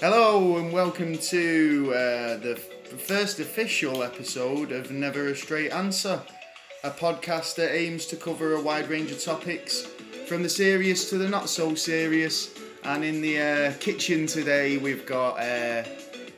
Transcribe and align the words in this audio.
Hello 0.00 0.58
and 0.58 0.70
welcome 0.70 1.16
to 1.16 1.94
uh, 1.94 2.36
the 2.36 2.56
first 2.98 3.40
official 3.40 4.02
episode 4.02 4.70
of 4.70 4.90
Never 4.90 5.28
a 5.28 5.34
Straight 5.34 5.72
Answer, 5.72 6.20
a 6.84 6.90
podcast 6.90 7.54
that 7.54 7.74
aims 7.74 8.04
to 8.08 8.16
cover 8.16 8.52
a 8.56 8.60
wide 8.60 8.90
range 8.90 9.10
of 9.10 9.24
topics, 9.24 9.86
from 10.26 10.42
the 10.42 10.50
serious 10.50 11.08
to 11.08 11.16
the 11.16 11.30
not 11.30 11.48
so 11.48 11.74
serious. 11.74 12.54
And 12.84 13.02
in 13.02 13.22
the 13.22 13.40
uh, 13.40 13.72
kitchen 13.80 14.26
today, 14.26 14.76
we've 14.76 15.06
got 15.06 15.38
uh, 15.40 15.84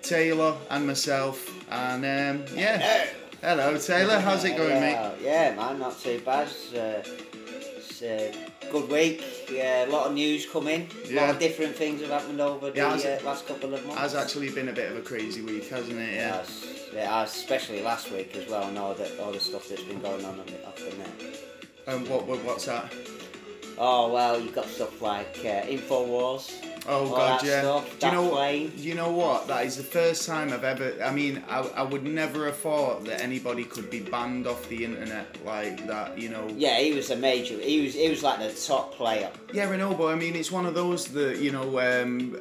Taylor 0.00 0.54
and 0.70 0.86
myself. 0.86 1.52
And 1.72 2.04
um, 2.04 2.56
yeah, 2.56 3.04
hello 3.44 3.76
Taylor, 3.78 4.18
how's 4.20 4.44
it 4.44 4.56
going, 4.56 4.80
mate? 4.80 4.92
Yeah, 5.20 5.50
yeah, 5.50 5.54
man, 5.54 5.78
not 5.78 6.00
too 6.00 6.20
bad. 6.24 6.48
It's, 6.48 6.72
uh, 6.72 7.02
it's 7.76 8.02
a 8.02 8.34
good 8.70 8.88
week. 8.88 9.22
Yeah, 9.52 9.84
a 9.84 9.88
lot 9.90 10.06
of 10.06 10.14
news 10.14 10.46
coming. 10.46 10.88
A 11.04 11.12
lot 11.12 11.12
Yeah. 11.12 11.30
of 11.30 11.38
different 11.38 11.76
things 11.76 12.00
have 12.00 12.10
happened 12.10 12.40
over 12.40 12.70
the 12.70 12.76
Yeah, 12.76 12.94
uh, 12.94 13.24
last 13.24 13.46
couple 13.46 13.74
of 13.74 13.84
months. 13.86 14.00
Has 14.00 14.14
actually 14.14 14.50
been 14.50 14.68
a 14.68 14.72
bit 14.72 14.90
of 14.90 14.96
a 14.96 15.02
crazy 15.02 15.42
week, 15.42 15.68
hasn't 15.68 15.98
it? 15.98 16.14
Yeah. 16.14 16.36
Yes, 16.36 16.64
it 16.92 17.06
has, 17.06 17.34
especially 17.36 17.82
last 17.82 18.10
week 18.10 18.34
as 18.36 18.48
well. 18.48 18.64
And 18.64 18.78
all 18.78 18.94
the 18.94 19.22
all 19.22 19.32
the 19.32 19.40
stuff 19.40 19.68
that's 19.68 19.82
been 19.82 20.00
going 20.00 20.24
on 20.24 20.38
on 20.40 20.46
the, 20.46 20.66
off 20.66 20.76
the 20.76 20.96
net. 20.96 21.44
Um, 21.86 22.08
what, 22.08 22.26
what 22.26 22.42
what's 22.44 22.64
that? 22.66 22.92
Oh 23.76 24.12
well, 24.12 24.40
you've 24.40 24.54
got 24.54 24.66
stuff 24.66 25.02
like 25.02 25.36
uh, 25.40 25.62
Infowars. 25.66 26.50
Oh 26.86 27.08
god, 27.10 27.42
yeah. 27.44 27.60
Stuff, 27.60 27.98
Do 27.98 28.06
you 28.06 28.12
know? 28.12 28.28
plane. 28.30 28.72
You 28.76 28.94
know 28.94 29.10
what? 29.10 29.46
That 29.48 29.64
is 29.64 29.76
the 29.76 29.82
first 29.82 30.26
time 30.26 30.52
I've 30.52 30.64
ever. 30.64 30.92
I 31.02 31.12
mean, 31.12 31.42
I, 31.48 31.60
I 31.76 31.82
would 31.82 32.04
never 32.04 32.44
have 32.46 32.56
thought 32.58 33.04
that 33.06 33.22
anybody 33.22 33.64
could 33.64 33.88
be 33.90 34.00
banned 34.00 34.46
off 34.46 34.68
the 34.68 34.84
internet 34.84 35.26
like 35.46 35.86
that. 35.86 36.18
You 36.18 36.28
know. 36.28 36.46
Yeah, 36.56 36.78
he 36.78 36.92
was 36.92 37.10
a 37.10 37.16
major. 37.16 37.58
He 37.58 37.82
was 37.84 37.94
he 37.94 38.08
was 38.10 38.22
like 38.22 38.38
the 38.38 38.52
top 38.52 38.94
player. 38.94 39.30
Yeah, 39.52 39.68
I 39.70 39.76
know, 39.76 39.94
but 39.94 40.06
I 40.08 40.14
mean, 40.14 40.36
it's 40.36 40.52
one 40.52 40.66
of 40.66 40.74
those 40.74 41.06
that 41.08 41.38
you 41.38 41.52
know, 41.52 41.78
um, 41.80 42.32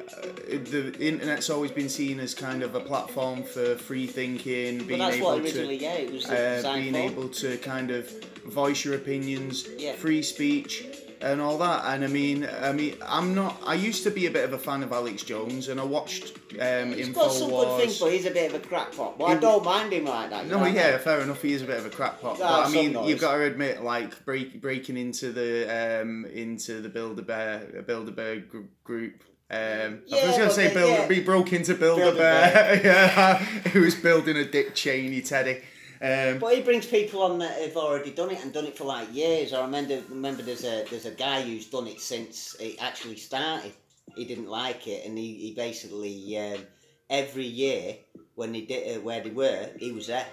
the 0.48 0.94
internet's 1.00 1.48
always 1.48 1.70
been 1.70 1.88
seen 1.88 2.20
as 2.20 2.34
kind 2.34 2.62
of 2.62 2.74
a 2.74 2.80
platform 2.80 3.42
for 3.44 3.76
free 3.76 4.06
thinking, 4.06 4.84
being 4.84 4.98
that's 4.98 5.16
able 5.16 5.26
what 5.40 5.46
to. 5.46 5.74
yeah, 5.74 5.94
it 5.94 6.12
was 6.12 6.26
uh, 6.28 6.60
being 6.74 6.92
for. 6.92 6.98
able 6.98 7.28
to 7.30 7.56
kind 7.58 7.90
of 7.90 8.10
voice 8.44 8.84
your 8.84 8.94
opinions, 8.94 9.66
Yeah. 9.78 9.94
free 9.94 10.22
speech, 10.22 10.84
and 11.24 11.40
all 11.40 11.58
that. 11.58 11.84
And 11.86 12.04
I 12.04 12.06
mean, 12.08 12.48
I 12.60 12.72
mean, 12.72 12.96
I'm 13.04 13.34
not. 13.34 13.60
I 13.64 13.74
used 13.74 14.02
to 14.04 14.10
be 14.10 14.26
a 14.26 14.30
bit 14.30 14.44
of 14.44 14.52
a 14.52 14.58
fan 14.58 14.82
of 14.82 14.92
Alex 14.92 15.22
Jones, 15.22 15.68
and 15.68 15.80
I 15.80 15.84
watched 15.84 16.36
um, 16.60 16.92
He's 16.92 17.08
got 17.08 17.32
some 17.32 17.50
good 17.50 17.80
things, 17.80 17.98
but 17.98 18.12
he's 18.12 18.26
a 18.26 18.30
bit 18.30 18.52
of 18.54 18.62
a 18.62 18.66
crackpot. 18.66 19.18
But 19.18 19.24
I 19.24 19.34
don't 19.36 19.64
mind 19.64 19.92
him 19.92 20.04
like 20.04 20.30
that. 20.30 20.46
No, 20.46 20.60
know 20.60 20.66
yeah, 20.66 20.90
mean? 20.92 20.98
fair 21.00 21.20
enough. 21.20 21.42
He 21.42 21.52
is 21.52 21.62
a 21.62 21.66
bit 21.66 21.78
of 21.78 21.86
a 21.86 21.90
crackpot, 21.90 22.38
Yeah, 22.38 22.44
but 22.46 22.66
I 22.68 22.72
mean, 22.72 22.92
noise. 22.92 23.08
you've 23.08 23.20
got 23.20 23.36
to 23.36 23.42
admit, 23.42 23.82
like 23.82 24.24
break, 24.24 24.60
breaking 24.60 24.96
into 24.96 25.32
the 25.32 26.02
um, 26.02 26.26
into 26.26 26.80
the 26.80 26.88
Build 26.88 27.18
a 27.18 27.22
Bear 27.22 27.82
Build 27.86 28.14
Bear 28.14 28.40
gr- 28.40 28.60
group. 28.84 29.24
Um, 29.50 30.02
I 30.12 30.26
was 30.26 30.36
going 30.36 30.48
to 30.48 30.54
say 30.54 30.72
build, 30.72 30.90
yeah. 30.90 31.06
be 31.06 31.20
broke 31.20 31.52
into 31.52 31.74
Build, 31.74 32.00
a 32.00 32.02
Build 32.04 32.14
a 32.16 32.18
Bear. 32.18 32.80
yeah, 32.82 33.36
who 33.72 33.82
was 33.82 33.94
building 33.94 34.36
a 34.36 34.44
Dick 34.44 34.74
Cheney 34.74 35.20
Teddy. 35.20 35.60
Um, 36.04 36.38
But 36.38 36.54
he 36.54 36.60
brings 36.60 36.84
people 36.84 37.22
on 37.22 37.38
that 37.38 37.58
have 37.62 37.76
already 37.78 38.10
done 38.10 38.30
it 38.30 38.42
and 38.42 38.52
done 38.52 38.66
it 38.66 38.76
for 38.76 38.84
like 38.84 39.14
years. 39.14 39.54
I 39.54 39.62
remember 39.62 40.02
remember 40.10 40.42
there's 40.42 40.64
a 40.64 40.84
there's 40.90 41.06
a 41.06 41.12
guy 41.12 41.40
who's 41.40 41.66
done 41.66 41.86
it 41.86 41.98
since 41.98 42.54
it 42.60 42.76
actually 42.78 43.16
started. 43.16 43.72
He 44.14 44.26
didn't 44.26 44.48
like 44.48 44.86
it, 44.86 45.06
and 45.06 45.16
he, 45.16 45.32
he 45.34 45.54
basically 45.54 46.38
um, 46.38 46.60
every 47.08 47.46
year 47.46 47.96
when 48.34 48.52
he 48.52 48.66
did 48.66 48.98
uh, 48.98 49.00
where 49.00 49.22
they 49.22 49.30
were, 49.30 49.70
he 49.78 49.92
was 49.92 50.08
there. 50.08 50.26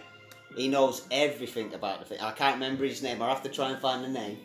He 0.57 0.67
knows 0.67 1.07
everything 1.09 1.73
about 1.73 1.99
the 1.99 2.05
thing. 2.05 2.19
I 2.19 2.31
can't 2.31 2.55
remember 2.55 2.83
his 2.83 3.01
name. 3.01 3.21
I 3.21 3.29
have 3.29 3.43
to 3.43 3.49
try 3.49 3.71
and 3.71 3.79
find 3.79 4.03
the 4.03 4.09
name. 4.09 4.39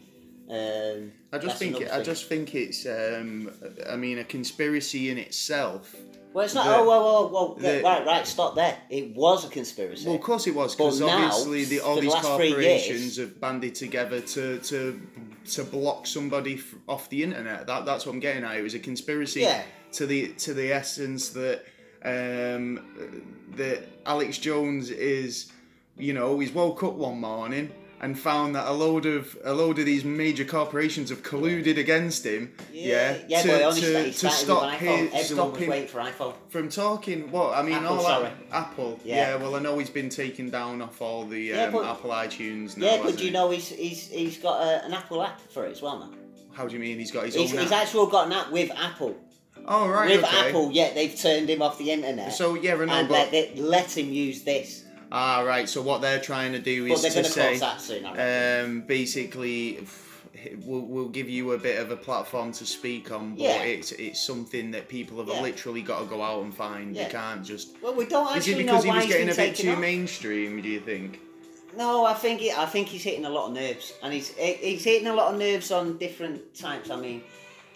Um, 0.49 1.13
I 1.33 1.39
just 1.39 1.59
think 1.59 1.81
another 1.81 1.93
I 1.93 2.03
just 2.05 2.29
think 2.29 2.55
it's 2.55 2.87
um, 2.87 3.51
I 3.91 3.97
mean 3.97 4.19
a 4.19 4.25
conspiracy 4.25 5.11
in 5.11 5.19
itself. 5.19 5.93
Well, 6.37 6.45
it's 6.45 6.55
not. 6.55 6.67
the- 6.67 6.77
oh, 6.77 6.87
well, 6.87 7.03
well, 7.03 7.31
well. 7.31 7.55
the- 7.55 7.83
right, 7.83 8.05
right. 8.05 8.27
Stop 8.27 8.57
there. 8.57 8.77
It 8.91 9.17
was 9.17 9.47
a 9.47 9.49
conspiracy. 9.49 10.05
Well, 10.05 10.17
of 10.17 10.21
course 10.21 10.47
it 10.47 10.55
was 10.55 10.77
because 10.77 11.01
obviously 11.01 11.65
the, 11.65 11.81
all 11.81 11.95
the 11.95 12.03
these 12.03 12.15
corporations 12.15 13.01
years- 13.01 13.17
have 13.17 13.41
banded 13.41 13.75
together 13.75 14.21
to 14.21 14.59
to 14.59 15.01
to 15.53 15.65
block 15.65 16.07
somebody 16.07 16.61
off 16.87 17.09
the 17.09 17.23
internet. 17.23 17.67
That 17.67 17.87
that's 17.87 18.05
what 18.05 18.13
I'm 18.13 18.21
getting 18.21 18.45
at. 18.45 18.55
It 18.55 18.63
was 18.63 18.75
a 18.75 18.79
conspiracy 18.79 19.41
Yeah. 19.41 19.63
to 19.93 20.05
the 20.05 20.29
to 20.45 20.53
the 20.53 20.73
essence 20.75 21.31
that 21.31 21.65
um, 22.05 22.85
that 23.57 23.89
Alex 24.05 24.37
Jones 24.37 24.91
is, 24.91 25.51
you 25.97 26.13
know, 26.13 26.39
he's 26.39 26.53
woke 26.53 26.83
up 26.83 26.93
one 26.93 27.19
morning 27.19 27.73
and 28.01 28.19
found 28.19 28.55
that 28.55 28.67
a 28.67 28.73
load 28.73 29.07
of 29.07 29.37
a 29.45 29.53
load 29.55 29.79
of 29.79 29.87
these 29.87 30.05
major 30.05 30.45
corporations 30.45 31.11
have 31.11 31.23
colluded 31.23 31.79
against 31.79 32.25
him. 32.27 32.53
Yeah, 32.73 33.17
yeah, 33.29 33.43
to, 33.43 33.49
but 33.49 33.63
only 33.63 33.81
to, 33.81 34.13
to 34.13 34.31
stop 34.31 34.71
with 34.71 34.81
iPhone. 34.81 35.09
his, 35.11 35.29
stop 35.31 35.53
was 35.53 35.63
him 35.63 35.71
waiting 35.71 35.89
for 35.89 36.01
iPhone. 36.01 36.35
from 36.49 36.69
talking. 36.69 37.31
What 37.31 37.57
I 37.57 37.63
mean, 37.63 37.75
Apple, 37.75 37.89
all 37.97 38.03
sorry. 38.03 38.25
that 38.25 38.37
Apple. 38.57 39.01
Yeah. 39.05 39.17
Yeah. 39.17 39.37
well, 39.37 39.57
I 39.57 39.61
know 39.61 39.79
he's 39.79 39.91
been 39.91 40.09
taken 40.11 40.51
down 40.51 40.83
off 40.83 41.01
all 41.01 41.25
the 41.25 41.39
Yeah, 41.41 41.65
um, 41.65 41.73
but- 41.73 41.87
Apple 41.87 42.11
iTunes 42.11 42.77
now. 42.77 42.87
Yeah, 42.87 43.03
but 43.03 43.17
do 43.17 43.25
you 43.25 43.31
he? 43.31 43.35
know 43.35 43.51
he's 43.51 43.69
he's 43.69 44.09
he's 44.09 44.39
got 44.39 44.61
a, 44.63 44.85
an 44.85 44.93
Apple 44.93 45.23
app 45.23 45.41
for 45.51 45.65
it 45.67 45.73
as 45.73 45.81
well 45.83 45.99
now. 45.99 46.11
How 46.53 46.67
do 46.67 46.75
you 46.75 46.81
mean 46.81 46.99
he's 46.99 47.11
got 47.13 47.27
his 47.27 47.35
He's, 47.35 47.53
own 47.53 47.61
he's 47.61 47.71
app? 47.73 47.83
actually 47.83 48.11
got 48.11 48.27
an 48.29 48.33
app 48.33 48.51
with 48.51 48.71
Apple. 48.77 49.15
oh 49.67 49.89
right, 49.89 50.11
with 50.17 50.25
okay. 50.25 50.49
Apple, 50.49 50.71
yet 50.73 50.95
they've 50.95 51.15
turned 51.15 51.51
him 51.51 51.61
off 51.61 51.77
the 51.79 51.91
internet. 51.91 52.33
So 52.33 52.55
yeah, 52.55 52.75
I 52.75 52.85
know, 52.85 52.93
and 52.93 53.09
but 53.09 53.31
they, 53.31 53.53
let 53.57 53.97
him 53.97 54.11
use 54.11 54.43
this. 54.43 54.85
Ah 55.13 55.41
right. 55.43 55.69
So 55.69 55.83
what 55.83 56.01
they're 56.01 56.21
trying 56.21 56.53
to 56.53 56.59
do 56.59 56.89
But 56.89 56.95
is 56.95 57.03
they're 57.03 57.11
to 57.11 57.15
going 57.17 57.25
to 57.25 57.31
say, 57.33 57.49
close 57.49 57.61
that 57.61 57.81
soon. 57.81 58.05
I 58.07 58.15
reckon. 58.15 58.71
um, 58.71 58.81
basically. 58.83 59.87
We'll, 60.65 60.83
we'll 60.83 61.09
give 61.09 61.29
you 61.31 61.53
a 61.53 61.59
bit 61.59 61.81
of 61.81 61.91
a 61.91 61.97
platform 61.97 62.53
to 62.53 62.67
speak 62.67 63.11
on, 63.11 63.31
but 63.35 63.41
Yeah. 63.41 63.63
it's 63.63 63.91
it's 63.93 64.21
something 64.25 64.71
that 64.73 64.87
people 64.89 65.19
have 65.19 65.29
Yeah. 65.29 65.41
literally 65.41 65.83
got 65.83 66.01
to 66.01 66.05
go 66.07 66.23
out 66.23 66.43
and 66.45 66.55
find. 66.55 66.95
Yeah. 66.95 67.05
They 67.05 67.11
can't 67.11 67.45
just. 67.45 67.71
well, 67.83 67.95
we 67.95 68.05
don't 68.05 68.29
Is 68.37 68.47
it 68.47 68.51
actually 68.51 68.65
because 68.65 68.75
know 68.75 68.83
he 68.85 68.89
why 68.91 68.97
was 68.97 69.05
he's 69.07 69.13
getting 69.15 69.27
been 69.29 69.35
a 69.35 69.37
bit 69.37 69.57
taken 69.57 69.65
too 69.65 69.73
off. 69.73 69.79
mainstream? 69.81 70.63
Do 70.63 70.69
you 70.69 70.81
think? 70.81 71.21
No, 71.77 72.05
I 72.05 72.15
think 72.15 72.43
it, 72.43 72.57
I 72.57 72.67
think 72.67 72.89
he's 72.89 73.03
hitting 73.03 73.25
a 73.25 73.31
lot 73.31 73.49
of 73.49 73.55
nerves, 73.55 73.95
and 74.03 74.13
he's 74.13 74.29
he's 74.37 74.85
hitting 74.85 75.09
a 75.09 75.15
lot 75.15 75.33
of 75.33 75.39
nerves 75.41 75.71
on 75.73 75.97
different 75.99 76.55
types. 76.55 76.91
I 76.91 76.97
mean, 76.97 77.23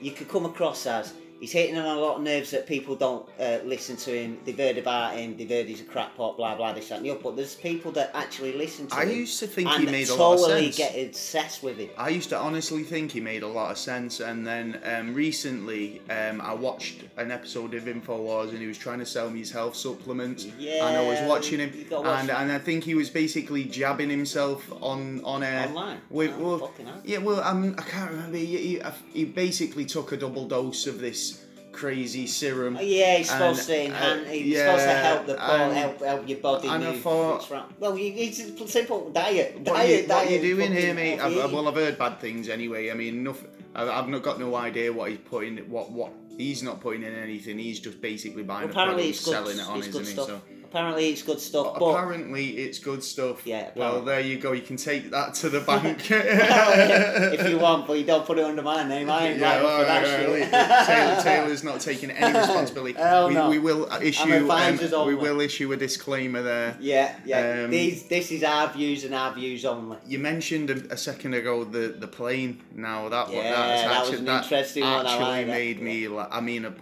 you 0.00 0.12
could 0.12 0.28
come 0.28 0.44
across 0.44 0.86
as 0.86 1.12
he's 1.40 1.52
hitting 1.52 1.76
on 1.76 1.84
a 1.84 2.00
lot 2.00 2.16
of 2.16 2.22
nerves 2.22 2.50
that 2.50 2.66
people 2.66 2.94
don't 2.94 3.26
uh, 3.40 3.58
listen 3.64 3.96
to 3.96 4.10
him. 4.16 4.38
They've 4.44 4.56
heard 4.56 4.78
about 4.78 5.16
him. 5.16 5.36
They've 5.36 5.48
heard 5.48 5.66
he's 5.66 5.80
a 5.80 5.84
crackpot. 5.84 6.36
Blah 6.36 6.56
blah. 6.56 6.72
This 6.72 6.88
that, 6.90 6.96
and 6.96 7.06
the 7.06 7.10
other. 7.10 7.20
But 7.22 7.36
there's 7.36 7.54
people 7.56 7.90
that 7.92 8.10
actually 8.14 8.52
listen 8.52 8.86
to 8.88 8.94
I 8.94 9.04
him. 9.04 9.10
used 9.18 9.38
to 9.40 9.46
think 9.46 9.68
he 9.70 9.86
made 9.86 10.08
a 10.08 10.14
lot 10.14 10.34
of 10.34 10.40
sense. 10.40 10.76
get 10.76 10.96
obsessed 10.98 11.62
with 11.62 11.78
him. 11.78 11.88
I 11.96 12.10
used 12.10 12.28
to 12.30 12.38
honestly 12.38 12.82
think 12.84 13.12
he 13.12 13.20
made 13.20 13.42
a 13.42 13.48
lot 13.48 13.70
of 13.70 13.78
sense, 13.78 14.20
and 14.20 14.46
then 14.46 14.80
um, 14.84 15.14
recently 15.14 16.02
um, 16.10 16.40
I 16.40 16.54
watched 16.54 17.04
an 17.16 17.30
episode 17.30 17.74
of 17.74 17.84
Infowars, 17.84 18.50
and 18.50 18.58
he 18.58 18.66
was 18.66 18.78
trying 18.78 18.98
to 18.98 19.06
sell 19.06 19.30
me 19.30 19.38
his 19.40 19.50
health 19.50 19.74
supplements, 19.76 20.46
Yeah, 20.58 20.86
and 20.86 20.96
I 20.96 21.02
was 21.06 21.20
watching 21.28 21.58
him, 21.60 21.72
watch 21.90 22.20
and 22.20 22.30
him. 22.30 22.36
and 22.36 22.52
I 22.52 22.58
think 22.58 22.84
he 22.84 22.94
was 22.94 23.08
basically 23.10 23.64
jabbing 23.64 24.10
himself 24.10 24.70
on 24.82 25.22
on 25.24 25.42
air 25.42 25.68
Online? 25.68 26.00
with 26.10 26.32
Oh, 26.38 26.58
well, 26.58 26.72
yeah, 27.04 27.18
well, 27.18 27.40
um, 27.42 27.74
I 27.78 27.82
can't 27.82 28.10
remember. 28.10 28.36
He, 28.36 28.56
he, 28.56 28.82
he 29.12 29.24
basically 29.24 29.84
took 29.84 30.12
a 30.12 30.16
double 30.16 30.46
dose 30.46 30.86
of 30.86 31.00
this 31.00 31.29
crazy 31.72 32.26
serum. 32.26 32.78
Yeah, 32.80 33.16
he's 33.18 33.30
supposed 33.30 33.66
to 33.66 33.84
enhance. 33.86 34.26
uh, 34.26 34.30
he's 34.30 34.58
supposed 34.58 34.82
to 34.82 34.86
yeah, 34.88 35.02
help 35.02 35.26
the 35.26 35.34
poor, 35.34 35.44
and- 35.44 35.76
help 35.76 36.00
help 36.00 36.28
your 36.28 36.38
body 36.38 36.68
and 36.68 36.84
I 36.84 36.90
move. 36.92 37.00
thought- 37.02 37.50
what's. 37.50 37.80
Well, 37.80 37.96
you, 37.96 38.12
it's 38.16 38.40
a 38.40 38.68
simple 38.68 39.10
diet. 39.10 39.56
What, 39.56 39.64
diet, 39.64 39.78
are 39.78 40.02
you, 40.02 40.08
what 40.08 40.26
are 40.26 40.30
you 40.30 40.40
doing 40.40 40.72
here, 40.72 40.94
mate? 40.94 41.20
I've, 41.20 41.36
I've- 41.36 41.54
well. 41.54 41.68
I've 41.68 41.74
heard 41.74 41.98
bad 41.98 42.20
things 42.20 42.48
anyway. 42.48 42.90
I 42.90 42.94
mean, 42.94 43.22
nothing. 43.22 43.48
I've, 43.74 44.08
not 44.08 44.22
got 44.22 44.40
no 44.40 44.54
idea 44.56 44.92
what 44.92 45.10
he's 45.10 45.18
putting. 45.18 45.58
What 45.70 45.90
what 45.92 46.12
he's 46.36 46.62
not 46.62 46.80
putting 46.80 47.02
in 47.02 47.14
anything. 47.14 47.58
He's 47.58 47.80
just 47.80 48.00
basically 48.00 48.42
buying 48.42 48.70
Apparently, 48.70 49.06
a 49.06 49.08
it's 49.10 49.22
product, 49.22 49.48
selling 49.48 49.58
it 49.60 49.70
on, 49.70 49.78
it's 49.78 49.88
isn't 49.88 50.06
he? 50.06 50.14
So 50.14 50.40
Apparently, 50.70 51.08
it's 51.08 51.22
good 51.22 51.40
stuff. 51.40 51.78
But 51.80 51.84
apparently, 51.84 52.50
it's 52.58 52.78
good 52.78 53.02
stuff. 53.02 53.44
Yeah, 53.44 53.70
Well, 53.74 54.02
there 54.02 54.20
you 54.20 54.38
go. 54.38 54.52
You 54.52 54.62
can 54.62 54.76
take 54.76 55.10
that 55.10 55.34
to 55.34 55.48
the 55.48 55.60
bank. 55.72 55.98
if 56.10 57.48
you 57.48 57.58
want, 57.58 57.88
but 57.88 57.94
you 57.98 58.04
don't 58.04 58.24
put 58.24 58.38
it 58.38 58.44
under 58.44 58.62
my 58.62 58.86
name. 58.86 59.10
I 59.10 59.28
ain't 59.28 59.40
Yeah, 59.40 59.62
well, 59.64 59.80
for 59.80 59.84
that 59.84 60.04
right, 60.04 60.28
right, 60.28 60.42
shit. 60.44 60.86
Taylor, 60.86 61.22
Taylor's 61.22 61.64
not 61.64 61.80
taking 61.80 62.12
any 62.12 62.38
responsibility. 62.38 62.94
We, 62.94 63.34
no. 63.34 63.50
we 63.50 63.58
will 63.58 63.90
issue. 64.00 64.48
Um, 64.48 65.06
we 65.06 65.16
will 65.16 65.40
issue 65.40 65.72
a 65.72 65.76
disclaimer 65.76 66.42
there. 66.42 66.76
yeah, 66.80 67.16
yeah. 67.24 67.64
Um, 67.64 67.70
These, 67.70 68.04
this 68.04 68.30
is 68.30 68.44
our 68.44 68.72
views 68.72 69.02
and 69.02 69.12
our 69.12 69.34
views 69.34 69.64
only. 69.64 69.98
You 70.06 70.20
mentioned 70.20 70.70
a, 70.70 70.92
a 70.92 70.96
second 70.96 71.34
ago 71.34 71.64
the 71.64 71.88
the 71.98 72.06
plane. 72.08 72.62
Now 72.76 73.08
that 73.08 73.32
Yeah, 73.32 73.42
that's 73.42 73.82
that 73.82 73.88
was 73.88 73.98
actually, 73.98 74.18
an 74.18 74.24
that 74.26 74.42
interesting 74.44 74.82
one, 74.84 74.92
I 74.92 75.10
actually 75.10 75.24
like 75.24 75.46
that, 75.46 75.52
made 75.52 75.78
yeah. 75.78 75.84
me. 75.84 76.08
Like, 76.08 76.28
I 76.30 76.40
mean, 76.40 76.64
a, 76.64 76.72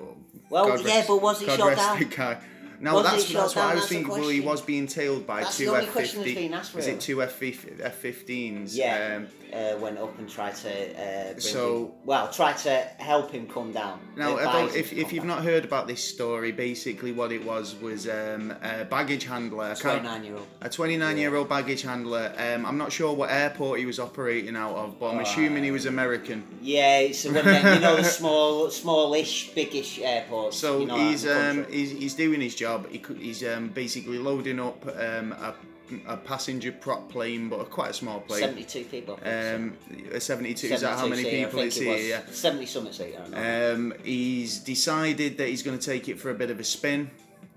Well, 0.51 0.69
God 0.69 0.81
yeah, 0.85 0.97
rest- 0.97 1.09
but 1.09 1.23
was 1.23 1.41
he 1.41 1.47
God 1.47 1.57
shot 1.59 1.77
down? 1.77 2.37
The. 2.79 2.85
No, 2.85 2.95
Wasn't 2.95 3.15
that's 3.15 3.33
that's 3.33 3.57
what? 3.57 3.65
I 3.65 3.75
was 3.75 3.87
thinking. 3.87 4.09
Well, 4.09 4.29
he 4.29 4.41
was 4.41 4.61
being 4.61 4.87
tailed 4.87 5.27
by 5.27 5.43
That's 5.43 5.57
two 5.59 5.75
F 5.75 5.91
question 5.93 6.21
that's 6.51 6.69
fifty. 6.71 6.79
Is 6.79 6.87
it 6.87 7.01
two 7.01 7.23
F 7.23 7.43
F 7.43 7.95
fifteens? 7.97 8.77
Yeah. 8.77 9.17
Um, 9.17 9.29
uh, 9.53 9.77
went 9.79 9.99
up 9.99 10.19
and 10.19 10.29
tried 10.29 10.55
to 10.55 10.69
uh, 10.71 11.25
bring 11.33 11.41
So- 11.41 11.87
him, 11.87 11.93
well, 12.05 12.31
tried 12.31 12.59
to 12.59 12.81
help 12.99 13.31
him 13.31 13.47
come 13.49 13.73
down. 13.73 13.99
Now, 14.17 14.37
advise 14.37 14.67
about, 14.67 14.77
if, 14.77 14.93
if 14.93 15.07
come 15.07 15.15
you've 15.15 15.25
down. 15.25 15.27
not 15.29 15.43
heard 15.45 15.65
about 15.65 15.87
this 15.87 16.05
story, 16.05 16.53
basically 16.53 17.13
what 17.13 17.33
it 17.33 17.43
was 17.45 17.75
was 17.77 18.09
um, 18.09 18.55
a 18.63 18.85
baggage 18.85 19.25
handler. 19.25 19.65
I 19.65 19.69
can't- 19.75 20.03
29 20.03 20.25
year 20.25 20.35
old. 20.37 20.47
A 20.61 20.69
29 20.69 21.17
year 21.19 21.35
old 21.35 21.49
baggage 21.49 21.83
handler. 21.83 22.33
Um, 22.37 22.67
I'm 22.67 22.77
not 22.79 22.93
sure 22.93 23.15
what 23.15 23.31
airport 23.31 23.79
he 23.79 23.87
was 23.87 23.99
operating 23.99 24.57
out 24.57 24.75
of, 24.77 25.01
but 25.01 25.15
I'm 25.15 25.21
assuming 25.21 25.65
he 25.65 25.71
was 25.71 25.87
American. 25.87 26.45
Yeah, 26.61 26.99
it's 26.99 27.25
one 27.25 27.37
of 27.37 27.45
them, 27.45 27.75
you 27.75 27.81
know 27.81 27.97
the 27.97 28.05
small, 28.05 28.71
smallish, 28.71 29.55
biggish 29.55 29.99
airports. 30.01 30.59
So 30.59 30.81
you 30.81 30.87
know, 30.87 30.97
he's 30.97 31.27
out 31.27 31.51
in 31.51 31.57
the 31.57 31.63
um, 31.65 31.73
he's, 31.73 31.91
he's 31.93 32.15
doing 32.15 32.41
his 32.41 32.55
job. 32.55 32.68
He, 32.91 33.03
he's 33.19 33.45
um, 33.45 33.69
basically 33.69 34.19
loading 34.19 34.61
up 34.61 34.85
um, 34.87 35.33
a, 35.33 35.55
a 36.07 36.17
passenger 36.17 36.73
prop 36.73 37.11
plane, 37.11 37.49
but 37.49 37.61
a 37.61 37.65
quite 37.65 37.91
a 37.91 37.95
small 37.95 38.21
plane. 38.21 38.41
72 38.41 38.85
people. 38.85 39.19
Um, 39.23 39.77
a 40.13 40.21
72. 40.21 40.67
Is 40.67 40.81
that 40.81 40.99
how 40.99 41.07
many 41.07 41.25
people 41.25 41.61
it's 41.61 41.77
it 41.77 41.85
here? 41.85 42.09
Yeah. 42.09 42.23
70 42.31 42.67
something 42.67 43.13
know. 43.31 43.75
Um, 43.75 43.95
he's 44.05 44.59
decided 44.59 45.39
that 45.39 45.49
he's 45.49 45.63
going 45.63 45.79
to 45.79 45.85
take 45.85 46.09
it 46.09 46.19
for 46.21 46.31
a 46.31 46.35
bit 46.35 46.51
of 46.51 46.61
a 46.61 46.65
spin, 46.65 47.11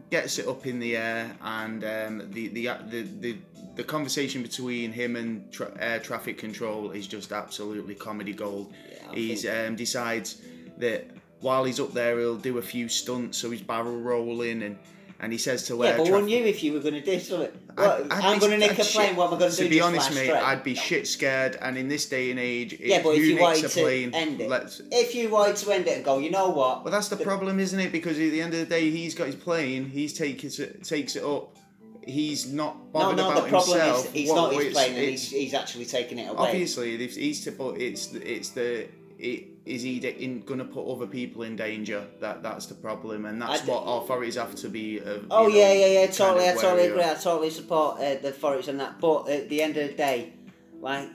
gets 0.09 0.39
it 0.39 0.47
up 0.47 0.65
in 0.65 0.79
the 0.79 0.97
air, 0.97 1.35
and 1.41 1.83
um, 1.83 2.31
the, 2.31 2.47
the 2.49 2.69
the 2.89 3.01
the 3.19 3.37
the 3.75 3.83
conversation 3.83 4.41
between 4.41 4.91
him 4.91 5.15
and 5.15 5.51
tra- 5.51 5.71
air 5.79 5.99
traffic 5.99 6.37
control 6.37 6.91
is 6.91 7.07
just 7.07 7.31
absolutely 7.31 7.95
comedy 7.95 8.33
gold. 8.33 8.73
Yeah, 8.89 9.15
he's 9.15 9.45
um, 9.45 9.75
decides 9.75 10.41
that 10.77 11.07
while 11.39 11.63
he's 11.63 11.79
up 11.79 11.93
there, 11.93 12.19
he'll 12.19 12.37
do 12.37 12.57
a 12.59 12.61
few 12.61 12.87
stunts, 12.87 13.37
so 13.37 13.49
he's 13.49 13.61
barrel 13.61 13.99
rolling 13.99 14.63
and. 14.63 14.77
And 15.23 15.31
he 15.31 15.37
says 15.37 15.61
to 15.67 15.75
where. 15.77 15.91
yeah, 15.91 15.97
but 15.97 16.09
wouldn't 16.09 16.31
you 16.31 16.43
if 16.45 16.63
you 16.63 16.73
were 16.73 16.79
going 16.79 16.95
to 16.95 17.01
do 17.01 17.19
something? 17.19 17.51
I'd 17.77 18.07
I'm 18.09 18.39
going 18.39 18.53
to 18.53 18.57
nick 18.57 18.79
a 18.79 18.83
plane, 18.83 19.15
what 19.15 19.27
am 19.27 19.35
I 19.35 19.39
going 19.39 19.51
to 19.51 19.57
do? 19.57 19.63
To 19.65 19.69
be 19.69 19.79
honest, 19.79 20.09
mate, 20.15 20.25
straight? 20.25 20.41
I'd 20.41 20.63
be 20.63 20.73
shit 20.73 21.07
scared. 21.07 21.59
And 21.61 21.77
in 21.77 21.87
this 21.87 22.07
day 22.09 22.31
and 22.31 22.39
age, 22.39 22.75
Yeah, 22.79 23.03
but 23.03 23.11
if 23.11 23.23
you 23.23 23.39
wanted 23.39 23.65
a 23.65 23.69
to 23.69 23.81
plane, 23.81 24.15
end 24.15 24.41
it, 24.41 24.49
let's 24.49 24.81
if 24.91 25.13
you 25.13 25.29
wanted 25.29 25.57
to 25.57 25.71
end 25.71 25.85
it 25.87 25.97
and 25.97 26.03
go, 26.03 26.17
you 26.17 26.31
know 26.31 26.49
what? 26.49 26.83
Well, 26.83 26.91
that's 26.91 27.09
the 27.09 27.17
problem, 27.17 27.59
isn't 27.59 27.79
it? 27.79 27.91
Because 27.91 28.17
at 28.17 28.31
the 28.31 28.41
end 28.41 28.55
of 28.55 28.61
the 28.61 28.65
day, 28.65 28.89
he's 28.89 29.13
got 29.13 29.27
his 29.27 29.35
plane. 29.35 29.85
He's 29.85 30.11
takes 30.13 30.57
it 30.57 30.83
takes 30.83 31.15
it 31.15 31.23
up. 31.23 31.55
He's 32.03 32.51
not 32.51 32.77
No, 32.77 32.83
bothered 32.91 33.17
no, 33.17 33.29
about 33.29 33.43
the 33.43 33.49
problem 33.49 33.79
himself. 33.79 34.05
is 34.07 34.11
he's 34.11 34.29
What- 34.31 34.35
not 34.53 34.53
his 34.63 34.73
plane 34.73 34.95
and 34.95 35.05
he's, 35.05 35.29
he's 35.29 35.53
actually 35.53 35.85
taking 35.85 36.17
it 36.17 36.29
away. 36.29 36.35
obviously 36.49 36.97
he's 36.97 37.43
to 37.43 37.51
put 37.51 37.79
it's 37.79 38.11
it's 38.15 38.49
the 38.49 38.87
it, 39.19 39.49
is 39.65 39.83
he 39.83 39.97
in, 39.97 40.41
gonna 40.41 40.65
put 40.65 40.87
other 40.91 41.05
people 41.07 41.43
in 41.43 41.55
danger? 41.55 42.05
That 42.19 42.41
that's 42.43 42.65
the 42.65 42.73
problem, 42.73 43.25
and 43.25 43.41
that's 43.41 43.61
d- 43.61 43.71
what 43.71 43.81
authorities 43.83 44.35
have 44.35 44.55
to 44.55 44.69
be. 44.69 44.99
Uh, 44.99 45.19
Oh 45.29 45.43
know, 45.43 45.47
yeah, 45.47 45.71
yeah, 45.73 45.85
yeah, 46.01 46.07
totally. 46.07 46.49
I 46.49 46.53
totally 46.55 46.87
agree. 46.87 47.01
of. 47.01 47.17
I 47.17 47.21
totally 47.21 47.49
support 47.51 47.97
uh, 47.97 48.15
the 48.21 48.31
forex 48.31 48.67
and 48.67 48.79
that. 48.79 48.99
But 48.99 49.29
at 49.29 49.49
the 49.49 49.61
end 49.61 49.77
of 49.77 49.87
the 49.89 49.93
day, 49.93 50.33
like 50.79 51.09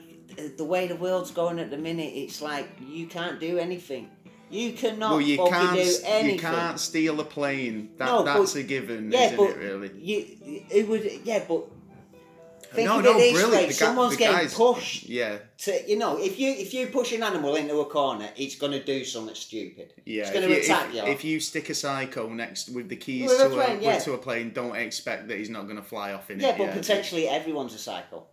the 0.57 0.63
way 0.63 0.87
the 0.87 0.95
world's 0.95 1.31
going 1.31 1.59
at 1.59 1.69
the 1.69 1.77
minute, 1.77 2.13
it's 2.15 2.41
like 2.41 2.67
you 2.87 3.07
can't 3.07 3.39
do 3.39 3.57
anything. 3.57 4.09
You 4.49 4.71
cannot 4.71 5.11
Well, 5.11 5.21
you 5.21 5.37
can't 5.37 5.75
do 5.75 5.93
anything. 6.05 6.35
you 6.35 6.39
can't 6.39 6.79
steal 6.79 7.19
a 7.19 7.25
plane. 7.25 7.89
That 7.97 8.05
No, 8.05 8.23
but- 8.23 8.37
that's 8.39 8.55
a 8.55 8.63
given, 8.63 9.11
yeah, 9.11 9.25
isn't 9.25 9.37
but 9.37 9.49
it? 9.49 9.57
Really. 9.57 9.91
You, 9.99 10.25
it 10.69 10.87
would, 10.87 11.03
yeah, 11.25 11.43
but 11.45 11.65
think 12.75 12.87
no, 12.87 12.99
of 12.99 13.05
no, 13.05 13.17
it 13.17 13.33
this 13.33 13.51
way: 13.51 13.65
guy- 13.65 13.71
someone's 13.71 14.15
getting 14.17 14.49
pushed 14.49 15.03
Yeah, 15.07 15.37
to, 15.59 15.89
you 15.89 15.97
know, 15.97 16.17
if 16.19 16.39
you 16.39 16.49
if 16.51 16.73
you 16.73 16.87
push 16.87 17.11
an 17.13 17.23
animal 17.23 17.55
into 17.55 17.79
a 17.79 17.85
corner, 17.85 18.29
it's 18.35 18.55
going 18.55 18.73
to 18.73 18.83
do 18.83 19.03
something 19.03 19.35
stupid. 19.35 19.93
Yeah, 20.05 20.23
it's 20.23 20.31
going 20.31 20.47
to 20.47 20.53
attack 20.59 20.89
if, 20.89 20.95
you. 20.95 21.03
if 21.03 21.23
you 21.23 21.39
stick 21.39 21.69
a 21.69 21.73
psycho 21.75 22.27
next 22.29 22.69
with 22.69 22.89
the 22.89 22.95
keys 22.95 23.29
With 23.29 23.39
to 23.39 23.47
a 23.47 23.49
plane, 23.49 23.81
yeah. 23.81 23.99
to 23.99 24.13
a 24.13 24.17
plane, 24.17 24.51
don't 24.53 24.75
expect 24.75 25.27
that 25.29 25.37
he's 25.37 25.49
not 25.49 25.63
going 25.63 25.77
to 25.77 25.83
fly 25.83 26.13
off 26.13 26.29
in 26.29 26.39
Yeah, 26.39 26.49
it. 26.49 26.57
but 26.57 26.71
potentially 26.73 27.27
everyone's 27.27 27.73
a 27.73 27.79
psycho. 27.79 28.25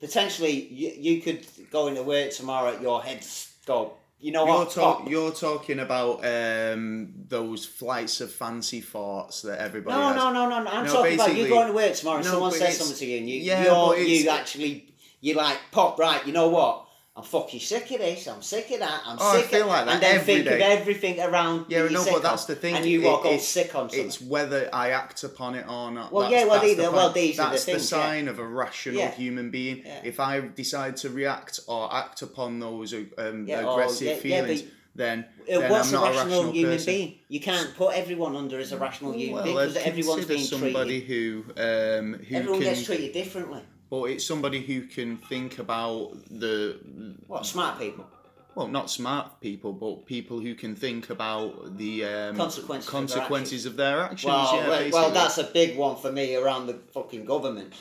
Potentially, 0.00 0.66
you, 0.72 0.92
you 0.96 1.20
could 1.22 1.44
go 1.72 1.88
into 1.88 2.02
work 2.04 2.30
tomorrow, 2.30 2.78
your 2.80 3.02
head's 3.02 3.52
go, 3.66 3.94
you 4.20 4.32
know 4.32 4.44
You're, 4.46 4.54
what, 4.56 4.70
talk, 4.70 5.08
you're 5.08 5.30
talking 5.30 5.78
about 5.78 6.24
um, 6.24 7.12
those 7.28 7.64
flights 7.64 8.20
of 8.20 8.32
fancy 8.32 8.80
thoughts 8.80 9.42
that 9.42 9.60
everybody 9.60 9.96
No, 9.96 10.08
has. 10.08 10.16
no, 10.16 10.32
no, 10.32 10.48
no, 10.48 10.62
no. 10.64 10.70
I'm 10.70 10.84
No, 10.86 10.92
talking 10.92 11.14
about 11.14 11.36
you 11.36 11.48
going 11.48 11.68
to 11.68 11.72
work 11.72 11.94
tomorrow 11.94 12.16
and 12.18 12.24
No, 12.26 12.32
someone 12.32 12.52
says 12.52 12.78
something 12.78 12.96
to 12.96 13.06
you 13.06 13.18
and 13.18 13.30
you, 13.30 13.40
yeah, 13.40 13.64
you're, 13.64 13.86
but 13.88 13.98
it's- 13.98 14.22
you 14.24 14.30
actually, 14.30 14.94
you 15.20 15.34
like, 15.34 15.58
pop, 15.70 15.98
right, 15.98 16.26
you 16.26 16.32
know 16.32 16.48
what? 16.48 16.87
I'm 17.18 17.24
fucking 17.24 17.58
sick 17.58 17.90
of 17.90 17.98
this, 17.98 18.28
I'm 18.28 18.42
sick 18.42 18.70
of 18.70 18.78
that, 18.78 19.02
I'm 19.04 19.18
Oh, 19.20 19.30
I 19.30 19.40
sick 19.40 19.50
feel 19.50 19.62
of 19.62 19.66
like 19.70 19.86
that 19.86 19.94
And 19.94 20.02
then 20.04 20.20
think 20.24 20.46
of 20.46 20.52
everything 20.60 21.18
around 21.20 21.66
Yeah, 21.68 21.88
no, 21.88 22.04
but 22.12 22.22
that's 22.22 22.44
the 22.44 22.54
thing. 22.54 22.76
And 22.76 22.86
you 22.86 23.02
it- 23.02 23.04
walk 23.06 23.24
all 23.24 23.38
sick 23.40 23.74
on 23.74 23.90
something. 23.90 24.06
It's 24.06 24.20
whether 24.20 24.70
I 24.72 24.90
act 24.90 25.24
upon 25.24 25.56
it 25.56 25.66
or 25.68 25.90
not. 25.90 26.12
Well, 26.12 26.22
That's- 26.30 26.40
yeah, 26.42 26.46
well, 26.48 26.60
that's 26.60 26.68
these 26.68 26.76
the 26.76 26.90
well, 26.92 27.10
these 27.10 27.40
are 27.40 27.46
the 27.46 27.50
That's 27.50 27.64
the 27.64 27.72
things, 27.72 27.90
yeah. 27.90 27.98
sign 27.98 28.28
of 28.28 28.38
a 28.38 28.46
rational 28.46 28.98
Yeah. 29.00 29.10
human 29.10 29.50
being. 29.50 29.82
Yeah. 29.84 30.00
If 30.04 30.20
I 30.20 30.40
decide 30.40 30.96
to 30.98 31.10
react 31.10 31.58
or 31.66 31.92
act 31.92 32.22
upon 32.22 32.60
those 32.60 32.94
um, 32.94 33.48
Yeah, 33.48 33.64
or- 33.64 33.72
aggressive 33.72 34.06
yeah, 34.06 34.12
yeah, 34.14 34.20
feelings, 34.20 34.62
then, 34.94 35.26
Uh, 35.50 35.58
then 35.60 35.70
What's 35.72 35.88
I'm 35.88 35.94
not 35.94 36.02
rational, 36.04 36.14
a 36.14 36.24
rational 36.24 36.52
human 36.52 36.76
person. 36.76 36.92
being? 36.94 37.18
You 37.28 37.40
can't 37.40 37.74
put 37.76 37.94
everyone 37.96 38.36
under 38.36 38.60
as 38.60 38.70
a 38.70 38.78
rational 38.78 39.12
human 39.12 39.34
Well, 39.34 39.42
being 39.44 39.56
because 39.56 39.76
everyone's 39.76 40.24
being 40.26 40.44
somebody 40.44 41.00
who 41.00 41.44
um, 41.56 42.14
who 42.14 42.36
Everyone 42.36 42.60
can, 42.60 42.74
gets 42.74 42.84
treated 42.84 43.12
differently. 43.12 43.62
But 43.90 44.04
it's 44.04 44.24
somebody 44.24 44.60
who 44.60 44.82
can 44.82 45.16
think 45.16 45.58
about 45.58 46.12
the 46.30 46.78
What 47.26 47.46
smart 47.46 47.78
people? 47.78 48.06
well, 48.54 48.66
not 48.66 48.90
smart 48.90 49.40
people, 49.40 49.72
but 49.72 50.04
people 50.04 50.40
who 50.40 50.54
can 50.54 50.74
think 50.74 51.10
about 51.10 51.76
the 51.78 52.04
um, 52.04 52.36
Consequences 52.36 52.86
of 52.86 52.90
their 52.90 52.90
consequences 52.90 53.66
of 53.66 53.76
their 53.76 54.00
actions. 54.00 54.24
Well, 54.24 54.56
yeah, 54.56 54.90
well, 54.92 55.10
that's 55.12 55.38
a 55.38 55.44
big 55.44 55.76
one 55.76 55.96
for 55.96 56.10
me 56.10 56.34
around 56.34 56.66
the 56.66 56.74
fucking 56.92 57.24
government. 57.24 57.72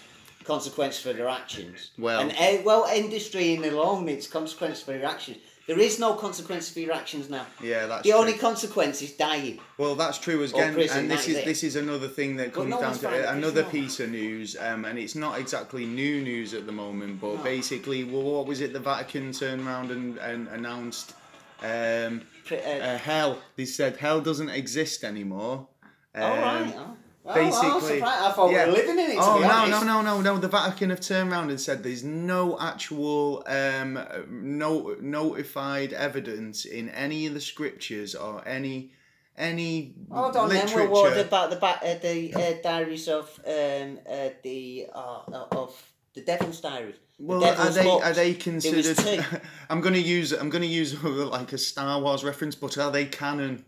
Consequence 0.43 0.99
for 0.99 1.13
their 1.13 1.27
actions. 1.27 1.91
Well- 1.97 2.21
and 2.21 2.31
uh, 2.31 2.61
well, 2.63 2.85
industry 2.85 3.55
in 3.55 3.65
alone, 3.65 4.07
it's 4.07 4.27
consequence 4.27 4.81
for 4.81 4.93
your 4.93 5.05
actions. 5.05 5.37
There 5.67 5.77
is 5.79 5.99
no 5.99 6.13
consequence 6.13 6.69
for 6.69 6.79
your 6.79 6.93
actions 6.93 7.29
now. 7.29 7.45
yeah, 7.61 7.85
that's 7.87 8.03
The 8.03 8.11
true. 8.11 8.19
only 8.19 8.33
consequence 8.33 9.01
is 9.01 9.11
dying. 9.11 9.59
Well, 9.77 9.95
that's 9.95 10.17
true 10.17 10.41
as 10.41 10.51
again, 10.53 10.73
prison, 10.73 10.99
and 10.99 11.11
this 11.11 11.27
is 11.27 11.35
it. 11.37 11.45
this 11.45 11.61
is 11.63 11.75
another 11.75 12.07
thing 12.07 12.37
that 12.37 12.53
comes 12.53 12.69
no 12.69 12.79
down 12.79 12.93
to 12.93 12.99
finding 12.99 13.25
uh, 13.25 13.33
another 13.33 13.63
piece 13.65 13.99
of 13.99 14.09
news, 14.09 14.55
um, 14.59 14.85
and 14.85 14.97
it's 14.97 15.13
not 15.15 15.37
exactly 15.39 15.85
new 15.85 16.21
news 16.21 16.53
at 16.53 16.65
the 16.65 16.71
moment, 16.71 17.19
but 17.19 17.35
No. 17.35 17.43
basically, 17.43 18.05
well, 18.05 18.23
what 18.23 18.47
was 18.47 18.61
it? 18.61 18.71
The 18.71 18.79
Vatican 18.79 19.33
turned 19.33 19.67
around 19.67 19.91
and, 19.91 20.17
and 20.19 20.47
announced 20.47 21.13
um, 21.61 22.21
uh, 22.49 22.55
uh, 22.55 22.97
hell. 22.97 23.39
They 23.57 23.65
said 23.65 23.97
hell 23.97 24.21
doesn't 24.21 24.49
exist 24.49 25.03
anymore. 25.03 25.67
Um, 26.15 26.23
all 26.23 26.37
right. 26.37 26.73
Oh. 26.77 26.95
Well, 27.27 27.35
basically- 27.35 27.69
I, 27.69 27.75
was 27.75 27.83
surprised. 27.83 28.23
I 28.23 28.31
thought 28.31 28.51
yeah. 28.51 28.65
we 28.65 28.71
were 28.71 28.77
living 28.77 28.99
in 28.99 29.11
it. 29.11 29.15
To 29.15 29.21
Oh 29.21 29.39
no 29.39 29.67
no 29.67 29.83
no 29.83 30.01
no 30.01 30.21
no! 30.21 30.37
The 30.37 30.47
Vatican 30.47 30.89
have 30.91 31.01
turned 31.01 31.31
around 31.31 31.49
and 31.49 31.59
said 31.59 31.83
there's 31.83 32.03
no 32.03 32.57
actual 32.59 33.43
um, 33.47 33.99
no 34.29 34.95
notified 35.01 35.91
evidence 35.93 36.65
in 36.65 36.89
any 36.89 37.27
of 37.27 37.33
the 37.33 37.41
scriptures 37.41 38.15
or 38.15 38.47
any 38.47 38.91
any 39.37 39.93
Hold 40.11 40.35
on, 40.35 40.49
literature. 40.49 40.77
then. 40.77 40.89
What, 40.89 41.11
what 41.11 41.25
about 41.25 41.49
the 41.49 41.55
ba- 41.57 41.79
uh, 41.83 41.97
the 42.01 42.33
uh, 42.33 42.53
diaries 42.63 43.07
of 43.07 43.25
um 43.45 43.99
uh, 44.09 44.29
the 44.43 44.87
uh, 44.93 45.45
of 45.51 45.75
the 46.13 46.21
Devil's 46.21 46.61
diaries? 46.61 46.95
The 47.19 47.25
Well, 47.25 47.43
are 47.43 47.69
they 47.69 47.89
are 47.89 48.13
they 48.13 48.33
considered? 48.33 49.25
I'm 49.69 49.81
gonna 49.81 49.97
use 49.97 50.31
I'm 50.31 50.49
gonna 50.49 50.65
use 50.65 51.03
like 51.03 51.53
a 51.53 51.57
Star 51.57 52.01
Wars 52.01 52.23
reference, 52.23 52.55
but 52.55 52.77
are 52.77 52.91
they 52.91 53.05
canon? 53.05 53.65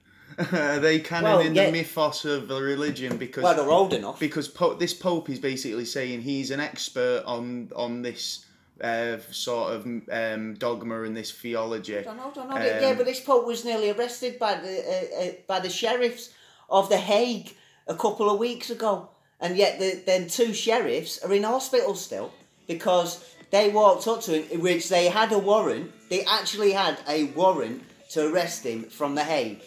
Are 0.52 0.80
they 0.88 1.00
canon 1.00 1.24
Well, 1.24 1.40
in 1.40 1.56
yeah. 1.56 1.66
the 1.68 1.72
mythos 1.72 2.26
of 2.26 2.48
the 2.48 2.62
religion? 2.62 3.18
Because 3.18 3.44
Well, 3.44 3.56
they're 3.56 3.72
old 3.72 3.94
enough. 3.94 4.20
because 4.20 4.48
po- 4.48 4.76
this 4.76 4.94
pope 4.94 5.30
is 5.30 5.40
basically 5.40 5.86
saying 5.86 6.22
he's 6.22 6.52
an 6.52 6.60
expert 6.60 7.24
on 7.26 7.72
on 7.76 8.02
this 8.02 8.46
uh, 8.82 9.18
sort 9.32 9.74
of 9.74 9.86
um, 10.12 10.54
dogma 10.56 11.04
and 11.04 11.16
this 11.16 11.32
theology. 11.32 11.98
I 11.98 12.02
don't 12.04 12.18
know, 12.18 12.32
don't 12.34 12.50
know. 12.50 12.56
Um, 12.56 12.62
yeah, 12.62 12.94
but 12.94 13.06
this 13.06 13.20
Pope 13.20 13.46
was 13.46 13.66
nearly 13.66 13.90
arrested 13.92 14.40
by 14.40 14.56
the 14.56 14.80
uh, 14.80 15.22
uh, 15.24 15.32
by 15.48 15.60
the 15.60 15.70
sheriffs 15.70 16.30
of 16.70 16.88
the 16.90 16.98
Hague 16.98 17.56
a 17.88 17.96
couple 17.96 18.30
of 18.30 18.40
weeks 18.40 18.70
ago, 18.70 19.10
and 19.42 19.58
yet 19.58 19.80
the 19.80 20.02
then 20.06 20.30
two 20.30 20.54
sheriffs 20.54 21.22
are 21.24 21.34
in 21.34 21.44
hospital 21.44 21.94
still 21.96 22.32
because 22.68 23.26
they 23.52 23.70
walked 23.70 24.08
up 24.08 24.22
to 24.22 24.42
him, 24.42 24.62
which 24.62 24.88
they 24.90 25.08
had 25.08 25.32
a 25.34 25.40
warrant. 25.40 25.92
They 26.10 26.24
actually 26.24 26.72
had 26.72 27.00
a 27.08 27.26
warrant 27.36 27.84
to 28.12 28.32
arrest 28.32 28.64
him 28.66 28.84
from 28.84 29.16
the 29.16 29.24
Hague. 29.24 29.62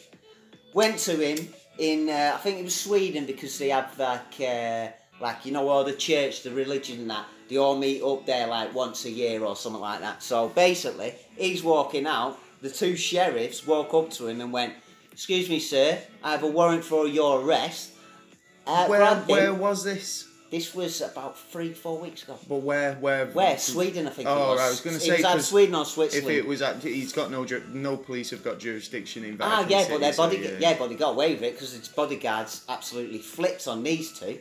Went 0.74 0.98
to 1.00 1.16
him 1.16 1.48
in 1.78 2.08
uh, 2.08 2.32
I 2.34 2.38
think 2.38 2.58
it 2.58 2.64
was 2.64 2.74
Sweden 2.74 3.26
because 3.26 3.58
they 3.58 3.68
have 3.70 3.98
like 3.98 4.40
uh, 4.40 4.88
like 5.20 5.44
you 5.44 5.52
know 5.52 5.68
all 5.68 5.84
the 5.84 5.92
church, 5.92 6.42
the 6.42 6.50
religion 6.50 7.00
and 7.00 7.10
that. 7.10 7.26
They 7.48 7.58
all 7.58 7.76
meet 7.76 8.02
up 8.02 8.24
there 8.24 8.46
like 8.46 8.74
once 8.74 9.04
a 9.04 9.10
year 9.10 9.44
or 9.44 9.54
something 9.56 9.80
like 9.80 10.00
that. 10.00 10.22
So 10.22 10.48
basically, 10.48 11.14
he's 11.36 11.62
walking 11.62 12.06
out. 12.06 12.38
The 12.62 12.70
two 12.70 12.96
sheriffs 12.96 13.66
walk 13.66 13.92
up 13.92 14.10
to 14.12 14.28
him 14.28 14.40
and 14.40 14.52
went, 14.52 14.74
"Excuse 15.10 15.50
me, 15.50 15.58
sir, 15.58 15.98
I 16.22 16.30
have 16.30 16.42
a 16.44 16.46
warrant 16.46 16.84
for 16.84 17.06
your 17.06 17.42
arrest." 17.42 17.90
Uh, 18.66 18.86
Where 18.86 19.14
where 19.16 19.54
was 19.54 19.84
this? 19.84 20.28
This 20.52 20.74
was 20.74 21.00
about 21.00 21.38
three, 21.38 21.72
four 21.72 21.96
weeks 21.98 22.24
ago. 22.24 22.38
But 22.46 22.56
where, 22.56 22.92
where? 22.96 23.24
Where? 23.28 23.56
Sweden, 23.56 24.06
I 24.06 24.10
think 24.10 24.28
it 24.28 24.30
Oh, 24.30 24.50
was. 24.50 24.58
right, 24.58 24.66
I 24.66 24.68
was 24.68 24.80
gonna 24.80 24.96
It 24.96 25.00
say, 25.00 25.12
was 25.16 25.22
'cause 25.22 25.48
Sweden 25.48 25.74
or 25.74 25.84
Switzerland. 25.86 26.30
If 26.30 26.44
it 26.44 26.46
was, 26.46 26.60
act- 26.60 26.82
he's 26.82 27.12
got 27.14 27.30
no, 27.30 27.46
no 27.72 27.96
police 27.96 28.28
have 28.30 28.44
got 28.44 28.58
jurisdiction 28.58 29.24
in 29.24 29.38
Ah, 29.40 29.64
yeah, 29.66 29.86
but 29.88 30.00
their 30.00 30.12
so, 30.12 30.24
body, 30.24 30.56
yeah. 30.60 30.76
but 30.78 30.88
they 30.90 30.94
got 30.94 31.12
away 31.14 31.32
with 31.32 31.42
it 31.42 31.54
because 31.54 31.72
his 31.72 31.88
bodyguards 31.88 32.60
absolutely 32.68 33.18
flipped 33.18 33.66
on 33.66 33.82
these 33.82 34.12
two, 34.12 34.40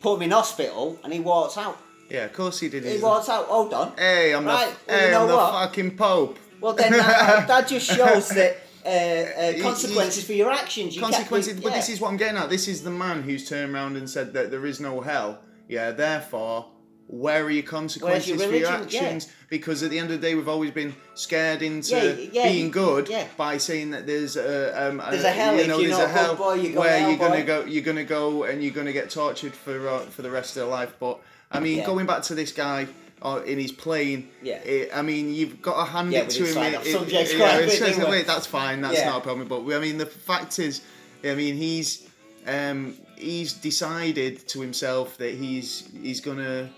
put 0.00 0.16
him 0.16 0.22
in 0.24 0.30
hospital, 0.32 0.98
and 1.02 1.10
he 1.10 1.20
walks 1.20 1.56
out. 1.56 1.78
Yeah, 2.10 2.26
of 2.26 2.34
course 2.34 2.60
he 2.60 2.68
did. 2.68 2.84
He 2.84 2.98
walks 2.98 3.30
out. 3.30 3.46
Hold 3.46 3.72
on. 3.72 3.94
Hey, 3.96 4.34
I'm 4.34 4.44
Right, 4.44 4.68
the, 4.86 4.92
well, 4.92 5.00
you 5.00 5.06
hey, 5.06 5.10
know 5.12 5.22
I'm 5.22 5.28
the 5.28 5.36
what? 5.36 5.52
fucking 5.52 5.96
Pope. 5.96 6.38
Well, 6.60 6.74
then 6.74 6.92
that, 6.92 7.48
that 7.48 7.66
just 7.66 7.86
shows 7.96 8.28
that 8.28 8.58
uh, 8.88 9.40
uh, 9.58 9.62
consequences 9.62 10.24
for 10.24 10.32
your 10.32 10.50
actions. 10.50 10.94
You 10.96 11.02
Consequences, 11.02 11.60
but 11.60 11.72
this 11.72 11.88
is 11.88 12.00
what 12.00 12.08
I'm 12.10 12.16
getting 12.16 12.38
at. 12.38 12.48
This 12.48 12.68
is 12.68 12.82
the 12.82 12.90
man 12.90 13.22
who's 13.22 13.48
turned 13.48 13.74
around 13.74 13.96
and 13.96 14.08
said 14.08 14.32
that 14.34 14.50
there 14.50 14.64
is 14.66 14.80
no 14.80 15.00
hell. 15.00 15.40
Yeah, 15.68 15.90
therefore, 15.90 16.66
where 17.06 17.44
are 17.44 17.50
your 17.50 17.62
consequences 17.62 18.30
for 18.30 18.36
your 18.36 18.50
religion? 18.52 18.88
Yeah. 18.90 19.00
actions? 19.00 19.32
Because 19.48 19.82
at 19.82 19.90
the 19.90 19.98
end 19.98 20.10
of 20.10 20.20
the 20.20 20.26
day, 20.26 20.34
we've 20.34 20.48
always 20.48 20.70
been 20.70 20.94
scared 21.14 21.62
into 21.62 21.94
Yeah, 21.96 22.28
yeah, 22.32 22.48
being 22.52 22.70
good 22.70 23.08
yeah. 23.08 23.26
by 23.36 23.58
saying 23.58 23.90
that 23.92 24.06
there's 24.06 24.36
a, 24.36 24.88
um, 24.88 25.02
There's 25.10 25.24
a 25.24 25.30
hell 25.30 25.56
you 25.58 25.66
know, 25.66 25.78
you're 25.78 25.90
there's 25.90 26.00
a 26.00 26.04
a 26.04 26.08
hell 26.08 26.34
boy, 26.36 26.54
you 26.54 26.72
go 26.72 26.80
where 26.80 26.98
hell, 26.98 27.08
you're 27.10 27.18
gonna 27.18 27.44
go, 27.44 27.64
you're 27.64 27.84
gonna 27.84 28.04
go 28.04 28.44
and 28.44 28.62
you're 28.62 28.74
gonna 28.74 28.92
get 28.92 29.10
tortured 29.10 29.54
for 29.54 29.88
uh, 29.88 30.00
for 30.00 30.22
the 30.22 30.30
rest 30.30 30.56
of 30.56 30.62
your 30.62 30.70
life. 30.70 30.94
But 30.98 31.20
I 31.50 31.60
mean, 31.60 31.78
Yeah. 31.78 31.86
going 31.86 32.06
back 32.06 32.22
to 32.24 32.34
this 32.34 32.52
guy. 32.52 32.88
Uh, 33.20 33.40
in 33.46 33.58
his 33.58 33.72
plane, 33.72 34.28
Yeah. 34.42 34.58
it, 34.62 34.90
I 34.94 35.02
mean, 35.02 35.34
you've 35.34 35.60
got 35.60 35.84
to 35.84 35.90
hand 35.90 36.12
Yeah, 36.12 36.20
it 36.20 36.30
to 36.30 36.44
him. 36.46 36.56
it- 36.58 36.86
it- 36.86 36.92
subjects 36.92 37.32
yeah, 37.32 37.38
quite 37.38 37.54
a 37.56 37.64
it 37.64 37.70
says- 37.70 37.96
didn't 37.96 38.10
wait, 38.10 38.26
that's 38.28 38.46
fine. 38.46 38.80
That's 38.80 38.94
Yeah. 38.98 39.06
not 39.10 39.18
a 39.18 39.20
problem. 39.22 39.48
But 39.48 39.62
I 39.74 39.80
mean, 39.80 39.98
the 39.98 40.06
fact 40.06 40.58
is, 40.60 40.82
I 41.24 41.34
mean, 41.34 41.56
he's 41.56 42.02
um, 42.46 42.94
he's 43.16 43.52
decided 43.54 44.46
to 44.48 44.60
himself 44.60 45.18
that 45.18 45.34
he's 45.34 45.84
he's 46.00 46.20
gonna 46.20 46.70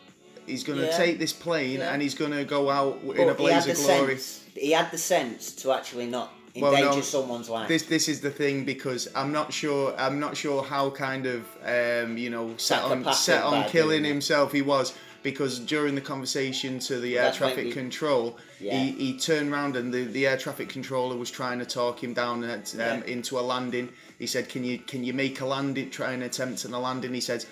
he's 0.46 0.64
gonna 0.64 0.86
Yeah. 0.86 0.96
take 0.96 1.18
this 1.18 1.32
plane 1.32 1.80
and 1.82 2.00
he's 2.00 2.14
gonna 2.14 2.44
go 2.44 2.70
out 2.70 2.98
in 3.04 3.28
a 3.28 3.34
blaze 3.34 3.66
of 3.66 3.76
glory. 3.76 4.16
sense. 4.16 4.40
He 4.56 4.72
had 4.72 4.90
the 4.90 4.98
sense 4.98 5.52
to 5.62 5.72
actually 5.72 6.06
not 6.06 6.32
Well, 6.56 6.74
endanger 6.74 6.96
no, 6.96 7.02
someone's 7.02 7.48
life. 7.50 7.68
This 7.68 7.82
this 7.84 8.08
is 8.08 8.20
the 8.20 8.30
thing 8.30 8.64
because 8.64 9.08
I'm 9.14 9.30
not 9.30 9.52
sure 9.52 9.94
I'm 9.98 10.18
not 10.18 10.36
sure 10.36 10.62
how 10.64 10.88
kind 10.90 11.26
of 11.26 11.42
um, 11.64 12.16
you 12.16 12.30
know 12.30 12.54
set 12.56 12.82
on 12.82 13.12
set 13.14 13.42
on 13.44 13.68
killing 13.68 14.02
himself 14.04 14.52
he 14.52 14.62
was 14.62 14.92
because 15.22 15.58
during 15.60 15.94
the 15.94 16.00
conversation 16.00 16.78
to 16.78 16.98
the 16.98 17.18
air 17.18 17.32
traffic 17.32 17.66
we- 17.66 17.72
control 17.72 18.38
Yeah. 18.58 18.78
he, 18.78 18.92
he 18.92 19.18
turned 19.18 19.52
around 19.52 19.76
and 19.76 19.92
the, 19.92 20.04
the 20.04 20.26
air 20.26 20.36
traffic 20.36 20.68
controller 20.68 21.16
was 21.16 21.30
trying 21.30 21.58
to 21.58 21.66
talk 21.66 22.02
him 22.02 22.14
down 22.14 22.42
at, 22.44 22.72
um, 22.74 22.80
Yeah. 22.80 23.04
into 23.04 23.38
a 23.38 23.42
landing 23.42 23.90
he 24.18 24.26
said 24.26 24.48
can 24.48 24.64
you 24.64 24.78
can 24.78 25.04
you 25.04 25.12
make 25.12 25.40
a 25.40 25.46
landing 25.46 25.90
try 25.90 26.12
and 26.12 26.22
attempt 26.22 26.64
a 26.64 26.68
landing 26.78 27.12
he 27.14 27.20
said 27.20 27.44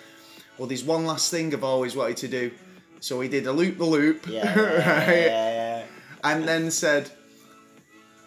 well 0.57 0.67
there's 0.69 0.85
one 0.85 1.05
last 1.07 1.31
thing 1.31 1.53
I've 1.55 1.65
always 1.65 1.95
wanted 1.97 2.17
to 2.19 2.29
do 2.29 2.51
so 3.01 3.21
he 3.21 3.29
did 3.29 3.47
a 3.47 3.53
loop 3.53 3.79
the 3.79 3.85
loop 3.85 4.27
yeah, 4.27 4.45
yeah, 4.57 4.79
yeah, 4.79 5.11
yeah, 5.11 5.51
yeah. 5.79 5.85
and 6.25 6.49
then 6.49 6.71
said, 6.71 7.11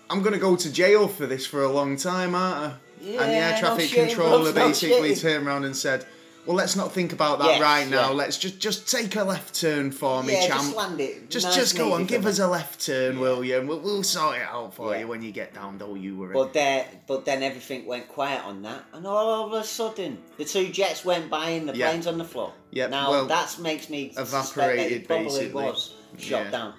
"I'm 0.10 0.22
gonna 0.22 0.38
go 0.38 0.56
to 0.56 0.72
jail 0.72 1.08
for 1.08 1.26
this 1.26 1.46
for 1.46 1.64
a 1.64 1.72
long 1.72 1.98
time, 1.98 2.36
aren't 2.36 2.74
I?" 2.74 2.78
and 3.06 3.32
the 3.32 3.36
air 3.36 3.58
traffic 3.60 3.90
shitting, 3.90 4.08
controller 4.08 4.54
basically 4.68 5.16
turned 5.16 5.46
around 5.48 5.66
and 5.66 5.76
said, 5.76 6.06
"Well, 6.46 6.56
let's 6.58 6.76
not 6.76 6.92
think 6.92 7.14
about 7.14 7.40
that 7.40 7.48
Yes, 7.52 7.62
right 7.62 7.88
now. 7.88 8.10
yeah. 8.10 8.16
Let's 8.16 8.38
just 8.38 8.60
just 8.60 8.90
take 8.90 9.16
a 9.16 9.24
left 9.24 9.54
turn 9.60 9.92
for 9.92 10.24
me, 10.24 10.34
yeah, 10.34 10.48
champ. 10.48 10.62
just 10.62 10.76
land 10.76 11.00
it. 11.02 11.30
Just 11.30 11.46
nice 11.48 11.56
just 11.56 11.78
go 11.78 11.94
on, 11.94 12.06
give 12.06 12.26
us 12.26 12.40
a 12.40 12.48
left 12.48 12.86
turn, 12.86 13.20
will 13.20 13.44
you? 13.44 13.58
And 13.60 13.68
we'll, 13.70 13.80
we'll 13.80 14.04
sort 14.04 14.38
it 14.38 14.42
out 14.44 14.74
for 14.74 14.94
Yeah. 14.94 15.02
you 15.02 15.08
when 15.08 15.22
you 15.22 15.32
get 15.32 15.54
down. 15.54 15.78
Don't 15.78 16.02
you 16.02 16.16
worry." 16.18 16.34
But 16.34 16.54
there, 16.54 16.88
but 17.08 17.26
then 17.26 17.44
everything 17.44 17.86
went 17.86 18.08
quiet 18.08 18.44
on 18.44 18.62
that, 18.64 18.84
and 18.94 19.06
all 19.06 19.46
of 19.46 19.54
a 19.54 19.64
sudden, 19.64 20.18
the 20.38 20.46
two 20.46 20.70
jets 20.70 21.06
went 21.06 21.30
by 21.30 21.50
and 21.52 21.70
the 21.70 21.76
Yeah. 21.76 21.90
plane's 21.90 22.08
on 22.08 22.18
the 22.18 22.26
floor. 22.26 22.54
Yeah, 22.72 22.88
Now 22.88 23.12
well, 23.12 23.26
that 23.28 23.58
makes 23.60 23.90
me 23.90 24.12
that 24.16 24.22
evaporated, 24.22 24.92
it 24.92 25.08
probably 25.08 25.26
basically. 25.26 25.64
was 25.64 25.94
shot 26.18 26.46
Yeah. 26.46 26.52
down. 26.52 26.74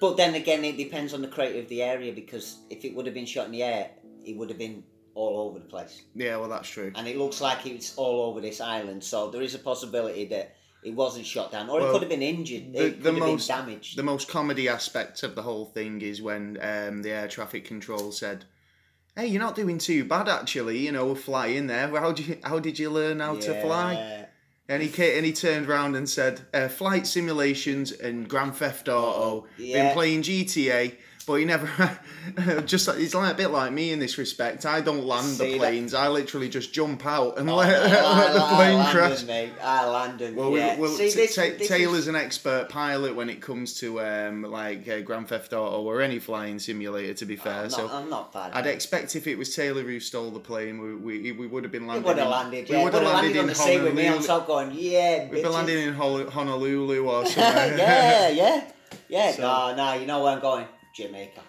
But 0.00 0.16
then 0.16 0.34
again, 0.34 0.64
it 0.64 0.76
depends 0.76 1.14
on 1.14 1.22
the 1.22 1.28
crater 1.28 1.58
of 1.60 1.68
the 1.68 1.82
area 1.82 2.12
because 2.12 2.56
if 2.68 2.84
it 2.84 2.94
would 2.94 3.06
have 3.06 3.14
been 3.14 3.24
shot 3.26 3.46
in 3.46 3.52
the 3.52 3.62
air, 3.62 3.90
it 4.26 4.36
would 4.36 4.50
have 4.50 4.58
been 4.58 4.84
all 5.14 5.48
over 5.48 5.58
the 5.58 5.64
place. 5.66 6.02
yeah, 6.14 6.36
well, 6.36 6.48
that's 6.48 6.68
true. 6.68 6.92
And 6.94 7.06
it 7.06 7.16
looks 7.16 7.40
like 7.40 7.66
it's 7.66 7.96
all 7.96 8.22
over 8.28 8.40
this 8.40 8.60
island, 8.60 9.02
so 9.04 9.30
there 9.30 9.42
is 9.42 9.54
a 9.54 9.58
possibility 9.58 10.24
that 10.26 10.56
it 10.82 10.92
wasn't 10.94 11.24
shot 11.24 11.50
down, 11.52 11.70
or 11.70 11.80
it 11.80 11.90
could 11.92 12.02
have 12.02 12.10
been 12.10 12.20
injured. 12.22 12.72
the- 12.74 12.86
it 12.86 12.90
could 12.94 13.02
the 13.02 13.10
have 13.12 13.18
most- 13.20 13.48
been 13.48 13.56
damaged. 13.56 13.96
The 13.96 14.02
most 14.02 14.28
comedy 14.28 14.68
aspect 14.68 15.22
of 15.22 15.34
the 15.34 15.42
whole 15.42 15.64
thing 15.66 16.02
is 16.02 16.20
when 16.20 16.58
um, 16.60 17.02
the 17.02 17.10
air 17.10 17.28
traffic 17.28 17.64
control 17.64 18.12
said, 18.12 18.44
"Hey, 19.16 19.26
you're 19.28 19.40
not 19.40 19.54
doing 19.56 19.78
too 19.78 20.04
bad 20.04 20.28
actually. 20.28 20.78
You 20.78 20.92
know, 20.92 21.06
we're 21.06 21.14
flying 21.14 21.68
there. 21.68 21.88
How 21.88 22.12
did 22.12 22.26
you 22.26 22.38
how 22.42 22.58
did 22.58 22.78
you 22.78 22.90
learn 22.90 23.20
how 23.20 23.36
to 23.36 23.60
fly?" 23.62 24.26
And 24.68 24.82
he 24.82 25.12
and 25.16 25.24
he 25.26 25.32
turned 25.32 25.68
around 25.68 25.94
and 25.94 26.08
said, 26.08 26.40
uh, 26.52 26.68
"Flight 26.68 27.06
simulations 27.06 27.92
and 27.92 28.28
Grand 28.28 28.56
Theft 28.56 28.88
Auto. 28.88 29.46
Yeah. 29.58 29.84
Been 29.88 29.94
playing 29.94 30.22
GTA." 30.22 30.96
But 31.26 31.36
he 31.36 31.46
never, 31.46 31.66
just 32.66 32.90
he's 32.96 33.14
like 33.14 33.32
a 33.32 33.34
bit 33.34 33.48
like 33.48 33.72
me 33.72 33.92
in 33.92 33.98
this 33.98 34.18
respect. 34.18 34.66
I 34.66 34.82
don't 34.82 35.04
land 35.06 35.26
See 35.26 35.44
the 35.46 35.52
that- 35.52 35.58
planes. 35.58 35.94
I 35.94 36.08
literally 36.08 36.50
just 36.50 36.72
jump 36.72 37.06
out 37.06 37.38
and 37.38 37.48
Oh, 37.48 37.56
let, 37.56 37.74
I- 37.74 37.86
let 38.18 38.32
the 38.34 38.40
I- 38.40 38.44
I 38.52 38.54
plane 38.56 38.76
landed, 38.78 38.92
crash. 38.92 39.22
mate. 39.24 39.52
I 39.62 39.88
landed. 39.88 40.36
Well, 40.36 40.50
yeah. 40.56 40.74
we, 40.76 40.82
well 40.82 40.90
See, 40.92 41.08
t- 41.08 41.14
this, 41.16 41.34
Ta- 41.34 41.42
this 41.58 41.68
Taylor's 41.68 42.00
is, 42.00 42.08
an 42.08 42.16
expert 42.16 42.68
pilot 42.68 43.16
when 43.16 43.30
it 43.30 43.40
comes 43.40 43.74
to 43.80 44.00
um, 44.02 44.42
like 44.42 44.86
uh, 44.86 45.00
Grand 45.00 45.28
Theft 45.28 45.54
Auto 45.54 45.80
or 45.82 46.02
any 46.02 46.18
flying 46.18 46.58
simulator. 46.58 47.14
To 47.14 47.24
be 47.24 47.36
fair, 47.36 47.62
I'm, 47.64 47.70
so 47.70 47.86
not, 47.86 47.94
I'm 47.94 48.10
not 48.10 48.32
bad. 48.32 48.52
I'd 48.52 48.66
expect 48.66 49.16
if 49.16 49.26
it 49.26 49.36
was 49.38 49.54
Taylor 49.56 49.82
who 49.82 50.00
stole 50.00 50.30
the 50.30 50.40
plane, 50.40 50.78
we 50.78 50.94
we, 50.94 51.32
we 51.32 51.46
would 51.46 51.64
have 51.64 51.72
been 51.72 51.84
We 51.84 51.88
landing. 51.88 52.06
would 52.08 52.18
have 52.18 52.28
landed. 52.28 52.68
We 52.68 52.74
Yeah, 52.76 52.84
would 52.84 52.92
would 52.92 53.02
have 53.02 53.12
landed 53.14 53.36
landed 53.36 53.38
on 53.38 53.44
in 53.44 53.48
the 53.48 53.54
sea 53.54 53.80
with 53.80 53.94
me 53.94 54.08
on 54.08 54.22
top, 54.22 54.46
going, 54.46 54.72
yeah, 54.72 55.22
We'd 55.24 55.30
be 55.30 55.38
bitches." 55.48 55.52
landing 55.54 55.88
in 55.88 55.94
Honolulu 55.94 57.06
or 57.08 57.24
somewhere. 57.26 57.76
yeah, 57.78 58.28
yeah, 58.28 58.70
yeah. 59.08 59.32
So- 59.32 59.42
no, 59.42 59.74
no, 59.74 59.92
you 59.94 60.06
know 60.06 60.22
where 60.22 60.32
I'm 60.34 60.40
going, 60.40 60.66
Jamaica. 60.94 61.40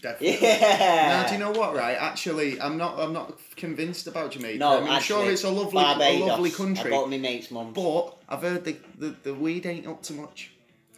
Definitely. 0.00 0.38
Yeah. 0.48 1.22
Now, 1.22 1.26
do 1.26 1.32
you 1.34 1.38
know 1.40 1.50
what? 1.50 1.74
Right, 1.74 1.96
actually, 1.98 2.60
I'm 2.60 2.76
not. 2.78 2.98
I'm 2.98 3.12
not 3.12 3.38
convinced 3.56 4.06
about 4.06 4.30
Jamaica. 4.30 4.58
No, 4.58 4.78
I 4.78 4.80
mean, 4.80 4.88
actually, 4.92 5.24
sure, 5.24 5.30
it's 5.32 5.44
a 5.44 5.50
lovely, 5.50 5.80
a 5.80 5.84
Barbados. 5.84 6.28
lovely 6.28 6.50
I 6.50 6.54
country, 6.54 6.90
got 6.90 7.10
my 7.10 7.18
mate's 7.18 7.50
mum. 7.50 7.72
but 7.72 8.16
I've 8.28 8.42
heard 8.42 8.64
the, 8.64 8.76
the 8.98 9.14
the 9.22 9.34
weed 9.34 9.66
ain't 9.66 9.86
up 9.86 10.02
to 10.04 10.12
much. 10.14 10.50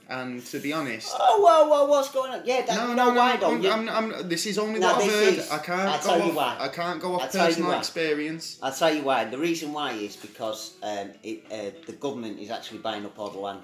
And 0.08 0.44
to 0.46 0.60
be 0.60 0.72
honest, 0.72 1.12
Oh, 1.18 1.40
whoa, 1.42 1.68
whoa, 1.68 1.86
what's 1.86 2.12
going 2.12 2.30
on? 2.32 2.42
Yeah, 2.44 2.62
that, 2.64 2.76
no, 2.76 2.94
no, 2.94 3.06
no. 3.10 3.14
why, 3.14 3.36
though? 3.38 3.50
I'm, 3.54 3.60
You- 3.60 3.70
I'm, 3.72 3.88
I'm, 3.88 4.28
this 4.28 4.46
is 4.46 4.56
only 4.56 4.78
No, 4.78 4.92
what 4.92 5.02
I've 5.02 5.10
heard. 5.10 5.34
is- 5.34 5.50
I 5.50 5.58
can't 5.58 5.80
I'll 5.80 5.98
go 6.00 6.06
tell 6.06 6.18
you 6.18 6.30
off. 6.30 6.36
why. 6.36 6.56
I 6.60 6.68
can't 6.68 7.00
go 7.00 7.14
off 7.16 7.32
personal 7.32 7.72
experience. 7.72 8.60
I'll 8.62 8.72
tell 8.72 8.94
you 8.94 9.02
why. 9.02 9.24
The 9.24 9.36
reason 9.38 9.72
why 9.72 9.94
is 9.94 10.14
because 10.14 10.74
um, 10.84 11.10
it, 11.24 11.42
uh, 11.50 11.76
the 11.86 11.92
government 11.94 12.38
is 12.38 12.50
actually 12.52 12.78
buying 12.78 13.04
up 13.04 13.18
all 13.18 13.30
the 13.30 13.40
land. 13.40 13.62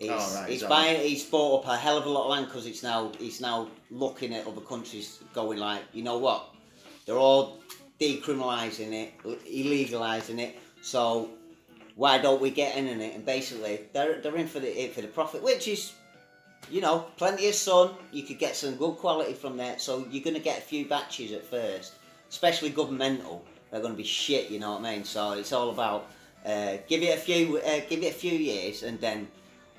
It's, 0.00 0.10
Oh, 0.10 0.40
right, 0.40 0.60
that 0.60 0.68
buying. 0.68 1.00
He's 1.00 1.24
bought 1.24 1.64
up 1.64 1.72
a 1.72 1.76
hell 1.76 1.98
of 1.98 2.06
a 2.06 2.08
lot 2.08 2.24
of 2.24 2.30
land 2.30 2.46
because 2.46 2.66
it's 2.66 2.82
now. 2.82 3.12
He's 3.18 3.40
now 3.40 3.68
looking 3.90 4.32
at 4.34 4.46
other 4.46 4.60
countries, 4.60 5.18
going 5.34 5.58
like, 5.58 5.82
you 5.92 6.04
know 6.04 6.18
what? 6.18 6.54
They're 7.04 7.16
all 7.18 7.58
decriminalising 8.00 8.92
it, 8.92 9.18
illegalising 9.24 10.38
it. 10.38 10.56
So 10.82 11.30
why 11.96 12.18
don't 12.18 12.40
we 12.40 12.50
get 12.50 12.76
in 12.76 12.88
on 12.88 13.00
it? 13.00 13.14
And 13.16 13.26
basically, 13.26 13.80
they're 13.92 14.20
they're 14.20 14.36
in 14.36 14.46
for 14.46 14.60
the 14.60 14.68
it 14.68 14.94
for 14.94 15.00
the 15.00 15.08
profit, 15.08 15.42
which 15.42 15.68
is. 15.68 15.92
You 16.70 16.82
know, 16.82 17.06
plenty 17.16 17.48
of 17.48 17.54
sun. 17.54 17.92
You 18.12 18.24
could 18.24 18.38
get 18.38 18.54
some 18.54 18.74
good 18.74 18.96
quality 18.96 19.32
from 19.32 19.56
there. 19.56 19.78
So 19.78 20.06
you're 20.10 20.24
going 20.24 20.36
to 20.36 20.42
get 20.42 20.58
a 20.58 20.60
few 20.60 20.86
batches 20.86 21.32
at 21.32 21.46
first, 21.46 21.94
especially 22.28 22.70
governmental. 22.70 23.42
They're 23.70 23.80
going 23.80 23.94
to 23.94 23.96
be 23.96 24.04
shit. 24.04 24.50
You 24.50 24.58
know 24.58 24.72
what 24.72 24.84
I 24.84 24.96
mean? 24.96 25.04
So 25.04 25.32
it's 25.32 25.52
all 25.52 25.70
about 25.70 26.10
uh, 26.44 26.78
give 26.86 27.02
it 27.02 27.16
a 27.16 27.20
few, 27.20 27.58
uh, 27.58 27.80
give 27.88 28.02
it 28.02 28.10
a 28.10 28.18
few 28.18 28.32
years, 28.32 28.82
and 28.82 29.00
then 29.00 29.28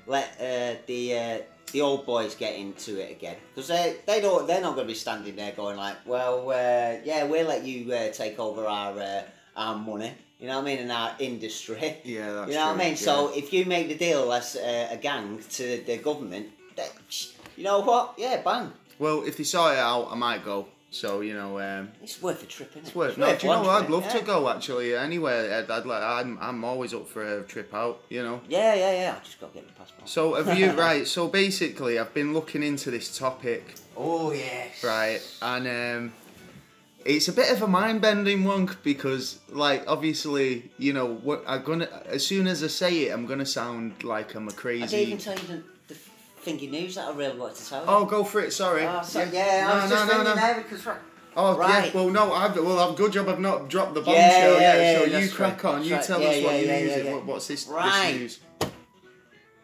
let 0.06 0.26
uh, 0.40 0.78
the 0.86 1.16
uh, 1.16 1.38
the 1.72 1.80
old 1.80 2.04
boys 2.06 2.34
get 2.34 2.54
into 2.56 3.00
it 3.00 3.10
again 3.12 3.36
because 3.54 3.68
they 3.68 3.96
they 4.06 4.20
don't 4.20 4.46
they're 4.46 4.60
not 4.60 4.74
going 4.74 4.86
to 4.86 4.92
be 4.92 4.98
standing 4.98 5.36
there 5.36 5.52
going 5.52 5.76
like, 5.76 5.96
well, 6.06 6.50
uh, 6.50 6.98
yeah, 7.04 7.24
we'll 7.24 7.46
let 7.46 7.64
you 7.64 7.92
uh, 7.92 8.10
take 8.12 8.38
over 8.38 8.66
our 8.66 8.98
uh, 8.98 9.22
our 9.56 9.76
money. 9.76 10.12
You 10.40 10.46
know 10.46 10.56
what 10.56 10.62
I 10.62 10.64
mean? 10.64 10.78
In 10.78 10.90
our 10.90 11.14
industry. 11.18 11.98
Yeah, 12.04 12.32
that's 12.32 12.48
You 12.50 12.56
know 12.56 12.66
what 12.68 12.76
I 12.76 12.76
true, 12.76 12.84
mean? 12.84 12.96
So 12.96 13.30
if 13.36 13.52
you 13.52 13.66
make 13.66 13.88
the 13.88 13.94
deal 13.96 14.32
as 14.32 14.56
uh, 14.56 14.88
a 14.90 14.96
gang 14.96 15.38
to 15.50 15.82
the 15.86 15.98
government, 15.98 16.46
you 17.56 17.64
know 17.64 17.80
what? 17.80 18.14
Yeah, 18.16 18.40
bang. 18.42 18.72
Well, 18.98 19.22
if 19.26 19.36
they 19.36 19.44
sort 19.44 19.74
it 19.74 19.78
out, 19.78 20.08
I 20.10 20.14
might 20.14 20.44
go. 20.44 20.66
So 20.92 21.20
you 21.20 21.34
know, 21.34 21.60
um, 21.60 21.92
It's 22.02 22.20
worth 22.20 22.42
a 22.42 22.46
trip, 22.46 22.70
isn't 22.70 22.82
it? 22.82 22.86
it's 22.88 22.96
worth. 22.96 23.16
No, 23.16 23.36
do 23.36 23.46
you 23.46 23.52
know? 23.52 23.70
I'd 23.70 23.88
love 23.88 24.04
yeah. 24.06 24.18
to 24.18 24.22
go 24.22 24.48
actually. 24.48 24.96
Anywhere, 24.96 25.58
I'd, 25.58 25.70
I'd 25.70 25.86
like. 25.86 26.02
I'm, 26.02 26.36
I'm 26.40 26.64
always 26.64 26.92
up 26.92 27.08
for 27.08 27.38
a 27.38 27.42
trip 27.44 27.72
out. 27.72 28.02
You 28.08 28.24
know. 28.24 28.40
Yeah, 28.48 28.74
yeah, 28.74 28.92
yeah. 28.92 29.16
I 29.16 29.24
just 29.24 29.40
got 29.40 29.52
to 29.52 29.60
get 29.60 29.68
the 29.68 29.74
passport. 29.74 30.08
So 30.08 30.34
have 30.34 30.58
you 30.58 30.72
right? 30.86 31.06
So 31.06 31.28
basically, 31.28 31.98
I've 31.98 32.12
been 32.12 32.34
looking 32.34 32.64
into 32.64 32.90
this 32.90 33.16
topic, 33.16 33.76
oh 33.96 34.32
yes. 34.32 34.82
right, 34.82 35.20
and 35.42 35.68
um, 35.68 36.12
it's 37.04 37.28
a 37.28 37.32
bit 37.32 37.52
of 37.52 37.62
a 37.62 37.68
mind 37.68 38.00
bending 38.00 38.44
one 38.44 38.68
because, 38.82 39.38
like, 39.48 39.84
obviously, 39.86 40.70
you 40.76 40.92
know, 40.92 41.06
what 41.06 41.44
I'm 41.46 41.62
gonna 41.62 41.88
as 42.06 42.26
soon 42.26 42.48
as 42.48 42.64
I 42.64 42.66
say 42.66 43.06
it, 43.06 43.12
I'm 43.12 43.26
gonna 43.26 43.46
sound 43.46 44.02
like 44.02 44.34
I'm 44.34 44.48
a 44.48 44.52
crazy. 44.52 44.86
didn't 44.86 45.06
even 45.06 45.18
tell 45.18 45.34
you 45.34 45.46
the 45.46 45.62
thingy 46.44 46.70
news 46.70 46.94
that 46.96 47.08
I 47.08 47.12
really 47.12 47.38
wanted 47.38 47.56
to 47.56 47.68
tell 47.68 47.80
you. 47.82 47.88
Oh, 47.88 48.04
go 48.04 48.24
for 48.24 48.40
it. 48.40 48.52
Sorry. 48.52 48.86
Oh, 48.86 49.02
so, 49.02 49.22
yeah, 49.22 49.68
I 49.70 49.82
was 49.82 49.90
no, 49.90 49.96
just 49.96 50.12
no, 50.12 50.22
no, 50.22 50.34
there 50.34 50.54
because 50.62 50.86
right, 50.86 50.98
Oh 51.36 51.56
Right. 51.56 51.86
yeah, 51.86 51.90
well 51.94 52.10
no, 52.10 52.32
I've 52.32 52.56
well 52.56 52.78
I've 52.80 52.96
good 52.96 53.12
job 53.12 53.28
I've 53.28 53.38
not 53.38 53.68
dropped 53.68 53.94
the 53.94 54.00
bombshell 54.00 54.54
yeah, 54.54 54.58
yet. 54.60 55.08
yeah, 55.08 55.12
so 55.12 55.18
you 55.18 55.30
crack 55.30 55.62
right. 55.62 55.74
on, 55.74 55.84
you 55.84 55.90
That's 55.90 56.06
tell 56.08 56.18
right. 56.18 56.28
us 56.28 56.36
Yeah, 56.38 56.44
what 56.44 56.54
yeah, 56.54 56.60
you're 56.60 56.68
yeah, 56.70 56.78
using. 56.80 57.06
yeah. 57.06 57.12
What, 57.14 57.24
what's 57.26 57.46
this, 57.46 57.66
Right. 57.68 58.12
this 58.12 58.20
news? 58.20 58.40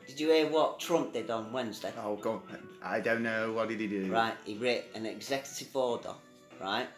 Did 0.07 0.21
you 0.21 0.31
hear 0.31 0.47
what 0.49 0.79
Trump 0.81 1.13
did 1.13 1.31
on 1.31 1.53
Wednesday? 1.53 1.93
Oh 2.03 2.17
god, 2.17 2.41
I 2.83 3.01
don't 3.01 3.23
know. 3.23 3.53
What 3.53 3.69
did 3.69 3.81
he 3.81 3.87
do? 3.89 4.11
Right, 4.13 4.35
he 4.45 4.57
wrote 4.57 4.85
an 4.95 5.05
executive 5.07 5.75
order, 5.75 6.15
right, 6.61 6.89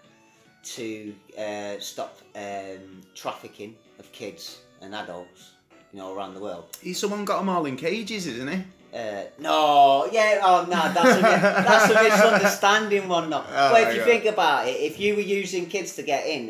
to 0.75 1.15
uh, 1.37 1.81
stop 1.81 2.19
um, 2.37 3.01
trafficking 3.15 3.75
of 3.99 4.13
kids 4.13 4.59
and 4.83 4.95
adults, 4.95 5.53
you 5.93 5.99
know, 5.99 6.15
around 6.15 6.35
the 6.35 6.41
world. 6.41 6.77
He's 6.81 6.99
someone 6.99 7.25
got 7.25 7.39
them 7.39 7.49
all 7.49 7.65
in 7.67 7.77
cages, 7.77 8.27
isn't 8.27 8.49
he? 8.49 8.63
Uh, 8.95 9.23
no, 9.39 10.09
yeah, 10.11 10.41
oh 10.43 10.63
no, 10.69 10.93
that's 10.93 11.19
a, 11.19 11.21
that's 11.21 11.91
a 11.91 12.03
misunderstanding 12.05 13.09
one. 13.09 13.29
No, 13.31 13.39
Oh, 13.49 13.73
but 13.73 13.83
if 13.83 13.95
you 13.95 14.01
yeah. 14.01 14.05
think 14.07 14.25
about 14.25 14.67
it, 14.67 14.77
if 14.81 14.99
you 14.99 15.15
were 15.15 15.21
using 15.21 15.67
kids 15.67 15.95
to 15.97 16.03
get 16.03 16.27
in, 16.27 16.49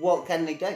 what 0.00 0.26
can 0.26 0.44
they 0.46 0.54
do? 0.54 0.68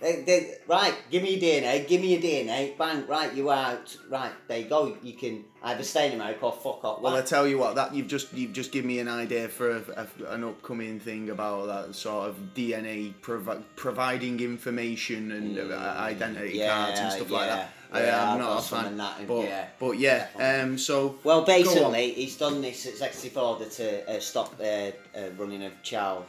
They, 0.00 0.22
they, 0.22 0.54
right, 0.66 0.94
give 1.10 1.22
me 1.22 1.34
your 1.36 1.40
DNA, 1.62 1.86
give 1.86 2.00
me 2.00 2.14
your 2.16 2.22
DNA, 2.22 2.76
bang, 2.78 3.06
right, 3.06 3.34
you 3.34 3.50
out, 3.50 3.94
right, 4.08 4.32
there 4.48 4.58
you 4.60 4.64
go. 4.64 4.96
You 5.02 5.12
can 5.12 5.44
either 5.62 5.82
stay 5.82 6.06
in 6.08 6.14
America 6.14 6.46
or 6.46 6.52
fuck 6.52 6.82
off. 6.84 7.02
Well, 7.02 7.14
I 7.14 7.20
tell 7.20 7.46
you 7.46 7.58
what, 7.58 7.74
that 7.74 7.94
you've 7.94 8.06
just 8.08 8.32
you've 8.32 8.54
just 8.54 8.72
given 8.72 8.88
me 8.88 8.98
an 8.98 9.08
idea 9.08 9.46
for 9.48 9.76
a, 9.76 10.08
a- 10.24 10.32
an 10.32 10.42
upcoming 10.44 10.98
thing 11.00 11.28
about 11.28 11.66
that 11.66 11.94
sort 11.94 12.30
of 12.30 12.36
DNA 12.54 13.12
provi- 13.20 13.62
providing 13.76 14.40
information 14.40 15.32
and 15.32 15.58
uh, 15.70 15.94
identity 15.98 16.56
Yeah, 16.58 16.74
cards 16.74 17.00
and 17.00 17.12
stuff 17.12 17.30
like 17.30 17.48
that. 17.50 17.72
Yeah, 17.98 18.22
I, 18.22 18.26
I've 18.28 18.32
am 18.34 18.38
not 18.38 18.58
a 18.58 18.62
fan, 18.62 18.96
that, 18.96 19.26
but 19.26 19.42
yeah. 19.44 19.66
but 19.78 19.98
yeah. 19.98 20.26
Um, 20.38 20.78
so 20.78 21.18
Well, 21.24 21.42
basically, 21.42 22.12
he's 22.12 22.36
done 22.36 22.60
this 22.60 22.86
executive 22.86 23.36
order 23.36 23.66
to 23.66 24.16
uh, 24.16 24.20
stop 24.20 24.54
uh, 24.60 24.64
uh, 24.64 24.90
running 25.36 25.64
of 25.64 25.82
child. 25.82 26.24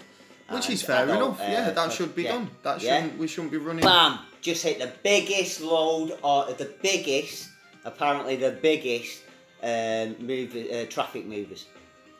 which 0.49 0.69
is 0.69 0.81
fair 0.81 1.03
adult, 1.03 1.39
enough. 1.39 1.41
uh, 1.41 1.51
yeah, 1.51 1.65
that 1.69 1.75
pro- 1.75 1.89
should 1.89 2.15
be 2.15 2.23
yeah. 2.23 2.31
done. 2.33 2.49
That 2.63 2.81
shouldn't 2.81 3.17
we 3.17 3.27
shouldn't 3.27 3.51
be 3.51 3.57
running. 3.57 3.83
Bam! 3.83 4.19
Just 4.41 4.63
hit 4.63 4.79
the 4.79 4.91
biggest 5.03 5.61
load, 5.61 6.17
or 6.23 6.45
the 6.53 6.73
biggest, 6.81 7.49
apparently 7.85 8.35
the 8.37 8.51
biggest 8.51 9.21
um, 9.61 10.15
move, 10.19 10.55
uh, 10.55 10.85
traffic 10.85 11.25
movers. 11.25 11.67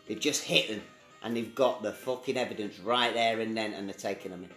They've 0.08 0.20
just 0.20 0.44
hit 0.44 0.70
them, 0.70 0.82
and 1.24 1.36
they've 1.36 1.56
got 1.56 1.82
the 1.82 1.92
fucking 1.92 2.38
evidence 2.38 2.80
right 2.80 3.14
there 3.14 3.40
and 3.40 3.58
then, 3.58 3.74
and 3.74 3.88
they're 3.88 3.94
taking 3.96 4.32
them 4.32 4.44
in. 4.44 4.50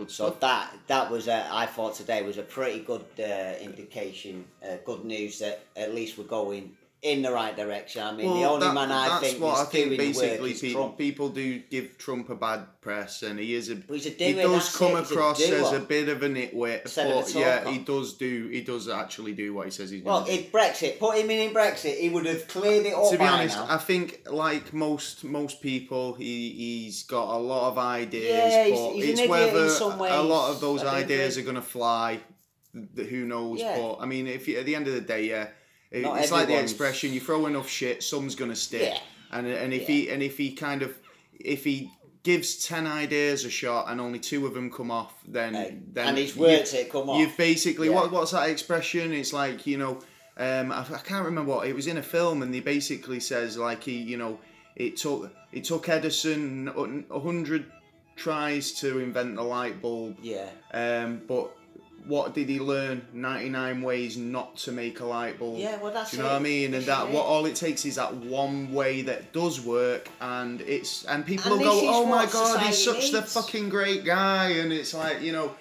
Good 0.00 0.10
So 0.10 0.26
stuff. 0.28 0.40
that 0.40 0.74
that 0.86 1.10
was, 1.10 1.28
uh, 1.28 1.46
I 1.52 1.66
thought 1.66 1.94
today 1.94 2.22
was 2.22 2.38
a 2.38 2.42
pretty 2.42 2.80
good 2.80 3.04
uh, 3.18 3.54
indication, 3.60 4.46
uh, 4.64 4.76
good 4.86 5.04
news 5.04 5.38
that 5.40 5.60
at 5.76 5.94
least 5.94 6.16
we're 6.16 6.24
going 6.24 6.74
in 7.02 7.22
the 7.22 7.32
right 7.32 7.56
direction. 7.56 8.02
I 8.02 8.12
mean, 8.12 8.26
the 8.40 8.46
only 8.46 8.66
that- 8.66 8.74
man 8.74 8.92
I 8.92 9.08
that's 9.08 9.30
think 9.30 9.42
what 9.42 9.54
is 9.54 9.60
I 9.60 9.64
think 9.64 9.86
doing 9.86 9.98
the 10.00 10.06
work 10.06 10.14
basically 10.14 10.50
is 10.50 10.72
Trump. 10.74 10.98
people 10.98 11.28
do 11.30 11.58
give 11.70 11.96
Trump 11.96 12.28
a 12.28 12.34
bad 12.34 12.66
press, 12.82 13.22
and 13.22 13.38
he 13.38 13.54
is 13.54 13.70
a 13.70 13.76
he's 13.88 14.06
a 14.06 14.10
he 14.10 14.34
does 14.34 14.76
come 14.76 14.96
it, 14.96 14.98
he's 15.00 15.10
a 15.10 15.14
across 15.14 15.40
as 15.40 15.72
a 15.72 15.80
bit 15.80 16.10
of 16.10 16.22
a 16.22 16.28
nitwit, 16.28 16.82
Instead 16.82 17.14
but 17.14 17.34
yeah, 17.34 17.70
he 17.70 17.78
does 17.78 18.14
do 18.14 18.48
he 18.48 18.60
does 18.60 18.88
actually 18.88 19.32
do 19.32 19.54
what 19.54 19.64
he 19.64 19.70
says 19.70 19.90
he's 19.90 20.02
doing. 20.02 20.12
Well, 20.12 20.26
if 20.28 20.52
Brexit, 20.52 20.98
put 20.98 21.16
him 21.16 21.30
in 21.30 21.48
in 21.48 21.54
Brexit, 21.54 21.98
he 21.98 22.10
would 22.10 22.26
have 22.26 22.46
cleared 22.48 22.84
it 22.84 22.92
up 22.92 23.10
To 23.10 23.18
be 23.18 23.24
honest, 23.24 23.56
now. 23.56 23.66
I 23.70 23.78
think 23.78 24.26
like 24.30 24.74
most 24.74 25.24
most 25.24 25.62
people, 25.62 26.14
he 26.14 26.50
he's 26.50 27.04
got 27.04 27.34
a 27.34 27.38
lot 27.38 27.68
of 27.70 27.78
ideas, 27.78 28.28
Yeah, 28.28 28.64
he's- 28.66 28.78
but 28.78 28.92
he's 28.92 29.04
an 29.04 29.18
it's 29.20 29.28
whether 29.28 29.66
a 29.66 30.22
lot 30.22 30.50
of 30.50 30.60
those 30.60 30.82
I 30.84 30.98
ideas 30.98 31.38
are 31.38 31.42
going 31.42 31.56
to 31.56 31.62
fly. 31.62 32.20
Who 32.72 33.24
knows? 33.26 33.58
Yeah. 33.58 33.76
But 33.76 33.96
I 34.00 34.06
mean, 34.06 34.26
if 34.28 34.46
you, 34.46 34.58
at 34.58 34.64
the 34.66 34.76
end 34.76 34.86
of 34.86 34.94
the 34.94 35.00
day, 35.00 35.26
yeah, 35.28 35.48
it- 35.90 36.02
Not 36.02 36.20
it's 36.20 36.30
like 36.30 36.46
the 36.46 36.52
everyone's- 36.54 36.72
expression: 36.72 37.12
you 37.12 37.20
throw 37.20 37.46
enough 37.46 37.68
shit, 37.68 38.02
some's 38.02 38.34
to 38.50 38.56
stick. 38.56 38.82
Yeah. 38.82 38.98
And 39.32 39.46
and 39.46 39.72
if 39.72 39.86
he 39.86 40.10
and 40.10 40.22
if 40.22 40.36
he 40.38 40.52
kind 40.52 40.82
of 40.82 40.96
if 41.38 41.64
he 41.64 41.90
gives 42.22 42.66
ten 42.66 42.86
ideas 42.86 43.44
a 43.44 43.50
shot 43.50 43.86
and 43.88 44.00
only 44.00 44.18
two 44.18 44.46
of 44.46 44.54
them 44.54 44.70
come 44.70 44.90
off, 44.90 45.14
then 45.26 45.52
then 45.92 46.08
and 46.08 46.18
he's 46.18 46.34
you- 46.36 46.42
worked 46.42 46.74
it, 46.74 46.90
come 46.90 47.08
on. 47.10 47.18
You've 47.20 47.36
basically 47.36 47.88
Yeah. 47.88 47.94
what 47.94 48.10
what's 48.12 48.32
that 48.32 48.48
expression? 48.50 49.12
It's 49.12 49.32
like 49.32 49.66
you 49.66 49.78
know, 49.78 50.00
um, 50.36 50.70
I, 50.72 50.80
I 50.80 50.98
can't 51.04 51.24
remember 51.24 51.52
what 51.54 51.66
it 51.68 51.74
was 51.74 51.86
in 51.86 51.96
a 51.96 52.02
film, 52.02 52.42
and 52.42 52.52
he 52.54 52.60
basically 52.60 53.20
says 53.20 53.56
like 53.56 53.84
he 53.84 53.96
you 53.98 54.16
know 54.16 54.38
it 54.76 54.96
took 54.96 55.32
it 55.52 55.64
took 55.64 55.88
Edison 55.88 56.68
a 57.10 57.18
hundred 57.20 57.70
tries 58.16 58.72
to 58.72 58.98
invent 58.98 59.36
the 59.36 59.42
light 59.42 59.80
bulb, 59.80 60.16
Yeah. 60.22 60.48
um, 60.72 61.22
but 61.26 61.56
what 62.06 62.34
did 62.34 62.48
he 62.48 62.58
learn? 62.60 63.02
Ninety 63.12 63.48
nine 63.48 63.82
ways 63.82 64.16
not 64.16 64.56
to 64.58 64.72
make 64.72 65.00
a 65.00 65.04
light 65.04 65.38
bulb. 65.38 65.58
Yeah, 65.58 65.76
well, 65.80 65.92
that's 65.92 66.10
Do 66.10 66.16
you 66.16 66.22
know 66.22 66.28
it. 66.30 66.32
what 66.32 66.40
I 66.40 66.42
mean? 66.42 66.74
And 66.74 66.84
that 66.86 67.10
what 67.10 67.24
all 67.26 67.46
it 67.46 67.54
takes 67.56 67.84
is 67.84 67.96
that 67.96 68.14
one 68.14 68.72
way 68.72 69.02
that 69.02 69.32
does 69.32 69.60
work, 69.60 70.08
and 70.20 70.60
it's 70.62 71.04
and 71.04 71.24
people 71.26 71.52
And 71.52 71.60
will 71.60 71.80
go, 71.80 71.80
"Oh 71.88 72.06
my 72.06 72.26
god, 72.26 72.60
he's 72.60 72.82
such 72.82 73.06
society 73.06 73.12
the 73.12 73.22
fucking 73.22 73.68
great 73.68 74.04
guy," 74.04 74.48
and 74.52 74.72
it's 74.72 74.94
like 74.94 75.20
you 75.20 75.32
know, 75.32 75.54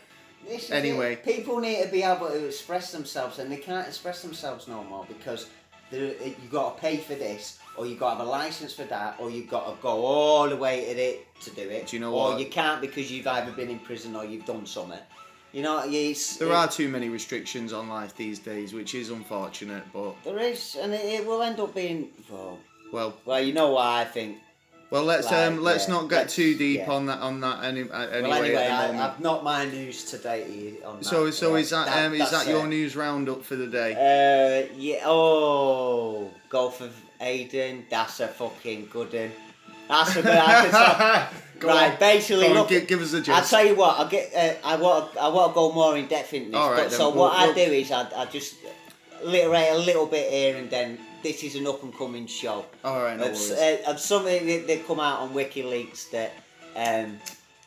Anyway. 0.71 1.13
it. 1.13 1.23
people 1.23 1.59
need 1.59 1.83
to 1.83 1.89
be 1.89 2.01
able 2.03 2.27
to 2.27 2.45
express 2.47 2.91
themselves, 2.91 3.39
and 3.39 3.51
they 3.51 3.57
can't 3.57 3.87
express 3.87 4.21
themselves 4.21 4.67
no 4.67 4.83
more 4.83 5.05
because 5.07 5.47
you 5.91 6.15
got 6.51 6.75
to 6.75 6.81
pay 6.81 6.97
for 6.97 7.15
this, 7.15 7.59
or 7.75 7.85
you 7.85 7.95
got 7.95 8.11
to 8.13 8.17
have 8.17 8.27
a 8.27 8.29
license 8.29 8.73
for 8.73 8.83
that, 8.85 9.15
or 9.19 9.29
you 9.29 9.43
got 9.43 9.65
to 9.75 9.81
go 9.81 10.05
all 10.05 10.47
the 10.47 10.55
way 10.55 10.85
to 10.93 10.99
it 11.01 11.27
to 11.41 11.49
do 11.51 11.61
it. 11.69 11.87
Do 11.87 11.95
you 11.97 11.99
know 11.99 12.13
or 12.13 12.31
what? 12.31 12.39
you 12.39 12.45
can't 12.47 12.79
because 12.81 13.11
you've 13.11 13.27
either 13.27 13.51
been 13.51 13.69
in 13.69 13.79
prison 13.79 14.15
or 14.15 14.23
you've 14.25 14.45
done 14.45 14.65
something. 14.65 14.99
You 15.51 15.63
know, 15.63 15.81
it's, 15.85 16.37
there 16.37 16.49
it- 16.49 16.53
are 16.53 16.67
too 16.67 16.89
many 16.89 17.09
restrictions 17.09 17.73
on 17.73 17.89
life 17.89 18.15
these 18.15 18.39
days, 18.39 18.73
which 18.73 18.93
is 18.95 19.09
unfortunate. 19.09 19.83
But 19.91 20.15
There 20.23 20.37
is, 20.37 20.77
and 20.81 20.93
it, 20.93 21.03
it 21.03 21.25
will 21.25 21.41
end 21.41 21.59
up 21.59 21.73
being. 21.73 22.09
Well, 22.29 22.59
well, 22.93 23.13
well, 23.25 23.41
you 23.41 23.53
know 23.53 23.71
what 23.71 23.85
I 23.85 24.05
think. 24.05 24.37
well, 24.91 25.03
let's 25.03 25.25
Like, 25.31 25.47
um, 25.47 25.61
let's 25.61 25.87
yeah, 25.87 25.93
not 25.95 26.09
get 26.09 26.29
too 26.29 26.55
deep 26.55 26.81
yeah. 26.81 26.91
on 26.91 27.05
that 27.07 27.19
on 27.19 27.39
that 27.41 27.63
any, 27.63 27.81
uh, 27.89 27.99
anyway. 28.07 28.29
well, 28.29 28.43
anyway, 28.43 28.67
I. 28.67 29.07
I've 29.07 29.19
not 29.19 29.43
my 29.43 29.65
news 29.65 30.05
today 30.05 30.75
on 30.85 30.97
that. 30.97 31.05
so 31.05 31.29
so 31.31 31.55
yeah. 31.55 31.61
is 31.61 31.69
that, 31.71 32.05
um, 32.05 32.13
is 32.13 32.29
that 32.31 32.47
your 32.47 32.65
it. 32.65 32.69
news 32.69 32.95
roundup 32.95 33.43
for 33.43 33.55
the 33.55 33.67
day? 33.67 33.93
Uh, 33.93 34.73
yeah. 34.77 35.01
Oh, 35.05 36.29
Gulf 36.49 36.81
of 36.81 36.95
Aden. 37.21 37.85
That's 37.89 38.19
a 38.19 38.27
fucking 38.27 38.87
good 38.91 39.13
one. 39.13 39.31
That's 39.87 40.15
a 40.15 40.21
good. 40.21 40.31
I 40.31 40.69
talk- 40.69 41.33
Go 41.59 41.67
right, 41.67 41.91
on. 41.93 41.99
basically, 41.99 42.47
Go 42.47 42.53
look. 42.53 42.69
gi- 42.69 42.85
give 42.85 43.01
us 43.01 43.13
a 43.13 43.31
I'll 43.33 43.43
tell 43.43 43.65
you 43.65 43.75
what. 43.75 43.99
I'll 43.99 44.07
get. 44.07 44.33
Uh, 44.33 44.67
I 44.67 44.75
want. 44.77 45.17
I 45.17 45.27
want 45.27 45.51
to 45.51 45.55
go 45.55 45.71
more 45.71 45.97
in 45.97 46.07
depth 46.07 46.33
into 46.33 46.51
this. 46.51 46.57
All 46.59 46.71
right 46.71 46.83
but 46.83 46.91
so 46.91 47.09
we'll- 47.09 47.19
what 47.19 47.33
I 47.33 47.45
we'll- 47.47 47.55
do 47.55 47.61
is 47.61 47.91
I, 47.91 48.07
I 48.15 48.25
just 48.25 48.55
alliterate 49.23 49.71
a 49.73 49.77
little 49.77 50.05
bit 50.05 50.29
here 50.31 50.57
and 50.57 50.69
then. 50.69 50.97
This 51.21 51.43
is 51.43 51.55
an 51.55 51.67
up 51.67 51.83
and 51.83 51.93
coming 51.93 52.27
show. 52.27 52.65
All 52.85 53.01
right, 53.03 53.17
no 53.17 53.25
It's, 53.25 53.49
worries. 53.49 53.81
uh, 53.85 53.91
of 53.91 53.99
something 53.99 54.47
that, 54.47 54.67
that 54.67 54.87
come 54.87 55.01
out 55.01 55.19
on 55.19 55.33
WikiLeaks 55.33 56.11
that 56.11 56.31
um, 56.77 57.19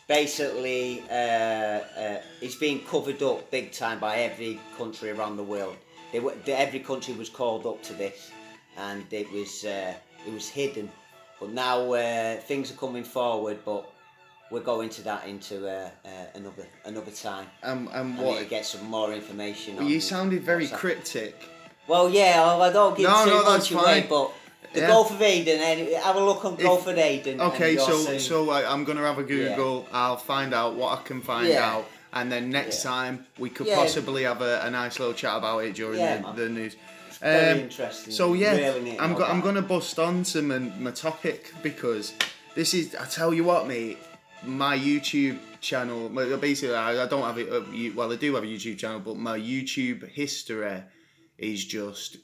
basically 0.08 1.02
uh, 1.10 1.14
uh, 1.14 2.20
is 2.40 2.54
being 2.54 2.80
covered 2.86 3.22
up 3.22 3.50
big 3.50 3.72
time 3.72 3.98
by 3.98 4.16
every 4.20 4.58
country 4.78 5.10
around 5.10 5.36
the 5.36 5.42
world. 5.42 5.76
They, 6.12 6.18
every 6.52 6.80
country 6.80 7.12
was 7.12 7.28
called 7.28 7.66
up 7.66 7.82
to 7.84 7.92
this, 7.92 8.30
and 8.78 9.04
it 9.12 9.30
was 9.32 9.66
uh, 9.66 9.92
it 10.26 10.32
was 10.32 10.48
hidden. 10.48 10.90
But 11.42 11.50
now 11.50 11.92
uh, 11.92 12.36
things 12.36 12.70
are 12.70 12.74
coming 12.74 13.02
forward, 13.02 13.58
but 13.64 13.90
we'll 14.48 14.62
go 14.62 14.80
into 14.80 15.02
that 15.02 15.26
into 15.26 15.68
uh, 15.68 15.90
uh, 16.04 16.08
another 16.36 16.66
another 16.84 17.10
time. 17.10 17.46
And 17.64 17.88
and 17.88 18.14
I 18.14 18.16
need 18.16 18.24
what? 18.24 18.38
to 18.38 18.44
get 18.44 18.64
some 18.64 18.84
more 18.86 19.12
information. 19.12 19.76
on 19.80 19.88
You 19.88 20.00
sounded 20.00 20.44
very 20.44 20.66
what's 20.68 20.76
cryptic. 20.80 21.34
well, 21.88 22.08
yeah, 22.08 22.40
I 22.44 22.68
I 22.68 22.72
don't 22.72 22.96
give 22.96 23.10
No, 23.10 23.24
too 23.24 23.30
no, 23.30 23.36
much 23.42 23.46
that's 23.46 23.70
away, 23.72 24.00
fine. 24.02 24.06
but 24.08 24.30
the 24.72 24.80
Yeah. 24.82 24.86
Gulf 24.86 25.10
of 25.10 25.20
Aden, 25.20 25.58
anyway, 25.60 25.94
have 25.94 26.14
a 26.14 26.24
look 26.24 26.44
on 26.44 26.54
Gulf 26.54 26.86
of 26.86 26.96
Aden. 26.96 27.40
and 27.40 27.52
Okay, 27.52 27.72
you'll 27.72 27.86
so 27.86 27.96
see. 28.12 28.20
so 28.20 28.50
I, 28.50 28.72
I'm 28.72 28.84
gonna 28.84 29.02
have 29.10 29.18
a 29.18 29.24
Google. 29.24 29.88
I'll 29.92 30.16
find 30.16 30.54
out 30.54 30.76
what 30.76 30.96
I 30.96 31.02
can 31.02 31.20
find 31.22 31.48
Yeah. 31.48 31.68
out, 31.72 31.86
and 32.12 32.30
then 32.30 32.50
next 32.50 32.84
Yeah. 32.84 32.90
time 32.92 33.26
we 33.36 33.50
could 33.50 33.66
Yeah. 33.66 33.74
possibly 33.82 34.22
have 34.30 34.42
a, 34.42 34.60
a 34.68 34.70
nice 34.70 35.00
little 35.00 35.12
chat 35.22 35.34
about 35.38 35.58
it 35.64 35.74
during 35.74 35.98
Yeah, 35.98 36.18
the, 36.18 36.22
man. 36.22 36.36
the 36.36 36.48
news. 36.48 36.76
Very 37.22 37.52
Um, 37.52 37.58
interesting. 37.60 38.12
So 38.12 38.34
yeah, 38.34 38.52
Really 38.74 38.98
I'm 38.98 39.14
go- 39.14 39.24
I'm 39.24 39.40
gonna 39.40 39.62
bust 39.62 39.98
on 39.98 40.24
to 40.24 40.42
my, 40.42 40.58
my 40.58 40.90
topic 40.90 41.52
because 41.62 42.12
this 42.54 42.74
is 42.74 42.94
I 42.94 43.06
tell 43.06 43.32
you 43.32 43.44
what, 43.44 43.66
mate. 43.66 43.98
My 44.44 44.76
YouTube 44.76 45.38
channel, 45.60 46.08
basically, 46.08 46.74
I, 46.74 47.04
I 47.04 47.06
don't 47.06 47.22
have 47.22 47.38
it. 47.38 47.94
Well, 47.94 48.12
I 48.12 48.16
do 48.16 48.34
have 48.34 48.42
a 48.42 48.46
YouTube 48.48 48.76
channel, 48.76 48.98
but 48.98 49.16
my 49.16 49.38
YouTube 49.38 50.08
history 50.08 50.82
is 51.38 51.64
just 51.64 52.16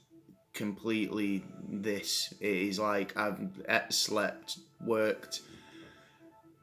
completely 0.55 1.45
this. 1.69 2.35
It 2.41 2.57
is 2.71 2.81
like 2.81 3.17
I've 3.17 3.39
slept, 3.91 4.59
worked, 4.85 5.43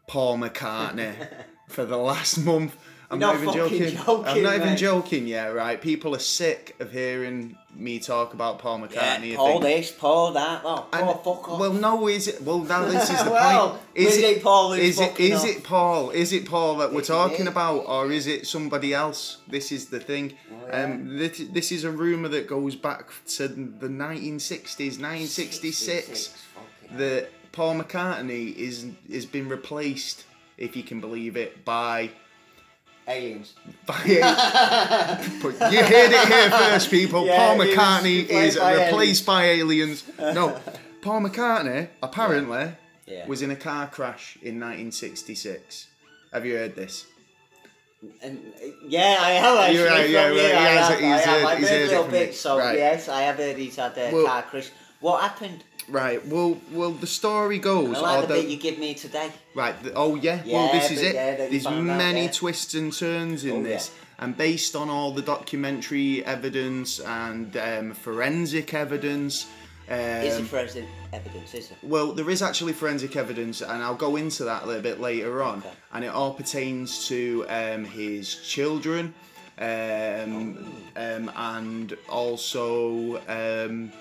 Paul 0.08 0.38
McCartney 0.40 1.14
for 1.70 1.86
the 1.86 1.98
last 1.98 2.38
month. 2.40 2.76
I'm 3.16 3.20
not, 3.20 3.42
not 3.44 3.54
even 3.56 3.70
fucking 3.70 3.80
joking. 3.80 3.98
I'm 3.98 4.06
joking, 4.26 4.44
not 4.44 4.56
even 4.56 4.78
joking 4.78 5.28
yet, 5.28 5.48
right? 5.56 5.82
People 5.82 6.16
are 6.16 6.20
sick 6.20 6.76
of 6.80 6.92
hearing 6.92 7.58
me 7.76 8.00
talk 8.00 8.34
about 8.34 8.60
Paul 8.60 8.80
McCartney. 8.80 9.32
Yeah, 9.32 9.36
Paul 9.36 9.60
this, 9.60 9.92
Paul 9.92 10.32
that. 10.34 10.62
Oh, 10.64 10.88
And- 10.94 11.04
Paul, 11.04 11.14
fuck 11.36 11.50
off. 11.50 11.60
Well, 11.60 11.74
no, 11.74 12.08
is 12.08 12.28
it? 12.28 12.42
Well, 12.42 12.60
now 12.60 12.86
this 12.86 13.10
is 13.10 13.24
the 13.24 13.32
Well, 13.32 13.70
point. 13.72 13.82
Is 13.96 14.18
it 14.18 14.42
Paul 14.44 14.74
is 14.74 15.00
it? 15.00 15.20
Is 15.20 15.40
off. 15.42 15.46
it 15.48 15.64
Paul? 15.64 16.10
Is 16.12 16.32
it 16.32 16.46
Paul 16.46 16.78
that 16.78 16.94
we're 16.94 17.02
is 17.02 17.08
talking 17.08 17.46
it. 17.48 17.50
about, 17.50 17.80
or 17.88 18.12
is 18.12 18.28
it 18.28 18.48
somebody 18.48 18.94
else? 18.94 19.40
This 19.50 19.72
is 19.72 19.88
the 19.88 20.00
thing. 20.00 20.34
Oh, 20.52 20.68
yeah. 20.68 20.84
Um, 20.84 21.18
this, 21.18 21.42
this 21.52 21.72
is 21.72 21.84
a 21.84 21.92
rumor 21.92 22.30
that 22.30 22.48
goes 22.48 22.76
back 22.76 23.10
to 23.36 23.48
the 23.48 23.88
1960s, 23.88 25.00
1966. 25.02 26.28
Fucking 26.28 26.98
That 26.98 27.30
Paul 27.52 27.76
McCartney 27.76 28.56
is 28.56 28.86
has 29.12 29.26
been 29.26 29.50
replaced 29.50 30.26
if 30.58 30.76
you 30.78 30.84
can 30.84 31.02
believe 31.02 31.36
it, 31.36 31.66
by 31.66 32.10
Aliens. 33.08 33.54
But 33.86 34.06
you 34.08 34.22
heard 35.84 36.12
it 36.12 36.28
here 36.28 36.50
first, 36.50 36.90
people. 36.90 37.26
Yeah, 37.26 37.38
Paul 37.38 37.58
McCartney 37.66 38.28
is 38.28 38.58
by 38.58 38.86
replaced 38.86 39.26
by 39.26 39.44
aliens. 39.46 40.04
No, 40.20 40.60
Paul 41.02 41.22
McCartney 41.22 41.90
apparently 42.02 42.72
Yeah. 43.06 43.28
was 43.28 43.42
in 43.42 43.52
a 43.52 43.56
car 43.56 43.88
crash 43.88 44.38
in 44.42 44.60
1966. 44.60 45.88
Have 46.34 46.46
you 46.46 46.56
heard 46.56 46.76
this? 46.76 47.06
And, 48.22 48.40
uh, 48.62 48.68
yeah, 48.88 49.18
I 49.20 49.32
have 49.32 49.58
actually. 49.60 49.78
You're 49.80 49.90
right, 49.90 50.10
yeah, 50.10 50.26
right, 50.28 50.34
he 50.36 50.46
I 50.52 50.60
have. 50.70 51.00
he's 51.00 51.04
I 51.04 51.08
have. 51.18 51.26
heard- 51.26 51.46
I've 51.46 51.58
heard 51.60 51.70
heard 51.70 51.82
it 51.82 51.88
little 51.90 52.04
bits, 52.08 52.40
so 52.40 52.58
Right. 52.60 52.78
yes, 52.78 53.08
I 53.10 53.22
have 53.22 53.38
heard 53.38 53.56
he's 53.58 53.76
had 53.76 53.98
a 53.98 54.12
Well- 54.12 54.26
car 54.26 54.44
crash. 54.44 54.70
What 55.00 55.22
happened? 55.22 55.64
Right. 55.88 56.26
Well, 56.26 56.58
well, 56.72 56.92
the 56.92 57.08
story 57.08 57.60
goes. 57.60 57.98
I 57.98 58.02
like 58.02 58.22
the 58.28 58.34
the- 58.34 58.42
bit 58.42 58.50
you 58.50 58.58
give 58.58 58.80
me 58.80 58.94
today. 58.96 59.32
Right. 59.54 59.82
The, 59.84 59.94
oh 59.94 60.16
yeah. 60.16 60.42
well, 60.48 60.72
this 60.72 60.92
is 60.92 61.02
it. 61.02 61.16
yeah, 61.16 61.36
There's 61.36 61.66
out, 61.66 61.82
many 61.84 62.24
yeah. 62.26 62.32
twists 62.32 62.74
and 62.74 62.92
turns 62.92 63.46
in 63.46 63.58
Oh, 63.58 63.64
this, 63.64 63.92
and 64.20 64.36
based 64.36 64.76
on 64.76 64.90
all 64.90 65.12
the 65.12 65.22
documentary 65.22 66.26
evidence 66.26 67.00
and 67.00 67.56
um, 67.58 67.94
forensic 67.94 68.74
evidence. 68.74 69.46
Um, 69.88 70.00
Is 70.00 70.38
it 70.40 70.46
forensic 70.46 70.86
evidence? 71.14 71.54
Is 71.54 71.70
it? 71.70 71.78
well, 71.84 72.12
there 72.14 72.30
is 72.32 72.42
actually 72.42 72.74
forensic 72.74 73.16
evidence, 73.16 73.62
and 73.62 73.84
I'll 73.84 73.94
go 73.94 74.16
into 74.16 74.44
that 74.46 74.64
a 74.64 74.66
little 74.66 74.82
bit 74.82 75.00
later 75.00 75.44
on. 75.44 75.60
Okay. 75.60 75.70
And 75.94 76.04
it 76.04 76.08
all 76.08 76.34
pertains 76.34 77.08
to 77.10 77.46
um, 77.50 77.86
his 77.86 78.34
children, 78.38 79.14
um, 79.60 80.74
um, 80.96 81.32
and 81.36 81.96
also 82.10 83.18
um, 83.28 83.92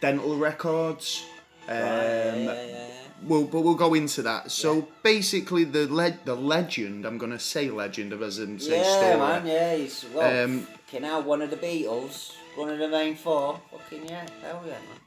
dental 0.00 0.36
records. 0.36 1.24
Um, 1.68 1.76
yeah, 1.76 2.34
yeah, 2.34 2.44
yeah, 2.52 2.66
yeah. 2.66 2.86
well, 3.24 3.44
but 3.44 3.60
we'll 3.60 3.74
go 3.74 3.94
into 3.94 4.22
that. 4.22 4.50
So 4.50 4.88
basically, 5.02 5.64
the 5.64 5.86
le- 5.92 6.18
the 6.24 6.34
legend. 6.34 7.04
I'm 7.06 7.18
gonna 7.18 7.38
say 7.38 7.70
legend 7.70 8.12
of 8.12 8.22
as 8.22 8.38
in 8.38 8.58
say 8.58 8.78
Yeah, 8.78 8.82
story. 8.96 9.18
man, 9.18 9.46
yeah, 9.46 9.76
he's 9.76 10.04
well, 10.14 10.44
Um, 10.44 10.60
fucking 10.86 11.02
hell, 11.04 11.22
one 11.22 11.42
of 11.42 11.50
the 11.50 11.56
Beatles, 11.56 12.32
one 12.56 12.70
of 12.70 12.78
the 12.78 12.88
main 12.88 13.14
four, 13.16 13.60
fucking 13.70 14.08
yeah, 14.08 14.26
hell 14.42 14.62
yeah, 14.66 14.72
man. 14.72 14.98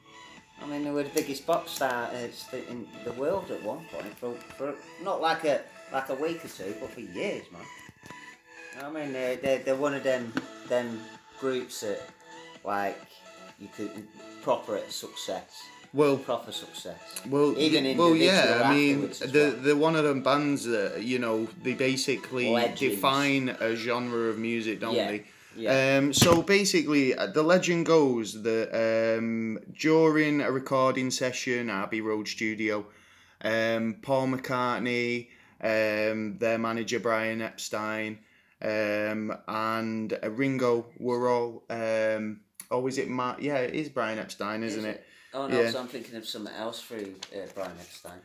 I 0.62 0.66
mean, 0.66 0.84
they 0.84 0.90
were 0.90 1.02
the 1.02 1.10
biggest 1.10 1.46
pop 1.46 1.68
star 1.68 2.04
uh, 2.14 2.56
in 2.70 2.86
the 3.04 3.12
world 3.12 3.50
at 3.50 3.62
one 3.62 3.84
point 3.92 4.16
for, 4.18 4.32
for 4.56 4.74
not 5.02 5.20
like 5.20 5.44
a 5.44 5.60
like 5.92 6.08
a 6.08 6.14
week 6.14 6.42
or 6.44 6.48
two, 6.48 6.74
but 6.80 6.90
for 6.90 7.00
years, 7.00 7.44
man. 7.52 7.62
I 8.82 8.90
mean, 8.90 9.12
they're, 9.12 9.36
they're, 9.36 9.58
they're 9.58 9.76
one 9.76 9.94
of 9.94 10.02
them 10.04 10.32
them 10.68 11.00
groups 11.40 11.80
that 11.80 12.00
like 12.64 12.98
you 13.60 13.68
could 13.76 13.90
proper 14.44 14.78
success, 14.88 15.50
Well, 15.92 16.16
proper 16.18 16.52
success. 16.52 17.00
well, 17.34 17.50
Even 17.58 17.84
y- 17.84 17.94
well, 17.98 18.14
yeah. 18.16 18.62
I 18.64 18.74
mean, 18.74 18.96
the 19.36 19.44
the 19.66 19.74
one 19.86 19.94
of 20.00 20.04
them 20.04 20.22
bands 20.22 20.60
that 20.74 21.02
you 21.10 21.18
know 21.24 21.36
they 21.64 21.74
basically 21.74 22.48
Legends. 22.50 22.80
define 22.80 23.44
a 23.68 23.70
genre 23.84 24.24
of 24.32 24.36
music, 24.38 24.80
don't 24.80 24.94
Yeah, 24.96 25.10
they? 25.10 25.20
yeah. 25.56 25.98
Um, 25.98 26.12
so 26.12 26.42
basically, 26.42 27.14
uh, 27.14 27.26
the 27.38 27.42
legend 27.54 27.86
goes 27.86 28.28
that 28.48 28.68
um, 28.84 29.58
during 29.88 30.40
a 30.42 30.50
recording 30.60 31.10
session 31.10 31.70
at 31.70 31.84
Abbey 31.84 32.00
Road 32.10 32.26
Studio, 32.28 32.76
um, 33.52 33.84
Paul 34.02 34.26
McCartney, 34.32 35.28
um, 35.62 36.38
their 36.38 36.58
manager 36.58 37.00
Brian 37.00 37.40
Epstein, 37.40 38.18
um, 38.62 39.32
and 39.48 40.12
uh, 40.12 40.30
Ringo 40.40 40.86
were 40.98 41.28
all. 41.34 41.64
Um, 42.70 42.78
oh, 42.82 42.86
is 42.86 42.98
it 42.98 43.08
Matt? 43.08 43.40
Yeah, 43.42 43.56
it 43.58 43.74
is 43.74 43.88
Brian 43.88 44.18
Epstein, 44.18 44.62
isn't 44.62 44.80
Is 44.80 44.86
it? 44.96 45.06
Oh 45.32 45.46
no, 45.46 45.60
Yeah. 45.60 45.70
so 45.70 45.80
I'm 45.80 45.88
thinking 45.88 46.16
of 46.16 46.26
something 46.26 46.54
else 46.54 46.80
through 46.82 47.14
uh, 47.34 47.46
Brian 47.54 47.72
Epstein. 47.80 48.20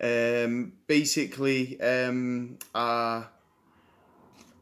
um, 0.00 0.72
basically 0.86 1.80
um, 1.80 2.58
are 2.74 3.28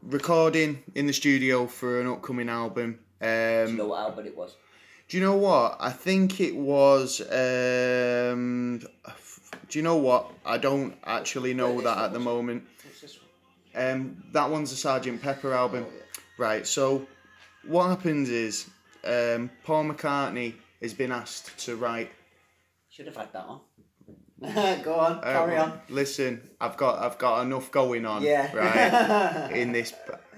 recording 0.03 0.83
in 0.93 1.07
the 1.07 1.13
studio 1.13 1.67
for 1.67 2.01
an 2.01 2.07
upcoming 2.07 2.49
album. 2.49 2.99
Do 3.21 3.27
you 3.27 3.77
know 3.77 3.83
Um, 3.83 3.89
what 3.89 3.99
album 3.99 4.25
it 4.27 4.37
was? 4.37 4.55
do 5.07 5.17
you 5.17 5.23
know 5.23 5.35
what? 5.37 5.77
I 5.79 5.91
think 5.91 6.39
it 6.41 6.55
was. 6.55 7.21
Um, 7.21 8.79
do 9.69 9.79
you 9.79 9.83
know 9.83 9.97
what? 9.97 10.31
I 10.45 10.57
don't 10.57 10.95
actually 11.05 11.53
know 11.53 11.79
that 11.81 11.97
at 11.97 12.13
the 12.13 12.19
moment. 12.19 12.63
What's 12.83 13.01
this 13.01 13.17
one? 13.73 13.91
Um, 13.91 14.23
that 14.31 14.49
one's 14.49 14.71
a 14.71 14.75
Sergeant 14.75 15.21
Pepper 15.21 15.53
album. 15.53 15.85
Oh. 15.87 16.01
Right, 16.37 16.65
so 16.67 17.07
what 17.65 17.87
happens 17.87 18.29
is 18.29 18.67
um, 19.05 19.49
Paul 19.63 19.85
McCartney 19.85 20.53
has 20.81 20.93
been 20.93 21.11
asked 21.11 21.57
to 21.65 21.75
write 21.75 22.11
Should 22.89 23.07
have 23.07 23.15
had 23.17 23.31
that 23.33 23.45
on. 23.45 23.59
Go 24.83 24.95
on, 24.95 25.13
Uh, 25.19 25.21
carry 25.21 25.57
on. 25.57 25.79
Listen, 25.89 26.41
I've 26.59 26.75
got 26.77 26.99
I've 26.99 27.17
got 27.17 27.41
enough 27.43 27.71
going 27.71 28.05
on. 28.05 28.21
Yeah. 28.21 28.53
Right. 28.55 29.51
in 29.53 29.71
this, 29.71 29.93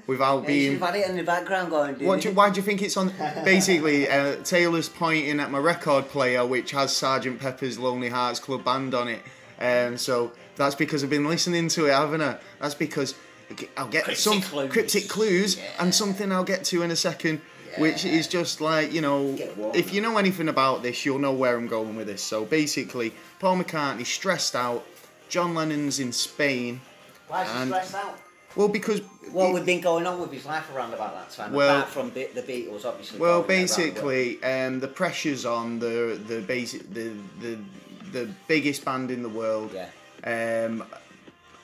without 0.05 0.43
Yeah, 0.43 0.49
you 0.49 0.69
being. 0.69 0.79
have 0.79 0.89
had 0.93 0.95
it 1.01 1.09
in 1.09 1.17
the 1.17 1.23
background 1.23 1.71
going. 1.71 1.95
What 2.05 2.21
do, 2.21 2.31
why 2.31 2.49
do 2.51 2.57
you 2.57 2.63
think 2.63 2.81
it's 2.83 2.95
on? 2.95 3.11
Basically, 3.43 4.07
uh, 4.07 4.35
Taylor's 4.43 4.87
pointing 4.87 5.39
at 5.39 5.49
my 5.51 5.57
record 5.57 6.07
player, 6.09 6.45
which 6.45 6.71
has 6.71 6.95
Sergeant 6.95 7.39
Pepper's 7.39 7.79
Lonely 7.79 8.09
Hearts 8.09 8.39
Club 8.39 8.63
Band 8.63 8.93
on 8.93 9.07
it. 9.07 9.21
Um, 9.59 9.97
so 9.97 10.31
that's 10.55 10.75
because 10.75 11.03
I've 11.03 11.09
been 11.09 11.25
listening 11.27 11.67
to 11.69 11.87
it, 11.87 11.91
haven't 11.91 12.21
I? 12.21 12.37
That's 12.61 12.75
because 12.75 13.15
I'll 13.75 13.87
get 13.87 14.03
Cryptic 14.03 14.17
some 14.23 14.41
clues. 14.41 14.71
cryptic 14.71 15.09
clues 15.09 15.57
Yeah. 15.57 15.63
and 15.79 15.93
something 15.95 16.31
I'll 16.31 16.43
get 16.43 16.63
to 16.65 16.83
in 16.83 16.91
a 16.91 16.95
second, 16.95 17.41
which 17.77 18.05
is 18.05 18.27
just 18.27 18.61
like 18.61 18.91
you 18.93 19.01
know, 19.01 19.35
if 19.73 19.93
you 19.93 20.01
know 20.01 20.17
anything 20.17 20.49
about 20.49 20.83
this, 20.83 21.05
you'll 21.05 21.19
know 21.19 21.33
where 21.33 21.57
I'm 21.57 21.67
going 21.67 21.95
with 21.95 22.07
this. 22.07 22.23
So 22.23 22.45
basically, 22.45 23.13
Paul 23.39 23.57
McCartney 23.57 24.05
stressed 24.05 24.55
out. 24.55 24.85
John 25.29 25.53
Lennon's 25.53 25.99
in 25.99 26.11
Spain. 26.11 26.79
Why 27.27 27.43
is 27.43 27.51
he 27.51 27.65
stressed 27.65 27.95
out? 27.95 28.17
Well, 28.55 28.69
because 28.69 29.01
What 29.31 29.53
would 29.53 29.65
been 29.65 29.81
going 29.81 30.07
on 30.07 30.19
with 30.19 30.31
his 30.31 30.45
life 30.45 30.73
around 30.73 30.93
about 30.93 31.13
that 31.13 31.29
time? 31.29 31.53
Well- 31.53 31.79
apart 31.81 31.89
from 31.89 32.11
the 32.11 32.41
Beatles, 32.41 32.85
obviously. 32.85 33.19
Well, 33.19 33.43
basically, 33.43 34.41
um, 34.43 34.79
the 34.79 34.87
pressures 34.87 35.45
on 35.45 35.79
the 35.79 36.19
the 36.27 36.41
basic 36.41 36.91
the 36.93 37.11
the 37.39 37.59
the 38.11 38.29
biggest 38.47 38.85
band 38.85 39.11
in 39.11 39.21
the 39.21 39.29
world. 39.29 39.71
Yeah. 39.73 40.65
Um, 40.65 40.83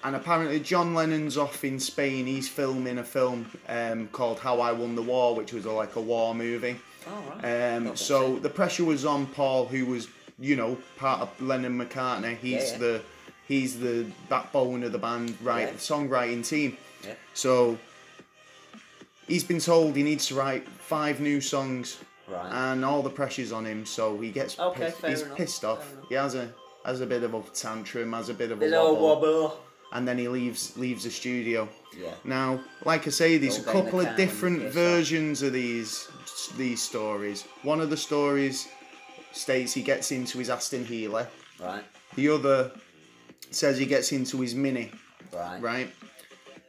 and 0.04 0.16
apparently, 0.16 0.60
John 0.60 0.94
Lennon's 0.94 1.38
off 1.38 1.64
in 1.64 1.80
Spain. 1.80 2.26
He's 2.26 2.50
filming 2.50 2.98
a 2.98 3.04
film 3.04 3.50
um, 3.70 4.08
called 4.10 4.40
How 4.40 4.60
I 4.60 4.72
Won 4.72 4.96
the 4.96 5.02
War, 5.02 5.36
which 5.36 5.54
was 5.54 5.66
a, 5.66 5.72
like 5.72 5.96
a 5.96 6.02
war 6.02 6.36
movie. 6.36 6.78
Oh, 7.08 7.24
right. 7.42 7.76
Um, 7.76 7.96
so 7.96 8.38
the 8.40 8.50
pressure 8.50 8.86
was 8.86 9.06
on 9.06 9.26
Paul, 9.28 9.66
who 9.66 9.86
was, 9.86 10.08
you 10.40 10.56
know, 10.56 10.78
part 10.98 11.22
of 11.22 11.42
Lennon 11.42 11.78
McCartney. 11.78 12.38
He's 12.38 12.72
yeah. 12.72 12.78
the 12.78 13.02
he's 13.48 13.80
the 13.80 14.06
backbone 14.30 14.84
of 14.84 14.92
the 14.92 14.98
band, 14.98 15.38
right? 15.42 15.68
Yeah. 15.68 15.74
Songwriting 15.74 16.48
team. 16.48 16.78
Yeah. 17.06 17.14
So 17.34 17.78
he's 19.28 19.44
been 19.44 19.60
told 19.60 19.96
he 19.96 20.04
needs 20.04 20.28
to 20.28 20.36
write 20.36 20.68
five 20.68 21.20
new 21.20 21.42
songs, 21.42 21.98
Right. 22.28 22.72
and 22.72 22.86
all 22.86 23.02
the 23.02 23.10
pressure's 23.10 23.52
on 23.52 23.66
him. 23.66 23.86
So 23.86 24.20
he 24.20 24.32
gets 24.32 24.58
Okay, 24.58 24.86
pissed, 24.86 25.06
he's 25.06 25.22
enough, 25.24 25.38
pissed 25.38 25.66
off. 25.66 25.94
He 26.10 26.16
has 26.16 26.36
a 26.36 26.50
has 26.86 27.02
a 27.02 27.06
bit 27.06 27.24
of 27.24 27.34
a 27.34 27.42
tantrum, 27.54 28.14
has 28.14 28.30
a 28.30 28.34
bit 28.34 28.52
of 28.52 28.62
a 28.62 28.66
Little 28.66 28.96
wobble, 28.96 29.42
wobble. 29.42 29.60
And 29.94 30.08
then 30.08 30.18
he 30.18 30.28
leaves 30.28 30.76
leaves 30.76 31.04
the 31.04 31.12
studio. 31.12 31.70
Yeah. 31.98 32.16
Now, 32.24 32.60
like 32.84 33.06
I 33.08 33.12
say, 33.12 33.38
there's 33.38 33.60
a 33.60 33.64
couple 33.64 34.00
of 34.00 34.06
cat 34.08 34.18
when 34.18 34.28
you 34.28 34.34
different 34.34 34.74
versions 34.74 35.42
of 35.44 35.54
these 35.54 36.10
these 36.58 36.82
stories. 36.82 37.44
One 37.62 37.80
of 37.80 37.90
the 37.92 37.98
stories 37.98 38.68
states 39.32 39.74
he 39.74 39.84
gets 39.84 40.12
into 40.12 40.40
his 40.40 40.50
Austin 40.50 40.84
Healey. 40.84 41.26
Right. 41.60 41.84
The 42.16 42.30
other 42.30 42.72
says 43.52 43.78
he 43.78 43.86
gets 43.86 44.12
into 44.12 44.42
his 44.42 44.56
Mini. 44.56 44.92
Right. 45.32 45.62
Right. 45.62 45.90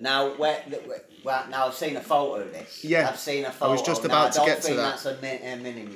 Now, 0.00 0.34
where, 0.37 0.62
well, 1.24 1.44
now 1.50 1.66
I've 1.66 1.74
seen 1.74 1.96
a 1.96 2.00
photo 2.00 2.42
of 2.42 2.52
this. 2.52 2.84
Yeah. 2.84 3.08
I've 3.08 3.18
seen 3.18 3.44
a 3.44 3.50
photo. 3.50 3.70
I 3.70 3.72
was 3.72 3.82
just 3.82 4.04
about 4.04 4.32
to 4.34 4.42
get 4.44 4.62
to 4.62 4.74
that. 4.74 5.02
That's 5.02 5.06
a, 5.06 5.18
min, 5.20 5.40
a 5.42 5.56
mini. 5.62 5.88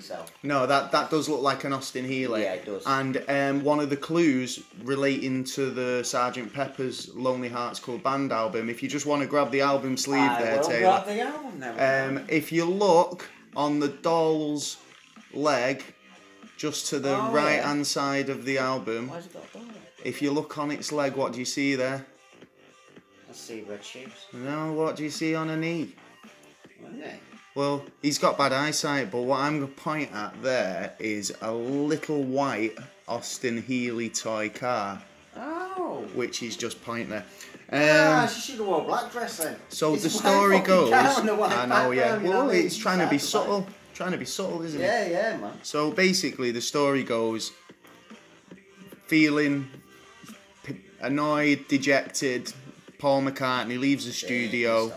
No, 0.42 0.66
that 0.66 0.92
that 0.92 1.10
does 1.10 1.28
look 1.28 1.42
like 1.42 1.64
an 1.64 1.72
Austin 1.72 2.04
Healey. 2.04 2.42
Yeah, 2.42 2.54
it 2.54 2.64
does. 2.64 2.82
And 2.86 3.22
um, 3.28 3.62
one 3.64 3.80
of 3.80 3.90
the 3.90 3.96
clues 3.96 4.60
relating 4.82 5.44
to 5.44 5.70
the 5.70 6.02
Sergeant 6.02 6.52
Pepper's 6.52 7.14
Lonely 7.14 7.48
Hearts 7.48 7.78
Club 7.80 8.02
Band 8.02 8.32
album. 8.32 8.70
If 8.70 8.82
you 8.82 8.88
just 8.88 9.06
want 9.06 9.22
to 9.22 9.28
grab 9.28 9.50
the 9.50 9.60
album 9.60 9.96
sleeve 9.96 10.30
I 10.30 10.42
there, 10.42 10.56
will 10.56 10.64
Taylor. 10.68 10.80
grab 10.80 11.06
the 11.06 11.20
album 11.20 11.58
now. 11.60 12.06
Um, 12.06 12.24
if 12.28 12.50
you 12.52 12.64
look 12.64 13.28
on 13.56 13.80
the 13.80 13.88
doll's 13.88 14.78
leg, 15.34 15.84
just 16.56 16.86
to 16.86 16.98
the 16.98 17.16
Oh, 17.16 17.30
right 17.32 17.62
hand 17.62 17.86
side 17.86 18.28
of 18.28 18.44
the 18.44 18.58
album, 18.58 19.08
Why's 19.08 19.26
it 19.26 19.32
got 19.32 19.44
a 19.54 19.64
if 20.04 20.22
you 20.22 20.30
look 20.30 20.56
on 20.58 20.70
its 20.70 20.92
leg, 20.92 21.16
what 21.16 21.32
do 21.32 21.38
you 21.38 21.44
see 21.44 21.74
there? 21.74 22.06
See, 23.38 23.62
red 23.62 23.82
shoes. 23.84 24.10
No, 24.32 24.72
what 24.72 24.96
do 24.96 25.04
you 25.04 25.10
see 25.10 25.34
on 25.34 25.48
a 25.50 25.56
knee? 25.56 25.94
Well, 27.54 27.84
he's 28.02 28.18
got 28.18 28.36
bad 28.36 28.52
eyesight, 28.52 29.10
but 29.10 29.22
what 29.22 29.40
I'm 29.40 29.60
going 29.60 29.72
to 29.72 29.80
point 29.80 30.12
at 30.12 30.42
there 30.42 30.94
is 30.98 31.32
a 31.40 31.52
little 31.52 32.22
white 32.24 32.76
Austin 33.06 33.62
Healey 33.62 34.10
toy 34.10 34.48
car, 34.50 35.00
Oh. 35.36 36.04
which 36.14 36.42
is 36.42 36.56
just 36.56 36.82
pointing 36.84 37.10
there. 37.10 37.24
ah, 37.72 38.22
Um, 38.24 38.28
she 38.28 38.40
should 38.40 38.58
have 38.58 38.66
worn 38.66 38.82
a 38.82 38.84
black 38.84 39.10
dress 39.12 39.38
then. 39.38 39.56
so 39.68 39.94
It's 39.94 40.02
the 40.02 40.10
story 40.10 40.58
goes. 40.60 40.90
car 40.90 41.20
on 41.20 41.28
a 41.28 41.34
white 41.34 41.52
I 41.52 41.66
know, 41.66 41.90
yeah. 41.92 42.02
background, 42.02 42.24
know 42.24 42.30
Well, 42.30 42.46
what 42.46 42.54
it's 42.56 42.76
trying 42.76 42.98
to 42.98 43.06
be 43.08 43.18
subtle. 43.18 43.66
Trying 43.94 44.12
to 44.12 44.18
be 44.18 44.24
subtle, 44.26 44.62
isn't 44.62 44.80
it? 44.80 44.84
Yeah, 44.84 45.06
yeah, 45.08 45.36
man. 45.38 45.52
So 45.62 45.90
basically, 45.90 46.50
the 46.50 46.60
story 46.60 47.02
goes 47.02 47.52
feeling 49.06 49.68
annoyed, 51.00 51.66
dejected, 51.68 52.52
Paul 52.98 53.22
McCartney 53.22 53.78
leaves 53.78 54.06
the 54.06 54.12
studio 54.12 54.92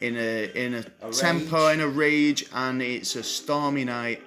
in 0.00 0.16
a 0.16 0.50
in 0.54 0.74
a, 0.74 0.84
A 1.08 1.12
temper, 1.12 1.56
rage. 1.56 1.74
in 1.74 1.80
a 1.80 1.88
rage, 1.88 2.46
and 2.52 2.82
it's 2.82 3.16
a 3.16 3.22
stormy 3.22 3.84
night, 3.84 4.22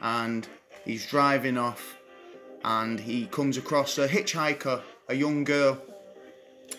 and 0.00 0.46
he's 0.84 1.06
driving 1.06 1.58
off, 1.58 1.96
and 2.64 2.98
he 3.00 3.26
comes 3.26 3.56
across 3.56 3.98
a 3.98 4.08
hitchhiker, 4.08 4.82
a 5.08 5.14
young 5.14 5.44
girl, 5.44 5.78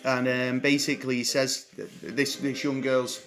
and 0.04 0.28
um, 0.28 0.60
basically 0.60 1.16
he 1.16 1.24
says 1.24 1.66
this 2.02 2.36
this 2.36 2.64
young 2.64 2.80
girl's 2.80 3.22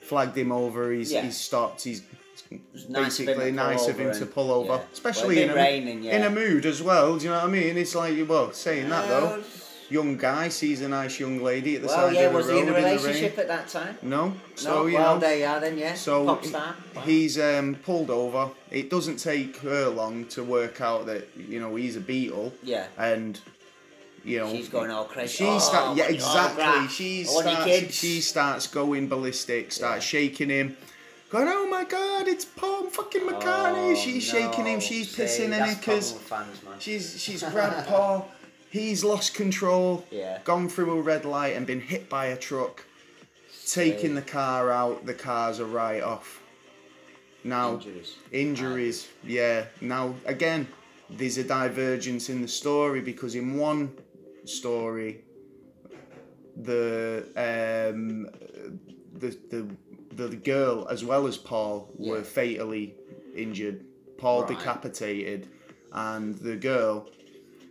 flagged 0.00 0.36
him 0.36 0.52
over. 0.52 0.90
He's 0.92 1.12
Yeah. 1.12 1.22
he's 1.22 1.36
stopped. 1.36 1.84
He's 1.84 2.02
It's 2.50 2.88
nice 2.88 3.20
of 3.20 3.28
him 3.28 3.36
basically 3.36 3.52
nice 3.52 3.88
of 3.88 3.98
him 3.98 4.12
to 4.14 4.24
pull 4.26 4.50
over, 4.52 4.74
yeah. 4.76 4.80
especially 4.92 5.36
Well, 5.36 5.44
in 5.44 5.50
a, 5.50 5.54
raining, 5.54 6.02
yeah. 6.02 6.16
in 6.16 6.22
a 6.22 6.30
mood 6.30 6.64
as 6.64 6.82
well. 6.82 7.18
Do 7.18 7.24
you 7.24 7.30
know 7.30 7.38
what 7.40 7.48
I 7.48 7.52
mean? 7.52 7.76
It's 7.76 7.94
like 7.94 8.16
well, 8.28 8.52
saying 8.52 8.88
that 8.88 9.06
though, 9.08 9.42
young 9.90 10.16
guy 10.16 10.48
sees 10.48 10.80
a 10.82 10.88
nice 10.88 11.18
young 11.18 11.42
lady 11.42 11.76
at 11.76 11.82
the 11.82 11.88
Well, 11.88 11.96
side 12.08 12.14
yeah, 12.14 12.20
of 12.22 12.32
the 12.32 12.38
road. 12.38 12.46
Well, 12.46 12.56
yeah, 12.56 12.60
was 12.62 12.66
he 12.66 12.80
in 12.80 12.84
a 12.84 12.88
relationship 12.88 13.38
at 13.38 13.48
that 13.48 13.68
time? 13.68 13.96
No, 14.02 14.34
so 14.54 14.70
no, 14.82 14.86
you 14.86 14.94
well, 14.96 15.14
know. 15.14 15.20
there 15.20 15.38
you 15.38 15.44
are 15.46 15.60
then, 15.60 15.78
yeah. 15.78 15.94
So 15.94 16.24
Pop 16.26 16.44
star. 16.44 16.74
Wow. 16.94 17.02
he's 17.02 17.38
um, 17.38 17.74
pulled 17.76 18.10
over. 18.10 18.50
It 18.70 18.90
doesn't 18.90 19.16
take 19.16 19.56
her 19.58 19.88
long 19.88 20.26
to 20.26 20.44
work 20.44 20.80
out 20.80 21.06
that 21.06 21.28
you 21.36 21.60
know 21.60 21.74
he's 21.76 21.96
a 21.96 22.00
beetle, 22.00 22.52
Yeah. 22.62 22.86
and 22.98 23.38
you 24.24 24.38
know 24.40 24.50
She's 24.50 24.68
going 24.68 24.90
all 24.90 25.04
crazy. 25.04 25.36
She 25.38 25.44
Oh, 25.46 25.58
start, 25.58 25.96
yeah, 25.96 26.04
I 26.04 26.06
want 26.08 26.18
your 26.18 26.26
exactly. 26.26 26.88
She 26.88 27.24
I 27.26 27.32
want 27.32 27.46
your 27.46 27.54
starts, 27.78 27.94
she 27.94 28.20
starts 28.20 28.66
going 28.66 29.08
ballistic, 29.08 29.72
starts 29.72 30.04
Yeah. 30.12 30.20
shaking 30.20 30.50
him, 30.50 30.76
going, 31.30 31.48
"Oh 31.48 31.66
my 31.68 31.84
God, 31.84 32.28
it's 32.28 32.44
Paul 32.44 32.90
fucking 32.90 33.22
McCartney!" 33.22 33.92
Oh, 33.92 33.94
she's 33.94 34.22
shaking 34.24 34.66
him, 34.66 34.74
no. 34.74 34.80
she's 34.80 35.10
See, 35.10 35.22
pissing 35.22 35.44
in 35.46 35.52
it 35.54 35.78
because 35.78 36.12
the 36.14 36.18
problem 36.20 36.50
with 36.50 36.58
fans, 36.58 36.64
man. 36.68 36.74
she's 36.80 37.18
she's 37.20 37.42
grabbed 37.42 37.86
Paul. 37.88 38.30
He's 38.70 39.02
lost 39.04 39.34
control, 39.34 40.04
Yeah. 40.10 40.40
gone 40.44 40.68
through 40.68 40.98
a 40.98 41.00
red 41.02 41.24
light 41.24 41.56
and 41.56 41.66
been 41.66 41.80
hit 41.80 42.08
by 42.08 42.26
a 42.26 42.36
truck, 42.36 42.84
taking 43.66 44.14
the 44.14 44.22
car 44.22 44.70
out. 44.70 45.06
The 45.06 45.14
car's 45.14 45.58
a 45.58 45.64
write 45.66 46.02
off. 46.02 46.42
Now 47.44 47.74
Injuries. 47.74 48.16
injuries 48.32 49.08
yeah 49.24 49.66
now 49.80 50.14
again 50.26 50.66
there's 51.08 51.38
a 51.38 51.44
divergence 51.44 52.28
in 52.28 52.42
the 52.42 52.48
story 52.48 53.00
because 53.00 53.36
in 53.36 53.56
one 53.56 53.92
story 54.44 55.22
the 56.56 57.24
um 57.36 58.26
the 59.18 59.36
the 59.50 59.66
the 60.28 60.36
girl 60.36 60.86
as 60.90 61.04
well 61.04 61.26
as 61.28 61.36
paul 61.38 61.88
were 61.96 62.22
fatally 62.22 62.94
injured 63.36 63.84
paul 64.18 64.42
Right. 64.42 64.58
decapitated 64.58 65.48
and 65.92 66.34
the 66.38 66.56
girl 66.56 67.08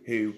who 0.06 0.34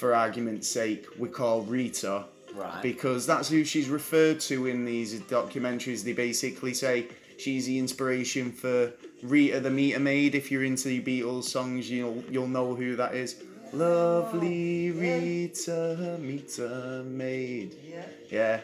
for 0.00 0.14
argument's 0.14 0.66
sake 0.66 1.06
we 1.18 1.28
call 1.28 1.62
rita 1.62 2.24
Right. 2.54 2.82
because 2.82 3.26
that's 3.26 3.48
who 3.48 3.62
she's 3.62 3.88
referred 3.88 4.40
to 4.50 4.66
in 4.66 4.84
these 4.84 5.14
documentaries. 5.20 6.02
They 6.02 6.14
basically 6.14 6.74
say 6.74 7.06
she's 7.38 7.64
the 7.66 7.78
inspiration 7.78 8.50
for 8.50 8.92
Rita 9.22 9.60
the 9.60 9.70
Meter 9.70 10.00
Maid. 10.00 10.34
If 10.34 10.50
you're 10.50 10.64
into 10.64 10.88
the 10.88 11.00
Beatles 11.00 11.44
songs, 11.44 11.88
you'll 11.88 12.24
you'll 12.28 12.48
know 12.48 12.74
who 12.74 12.96
that 12.96 13.14
is. 13.14 13.40
Lovely 13.72 14.90
Rita 14.90 16.18
Meter 16.20 17.04
Maid. 17.06 17.76
yeah. 17.86 18.06
Yeah, 18.30 18.60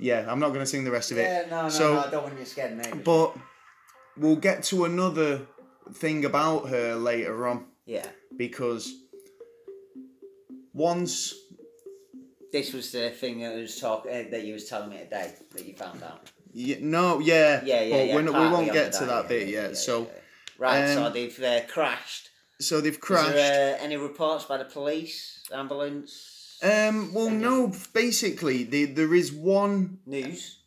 yeah. 0.00 0.26
I'm 0.32 0.40
not 0.40 0.54
gonna 0.54 0.64
sing 0.64 0.84
the 0.84 0.90
rest 0.90 1.10
of 1.12 1.18
it. 1.18 1.24
Yeah, 1.24 1.44
no, 1.50 1.62
no, 1.64 1.68
so, 1.68 1.94
no, 1.94 2.00
I 2.00 2.10
don't 2.10 2.22
want 2.24 2.38
you 2.38 2.46
scared, 2.46 2.78
mate. 2.78 3.04
but 3.04 3.36
we'll 4.16 4.36
get 4.36 4.62
to 4.64 4.86
another 4.86 5.42
thing 5.92 6.24
about 6.24 6.68
her 6.70 6.94
later 6.94 7.46
on 7.46 7.66
yeah. 7.84 8.06
because 8.36 8.92
once 10.76 11.34
This 12.52 12.72
was 12.72 12.92
the 12.92 13.10
thing 13.10 13.40
that 13.40 13.54
was 13.56 13.78
talk 13.80 14.06
uh, 14.06 14.24
that 14.30 14.44
you 14.44 14.52
was 14.54 14.66
telling 14.68 14.90
me 14.90 14.98
today 14.98 15.32
that 15.54 15.66
you 15.66 15.74
found 15.74 16.02
out. 16.02 16.30
Yeah, 16.52 16.76
no, 16.80 17.18
yeah, 17.18 17.62
Yeah, 17.64 17.82
yeah, 17.82 17.96
but 17.96 18.06
yeah. 18.06 18.20
not, 18.20 18.34
we 18.40 18.48
won't 18.54 18.68
on 18.68 18.74
get 18.74 18.92
to 18.94 19.04
that 19.06 19.24
yeah, 19.24 19.28
bit 19.28 19.48
yeah, 19.48 19.60
yet. 19.60 19.70
yeah, 19.70 19.76
so, 19.76 19.94
yeah. 20.02 20.08
right, 20.58 20.88
so 20.94 21.04
um, 21.04 21.12
they've 21.12 21.42
uh, 21.42 21.60
crashed. 21.68 22.30
so 22.60 22.80
they've 22.80 22.98
crashed. 23.08 23.34
there 23.34 23.74
uh, 23.76 23.84
any 23.86 23.96
reports 23.96 24.44
by 24.44 24.56
the 24.56 24.64
police, 24.64 25.42
ambulance, 25.52 26.58
Um, 26.62 27.12
well, 27.12 27.28
no. 27.30 27.72
Basically, 27.92 28.64
the, 28.64 28.86
there 28.86 29.14
is 29.14 29.30
one. 29.32 29.98
news? 30.06 30.60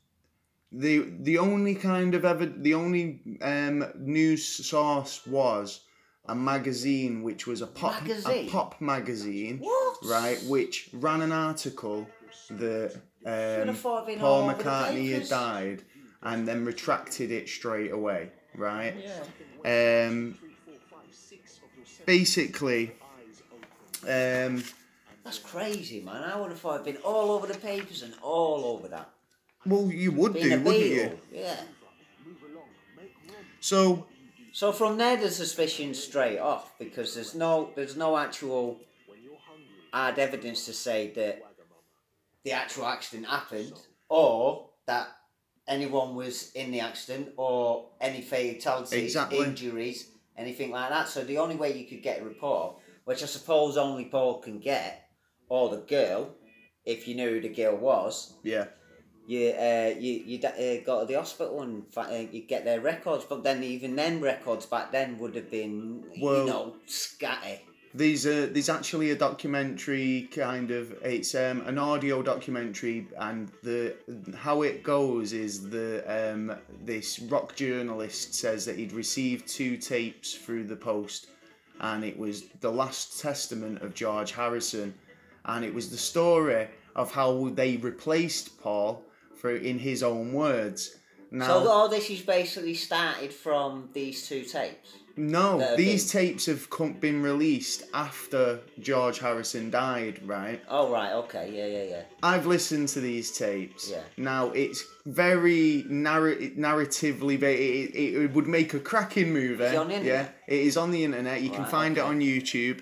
the 0.72 0.93
The 1.22 1.38
only 1.39 1.74
kind 1.76 2.13
of 2.13 2.24
ever 2.26 2.45
the 2.45 2.76
only 2.76 3.22
um 3.41 3.78
news 3.98 4.45
source 4.45 5.26
was 5.26 5.82
a 6.32 6.36
magazine, 6.36 7.24
which 7.24 7.48
was 7.48 7.62
a 7.62 7.68
pop 7.68 8.02
Magazine? 8.04 8.48
a 8.48 8.50
pop 8.50 8.80
magazine, 8.82 9.60
What? 9.60 9.98
right? 10.06 10.38
Which 10.48 10.89
ran 10.94 11.22
an 11.22 11.32
article 11.32 12.08
that 12.52 12.94
um, 13.26 13.74
thought 13.76 14.04
it'd 14.08 14.15
been 14.20 14.26
all 14.26 14.44
Paul 14.44 14.54
McCartney 14.54 15.12
had 15.12 15.28
died, 15.28 15.84
and 16.24 16.48
then 16.48 16.65
retracted 16.65 17.32
it 17.32 17.48
straight 17.50 17.92
away, 17.92 18.32
right? 18.56 18.96
Yeah. 19.63 20.08
Um, 20.08 20.38
basically, 22.06 22.92
um, 24.04 24.63
That's 25.24 25.39
crazy, 25.39 26.02
man. 26.02 26.24
I 26.24 26.39
would 26.39 26.50
have 26.50 26.60
thought 26.60 26.82
it'd 26.82 26.86
been 26.86 27.04
all 27.04 27.32
over 27.32 27.48
the 27.48 27.58
papers 27.58 28.04
and 28.04 28.13
all 28.22 28.65
over 28.65 28.88
that. 28.89 29.10
well, 29.65 29.92
you 29.92 30.12
would 30.12 30.34
Being 30.34 30.50
do, 30.50 30.60
wouldn't 30.62 30.86
you? 30.86 31.20
Yeah. 31.32 31.56
So, 33.60 34.06
So 34.54 34.72
from 34.72 34.98
there, 34.98 35.18
the 35.18 35.30
suspicion 35.30 35.94
straight 35.94 36.40
off 36.40 36.78
because 36.80 37.16
there's 37.16 37.36
no 37.36 37.72
there's 37.76 37.96
no 37.98 38.18
actual 38.18 38.80
hard 39.92 40.20
evidence 40.20 40.66
to 40.66 40.74
say 40.74 41.12
that 41.16 41.42
the 42.44 42.52
actual 42.52 42.86
accident 42.86 43.28
happened 43.28 43.74
or 44.08 44.70
that 44.88 45.08
anyone 45.68 46.16
was 46.16 46.52
in 46.54 46.72
the 46.72 46.80
accident 46.80 47.30
or 47.38 47.90
any 48.02 48.22
fatalities, 48.22 48.94
Exactly. 49.04 49.40
injuries, 49.40 50.10
anything 50.38 50.72
like 50.72 50.90
that. 50.90 51.08
So 51.08 51.24
the 51.24 51.38
only 51.38 51.56
way 51.56 51.78
you 51.78 51.88
could 51.88 52.02
get 52.02 52.22
a 52.22 52.26
report, 52.26 52.78
which 53.06 53.22
I 53.24 53.28
suppose 53.28 53.78
only 53.78 54.06
Paul 54.06 54.40
can 54.40 54.60
get, 54.60 55.10
or 55.48 55.70
the 55.70 55.78
girl, 55.78 56.36
if 56.86 57.08
you 57.08 57.16
knew 57.16 57.30
who 57.30 57.42
the 57.42 57.50
girl 57.50 57.76
was, 57.78 58.34
yeah, 58.44 58.66
you 59.30 59.52
uh, 59.52 59.94
you 60.00 60.24
you 60.26 60.39
uh, 60.48 60.84
go 60.84 61.02
to 61.02 61.06
the 61.06 61.13
hospital 61.13 61.62
and 61.62 61.84
uh, 61.96 62.26
you 62.32 62.42
get 62.42 62.65
their 62.65 62.82
records. 62.82 63.26
But 63.26 63.44
then 63.44 63.63
even 63.63 63.96
then 63.96 64.22
records 64.22 64.65
back 64.65 64.92
then 64.92 65.20
would 65.20 65.36
have 65.36 65.52
been 65.52 66.04
Well- 66.20 66.39
you 66.39 66.46
know 66.52 66.76
scatty. 66.88 67.60
There's 67.92 68.28
a 68.28 68.46
there's 68.48 68.70
actually 68.70 69.12
a 69.12 69.15
documentary 69.15 70.30
kind 70.32 70.70
of 70.70 70.92
it's 71.04 71.34
um, 71.34 71.62
an 71.62 71.80
audio 71.80 72.22
documentary 72.22 73.08
and 73.18 73.52
the 73.63 73.96
how 74.36 74.62
it 74.62 74.84
goes 74.84 75.34
is 75.34 75.70
the 75.70 76.04
um, 76.08 76.56
this 76.86 77.20
rock 77.20 77.56
journalist 77.56 78.36
says 78.36 78.63
that 78.65 78.78
he'd 78.78 78.94
received 78.94 79.48
two 79.48 79.76
tapes 79.76 80.36
through 80.36 80.65
the 80.65 80.76
post 80.76 81.30
and 81.82 82.04
it 82.04 82.18
was 82.18 82.44
the 82.62 82.72
last 82.72 83.20
testament 83.20 83.82
of 83.82 83.96
George 83.96 84.34
Harrison 84.34 84.94
and 85.46 85.65
it 85.65 85.74
was 85.74 85.89
the 85.89 85.98
story 85.98 86.68
of 86.96 87.12
how 87.12 87.50
they 87.56 87.78
replaced 87.78 88.62
Paul 88.62 89.04
for 89.39 89.56
in 89.56 89.80
his 89.80 90.04
own 90.04 90.34
words. 90.34 90.95
Now, 91.32 91.47
So 91.47 91.69
all 91.69 91.89
this 91.89 92.10
is 92.10 92.21
basically 92.21 92.73
started 92.73 93.32
from 93.32 93.89
these 93.93 94.28
two 94.28 94.43
tapes. 94.43 94.89
No, 95.19 95.75
these 95.75 96.10
tapes 96.10 96.45
have 96.45 96.69
come, 96.69 96.93
been 96.93 97.21
released 97.21 97.84
after 97.93 98.62
George 98.80 99.19
Harrison 99.19 99.69
died, 99.69 100.25
right? 100.25 100.62
Oh 100.69 100.89
right, 100.89 101.12
okay, 101.12 101.52
yeah, 101.54 101.65
yeah, 101.65 101.89
yeah. 101.89 102.04
I've 102.23 102.45
listened 102.45 102.88
to 102.89 103.02
these 103.02 103.38
tapes. 103.38 103.91
Yeah. 103.91 104.02
Now 104.15 104.52
it's 104.52 104.86
very 105.06 105.84
narr- 105.89 106.36
narratively, 106.36 107.36
it, 107.36 107.43
it, 107.43 108.13
it 108.23 108.34
would 108.34 108.47
make 108.47 108.73
a 108.73 108.80
cracking 108.80 109.34
movie. 109.34 109.62
Eh? 109.65 109.84
The 109.84 110.02
Yeah, 110.06 110.28
it 110.47 110.60
is 110.60 110.78
on 110.78 110.91
the 110.91 111.04
internet. 111.04 111.41
You 111.41 111.49
can 111.49 111.63
Right, 111.63 111.71
find 111.71 111.97
it 111.97 112.02
on 112.02 112.21
YouTube, 112.21 112.80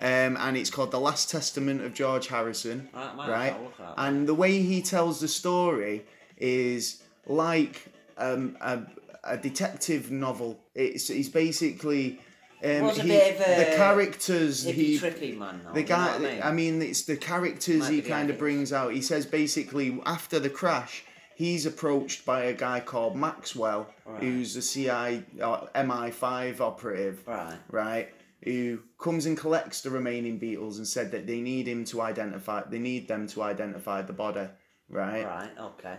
um, 0.00 0.36
and 0.36 0.56
it's 0.56 0.70
called 0.70 0.90
"The 0.90 1.00
Last 1.00 1.30
Testament 1.30 1.82
of 1.82 1.94
George 1.94 2.28
Harrison." 2.28 2.88
Right, 2.94 3.28
right? 3.28 3.44
have 3.46 3.56
to 3.56 3.62
look 3.62 3.80
at 3.80 3.96
that. 3.96 4.02
And 4.06 4.28
the 4.28 4.34
way 4.34 4.60
he 4.62 4.82
tells 4.82 5.20
the 5.20 5.28
story 5.28 6.04
is 6.36 7.02
like 7.26 7.92
um, 8.18 8.56
a, 8.60 8.80
a 9.24 9.36
detective 9.36 10.10
novel. 10.10 10.58
It's 10.74 11.08
he's 11.08 11.28
basically 11.28 12.20
um, 12.64 12.82
was 12.82 12.96
he- 12.98 13.08
bit 13.08 13.36
of 13.36 13.40
a 13.46 13.70
the 13.70 13.76
characters 13.76 14.64
he 14.64 14.98
trippy 14.98 15.36
man. 15.36 15.60
Though, 15.64 15.72
the 15.72 15.80
you 15.82 15.86
know 15.88 15.94
guy. 15.96 16.14
I 16.14 16.18
mean? 16.18 16.40
I 16.42 16.52
mean, 16.52 16.82
it's 16.82 17.02
the 17.02 17.16
characters 17.16 17.88
he 17.88 18.02
kind 18.02 18.30
of 18.30 18.38
brings 18.38 18.72
out. 18.72 18.92
He 18.92 19.02
says 19.02 19.26
basically 19.26 20.00
after 20.06 20.38
the 20.38 20.50
crash. 20.50 21.04
He's 21.38 21.66
approached 21.66 22.24
by 22.24 22.44
a 22.44 22.54
guy 22.54 22.80
called 22.80 23.14
Maxwell, 23.14 23.92
Right. 24.06 24.22
who's 24.22 24.56
a 24.56 24.62
CI 24.62 25.22
or 25.42 25.68
MI5 25.74 26.60
operative 26.60 27.20
right. 27.26 27.58
right, 27.70 28.08
who 28.44 28.80
comes 28.98 29.26
and 29.26 29.36
collects 29.36 29.80
the 29.80 29.90
remaining 29.90 30.38
Beatles 30.38 30.76
and 30.76 30.86
said 30.86 31.10
that 31.12 31.26
they 31.26 31.40
need 31.40 31.66
him 31.66 31.84
to 31.86 32.02
identify, 32.02 32.62
they 32.68 32.78
need 32.78 33.08
them 33.08 33.26
to 33.28 33.42
identify 33.42 34.02
the 34.02 34.12
body, 34.12 34.48
right? 34.88 35.24
Right. 35.24 35.50
Okay. 35.58 35.96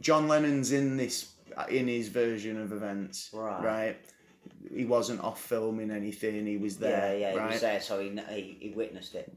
John 0.00 0.26
Lennon's 0.26 0.72
in 0.72 0.96
this, 0.96 1.34
uh, 1.56 1.66
in 1.68 1.86
his 1.86 2.08
version 2.08 2.60
of 2.60 2.72
events, 2.72 3.30
Right. 3.32 3.62
Right. 3.62 3.96
He 4.74 4.84
wasn't 4.84 5.20
off 5.20 5.40
filming 5.40 5.90
anything, 5.90 6.46
he 6.46 6.56
was 6.56 6.78
there, 6.78 7.16
yeah, 7.16 7.32
yeah. 7.32 7.36
right? 7.36 7.48
He 7.48 7.52
was 7.52 7.60
there, 7.60 7.80
so 7.80 8.00
he, 8.00 8.18
he 8.30 8.56
he 8.60 8.70
witnessed 8.70 9.14
it. 9.14 9.32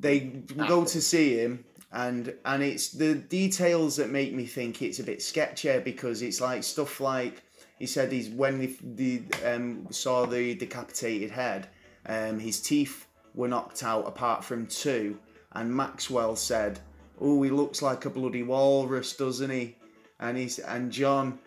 They 0.00 0.20
go 0.20 0.84
to 0.84 1.00
see 1.00 1.36
him, 1.36 1.64
and 1.92 2.32
and 2.44 2.62
it's 2.62 2.90
the 2.90 3.16
details 3.16 3.96
that 3.96 4.10
make 4.10 4.32
me 4.32 4.46
think 4.46 4.80
it's 4.80 5.00
a 5.00 5.02
bit 5.02 5.22
sketchy 5.22 5.78
because 5.80 6.22
it's 6.22 6.40
like 6.40 6.62
stuff 6.62 7.00
like 7.00 7.42
he 7.78 7.86
said 7.86 8.12
he's 8.12 8.28
when 8.28 8.58
the, 8.58 8.76
the 8.82 9.22
um, 9.44 9.86
saw 9.90 10.26
the 10.26 10.54
decapitated 10.54 11.30
head, 11.30 11.68
um, 12.06 12.38
his 12.38 12.60
teeth 12.60 13.06
were 13.34 13.48
knocked 13.48 13.82
out 13.82 14.06
apart 14.06 14.44
from 14.44 14.66
two, 14.66 15.18
and 15.52 15.74
Maxwell 15.74 16.36
said, 16.36 16.80
"Oh, 17.20 17.42
he 17.42 17.50
looks 17.50 17.82
like 17.82 18.04
a 18.04 18.10
bloody 18.10 18.42
walrus, 18.42 19.14
doesn't 19.16 19.50
he?" 19.50 19.76
And 20.20 20.36
he's 20.36 20.58
and 20.58 20.90
John. 20.92 21.38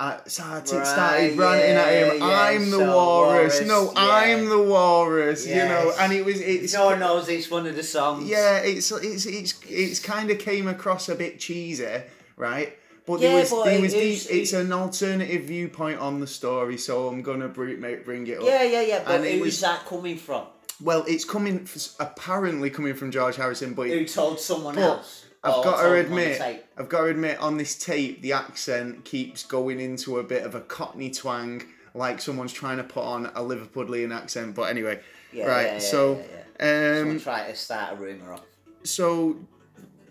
Uh, 0.00 0.16
started, 0.26 0.76
Right, 0.76 0.86
started 0.86 1.36
ranting 1.36 1.70
yeah, 1.72 1.80
at 1.80 2.12
him. 2.14 2.18
yeah, 2.20 2.40
I'm 2.40 2.70
the 2.70 2.76
so 2.76 2.94
walrus. 2.96 3.54
walrus, 3.54 3.66
No, 3.68 3.84
yeah. 3.86 3.92
I'm 3.96 4.48
the 4.48 4.62
walrus. 4.62 5.44
You 5.44 5.56
know, 5.56 5.92
and 5.98 6.12
it 6.12 6.24
was 6.24 6.40
it's 6.40 6.72
No 6.72 6.84
one 6.86 7.00
knows 7.00 7.28
it's 7.28 7.50
one 7.50 7.66
of 7.66 7.74
the 7.74 7.82
songs. 7.82 8.28
yeah, 8.28 8.58
it's 8.58 8.92
it's 8.92 9.26
it's 9.26 9.54
it's 9.68 9.98
kind 9.98 10.30
of 10.30 10.38
came 10.38 10.68
across 10.68 11.08
a 11.08 11.16
bit 11.16 11.40
cheesy, 11.40 12.02
right? 12.36 12.78
But 13.08 13.20
Yeah, 13.20 13.36
was 13.40 13.50
but 13.50 13.72
it 13.72 13.80
was 13.80 13.94
is- 13.94 14.26
the, 14.26 14.34
it's 14.38 14.52
an 14.52 14.70
alternative 14.70 15.44
viewpoint 15.44 15.98
on 15.98 16.20
the 16.20 16.26
story, 16.26 16.76
so 16.76 17.08
I'm 17.08 17.22
gonna 17.22 17.48
bring 17.48 17.80
bring 18.04 18.26
it 18.26 18.36
up. 18.38 18.44
Yeah, 18.44 18.62
yeah, 18.64 18.82
yeah. 18.82 19.02
But 19.04 19.14
And 19.16 19.24
it 19.24 19.32
who's 19.38 19.44
was- 19.46 19.60
that 19.62 19.86
coming 19.86 20.18
from? 20.18 20.44
Well, 20.82 21.04
it's 21.08 21.24
coming 21.24 21.66
apparently 21.98 22.68
coming 22.68 22.92
from 22.94 23.10
George 23.10 23.36
Harrison, 23.36 23.72
but 23.72 23.88
Who 23.88 24.04
told 24.04 24.38
someone 24.40 24.78
else? 24.78 25.24
I've 25.42 25.54
Or 25.54 25.64
got 25.64 25.76
to 25.78 25.82
told 25.84 25.94
them 26.06 26.12
on 26.12 26.18
the 26.18 26.32
admit. 26.34 26.66
I've 26.76 26.88
got 26.90 27.00
to 27.00 27.06
admit, 27.06 27.38
on 27.38 27.56
this 27.56 27.76
tape, 27.76 28.20
the 28.22 28.32
accent 28.34 29.04
keeps 29.04 29.42
going 29.44 29.80
into 29.80 30.18
a 30.18 30.22
bit 30.22 30.42
of 30.44 30.54
a 30.54 30.60
Cockney 30.60 31.10
twang, 31.10 31.62
like 31.94 32.20
someone's 32.20 32.52
trying 32.52 32.76
to 32.76 32.84
put 32.84 33.02
on 33.04 33.26
a 33.26 33.40
Liverpudlian 33.40 34.14
accent. 34.14 34.54
But 34.54 34.64
anyway, 34.64 35.00
Yeah, 35.32 35.46
right. 35.46 35.66
yeah, 35.66 35.72
yeah, 35.74 35.78
so, 35.78 36.22
yeah, 36.60 36.90
um, 36.90 36.98
Someone 36.98 37.20
try 37.20 37.50
to 37.50 37.56
start 37.56 37.92
a 37.94 37.96
rumour 37.96 38.34
off. 38.34 38.42
so 38.84 39.36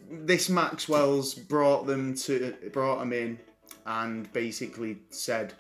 this 0.10 0.50
Maxwell's 0.50 1.34
brought 1.34 1.86
them 1.88 2.16
to 2.16 2.56
brought 2.72 3.00
them 3.00 3.14
in 3.14 3.40
and 3.86 4.32
basically 4.34 4.98
said 5.10 5.54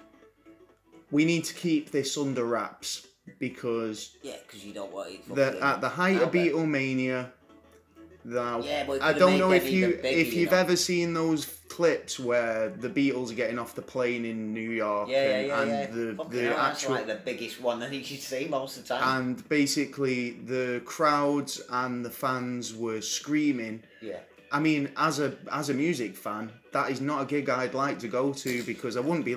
we 1.12 1.25
need 1.25 1.43
to 1.45 1.53
keep 1.53 1.91
this 1.91 2.17
under 2.17 2.45
wraps 2.45 3.07
because 3.39 4.15
Yeah, 4.21 4.36
because 4.45 4.65
you 4.65 4.73
don't 4.73 4.91
want 4.91 5.10
it. 5.12 5.36
the, 5.36 5.57
at 5.63 5.81
the 5.81 5.89
height 5.89 6.21
of. 6.21 6.31
Beatlemania 6.31 7.29
now 8.23 8.60
Yeah, 8.62 8.86
I 9.01 9.13
don't 9.13 9.38
know 9.38 9.51
if 9.51 9.71
you 9.71 9.88
bigger, 9.88 10.07
if 10.07 10.33
you 10.33 10.41
you've 10.41 10.51
know. 10.51 10.57
ever 10.57 10.75
seen 10.75 11.13
those 11.13 11.45
clips 11.69 12.19
where 12.19 12.69
the 12.69 12.89
Beatles 12.89 13.31
are 13.31 13.36
getting 13.36 13.57
off 13.60 13.75
the 13.75 13.81
plane 13.81 14.25
in 14.25 14.53
New 14.53 14.71
York 14.71 15.07
Yeah, 15.10 15.23
yeah, 15.23 15.38
and, 15.38 15.47
yeah, 15.47 15.62
and 15.62 15.69
yeah. 15.71 15.86
the 16.10 16.15
Fucking 16.15 16.31
the 16.31 16.41
hell, 16.43 16.57
that's 16.57 16.83
actual 16.83 16.95
like 16.95 17.07
the 17.07 17.15
biggest 17.23 17.62
one 17.62 17.79
that 17.79 17.93
you 17.93 18.03
see 18.03 18.47
most 18.49 18.77
of 18.77 18.83
the 18.88 18.95
time. 18.95 19.27
and 19.27 19.49
basically 19.49 20.31
the 20.31 20.81
crowds 20.86 21.62
and 21.69 22.03
the 22.03 22.10
fans 22.10 22.75
were 22.75 22.99
screaming 23.01 23.83
yeah. 24.01 24.17
I 24.51 24.60
mean, 24.60 24.89
as 24.95 25.19
a 25.19 25.33
as 25.51 25.69
a 25.69 25.73
music 25.73 26.15
fan, 26.15 26.51
that 26.71 26.91
is 26.91 27.01
not 27.01 27.21
a 27.23 27.25
gig 27.25 27.49
I'd 27.49 27.73
like 27.73 27.99
to 27.99 28.08
go 28.08 28.34
to 28.34 28.63
because 28.63 28.97
I 28.97 28.99
wouldn't 28.99 29.25
be 29.25 29.34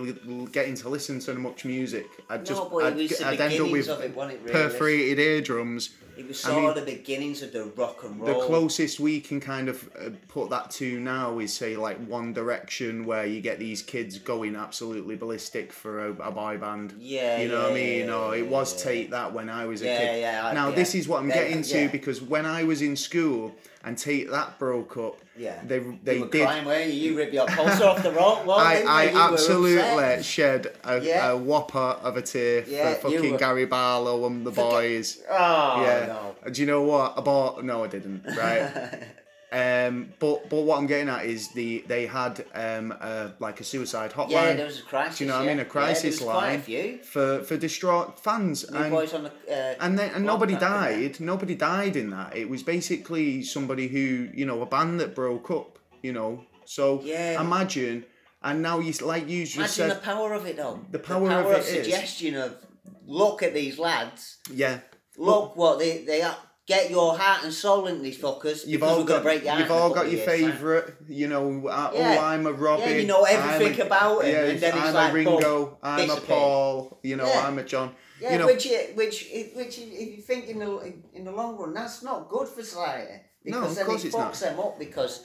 getting 0.52 0.74
to 0.76 0.88
listen 0.88 1.20
to 1.20 1.34
much 1.34 1.64
music. 1.64 2.06
I'd 2.28 2.44
just 2.44 2.62
no, 2.62 2.68
but 2.68 2.84
I'd, 2.84 2.92
it 2.98 3.10
was 3.10 3.18
the 3.18 3.26
I'd 3.26 3.40
end 3.40 3.60
up 3.60 3.70
with 3.70 3.88
it, 3.88 4.16
really? 4.16 4.52
perforated 4.52 5.18
eardrums. 5.18 5.90
It 6.16 6.28
was 6.28 6.44
I 6.44 6.48
sort 6.50 6.60
mean, 6.60 6.68
of 6.68 6.74
the 6.74 6.82
beginnings 6.82 7.42
of 7.42 7.52
the 7.52 7.64
rock 7.64 8.02
and 8.04 8.20
roll. 8.20 8.40
The 8.40 8.46
closest 8.46 9.00
we 9.00 9.20
can 9.20 9.40
kind 9.40 9.70
of 9.70 9.88
uh, 9.98 10.10
put 10.28 10.50
that 10.50 10.70
to 10.72 11.00
now 11.00 11.38
is 11.38 11.54
say 11.54 11.76
like 11.78 11.96
One 12.06 12.34
Direction, 12.34 13.06
where 13.06 13.24
you 13.24 13.40
get 13.40 13.58
these 13.58 13.80
kids 13.80 14.18
going 14.18 14.54
absolutely 14.54 15.16
ballistic 15.16 15.72
for 15.72 16.08
a, 16.08 16.10
a 16.10 16.30
boy 16.30 16.58
band. 16.58 16.94
Yeah, 16.98 17.40
you 17.40 17.48
know 17.48 17.54
yeah, 17.54 17.62
what 17.62 17.70
I 17.70 17.74
mean. 17.74 18.06
yeah, 18.06 18.14
or 18.14 18.36
it 18.36 18.46
was 18.46 18.74
yeah. 18.76 18.90
Take 18.90 19.10
That 19.12 19.32
when 19.32 19.48
I 19.48 19.64
was 19.64 19.80
a 19.80 19.86
kid. 19.86 20.20
yeah, 20.20 20.42
I- 20.44 20.52
now 20.52 20.70
this 20.70 20.94
is 20.94 21.08
what 21.08 21.20
I'm 21.22 21.28
getting 21.28 21.62
to 21.62 21.88
because 21.88 22.20
when 22.20 22.44
I 22.44 22.64
was 22.64 22.82
in 22.82 22.96
school 22.96 23.54
and 23.82 23.96
Take 23.96 24.30
That 24.30 24.58
broke 24.58 24.98
up, 24.98 25.20
Yeah. 25.36 25.60
they 25.64 25.78
they 26.04 26.16
you 26.16 26.20
were 26.22 26.28
did. 26.28 26.42
crying, 26.44 26.64
weren't 26.66 26.92
you? 26.92 27.10
You 27.12 27.16
ripped 27.16 27.32
your 27.32 27.46
poster 27.46 27.84
off 27.84 28.02
the 28.02 28.10
rock 28.12 28.44
wall. 28.44 28.58
I, 28.58 28.82
I 28.86 29.12
were 29.12 29.18
absolutely 29.32 30.22
shed 30.22 30.74
a, 30.84 31.00
Yeah. 31.00 31.30
a 31.30 31.36
whopper 31.36 31.78
of 31.78 32.16
a 32.16 32.22
tear 32.22 32.64
Yeah, 32.66 32.94
for 32.94 33.10
fucking 33.10 33.32
were- 33.32 33.38
Gary 33.38 33.64
Barlow 33.66 34.26
and 34.26 34.44
the 34.46 34.50
Forget- 34.52 34.70
boys. 34.70 35.22
Oh, 35.30 35.82
yeah. 35.82 36.06
no. 36.44 36.50
Do 36.50 36.60
you 36.60 36.66
know 36.66 36.82
what? 36.82 37.14
I 37.16 37.20
bought. 37.22 37.64
No, 37.64 37.84
I 37.84 37.86
didn't. 37.86 38.24
Right. 38.36 39.02
um. 39.52 40.12
But 40.18 40.48
but 40.50 40.62
what 40.62 40.78
I'm 40.78 40.86
getting 40.86 41.08
at 41.08 41.24
is 41.24 41.48
the 41.48 41.84
they 41.86 42.06
had 42.06 42.44
um 42.54 42.94
uh, 43.00 43.30
like 43.40 43.60
a 43.60 43.64
suicide 43.64 44.12
hotline. 44.12 44.30
Yeah, 44.30 44.52
there 44.54 44.66
was 44.66 44.78
a 44.80 44.82
crisis. 44.82 45.18
Do 45.18 45.24
you 45.24 45.30
know 45.30 45.38
what 45.38 45.44
I 45.44 45.48
mean? 45.48 45.60
A 45.60 45.64
crisis 45.64 46.20
yeah, 46.20 46.26
there 46.26 46.34
was 46.34 46.64
Quite 46.66 46.68
a 46.68 46.86
line 46.92 46.98
for 47.02 47.42
for 47.44 47.56
distraught 47.56 48.20
fans 48.20 48.70
New 48.70 48.78
and. 48.78 48.92
the. 49.26 49.32
Uh, 49.50 49.74
and 49.80 49.98
then 49.98 50.10
and 50.14 50.24
nobody 50.24 50.54
in 50.54 50.60
there. 50.60 50.68
died. 50.68 51.20
Nobody 51.20 51.54
died 51.54 51.96
in 51.96 52.10
that. 52.10 52.36
It 52.36 52.48
was 52.48 52.62
basically 52.62 53.42
somebody 53.42 53.88
who 53.88 54.28
you 54.34 54.46
know 54.46 54.62
a 54.62 54.66
band 54.66 55.00
that 55.00 55.14
broke 55.14 55.50
up. 55.50 55.78
You 56.02 56.12
know, 56.12 56.44
so 56.64 57.00
Yeah. 57.02 57.40
imagine. 57.40 58.04
And 58.42 58.62
now 58.62 58.78
you 58.78 58.92
like 59.04 59.28
you 59.28 59.44
just 59.44 59.56
Imagine 59.56 59.72
said, 59.74 59.90
the 59.90 60.00
power 60.00 60.32
of 60.32 60.46
it, 60.46 60.56
though. 60.56 60.80
The 60.90 60.98
power 60.98 61.30
of 61.30 61.46
it 61.52 61.58
is- 61.58 61.66
suggestion 61.66 62.36
of 62.36 62.56
look 63.04 63.42
at 63.42 63.52
these 63.52 63.78
lads. 63.78 64.38
yeah. 64.50 64.78
Look 65.18 65.56
what 65.56 65.78
they 65.78 65.98
they 66.04 66.22
are. 66.22 66.36
Get 66.70 66.88
your 66.88 67.18
heart 67.18 67.42
and 67.42 67.52
soul 67.52 67.88
into 67.88 68.00
these 68.00 68.16
fuckers. 68.16 68.64
You've 68.64 68.85
all 68.85 68.98
we're 68.98 69.04
gonna 69.04 69.18
got 69.18 69.22
break 69.24 69.44
your 69.44 69.59
you've 69.59 69.72
all 69.72 69.90
got 69.92 70.09
your 70.09 70.20
favourite. 70.20 70.85
You 71.09 71.26
know, 71.26 71.66
uh, 71.66 71.90
Yeah. 71.92 72.18
oh, 72.20 72.24
I'm 72.24 72.46
a 72.46 72.52
Robbie. 72.52 72.83
Yeah, 72.83 72.96
you 72.98 73.06
know 73.09 73.24
everything 73.24 73.80
a- 73.80 73.87
about 73.87 74.24
him, 74.24 74.30
Yeah, 74.33 74.44
and 74.50 74.61
then 74.61 74.74
I'm 74.78 74.94
like, 74.94 75.11
a 75.11 75.14
Ringo. 75.14 75.40
boom, 75.40 75.76
I'm 75.83 76.11
a. 76.11 76.16
Paul. 76.16 77.00
You 77.02 77.16
know, 77.16 77.26
Yeah. 77.26 77.44
I'm 77.48 77.59
a 77.59 77.64
John. 77.64 77.92
Yeah, 78.20 78.33
you 78.35 78.38
know, 78.38 78.46
which 78.46 78.68
which 78.94 79.28
which 79.56 79.78
if 79.78 80.16
you 80.16 80.22
think 80.22 80.46
in 80.46 80.61
the 80.61 80.92
in 81.12 81.24
the 81.24 81.33
long 81.33 81.56
run, 81.56 81.74
that's 81.74 82.04
not 82.04 82.28
good 82.28 82.46
for 82.46 82.62
society 82.62 83.14
No, 83.44 83.59
because 83.62 83.70
of 83.72 83.76
then 83.78 83.87
course 83.87 84.04
it 84.04 84.06
it's 84.09 84.16
not. 84.16 84.33
fucks 84.33 84.38
them 84.40 84.61
up 84.61 84.78
because 84.78 85.24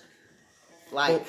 like 0.91 1.27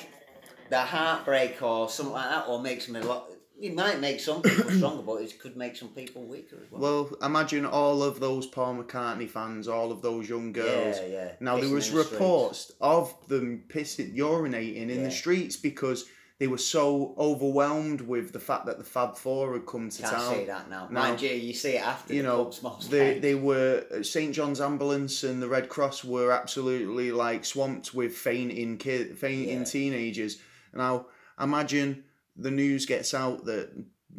the 0.71 0.79
heartbreak 0.79 1.61
or 1.61 1.89
something 1.89 2.13
like 2.13 2.29
that, 2.31 2.47
or 2.47 2.59
makes 2.59 2.87
them 2.87 2.95
a 2.95 3.01
lot. 3.05 3.29
It 3.59 3.73
might 3.73 3.99
make 3.99 4.19
some 4.19 4.41
people 4.41 4.69
stronger, 4.71 5.01
but 5.01 5.21
it 5.21 5.39
could 5.39 5.57
make 5.57 5.75
some 5.75 5.89
people 5.89 6.23
weaker 6.25 6.57
as 6.63 6.71
well. 6.71 6.81
well, 6.81 7.17
imagine 7.23 7.65
all 7.65 8.03
of 8.03 8.19
those 8.19 8.45
Paul 8.45 8.75
McCartney 8.83 9.29
fans, 9.29 9.67
all 9.67 9.91
of 9.91 10.01
those 10.01 10.29
young 10.29 10.51
girls. 10.53 10.97
Yeah, 11.01 11.07
yeah. 11.07 11.31
Now 11.39 11.59
there 11.59 11.69
was 11.69 11.91
the 11.91 12.03
streets. 12.03 12.11
reports 12.11 12.71
of 12.79 13.15
them 13.27 13.63
pissing, 13.67 14.15
urinating 14.15 14.75
in 14.75 14.89
Yeah. 14.89 15.03
the 15.05 15.11
streets 15.11 15.55
because 15.55 16.05
they 16.39 16.45
were 16.45 16.59
so 16.59 17.15
overwhelmed 17.17 17.99
with 18.01 18.31
the 18.31 18.39
fact 18.39 18.67
that 18.67 18.77
the 18.77 18.83
Fab 18.83 19.17
Four 19.17 19.53
had 19.53 19.65
come 19.65 19.89
to 19.89 20.01
Can't 20.03 20.13
town. 20.13 20.33
say 20.35 20.45
that 20.45 20.69
now. 20.69 20.87
Now, 20.91 21.01
Mind 21.07 21.21
you, 21.23 21.29
you 21.31 21.53
see 21.55 21.77
it 21.77 21.81
after 21.83 22.13
you 22.13 22.21
the 22.21 22.27
know, 22.27 22.51
they 22.89 23.09
times. 23.13 23.21
they 23.23 23.33
were 23.33 23.85
uh, 23.91 24.03
St 24.03 24.35
John's 24.35 24.61
Ambulance 24.61 25.23
and 25.23 25.41
the 25.41 25.47
Red 25.49 25.67
Cross 25.67 26.03
were 26.03 26.31
absolutely 26.31 27.11
like 27.11 27.43
swamped 27.43 27.95
with 27.95 28.13
fainting 28.15 28.77
kid, 28.77 29.17
fainting 29.17 29.59
Yeah. 29.59 29.63
teenagers. 29.63 30.37
Now 30.75 31.07
imagine 31.41 32.03
the 32.37 32.51
news 32.51 32.85
gets 32.85 33.13
out 33.13 33.45
that 33.45 33.69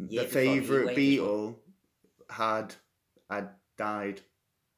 Year 0.07 0.23
the 0.23 0.27
favourite 0.29 0.95
Beatle 0.97 1.55
had 2.29 2.75
had 3.29 3.49
died. 3.77 4.21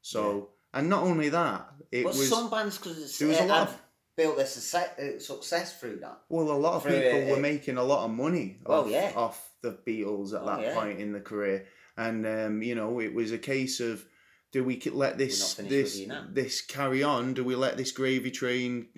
So 0.00 0.50
and 0.74 0.88
not 0.88 1.02
only 1.04 1.28
that, 1.28 1.70
it 1.90 2.04
But 2.04 2.14
was 2.14 2.28
some 2.28 2.50
bands 2.50 2.78
because 2.78 3.18
there 3.18 3.28
was 3.28 3.38
a 3.38 3.44
lot 3.46 3.68
of- 3.68 3.78
built 4.16 4.36
their 4.36 4.46
success, 4.46 4.98
uh, 4.98 5.18
success 5.18 5.78
through 5.80 5.96
that. 5.96 6.20
well, 6.28 6.50
a 6.50 6.52
lot 6.52 6.74
of 6.74 6.82
through 6.82 6.92
people 7.00 7.18
it- 7.20 7.30
were 7.30 7.38
it- 7.38 7.40
making 7.40 7.78
a 7.78 7.82
lot 7.84 8.04
of 8.04 8.10
money 8.10 8.58
Well, 8.66 8.82
off, 8.82 8.90
yeah. 8.90 9.12
off 9.16 9.50
the 9.62 9.72
Beatles 9.86 10.34
at 10.34 10.42
Oh, 10.42 10.46
that 10.46 10.60
yeah. 10.60 10.74
point 10.74 11.00
in 11.00 11.12
the 11.12 11.20
career, 11.20 11.66
and 11.96 12.26
um, 12.26 12.62
you 12.62 12.74
know 12.74 13.00
it 13.00 13.14
was 13.14 13.32
a 13.32 13.38
case 13.38 13.80
of 13.80 14.04
do 14.50 14.62
we 14.64 14.78
let 14.92 15.16
this 15.16 15.54
this 15.54 15.94
with 15.94 16.00
you 16.00 16.06
now. 16.08 16.26
this 16.30 16.60
carry 16.60 17.02
on? 17.02 17.32
Do 17.32 17.42
we 17.42 17.54
let 17.54 17.76
this 17.78 17.90
gravy 17.92 18.30
train 18.30 18.88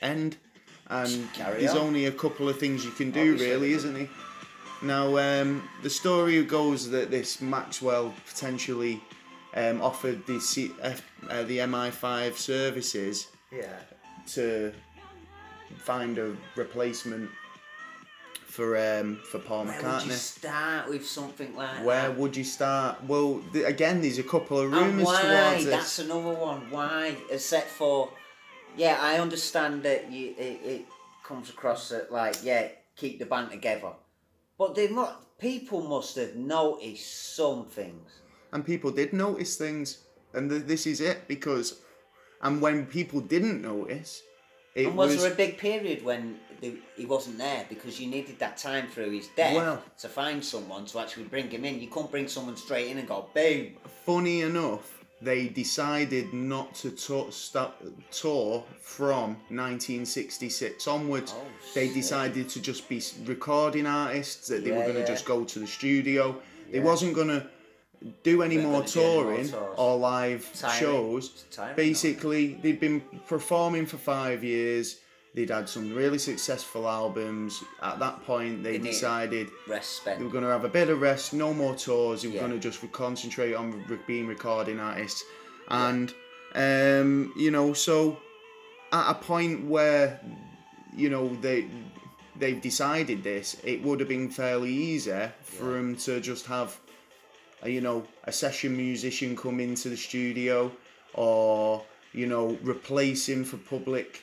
end? 0.00 0.36
And 0.90 1.28
there's 1.36 1.70
on. 1.72 1.78
only 1.78 2.06
a 2.06 2.12
couple 2.12 2.48
of 2.48 2.58
things 2.58 2.84
you 2.84 2.90
can 2.90 3.10
do, 3.12 3.20
Obviously. 3.32 3.46
really, 3.50 3.72
isn't 3.72 3.96
he? 3.96 4.08
Now, 4.82 5.16
um, 5.18 5.68
the 5.82 5.90
story 5.90 6.42
goes 6.44 6.90
that 6.90 7.10
this 7.10 7.40
Maxwell 7.40 8.12
potentially 8.26 9.00
um, 9.54 9.80
offered 9.82 10.26
the 10.26 10.40
C- 10.40 10.72
F- 10.82 11.02
uh, 11.28 11.42
the 11.44 11.58
MI5 11.58 12.34
services 12.36 13.28
Yeah. 13.52 13.66
to 14.32 14.72
find 15.78 16.18
a 16.18 16.34
replacement 16.56 17.30
for 18.46 18.76
um, 18.76 19.20
for 19.30 19.38
Paul 19.38 19.66
Where 19.66 19.80
would 19.82 20.04
you 20.06 20.12
start 20.12 20.88
with 20.88 21.06
something 21.06 21.54
like 21.54 21.84
Where 21.84 22.08
that? 22.08 22.16
would 22.18 22.36
you 22.36 22.42
start? 22.44 23.04
Well, 23.04 23.42
th- 23.52 23.64
again, 23.66 24.00
there's 24.00 24.18
a 24.18 24.24
couple 24.24 24.58
of 24.58 24.72
rumours 24.72 25.04
why? 25.04 25.22
towards 25.22 25.66
That's 25.66 25.98
another 26.00 26.34
one. 26.34 26.68
Why? 26.70 27.16
Except 27.30 27.68
for, 27.68 28.10
yeah, 28.76 28.98
I 29.00 29.18
understand 29.18 29.82
that 29.84 30.10
you 30.10 30.34
it, 30.38 30.60
it 30.64 30.86
comes 31.24 31.50
across 31.50 31.88
that 31.90 32.12
like 32.12 32.36
yeah, 32.42 32.68
keep 32.96 33.18
the 33.18 33.26
band 33.26 33.50
together, 33.50 33.92
but 34.58 34.74
they 34.74 34.88
mu- 34.88 35.06
people 35.38 35.82
must 35.82 36.16
have 36.16 36.36
noticed 36.36 37.36
some 37.36 37.64
things. 37.66 38.20
And 38.52 38.64
people 38.66 38.90
did 38.90 39.12
notice 39.12 39.56
things, 39.56 40.04
and 40.34 40.50
th- 40.50 40.64
this 40.64 40.86
is 40.86 41.00
it 41.00 41.28
because, 41.28 41.80
and 42.42 42.60
when 42.60 42.86
people 42.86 43.20
didn't 43.20 43.62
notice, 43.62 44.22
it 44.74 44.86
and 44.86 44.96
was, 44.96 45.12
was, 45.14 45.22
there 45.22 45.32
a 45.32 45.36
big 45.36 45.56
period 45.58 46.04
when 46.04 46.38
the, 46.60 46.74
he 46.96 47.06
wasn't 47.06 47.38
there 47.38 47.64
because 47.68 48.00
you 48.00 48.08
needed 48.08 48.38
that 48.40 48.56
time 48.56 48.88
through 48.88 49.10
his 49.10 49.28
death 49.36 49.54
Well- 49.54 49.82
to 50.00 50.08
find 50.08 50.44
someone 50.44 50.84
to 50.86 50.98
actually 50.98 51.24
bring 51.24 51.48
him 51.50 51.64
in? 51.64 51.80
You 51.80 51.88
couldn't 51.88 52.10
bring 52.10 52.28
someone 52.28 52.56
straight 52.56 52.88
in 52.90 52.98
and 52.98 53.06
go 53.08 53.28
boom. 53.34 53.76
funny 54.04 54.42
enough. 54.42 54.99
They 55.22 55.48
decided 55.48 56.32
not 56.32 56.74
to 56.76 56.90
tour, 56.90 57.30
start, 57.30 57.72
tour 58.10 58.64
from 58.80 59.36
1966 59.48 60.86
onwards. 60.88 61.34
Oh, 61.36 61.46
they 61.74 61.92
decided 61.92 62.48
to 62.48 62.60
just 62.60 62.88
be 62.88 63.02
recording 63.24 63.86
artists, 63.86 64.48
that 64.48 64.64
they 64.64 64.70
were 64.70 64.82
going 64.82 64.94
to 64.94 65.00
yeah. 65.00 65.06
just 65.06 65.26
go 65.26 65.44
to 65.44 65.58
the 65.58 65.66
studio. 65.66 66.40
They 66.70 66.80
wasn't 66.80 67.14
going 67.14 67.28
to 67.28 67.46
do 68.22 68.42
any 68.42 68.56
more 68.56 68.64
any 68.66 68.72
more 68.72 68.82
touring 68.82 69.52
or 69.76 69.98
live 69.98 70.50
Tiring. 70.54 70.78
shows. 70.78 71.26
It's 71.26 71.56
tiring, 71.56 71.76
Basically, 71.76 72.54
they'd 72.62 72.80
been 72.80 73.02
performing 73.26 73.86
for 73.86 73.98
five 73.98 74.42
years. 74.42 75.00
They'd 75.34 75.50
had 75.50 75.68
some 75.68 75.94
really 75.94 76.18
successful 76.18 76.88
albums. 76.88 77.62
At 77.82 78.00
that 78.00 78.24
point, 78.24 78.64
they 78.64 78.78
They 78.78 78.88
decided 78.90 79.48
Rest 79.68 80.04
they 80.04 80.12
spent. 80.12 80.24
were 80.24 80.30
going 80.30 80.42
to 80.44 80.50
have 80.50 80.64
a 80.64 80.68
bit 80.68 80.88
of 80.88 81.00
rest, 81.00 81.32
no 81.32 81.54
more 81.54 81.76
tours. 81.76 82.22
They 82.22 82.28
were 82.28 82.34
Yeah. 82.34 82.40
going 82.40 82.52
to 82.52 82.58
just 82.58 82.80
concentrate 82.92 83.54
on 83.54 83.84
re- 83.86 83.98
being 84.08 84.26
recording 84.26 84.80
artists, 84.80 85.22
and 85.68 86.12
um, 86.56 87.32
you 87.36 87.52
know, 87.52 87.72
so 87.74 88.18
at 88.92 89.10
a 89.12 89.14
point 89.14 89.66
where 89.66 90.20
you 90.96 91.08
know 91.08 91.36
they 91.40 91.68
they've 92.36 92.60
decided 92.60 93.22
this, 93.22 93.56
it 93.62 93.82
would 93.82 94.00
have 94.00 94.08
been 94.08 94.30
fairly 94.30 94.72
easy 94.72 95.12
for 95.42 95.66
Yeah. 95.66 95.72
them 95.76 95.96
to 95.96 96.20
just 96.20 96.46
have, 96.46 96.76
a, 97.62 97.68
you 97.68 97.80
know, 97.82 98.04
a 98.24 98.32
session 98.32 98.76
musician 98.76 99.36
come 99.36 99.60
into 99.60 99.88
the 99.90 99.96
studio, 99.96 100.72
or 101.14 101.84
you 102.12 102.26
know, 102.26 102.58
replace 102.64 103.28
him 103.28 103.44
for 103.44 103.58
public, 103.58 104.22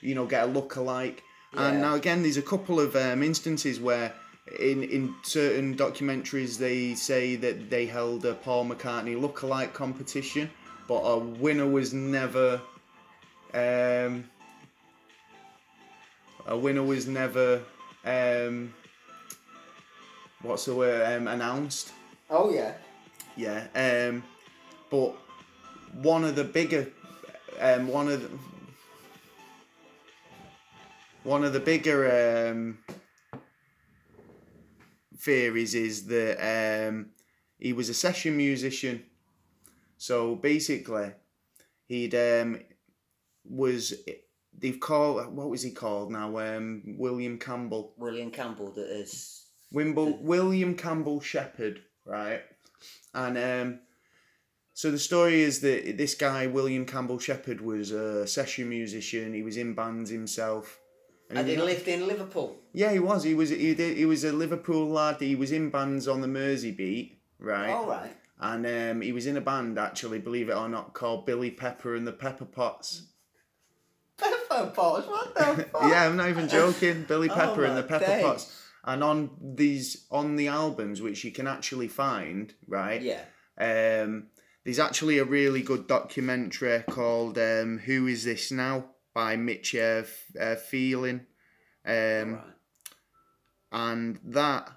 you 0.00 0.14
know, 0.14 0.26
get 0.26 0.44
a 0.44 0.46
look-alike. 0.46 1.22
And 1.54 1.80
now 1.80 1.94
again, 1.94 2.22
there's 2.22 2.36
a 2.36 2.42
couple 2.42 2.78
of 2.78 2.94
um, 2.94 3.22
instances 3.22 3.80
where 3.80 4.12
in 4.58 4.82
in 4.82 5.14
certain 5.22 5.76
documentaries 5.76 6.58
they 6.58 6.94
say 6.94 7.36
that 7.36 7.70
they 7.70 7.86
held 7.86 8.24
a 8.24 8.34
Paul 8.34 8.66
McCartney 8.66 9.18
look-alike 9.20 9.72
competition, 9.72 10.50
but 10.86 11.00
a 11.00 11.18
winner 11.18 11.66
was 11.66 11.92
never. 11.92 12.60
Um, 13.54 14.28
a 16.46 16.56
winner 16.56 16.82
was 16.82 17.06
never. 17.06 17.62
Um, 18.04 18.74
what's 20.42 20.66
the 20.66 20.74
word? 20.74 21.16
Um, 21.16 21.28
announced. 21.28 21.92
Oh 22.30 22.50
yeah. 22.50 22.74
Yeah. 23.36 23.66
Um, 23.74 24.22
but 24.90 25.14
one 26.02 26.24
of 26.24 26.36
the 26.36 26.44
bigger, 26.44 26.88
um, 27.60 27.88
one 27.88 28.08
of 28.08 28.22
the, 28.22 28.30
one 31.28 31.44
of 31.44 31.52
the 31.52 31.60
bigger 31.60 32.50
um, 32.50 32.78
theories 35.18 35.74
is 35.74 36.06
that 36.06 36.88
um, 36.88 37.10
he 37.58 37.74
was 37.74 37.90
a 37.90 37.94
session 37.94 38.36
musician. 38.36 39.04
So 39.98 40.36
basically, 40.36 41.12
he'd 41.86 42.14
um, 42.14 42.60
was 43.44 43.92
they've 44.56 44.80
called 44.80 45.34
what 45.34 45.50
was 45.50 45.62
he 45.62 45.70
called 45.70 46.10
now? 46.10 46.38
Um, 46.38 46.96
William 46.98 47.38
Campbell. 47.38 47.92
William 47.98 48.30
Campbell 48.30 48.72
that 48.72 48.88
is. 48.88 49.44
Wimble 49.70 50.22
William 50.22 50.74
Campbell 50.74 51.20
Shepherd, 51.20 51.82
right? 52.06 52.40
And 53.12 53.36
um, 53.36 53.80
so 54.72 54.90
the 54.90 54.98
story 54.98 55.42
is 55.42 55.60
that 55.60 55.98
this 55.98 56.14
guy 56.14 56.46
William 56.46 56.86
Campbell 56.86 57.18
Shepherd 57.18 57.60
was 57.60 57.90
a 57.90 58.26
session 58.26 58.70
musician. 58.70 59.34
He 59.34 59.42
was 59.42 59.58
in 59.58 59.74
bands 59.74 60.08
himself. 60.08 60.78
And 61.30 61.46
he 61.46 61.56
lived 61.56 61.86
in 61.88 62.06
Liverpool. 62.06 62.56
yeah, 62.72 62.90
he 62.92 62.98
was. 62.98 63.22
He 63.24 63.34
was. 63.34 63.50
He 63.50 63.74
did. 63.74 63.96
He 63.98 64.06
was 64.06 64.24
a 64.24 64.32
Liverpool 64.32 64.88
lad. 64.88 65.16
He 65.20 65.34
was 65.36 65.52
in 65.52 65.68
bands 65.70 66.08
on 66.08 66.20
the 66.22 66.28
Mersey 66.28 66.70
beat, 66.72 67.20
right? 67.38 67.70
All 67.70 67.86
right. 67.88 68.16
And 68.40 68.64
um, 68.66 69.00
he 69.02 69.12
was 69.12 69.26
in 69.26 69.36
a 69.36 69.40
band 69.40 69.78
actually, 69.78 70.20
believe 70.20 70.48
it 70.48 70.56
or 70.56 70.68
not, 70.68 70.94
called 70.94 71.26
Billy 71.26 71.50
Pepper 71.50 71.94
and 71.96 72.06
the 72.06 72.12
Pepper 72.12 72.44
Pots. 72.44 73.02
Pepper 74.16 74.72
Pots. 74.74 75.06
What 75.06 75.34
the 75.34 75.40
fuck? 75.72 75.82
yeah, 75.82 76.06
I'm 76.06 76.16
not 76.16 76.28
even 76.28 76.48
joking. 76.48 77.04
Billy 77.06 77.28
Oh 77.32 77.34
Pepper 77.34 77.64
and 77.64 77.76
the 77.76 77.82
Pepper 77.82 78.06
days. 78.06 78.22
Pots. 78.22 78.62
And 78.84 79.04
on 79.04 79.30
these 79.42 80.06
on 80.10 80.36
the 80.36 80.48
albums, 80.48 81.02
which 81.02 81.24
you 81.24 81.30
can 81.32 81.46
actually 81.46 81.88
find, 81.88 82.54
right? 82.66 83.02
Yeah. 83.02 83.22
Um, 83.60 84.28
there's 84.64 84.78
actually 84.78 85.18
a 85.18 85.24
really 85.24 85.62
good 85.62 85.86
documentary 85.88 86.84
called 86.88 87.36
um, 87.38 87.78
"Who 87.84 88.06
Is 88.06 88.24
This 88.24 88.50
Now" 88.52 88.84
by 89.18 89.34
Mitch 89.34 89.74
uh, 89.74 90.04
uh, 90.40 90.54
Feeling, 90.54 91.26
um, 91.84 91.94
Alright. 91.94 92.44
and 93.72 94.20
that 94.26 94.70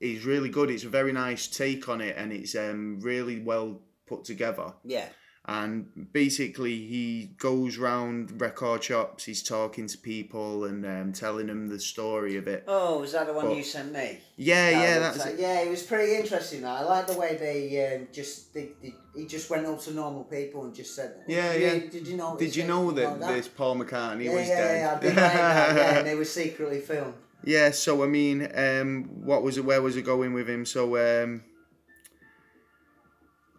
is 0.00 0.24
really 0.24 0.48
good. 0.48 0.70
It's 0.70 0.84
a 0.84 0.88
very 0.88 1.12
nice 1.12 1.46
take 1.46 1.86
on 1.86 2.00
it, 2.00 2.16
and 2.16 2.32
it's 2.32 2.54
um, 2.54 3.00
really 3.02 3.38
well 3.38 3.82
put 4.06 4.24
together. 4.24 4.72
Yeah. 4.82 5.10
And 5.52 6.06
basically, 6.12 6.76
he 6.86 7.30
goes 7.38 7.76
round 7.76 8.40
record 8.40 8.84
shops. 8.84 9.24
He's 9.24 9.42
talking 9.42 9.88
to 9.88 9.98
people 9.98 10.64
and 10.66 10.86
um, 10.86 11.12
telling 11.12 11.48
them 11.48 11.66
the 11.66 11.80
story 11.80 12.36
of 12.36 12.46
it. 12.46 12.62
Oh, 12.68 13.00
was 13.00 13.10
that 13.12 13.26
the 13.26 13.32
one 13.32 13.46
But- 13.48 13.56
you 13.56 13.64
sent 13.64 13.92
me? 13.92 14.20
Yeah, 14.36 14.70
That 14.70 14.80
yeah, 14.80 14.98
that's 15.00 15.18
like- 15.18 15.38
yeah. 15.40 15.62
It 15.62 15.68
was 15.70 15.82
pretty 15.82 16.14
interesting. 16.14 16.64
I 16.64 16.82
like 16.84 17.08
the 17.08 17.18
way 17.18 17.36
they 17.36 17.96
um, 17.96 18.06
just 18.12 18.54
they, 18.54 18.68
they, 18.80 18.94
he 19.16 19.26
just 19.26 19.50
went 19.50 19.66
up 19.66 19.80
to 19.80 19.92
normal 19.92 20.22
people 20.22 20.64
and 20.66 20.72
just 20.72 20.94
said, 20.94 21.14
Yeah, 21.26 21.52
yeah. 21.54 21.78
Did 21.80 22.06
you 22.06 22.16
know? 22.16 22.36
Did 22.38 22.54
you 22.54 22.64
know 22.64 22.92
that, 22.92 23.18
this 23.20 23.48
Paul 23.48 23.74
McCartney 23.74 24.26
Yeah, 24.26 24.34
was 24.36 24.48
yeah, 24.48 24.56
dead? 24.62 24.78
yeah, 24.78 25.00
did 25.00 25.16
that. 25.16 25.76
Yeah, 25.76 25.98
and 25.98 26.06
they 26.06 26.14
were 26.14 26.24
secretly 26.42 26.78
filmed. 26.80 27.14
Yeah, 27.42 27.72
so 27.72 28.04
I 28.04 28.06
mean, 28.06 28.48
um, 28.54 29.04
what 29.24 29.42
was 29.42 29.58
it? 29.58 29.64
Where 29.64 29.82
was 29.82 29.96
it 29.96 30.02
going 30.02 30.32
with 30.32 30.48
him? 30.48 30.64
So, 30.64 30.96
um, 30.96 31.42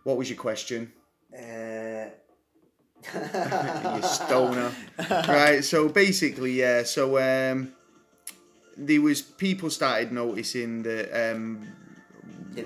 what 0.03 0.15
was 0.15 0.29
your 0.29 0.39
question? 0.39 0.93
Uh, 1.33 1.80
you 3.13 4.01
stoner. 4.03 4.71
right. 5.09 5.63
So 5.63 5.89
basically, 5.89 6.53
yeah. 6.53 6.83
So 6.83 7.17
um, 7.19 7.73
there 8.77 9.01
was 9.01 9.21
people 9.21 9.69
started 9.69 10.11
noticing 10.11 10.83
that. 10.83 11.31
Um, 11.33 11.67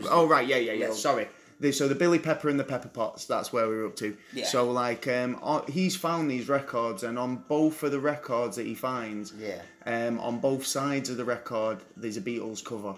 oh 0.10 0.28
right, 0.28 0.48
yeah, 0.48 0.58
yeah, 0.58 0.74
yeah. 0.74 0.80
little- 0.82 0.96
Sorry. 0.96 1.28
The, 1.58 1.72
so 1.72 1.88
the 1.88 1.96
Billy 1.96 2.20
Pepper 2.20 2.50
and 2.50 2.60
the 2.60 2.66
Pepper 2.66 2.90
Pots. 2.90 3.26
That's 3.28 3.54
where 3.54 3.70
we 3.70 3.78
were 3.78 3.86
up 3.86 3.96
to. 3.98 4.18
Yeah. 4.34 4.46
So 4.46 4.70
like, 4.70 5.08
um, 5.08 5.40
he's 5.70 5.96
found 5.96 6.30
these 6.30 6.50
records, 6.50 7.04
and 7.04 7.18
on 7.18 7.38
both 7.48 7.82
of 7.82 7.92
the 7.94 8.00
records 8.00 8.58
that 8.58 8.66
he 8.66 8.76
finds, 8.76 9.32
Yeah. 9.40 9.62
um, 9.86 10.20
on 10.20 10.40
both 10.40 10.66
sides 10.66 11.10
of 11.10 11.16
the 11.16 11.24
record, 11.24 11.78
there's 11.96 12.18
a 12.18 12.22
Beatles 12.22 12.62
cover, 12.62 12.96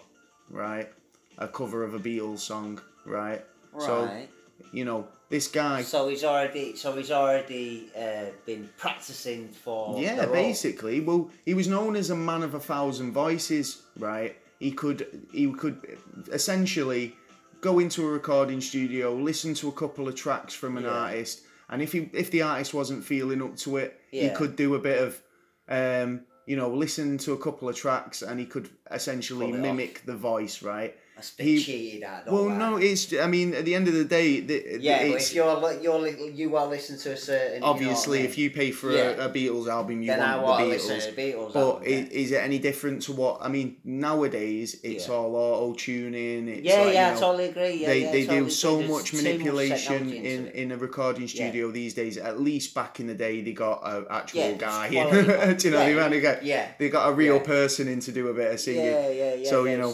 right? 0.49 0.89
A 1.37 1.47
cover 1.47 1.83
of 1.83 1.93
a 1.93 1.99
Beatles 1.99 2.39
song, 2.39 2.81
right? 3.05 3.45
So 3.77 4.05
Right. 4.05 4.27
You 4.71 4.85
know 4.85 5.07
this 5.29 5.47
guy. 5.47 5.81
So 5.81 6.07
he's 6.07 6.23
already 6.23 6.75
so 6.75 6.95
he's 6.95 7.11
already 7.11 7.89
uh, 7.97 8.31
been 8.45 8.69
practicing 8.77 9.49
for 9.49 9.99
Yeah, 9.99 10.25
basically. 10.25 10.99
Well, 11.01 11.29
he 11.45 11.53
was 11.53 11.67
known 11.67 11.95
as 11.95 12.09
a 12.09 12.15
man 12.15 12.43
of 12.43 12.53
a 12.53 12.59
thousand 12.59 13.11
voices, 13.11 13.81
right? 13.97 14.35
He 14.59 14.71
could 14.71 15.27
he 15.31 15.51
could 15.51 15.97
essentially 16.31 17.15
go 17.61 17.79
into 17.79 18.05
a 18.07 18.09
recording 18.09 18.61
studio, 18.61 19.13
listen 19.15 19.53
to 19.55 19.67
a 19.67 19.71
couple 19.71 20.07
of 20.07 20.15
tracks 20.15 20.53
from 20.53 20.77
an 20.77 20.83
Yeah. 20.83 20.91
artist, 20.91 21.41
and 21.69 21.81
if 21.81 21.91
he 21.91 22.09
if 22.13 22.31
the 22.31 22.41
artist 22.43 22.73
wasn't 22.73 23.03
feeling 23.03 23.41
up 23.41 23.55
to 23.57 23.77
it, 23.77 23.99
he 24.11 24.29
could 24.29 24.55
do 24.55 24.75
a 24.75 24.79
bit 24.79 25.01
of 25.01 25.21
um, 25.69 26.21
you 26.45 26.55
know, 26.55 26.69
listen 26.69 27.17
to 27.17 27.33
a 27.33 27.37
couple 27.37 27.67
of 27.67 27.75
tracks 27.75 28.21
and 28.21 28.39
he 28.39 28.45
could 28.45 28.69
essentially 28.89 29.51
mimic 29.51 30.05
the 30.05 30.15
voice, 30.15 30.63
right? 30.63 30.95
That's 31.17 31.33
a 31.33 31.35
bit 31.37 31.45
he- 31.47 31.63
cheated 31.63 32.03
at. 32.03 32.31
Well, 32.31 32.45
that. 32.49 32.57
no, 32.59 32.77
it's 32.77 33.11
I 33.13 33.25
mean, 33.27 33.53
at 33.55 33.65
the 33.65 33.73
end 33.73 33.87
of 33.87 33.95
the 33.95 34.05
day, 34.05 34.39
the, 34.39 34.77
Yeah, 34.79 34.99
but 34.99 35.17
if 35.21 35.33
you're 35.33 35.73
you're 35.81 36.07
you 36.07 36.55
are 36.55 36.67
listening 36.67 36.99
to 36.99 37.11
a 37.13 37.17
certain 37.17 37.55
you 37.55 37.59
know 37.61 37.65
what 37.65 37.69
I 37.69 37.73
obviously 37.73 38.17
mean? 38.19 38.25
if 38.27 38.37
you 38.37 38.51
pay 38.51 38.69
for 38.71 38.91
Yeah. 38.91 39.23
a, 39.23 39.27
a 39.27 39.29
Beatles 39.29 39.67
album, 39.67 40.01
you 40.03 40.07
then 40.11 40.19
want 40.19 40.43
want 40.43 40.69
the 40.69 40.77
to 40.77 40.83
Beatles. 40.83 41.15
the 41.15 41.21
Beatles. 41.21 41.53
But 41.53 41.59
album, 41.59 41.83
i- 41.85 41.89
yeah. 41.89 42.21
is 42.23 42.31
it 42.31 42.41
any 42.49 42.59
different 42.59 43.01
to 43.03 43.13
what 43.13 43.39
I 43.41 43.47
mean? 43.49 43.77
Nowadays, 43.83 44.79
it's 44.83 45.07
Yeah. 45.07 45.13
all 45.15 45.35
auto 45.35 45.73
tuning. 45.73 46.47
It's 46.49 46.61
yeah, 46.67 46.81
like, 46.81 46.93
yeah, 46.93 47.09
you 47.11 47.17
I 47.17 47.19
totally 47.19 47.45
agree. 47.49 47.73
Yeah, 47.81 47.87
they 47.87 48.01
yeah, 48.03 48.11
they 48.11 48.25
totally 48.25 48.45
do 48.45 48.49
so 48.51 48.75
agree. 48.79 48.87
Much 48.93 49.11
too 49.11 49.17
manipulation 49.17 50.09
into 50.13 50.15
in, 50.15 50.47
in 50.49 50.71
a 50.71 50.77
recording 50.77 51.27
studio 51.27 51.71
these 51.71 51.93
days. 51.95 52.17
At 52.17 52.39
least 52.39 52.73
back 52.75 52.99
in 52.99 53.07
the 53.07 53.15
day, 53.15 53.41
they 53.41 53.53
got 53.53 53.81
an 53.83 54.05
actual 54.09 54.55
guy. 54.55 54.89
man. 54.91 55.57
do 55.57 55.67
you 55.67 55.73
know? 55.73 55.87
Yeah, 55.87 56.07
they 56.09 56.19
get 56.19 56.43
yeah. 56.45 56.67
they 56.77 56.89
got 56.89 57.09
a 57.09 57.13
real 57.13 57.39
person 57.39 57.87
in 57.87 57.99
to 58.01 58.11
do 58.11 58.27
a 58.27 58.33
bit 58.33 58.51
of 58.53 58.59
singing. 58.59 58.85
Yeah, 58.85 59.09
yeah, 59.09 59.33
yeah. 59.35 59.49
So, 59.49 59.65
you 59.65 59.77
know, 59.77 59.93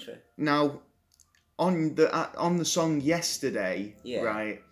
it's 0.00 0.06
too 0.06 0.12
true, 0.12 0.14
man. 0.14 0.22
Too 0.24 0.32
true. 0.36 0.44
Now, 0.44 0.80
on 1.58 1.94
the 1.94 2.14
uh, 2.14 2.28
on 2.38 2.56
the 2.56 2.64
song 2.64 3.00
yesterday, 3.00 3.94
Yeah. 4.02 4.22
right. 4.22 4.62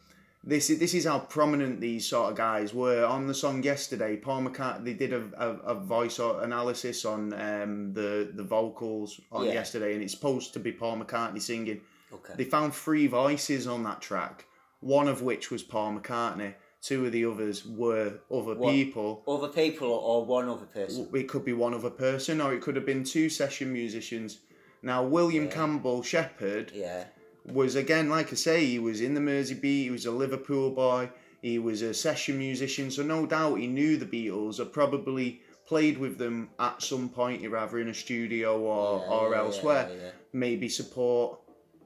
This 0.45 0.71
is 0.71 0.79
this 0.79 0.95
is 0.95 1.05
how 1.05 1.19
prominent 1.19 1.81
these 1.81 2.07
sort 2.09 2.31
of 2.31 2.37
guys 2.37 2.73
were 2.73 3.05
on 3.05 3.27
the 3.27 3.35
song 3.35 3.63
yesterday. 3.63 4.17
Paul 4.17 4.43
McCartney 4.43 4.85
they 4.85 4.95
did 4.95 5.13
a, 5.13 5.23
a, 5.37 5.49
a 5.73 5.75
voice 5.75 6.19
analysis 6.19 7.05
on 7.05 7.33
um, 7.35 7.93
the 7.93 8.31
the 8.35 8.45
vocals 8.45 9.21
on 9.33 9.47
Yeah. 9.47 9.53
yesterday, 9.55 9.95
and 9.95 10.03
it's 10.03 10.15
supposed 10.15 10.53
to 10.55 10.61
be 10.61 10.73
Paul 10.73 10.99
McCartney 10.99 11.43
singing. 11.43 11.81
Okay. 12.13 12.35
They 12.37 12.45
found 12.45 12.73
three 12.73 13.07
voices 13.09 13.67
on 13.67 13.83
that 13.83 14.01
track, 14.01 14.47
one 14.81 15.09
of 15.09 15.21
which 15.23 15.51
was 15.51 15.63
Paul 15.63 15.99
McCartney. 15.99 16.55
Two 16.81 17.05
of 17.05 17.13
the 17.13 17.25
others 17.27 17.67
were 17.67 18.21
other 18.31 18.55
What? 18.55 18.73
people. 18.73 19.25
Other 19.27 19.49
people 19.49 19.91
or 19.91 20.25
one 20.25 20.49
other 20.49 20.65
person. 20.67 21.09
It 21.13 21.29
could 21.29 21.45
be 21.45 21.53
one 21.53 21.75
other 21.75 21.91
person, 21.91 22.41
or 22.41 22.55
it 22.55 22.63
could 22.63 22.77
have 22.77 22.87
been 22.87 23.03
two 23.05 23.29
session 23.29 23.73
musicians. 23.73 24.39
Now, 24.83 25.03
William 25.05 25.45
Yeah. 25.47 25.51
Campbell 25.51 26.03
Shepherd 26.03 26.73
Yeah. 26.75 27.05
was 27.45 27.75
again, 27.75 28.09
like 28.11 28.33
I 28.33 28.37
say, 28.37 28.65
he 28.65 28.79
was 28.79 29.01
in 29.01 29.15
the 29.15 29.21
Mersey 29.21 29.55
Beat. 29.55 29.85
He 29.85 29.91
was 29.91 30.07
a 30.07 30.11
Liverpool 30.11 30.71
boy. 30.71 31.11
He 31.43 31.59
was 31.59 31.83
a 31.83 31.95
session 31.95 32.39
musician, 32.39 32.91
so 32.91 33.03
no 33.03 33.25
doubt 33.27 33.57
he 33.61 33.67
knew 33.67 33.97
the 33.97 34.07
Beatles. 34.07 34.59
Or 34.61 34.65
probably 34.65 35.41
played 35.67 35.99
with 35.99 36.19
them 36.19 36.51
at 36.59 36.83
some 36.83 37.09
point, 37.09 37.43
either 37.43 37.79
in 37.79 37.89
a 37.89 37.95
studio 37.95 38.59
or 38.61 39.01
Yeah, 39.05 39.13
or 39.17 39.35
elsewhere. 39.35 40.13
Maybe 40.33 40.69
support 40.69 41.39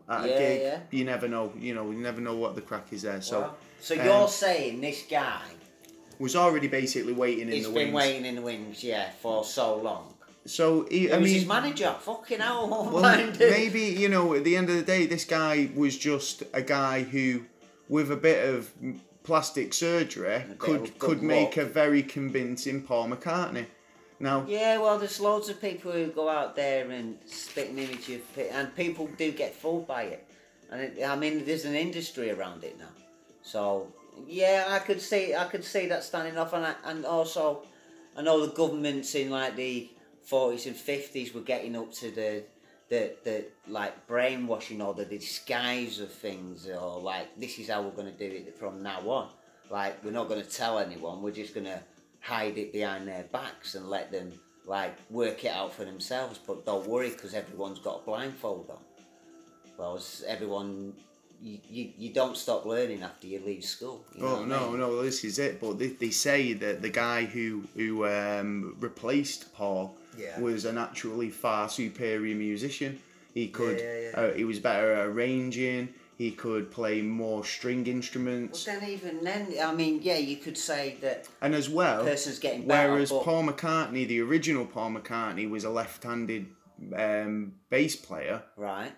at 0.09 0.29
Yeah, 0.29 0.35
a 0.35 0.39
gig. 0.39 0.61
yeah. 0.63 0.81
You 0.91 1.05
never 1.05 1.29
know. 1.29 1.53
You 1.59 1.75
know, 1.75 1.91
you 1.91 1.99
never 1.99 2.21
know 2.21 2.37
what 2.37 2.55
the 2.55 2.61
crack 2.63 2.93
is 2.93 3.03
there. 3.03 3.21
So 3.23 3.41
Wow. 3.41 3.55
so 3.81 3.99
um, 3.99 4.05
you're 4.07 4.29
saying 4.29 4.81
this 4.81 5.03
guy 5.09 5.43
was 6.19 6.37
already 6.37 6.69
basically 6.69 7.13
waiting 7.13 7.49
in 7.49 7.55
he's 7.55 7.67
the 7.67 7.73
been 7.73 7.93
waiting 7.93 8.25
in 8.27 8.37
the 8.37 8.43
wings, 8.43 8.83
yeah, 8.85 9.11
for 9.21 9.45
so 9.45 9.77
long. 9.77 10.12
So 10.45 10.87
he, 10.91 11.07
Who 11.07 11.15
I 11.15 11.19
was 11.19 11.25
mean, 11.27 11.35
his 11.41 11.47
manager? 11.47 11.95
Fucking 12.01 12.41
hell, 12.41 12.91
Well, 12.93 13.33
maybe 13.39 13.81
you 13.83 14.09
know. 14.09 14.35
At 14.35 14.45
the 14.45 14.57
end 14.57 14.69
of 14.71 14.77
the 14.77 14.83
day, 14.83 15.07
this 15.07 15.25
guy 15.25 15.71
was 15.75 15.97
just 15.97 16.43
a 16.53 16.63
guy 16.63 17.03
who, 17.03 17.45
with 17.89 18.11
a 18.11 18.17
bit 18.17 18.49
of 18.53 18.73
plastic 19.23 19.73
surgery, 19.73 20.45
could 20.59 20.99
could 20.99 21.23
make 21.23 21.57
luck. 21.57 21.67
a 21.67 21.69
very 21.69 22.03
convincing 22.03 22.83
Paul 22.83 23.09
McCartney. 23.11 23.67
Now, 24.19 24.45
Yeah, 24.47 24.79
well, 24.79 24.99
there's 24.99 25.19
loads 25.21 25.49
of 25.49 25.61
people 25.61 25.91
who 25.91 26.07
go 26.07 26.29
out 26.29 26.55
there 26.55 26.89
and 26.91 27.19
spit 27.27 27.71
an 27.71 27.79
image 27.79 28.09
of 28.11 28.21
and 28.53 28.75
people 28.77 29.09
do 29.19 29.33
get 29.33 29.53
fooled 29.55 29.87
by 29.89 30.03
it. 30.05 30.27
And 30.71 30.81
it, 30.81 31.05
I 31.05 31.17
mean, 31.17 31.45
there's 31.45 31.65
an 31.65 31.75
industry 31.75 32.31
around 32.31 32.63
it 32.63 32.79
now. 32.79 32.95
So 33.43 33.89
yeah, 34.29 34.67
I 34.71 34.79
could 34.79 35.01
see, 35.01 35.35
I 35.35 35.45
could 35.45 35.65
see 35.65 35.87
that 35.89 36.05
standing 36.05 36.37
off, 36.39 36.53
and 36.53 36.67
I, 36.67 36.75
and 36.85 37.05
also, 37.05 37.63
I 38.17 38.23
know 38.23 38.47
the 38.47 38.53
governments 38.53 39.15
in 39.15 39.31
like 39.31 39.57
the 39.57 39.89
40s 40.31 40.67
and 40.67 40.77
50s 40.77 41.35
were 41.35 41.41
getting 41.41 41.77
up 41.77 41.93
to 41.95 42.11
the. 42.11 42.43
The, 42.89 43.13
the 43.25 43.45
like 43.69 44.07
brainwashing 44.07 44.83
or 44.83 44.93
the 44.93 45.07
disguise 45.07 45.99
of 45.99 46.13
things 46.13 46.69
or 46.69 47.01
like 47.01 47.41
this 47.41 47.59
is 47.59 47.71
how 47.71 47.81
we're 47.81 47.93
going 47.93 48.13
to 48.13 48.19
do 48.19 48.37
it 48.37 48.55
from 48.59 48.83
now 48.83 49.01
on 49.09 49.29
like 49.71 50.05
we're 50.05 50.11
not 50.11 50.29
going 50.29 50.43
to 50.43 50.51
tell 50.51 50.79
anyone 50.79 51.23
we're 51.23 51.31
just 51.31 51.55
going 51.55 51.65
to 51.65 51.81
hide 52.21 52.59
it 52.59 52.71
behind 52.71 53.09
their 53.09 53.23
backs 53.33 53.77
and 53.77 53.89
let 53.89 54.13
them 54.13 54.31
like 54.67 54.95
work 55.09 55.43
it 55.43 55.53
out 55.53 55.73
for 55.73 55.87
themselves 55.87 56.39
but 56.47 56.67
don't 56.67 56.87
worry 56.87 57.09
because 57.09 57.33
everyone's 57.33 57.79
got 57.79 58.03
a 58.03 58.05
blindfold 58.05 58.69
on 58.69 58.79
well 59.79 59.99
everyone 60.27 60.93
you, 61.43 61.59
you, 61.69 61.91
you 61.99 62.13
don't 62.13 62.37
stop 62.37 62.65
learning 62.65 63.03
after 63.03 63.27
you 63.27 63.41
leave 63.45 63.65
school 63.65 64.05
you 64.15 64.23
know 64.23 64.29
oh 64.29 64.33
what 64.35 64.43
I 64.43 64.47
no, 64.47 64.71
mean? 64.71 64.81
no, 64.81 65.03
this 65.03 65.25
is 65.25 65.39
it. 65.39 65.61
But 65.61 65.79
they, 65.79 65.89
they 65.89 66.11
say 66.11 66.53
that 66.53 66.83
the 66.83 66.91
guy 66.91 67.25
who 67.25 67.65
who 67.75 68.07
um, 68.07 68.77
replaced 68.79 69.53
Paul 69.53 69.97
Yeah. 70.19 70.39
was 70.41 70.65
an 70.65 70.79
actually 70.79 71.31
far 71.31 71.69
superior 71.69 72.35
musician. 72.37 72.99
He 73.35 73.49
could, 73.49 73.79
yeah, 73.79 73.99
yeah. 74.01 74.21
Uh, 74.21 74.33
he 74.35 74.45
was 74.45 74.59
better 74.59 74.93
at 74.93 75.07
arranging. 75.07 75.89
He 76.19 76.31
could 76.31 76.71
play 76.71 77.01
more 77.03 77.45
string 77.45 77.87
instruments, 77.87 78.65
then 78.65 78.85
even 78.85 79.25
then 79.25 79.49
I 79.61 79.75
mean 79.75 80.01
yeah 80.03 80.19
you 80.19 80.37
could 80.37 80.57
say 80.59 80.97
that 81.01 81.27
and 81.41 81.53
as 81.55 81.69
well, 81.69 82.05
person's 82.05 82.39
getting 82.39 82.69
better 82.69 82.93
Whereas 82.93 83.11
but 83.11 83.25
Paul 83.25 83.45
McCartney, 83.45 84.07
the 84.07 84.21
original 84.21 84.67
Paul 84.67 84.91
McCartney, 84.93 85.49
was 85.51 85.65
a 85.65 85.71
left-handed 85.71 86.47
um, 86.97 87.55
bass 87.71 87.97
player. 87.97 88.43
right 88.57 88.93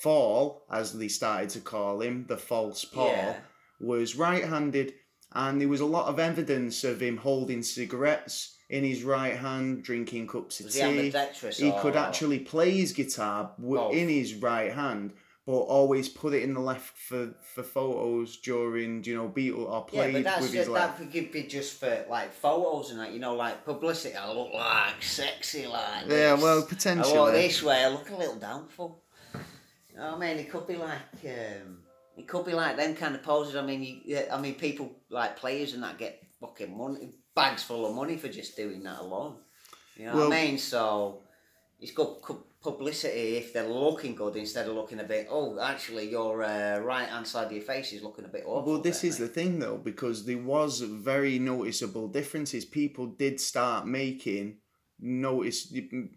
Fall, 0.00 0.66
as 0.70 0.92
they 0.92 1.08
started 1.08 1.48
to 1.50 1.60
call 1.60 2.00
him, 2.00 2.26
the 2.28 2.36
false 2.36 2.84
Paul, 2.84 3.08
Yeah. 3.08 3.36
was 3.80 4.14
right-handed, 4.16 4.92
and 5.32 5.60
there 5.60 5.68
was 5.68 5.80
a 5.80 5.86
lot 5.86 6.06
of 6.08 6.18
evidence 6.18 6.84
of 6.84 7.00
him 7.00 7.16
holding 7.16 7.62
cigarettes 7.62 8.56
in 8.68 8.84
his 8.84 9.02
right 9.02 9.36
hand, 9.36 9.82
drinking 9.82 10.26
cups 10.26 10.60
of 10.60 10.66
was 10.66 10.74
tea. 10.74 10.80
ambidextrous 10.82 11.56
He 11.58 11.72
could 11.72 11.96
actually 11.96 12.40
play 12.40 12.70
his 12.72 12.92
guitar 12.92 13.52
w- 13.60 13.90
in 13.90 14.08
his 14.08 14.34
right 14.34 14.72
hand, 14.72 15.14
but 15.46 15.52
always 15.52 16.08
put 16.08 16.34
it 16.34 16.42
in 16.42 16.52
the 16.52 16.60
left 16.60 16.96
for, 16.96 17.34
for 17.40 17.62
photos 17.62 18.36
during, 18.36 19.02
you 19.04 19.16
know, 19.16 19.28
Beatle 19.28 19.66
or 19.70 19.86
Yeah, 19.90 20.02
played 20.02 20.14
but 20.14 20.24
that's 20.24 20.42
with 20.42 20.52
his 20.52 20.68
that 20.68 20.96
could 20.98 21.32
be 21.32 21.44
just 21.44 21.80
for 21.80 22.04
like 22.10 22.32
photos 22.34 22.90
and 22.90 23.00
that, 23.00 23.12
you 23.12 23.18
know, 23.20 23.34
like 23.34 23.64
publicity. 23.64 24.14
I 24.14 24.30
look 24.30 24.52
like 24.52 25.02
sexy 25.02 25.66
like 25.66 26.06
Yeah, 26.06 26.34
this. 26.34 26.42
well, 26.42 26.68
I 26.86 27.00
walk 27.18 27.32
this 27.32 27.62
way. 27.62 27.84
I 27.84 27.88
look 27.88 28.10
a 28.10 28.16
little 28.16 28.36
downfall. 28.36 29.02
You 29.90 29.98
know 29.98 30.12
what 30.12 30.22
I 30.22 30.34
mean? 30.34 30.38
It 30.38 30.50
could 30.50 30.66
be 30.66 30.76
like 30.76 31.00
um, 31.24 31.78
it 32.16 32.28
could 32.28 32.44
be 32.44 32.52
like 32.52 32.76
them 32.76 32.94
kind 32.94 33.14
of 33.14 33.22
poses. 33.22 33.56
I 33.56 33.62
mean, 33.62 33.82
you, 33.82 34.00
yeah, 34.04 34.24
I 34.30 34.40
mean, 34.40 34.54
people 34.54 34.92
like 35.08 35.36
players 35.38 35.72
and 35.72 35.82
that 35.82 35.98
get 35.98 36.22
fucking 36.40 36.76
money, 36.76 37.14
bags 37.40 37.62
full 37.62 37.86
of 37.88 37.94
money 37.94 38.16
for 38.22 38.28
just 38.28 38.56
doing 38.62 38.82
that 38.82 38.98
alone. 39.06 39.34
You 39.96 40.06
know 40.06 40.14
Well- 40.16 40.28
what 40.30 40.38
I 40.38 40.44
mean? 40.46 40.58
So 40.58 40.80
it's 41.80 41.92
cu- 41.92 42.44
publicity 42.68 43.26
if 43.42 43.46
they're 43.52 43.68
looking 43.86 44.14
good 44.22 44.34
instead 44.44 44.66
of 44.68 44.74
looking 44.80 45.00
a 45.00 45.04
bit. 45.14 45.24
Oh, 45.30 45.58
actually, 45.72 46.06
your 46.18 46.42
uh, 46.42 46.78
right 46.92 47.08
hand 47.08 47.26
side 47.32 47.46
of 47.46 47.52
your 47.58 47.62
face 47.62 47.92
is 47.92 48.02
looking 48.02 48.24
a 48.24 48.32
bit 48.36 48.44
awful. 48.46 48.72
Well, 48.72 48.82
this 48.88 49.00
there, 49.02 49.10
is 49.10 49.20
mate. 49.20 49.26
the 49.26 49.32
thing 49.38 49.58
though, 49.64 49.78
because 49.90 50.26
there 50.28 50.42
was 50.54 50.72
very 50.80 51.38
noticeable 51.52 52.06
differences. 52.08 52.64
People 52.64 53.06
did 53.24 53.36
start 53.40 53.86
making 53.86 54.46
notice, 55.26 55.72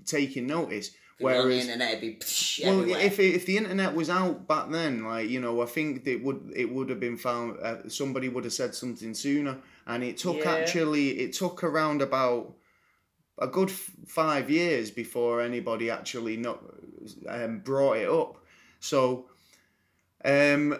taking 0.05 0.47
notice. 0.47 0.87
If 1.21 1.35
it 1.35 1.37
was 1.37 1.43
on 1.43 1.49
the 1.49 1.59
internet, 1.59 2.01
be 2.01 2.13
psh, 2.15 2.65
well, 2.65 2.79
everywhere. 2.79 3.01
if 3.01 3.19
if 3.19 3.45
the 3.45 3.57
internet 3.57 3.93
was 3.95 4.09
out 4.09 4.47
back 4.47 4.69
then, 4.71 5.03
like 5.05 5.29
you 5.29 5.39
know, 5.39 5.61
I 5.61 5.65
think 5.65 6.05
it 6.07 6.23
would 6.23 6.51
it 6.55 6.71
would 6.71 6.89
have 6.89 6.99
been 6.99 7.17
found. 7.17 7.57
Uh, 7.61 7.87
somebody 7.89 8.29
would 8.29 8.43
have 8.43 8.53
said 8.53 8.75
something 8.75 9.13
sooner, 9.13 9.57
and 9.87 10.03
it 10.03 10.17
took 10.17 10.37
Yeah. 10.37 10.51
actually 10.55 11.19
it 11.19 11.33
took 11.33 11.63
around 11.63 12.01
about 12.01 12.55
a 13.39 13.47
good 13.47 13.69
f- 13.69 13.91
five 14.07 14.49
years 14.49 14.91
before 14.91 15.41
anybody 15.41 15.89
actually 15.89 16.37
not 16.37 16.59
um, 17.27 17.59
brought 17.59 17.97
it 17.97 18.09
up. 18.09 18.37
So, 18.79 19.29
um, 20.23 20.77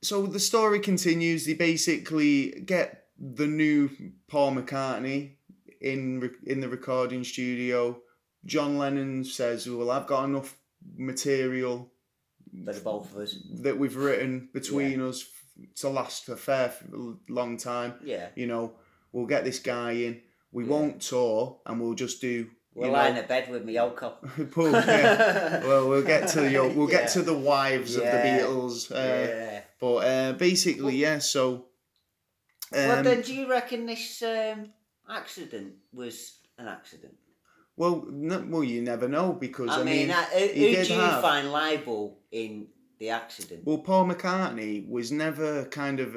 so 0.00 0.26
the 0.26 0.40
story 0.40 0.80
continues. 0.80 1.44
They 1.46 1.54
basically 1.54 2.62
get 2.64 3.06
the 3.18 3.46
new 3.46 3.90
Paul 4.28 4.54
McCartney 4.54 5.32
in 5.80 6.20
re- 6.20 6.30
in 6.46 6.60
the 6.60 6.68
recording 6.68 7.24
studio. 7.24 8.00
John 8.44 8.78
Lennon 8.78 9.24
says, 9.24 9.68
"Well, 9.68 9.90
I've 9.90 10.06
got 10.06 10.24
enough 10.24 10.56
material 10.96 11.90
the 12.52 12.72
both 12.80 13.12
of 13.12 13.18
us. 13.18 13.36
that 13.60 13.78
we've 13.78 13.96
written 13.96 14.48
between 14.52 15.00
us 15.00 15.24
to 15.76 15.88
last 15.88 16.24
for 16.26 16.32
a 16.32 16.36
fair 16.36 16.74
long 17.28 17.56
time. 17.56 17.94
Yeah. 18.04 18.28
You 18.34 18.46
know, 18.46 18.74
we'll 19.12 19.26
get 19.26 19.44
this 19.44 19.58
guy 19.60 19.92
in. 19.92 20.22
We 20.50 20.64
Yeah. 20.64 20.70
won't 20.70 21.00
tour, 21.02 21.60
and 21.66 21.80
we'll 21.80 21.94
just 21.94 22.20
do." 22.20 22.50
Lying 22.74 23.14
know, 23.14 23.20
in 23.20 23.26
bed 23.26 23.50
with 23.50 23.64
me, 23.66 23.74
Yoko. 23.74 24.50
Paul, 24.50 24.72
yeah. 24.72 25.62
Well, 25.66 25.88
we'll 25.90 26.02
get 26.02 26.28
to 26.30 26.40
the 26.40 26.58
we'll 26.74 26.90
Yeah. 26.90 27.00
get 27.00 27.10
to 27.10 27.22
the 27.22 27.36
wives 27.36 27.96
of 27.96 28.02
the 28.02 28.08
Beatles. 28.08 28.90
Uh, 28.90 28.94
yeah. 28.94 29.60
But 29.78 29.96
uh, 29.96 30.32
basically, 30.32 30.96
yeah. 30.96 31.18
So, 31.18 31.66
well, 32.72 32.98
um, 32.98 33.04
then, 33.04 33.20
do 33.20 33.34
you 33.34 33.48
reckon 33.48 33.84
this 33.84 34.22
um, 34.22 34.72
accident 35.08 35.74
was 35.92 36.38
an 36.56 36.66
accident? 36.68 37.14
Well, 37.76 38.04
no, 38.10 38.44
well, 38.48 38.64
you 38.64 38.82
never 38.82 39.08
know 39.08 39.32
because 39.32 39.70
I, 39.70 39.80
I, 39.80 39.84
mean, 39.84 40.08
mean, 40.08 40.10
uh, 40.10 40.22
who, 40.24 40.38
he 40.48 40.74
who 40.74 40.84
do 40.84 40.94
you 40.94 41.00
have- 41.00 41.22
find 41.22 41.50
liable 41.52 42.18
in 42.30 42.68
the 42.98 43.10
accident? 43.10 43.62
well, 43.64 43.78
Paul 43.78 44.08
McCartney 44.08 44.88
was 44.88 45.10
never 45.10 45.64
kind 45.66 46.00
of 46.00 46.16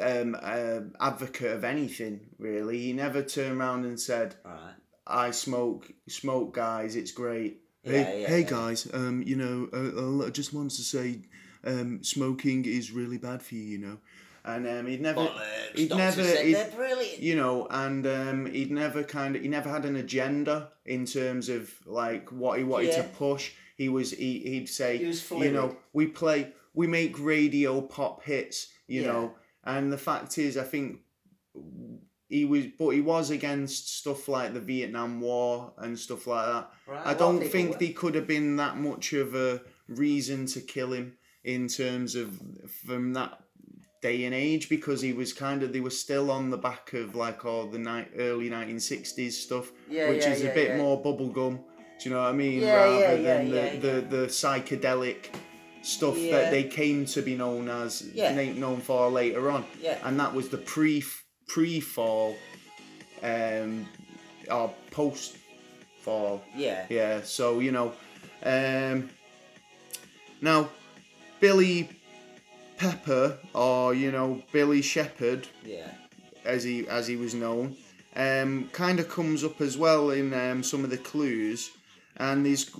um, 0.00 0.36
uh, 0.40 0.80
advocate 1.00 1.52
of 1.52 1.64
anything 1.64 2.20
really. 2.38 2.78
He 2.78 2.92
never 2.92 3.22
turned 3.22 3.60
around 3.60 3.84
and 3.84 4.00
said, 4.00 4.36
Right. 4.44 4.74
"I 5.06 5.30
smoke, 5.30 5.92
smoke, 6.08 6.54
guys. 6.54 6.96
It's 6.96 7.12
great." 7.12 7.62
Yeah, 7.84 7.92
hey, 7.92 8.22
yeah, 8.22 8.28
hey 8.28 8.40
yeah. 8.40 8.50
guys, 8.50 8.88
um, 8.92 9.22
you 9.24 9.36
know, 9.36 9.68
uh, 9.72 10.26
I 10.26 10.30
just 10.30 10.52
wanted 10.52 10.76
to 10.76 10.82
say, 10.82 11.22
um, 11.64 12.02
smoking 12.02 12.64
is 12.64 12.90
really 12.92 13.18
bad 13.18 13.42
for 13.42 13.54
you, 13.54 13.62
you 13.62 13.78
know, 13.78 13.98
and 14.44 14.66
um, 14.66 14.86
he'd 14.86 15.00
never, 15.00 15.20
Bollocks, 15.20 15.76
he'd 15.76 15.90
never, 15.94 16.22
he'd- 16.22 16.52
they're 16.54 16.70
brilliant. 16.70 17.18
you 17.18 17.36
know, 17.36 17.66
and 17.70 18.06
um, 18.06 18.46
he'd 18.46 18.70
never 18.70 19.02
kind 19.02 19.36
of 19.36 19.42
he 19.42 19.48
never 19.48 19.68
had 19.68 19.84
an 19.84 19.96
agenda 19.96 20.70
in 20.86 21.04
terms 21.06 21.48
of 21.48 21.72
like 21.86 22.30
what 22.32 22.58
he 22.58 22.64
wanted 22.64 22.92
to 22.92 23.02
push. 23.02 23.52
He 23.76 23.88
was 23.88 24.10
he, 24.12 24.40
he'd 24.40 24.68
say, 24.68 24.98
He 24.98 25.04
you 25.44 25.52
know, 25.52 25.76
we 25.92 26.06
play 26.06 26.52
we 26.74 26.86
make 26.86 27.18
radio 27.18 27.80
pop 27.80 28.22
hits, 28.24 28.68
you 28.86 29.02
Yeah. 29.02 29.12
know, 29.12 29.34
and 29.64 29.92
the 29.92 29.98
fact 29.98 30.38
is, 30.38 30.56
I 30.56 30.64
think 30.64 31.00
he 32.28 32.44
was, 32.44 32.66
but 32.78 32.90
he 32.90 33.00
was 33.00 33.30
against 33.30 33.96
stuff 33.98 34.28
like 34.28 34.52
the 34.52 34.60
Vietnam 34.60 35.20
War 35.20 35.72
and 35.78 35.98
stuff 35.98 36.26
like 36.26 36.46
that. 36.46 36.70
Right, 36.86 37.06
I 37.06 37.14
don't 37.14 37.42
think 37.42 37.72
were. 37.72 37.78
there 37.78 37.92
could 37.92 38.14
have 38.14 38.26
been 38.26 38.56
that 38.56 38.76
much 38.76 39.12
of 39.14 39.34
a 39.34 39.62
reason 39.88 40.44
to 40.46 40.60
kill 40.60 40.92
him 40.92 41.14
in 41.44 41.68
terms 41.68 42.14
of 42.14 42.38
from 42.84 43.14
that 43.14 43.40
day 44.00 44.24
and 44.24 44.34
age 44.34 44.68
because 44.68 45.00
he 45.00 45.12
was 45.12 45.32
kind 45.32 45.62
of 45.62 45.72
they 45.72 45.80
were 45.80 45.90
still 45.90 46.30
on 46.30 46.50
the 46.50 46.56
back 46.56 46.92
of 46.92 47.14
like 47.14 47.44
all 47.44 47.66
the 47.66 47.78
night 47.78 48.10
early 48.16 48.48
1960s 48.48 49.32
stuff 49.32 49.72
Yeah, 49.90 50.08
which 50.10 50.22
yeah, 50.24 50.32
is 50.32 50.42
yeah, 50.42 50.50
a 50.50 50.54
bit 50.54 50.76
more 50.76 51.02
bubblegum. 51.02 51.58
Do 52.00 52.08
you 52.08 52.14
know 52.14 52.22
what 52.22 52.28
I 52.28 52.32
mean? 52.32 52.64
Rather 52.64 53.20
than 53.22 53.50
the, 53.50 53.78
the, 53.80 54.00
the 54.16 54.26
psychedelic 54.26 55.34
stuff 55.82 56.14
that 56.14 56.50
they 56.50 56.64
came 56.64 57.04
to 57.06 57.22
be 57.22 57.34
known 57.34 57.68
as 57.68 58.02
known 58.14 58.80
for 58.80 59.08
later 59.10 59.50
on. 59.50 59.64
Yeah. 59.80 59.98
and 60.04 60.18
that 60.20 60.32
was 60.32 60.48
the 60.48 60.58
pre 60.58 61.02
pre 61.48 61.80
fall 61.80 62.36
um 63.22 63.86
or 64.50 64.72
post 64.90 65.36
fall 66.00 66.42
Yeah. 66.56 66.86
yeah, 66.88 67.22
so 67.22 67.58
you 67.60 67.72
know, 67.72 67.92
um, 68.44 69.10
Now, 70.40 70.68
Billy 71.40 71.90
Pepper, 72.78 73.38
or 73.54 73.94
you 73.94 74.10
know 74.10 74.42
Billy 74.52 74.82
Shepherd, 74.82 75.48
Yeah. 75.64 75.90
as 76.44 76.64
he 76.64 76.86
as 76.88 77.06
he 77.06 77.16
was 77.16 77.34
known, 77.34 77.76
um, 78.16 78.68
kind 78.72 79.00
of 79.00 79.08
comes 79.08 79.44
up 79.44 79.60
as 79.60 79.76
well 79.76 80.10
in 80.10 80.32
um, 80.32 80.62
some 80.62 80.84
of 80.84 80.90
the 80.90 80.98
clues, 80.98 81.70
and 82.16 82.46
he's 82.46 82.70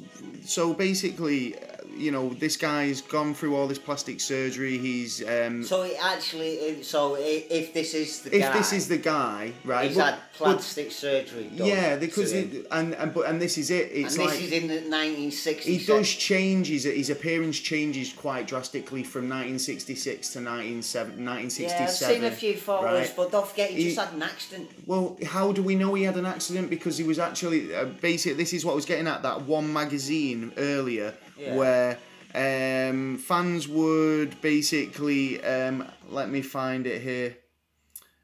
so 0.44 0.72
basically, 0.72 1.54
you 1.96 2.10
know, 2.10 2.30
this 2.30 2.56
guy's 2.56 3.00
gone 3.00 3.34
through 3.34 3.56
all 3.56 3.66
this 3.66 3.78
plastic 3.78 4.20
surgery. 4.20 4.78
He's 4.78 5.22
um, 5.26 5.64
So 5.64 5.82
it 5.82 5.96
actually, 6.00 6.82
so 6.82 7.16
if 7.18 7.72
this 7.74 7.94
is 7.94 8.22
the 8.22 8.36
if 8.36 8.42
guy, 8.42 8.52
this 8.58 8.72
is 8.72 8.88
the 8.88 8.98
guy, 8.98 9.52
right? 9.64 9.88
he's 9.88 9.96
but- 9.96 10.04
had 10.14 10.14
but- 10.38 10.54
plastic 10.58 10.92
surgery 10.92 11.50
done. 11.56 11.66
yeah, 11.66 11.96
because 11.96 12.32
it, 12.32 12.66
and 12.70 12.94
and 12.94 13.12
but 13.12 13.26
and 13.26 13.40
this 13.40 13.58
is 13.58 13.70
it. 13.70 13.90
It's 13.92 14.14
and 14.16 14.24
like 14.26 14.34
this 14.38 14.44
is 14.46 14.52
in 14.52 14.68
the 14.68 14.80
1960s. 14.96 15.60
he 15.62 15.84
does 15.84 16.08
change 16.08 16.68
his 16.68 16.84
his 16.84 17.10
appearance 17.10 17.58
changes 17.58 18.12
quite 18.12 18.46
drastically 18.46 19.02
from 19.02 19.28
1966 19.28 20.32
to 20.34 20.38
1967. 20.38 21.68
Yeah, 21.68 21.84
I've 21.84 21.90
seen 21.90 22.24
a 22.24 22.30
few 22.30 22.56
photos, 22.56 22.84
right? 23.08 23.12
but 23.16 23.32
don't 23.32 23.46
forget 23.46 23.70
he, 23.70 23.76
He- 23.76 23.84
just 23.94 23.98
had 23.98 24.14
an 24.14 24.22
accident. 24.22 24.70
Well, 24.86 25.16
how 25.26 25.52
do 25.52 25.62
we 25.62 25.74
know 25.74 25.94
he 25.94 26.04
had 26.04 26.16
an 26.16 26.26
accident? 26.26 26.70
Because 26.70 26.96
he 26.98 27.04
was 27.04 27.18
actually 27.18 27.74
uh, 27.74 27.86
basically 28.00 28.34
this 28.36 28.52
is 28.52 28.64
what 28.64 28.72
I 28.72 28.76
was 28.76 28.84
getting 28.86 29.06
at 29.08 29.22
that 29.22 29.42
one 29.42 29.72
magazine 29.72 30.52
earlier 30.56 31.14
Yeah. 31.38 31.54
where 31.54 31.98
um, 32.34 33.18
fans 33.18 33.68
would 33.68 34.40
basically 34.40 35.42
um, 35.44 35.86
let 36.08 36.28
me 36.30 36.42
find 36.42 36.86
it 36.86 37.00
here. 37.00 37.36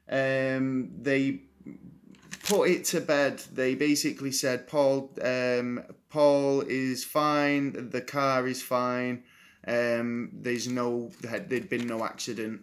Um, 0.09 0.91
they 1.01 1.41
put 2.43 2.69
it 2.69 2.85
to 2.85 3.01
bed. 3.01 3.39
They 3.53 3.75
basically 3.75 4.31
said 4.31 4.67
Paul 4.67 5.11
um, 5.21 5.83
Paul 6.09 6.61
is 6.61 7.03
fine. 7.03 7.89
The 7.89 8.01
car 8.01 8.47
is 8.47 8.61
fine. 8.61 9.23
Um, 9.67 10.29
there's 10.33 10.67
no 10.67 11.11
there'd 11.21 11.69
been 11.69 11.87
no 11.87 12.05
accident 12.05 12.61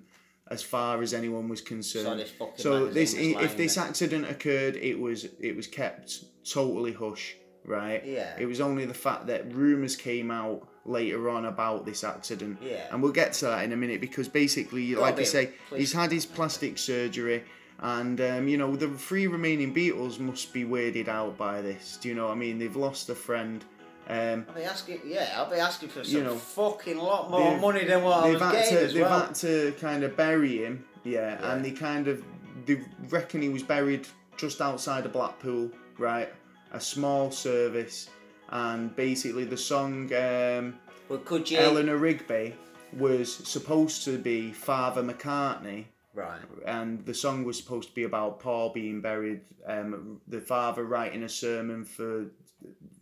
as 0.49 0.63
far 0.63 1.03
as 1.03 1.15
anyone 1.15 1.49
was 1.49 1.61
concerned. 1.61 2.05
So 2.05 2.15
this 2.15 2.33
So 2.63 2.87
this, 2.87 3.15
if 3.15 3.57
this 3.57 3.75
there. 3.75 3.85
accident 3.85 4.27
occurred, 4.31 4.77
it 4.77 4.99
was 4.99 5.27
it 5.41 5.57
was 5.57 5.67
kept 5.67 6.25
totally 6.45 6.93
hush, 6.93 7.37
right? 7.65 8.05
Yeah. 8.05 8.35
It 8.39 8.47
was 8.47 8.61
only 8.61 8.85
the 8.87 8.95
fact 8.95 9.27
that 9.29 9.53
rumours 9.55 9.97
came 9.97 10.31
out 10.31 10.67
later 10.85 11.29
on 11.31 11.45
about 11.47 11.85
this 11.87 12.03
accident. 12.05 12.59
Yeah. 12.63 12.87
And 12.91 13.03
we'll 13.03 13.13
get 13.13 13.33
to 13.35 13.47
that 13.47 13.65
in 13.65 13.73
a 13.73 13.77
minute 13.77 14.01
because 14.01 14.29
basically, 14.29 14.93
Go 14.95 15.01
like 15.01 15.19
I 15.19 15.23
say, 15.25 15.51
please. 15.69 15.79
he's 15.79 15.93
had 15.93 16.11
his 16.13 16.27
plastic 16.27 16.79
surgery. 16.79 17.45
And 17.81 18.21
um, 18.21 18.47
you 18.47 18.59
know 18.59 18.77
the 18.77 18.89
three 18.89 19.27
remaining 19.27 19.75
Beatles 19.75 20.21
must 20.21 20.53
be 20.53 20.65
weirded 20.65 21.09
out 21.09 21.37
by 21.37 21.61
this. 21.63 21.99
Do 22.01 22.09
you 22.09 22.15
know 22.15 22.27
what 22.27 22.33
I 22.33 22.37
mean? 22.37 22.59
They've 22.59 22.77
lost 22.77 23.09
a 23.11 23.15
friend. 23.15 23.65
Um, 24.09 24.47
I'll 24.49 24.55
be 24.55 24.63
asking, 24.63 25.01
yeah, 25.05 25.33
I'll 25.37 25.51
be 25.51 25.57
asking 25.57 25.89
for 25.89 26.05
some 26.05 26.17
You 26.17 26.25
know, 26.25 26.35
fucking 26.37 26.99
lot 26.99 27.31
more 27.31 27.57
money 27.59 27.85
than 27.85 28.03
what 28.05 28.25
I 28.25 28.31
was 28.33 28.41
had 28.43 28.53
getting 28.53 28.77
to 28.77 28.85
as 28.85 28.93
they've 28.95 29.03
well. 29.03 29.21
had 29.27 29.35
to 29.37 29.75
kind 29.81 30.03
of 30.05 30.17
bury 30.17 30.59
him, 30.59 30.85
yeah, 31.05 31.39
Yeah. 31.41 31.53
and 31.53 31.65
they 31.65 31.71
kind 31.73 32.07
of 32.09 32.23
they 32.67 32.81
reckon 33.09 33.43
he 33.43 33.49
was 33.49 33.63
buried 33.65 34.07
just 34.37 34.61
outside 34.61 35.05
of 35.07 35.13
Blackpool, 35.13 35.71
right? 35.99 36.33
A 36.73 36.81
small 36.81 37.31
service, 37.31 38.09
and 38.49 38.95
basically 38.97 39.45
the 39.45 39.57
song 39.57 40.13
um, 40.15 40.79
But 41.09 41.25
could 41.25 41.51
you? 41.51 41.59
Eleanor 41.59 41.97
Rigby 41.99 42.55
was 42.95 43.33
supposed 43.49 44.05
to 44.05 44.19
be 44.19 44.53
Father 44.53 45.03
McCartney, 45.03 45.85
Right. 46.15 46.41
and 46.67 47.05
the 47.07 47.15
song 47.15 47.45
was 47.45 47.57
supposed 47.57 47.89
to 47.91 47.95
be 47.95 48.05
about 48.05 48.41
Paul 48.41 48.71
being 48.71 49.01
buried, 49.01 49.41
um, 49.67 50.21
the 50.29 50.41
father 50.41 50.85
writing 50.85 51.23
a 51.23 51.29
sermon 51.29 51.85
for 51.85 52.27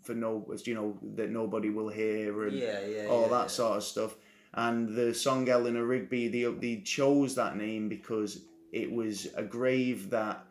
for 0.03 0.15
no, 0.15 0.47
you 0.65 0.75
know, 0.75 0.97
that 1.17 1.31
nobody 1.31 1.69
will 1.71 1.89
hear, 1.91 2.45
and 2.47 2.57
Yeah, 2.57 2.81
yeah. 2.87 3.07
all 3.09 3.23
yeah, 3.23 3.29
that 3.29 3.51
sort 3.51 3.77
of 3.77 3.83
stuff. 3.85 4.17
And 4.55 4.89
the 4.97 5.13
song 5.15 5.49
Eleanor 5.49 5.85
Rigby, 5.85 6.29
they, 6.29 6.45
they 6.45 6.81
chose 6.83 7.35
that 7.37 7.57
name 7.57 7.89
because 7.89 8.41
it 8.73 8.91
was 8.91 9.29
a 9.37 9.43
grave 9.43 10.11
that 10.11 10.45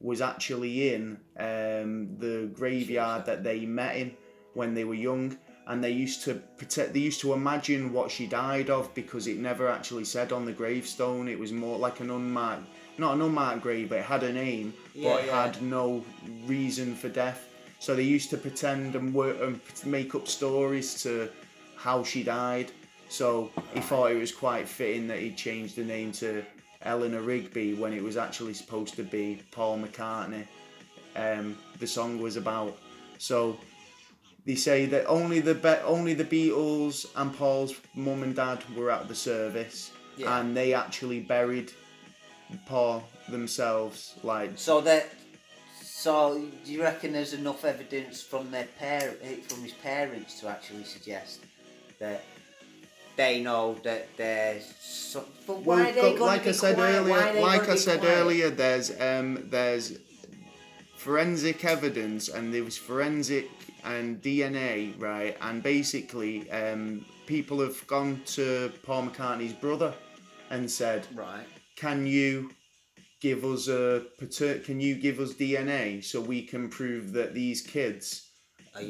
was 0.00 0.20
actually 0.20 0.94
in 0.94 1.18
um, 1.38 2.16
the 2.18 2.50
graveyard 2.52 3.26
that 3.26 3.42
they 3.42 3.64
met 3.66 3.96
in 3.96 4.12
when 4.54 4.74
they 4.74 4.84
were 4.84 4.94
young. 4.94 5.38
And 5.66 5.82
they 5.82 5.90
used 5.90 6.22
to 6.24 6.34
protect. 6.58 6.92
They 6.92 7.00
used 7.00 7.22
to 7.22 7.32
imagine 7.32 7.90
what 7.90 8.10
she 8.10 8.26
died 8.26 8.68
of 8.68 8.94
because 8.94 9.26
it 9.26 9.38
never 9.38 9.66
actually 9.66 10.04
said 10.04 10.30
on 10.30 10.44
the 10.44 10.52
gravestone. 10.52 11.26
It 11.26 11.38
was 11.38 11.52
more 11.52 11.78
like 11.78 12.00
an 12.00 12.10
unmarked, 12.10 12.64
not 12.98 13.14
an 13.14 13.22
unmarked 13.22 13.62
grave, 13.62 13.88
but 13.88 13.98
it 14.00 14.04
had 14.04 14.22
a 14.24 14.32
name, 14.32 14.74
Yeah, 14.94 15.08
but 15.14 15.22
it 15.22 15.26
yeah. 15.28 15.46
had 15.46 15.62
no 15.62 16.04
reason 16.44 16.94
for 16.94 17.08
death. 17.08 17.48
So 17.78 17.94
they 17.94 18.02
used 18.02 18.28
to 18.30 18.36
pretend 18.36 18.94
and 18.94 19.14
work 19.14 19.38
and 19.40 19.58
make 19.86 20.14
up 20.14 20.28
stories 20.28 21.02
to 21.02 21.30
how 21.76 22.04
she 22.04 22.22
died. 22.22 22.70
So 23.08 23.50
he 23.72 23.80
thought 23.80 24.10
it 24.10 24.18
was 24.18 24.32
quite 24.32 24.68
fitting 24.68 25.06
that 25.08 25.20
he 25.20 25.32
changed 25.32 25.76
the 25.76 25.84
name 25.84 26.12
to 26.12 26.44
Eleanor 26.84 27.22
Rigby 27.22 27.74
when 27.74 27.92
it 27.92 28.02
was 28.02 28.16
actually 28.16 28.54
supposed 28.54 28.94
to 28.96 29.02
be 29.02 29.40
Paul 29.50 29.78
McCartney. 29.78 30.46
Um, 31.16 31.56
the 31.78 31.86
song 31.86 32.20
was 32.20 32.36
about. 32.36 32.76
So 33.18 33.56
they 34.44 34.54
say 34.56 34.86
that 34.86 35.06
only 35.06 35.40
the 35.40 35.54
be- 35.54 35.82
only 35.84 36.14
the 36.14 36.24
Beatles 36.24 37.06
and 37.16 37.34
Paul's 37.36 37.74
mum 37.94 38.22
and 38.22 38.34
dad 38.34 38.62
were 38.76 38.90
at 38.90 39.08
the 39.08 39.14
service, 39.14 39.90
Yeah. 40.16 40.38
and 40.40 40.56
they 40.56 40.74
actually 40.74 41.20
buried 41.20 41.72
Paul 42.66 43.04
themselves. 43.28 44.14
Like 44.22 44.52
So 44.56 44.80
that, 44.82 45.08
so 45.82 46.44
do 46.64 46.72
you 46.72 46.82
reckon 46.82 47.12
there's 47.12 47.32
enough 47.32 47.64
evidence 47.64 48.22
from 48.22 48.50
their 48.50 48.68
par- 48.78 49.14
from 49.48 49.62
his 49.62 49.72
parents 49.72 50.40
to 50.40 50.48
actually 50.48 50.84
suggest 50.84 51.40
that 52.00 52.24
they 53.16 53.40
know 53.40 53.74
that 53.84 54.08
there's 54.16 54.64
so, 54.80 55.24
but 55.46 55.58
why 55.58 55.76
Well, 55.76 55.86
are 55.88 55.92
they 55.92 56.00
go- 56.00 56.08
going 56.18 56.20
like 56.20 56.42
to 56.44 56.48
I 56.50 56.52
said 56.52 56.74
quiet? 56.76 56.96
Earlier, 57.00 57.40
like 57.42 57.68
I 57.68 57.74
said 57.76 58.00
quiet? 58.00 58.16
earlier, 58.18 58.50
there's 58.50 58.90
um 59.00 59.48
there's 59.50 59.98
forensic 60.96 61.64
evidence 61.64 62.28
and 62.28 62.52
there 62.52 62.64
was 62.64 62.76
forensic 62.78 63.48
and 63.84 64.22
DNA, 64.22 64.98
right? 64.98 65.36
And 65.42 65.62
basically, 65.62 66.50
um, 66.50 67.04
people 67.26 67.60
have 67.60 67.86
gone 67.86 68.22
to 68.26 68.72
Paul 68.84 69.08
McCartney's 69.08 69.52
brother 69.52 69.92
and 70.50 70.70
said, 70.70 71.06
right? 71.14 71.46
"Can 71.76 72.06
you 72.06 72.50
give 73.20 73.44
us 73.44 73.68
a 73.68 74.02
Can 74.64 74.80
you 74.80 74.94
give 74.96 75.20
us 75.20 75.34
DNA 75.34 76.02
so 76.02 76.20
we 76.20 76.42
can 76.42 76.68
prove 76.68 77.12
that 77.12 77.34
these 77.34 77.60
kids 77.62 78.23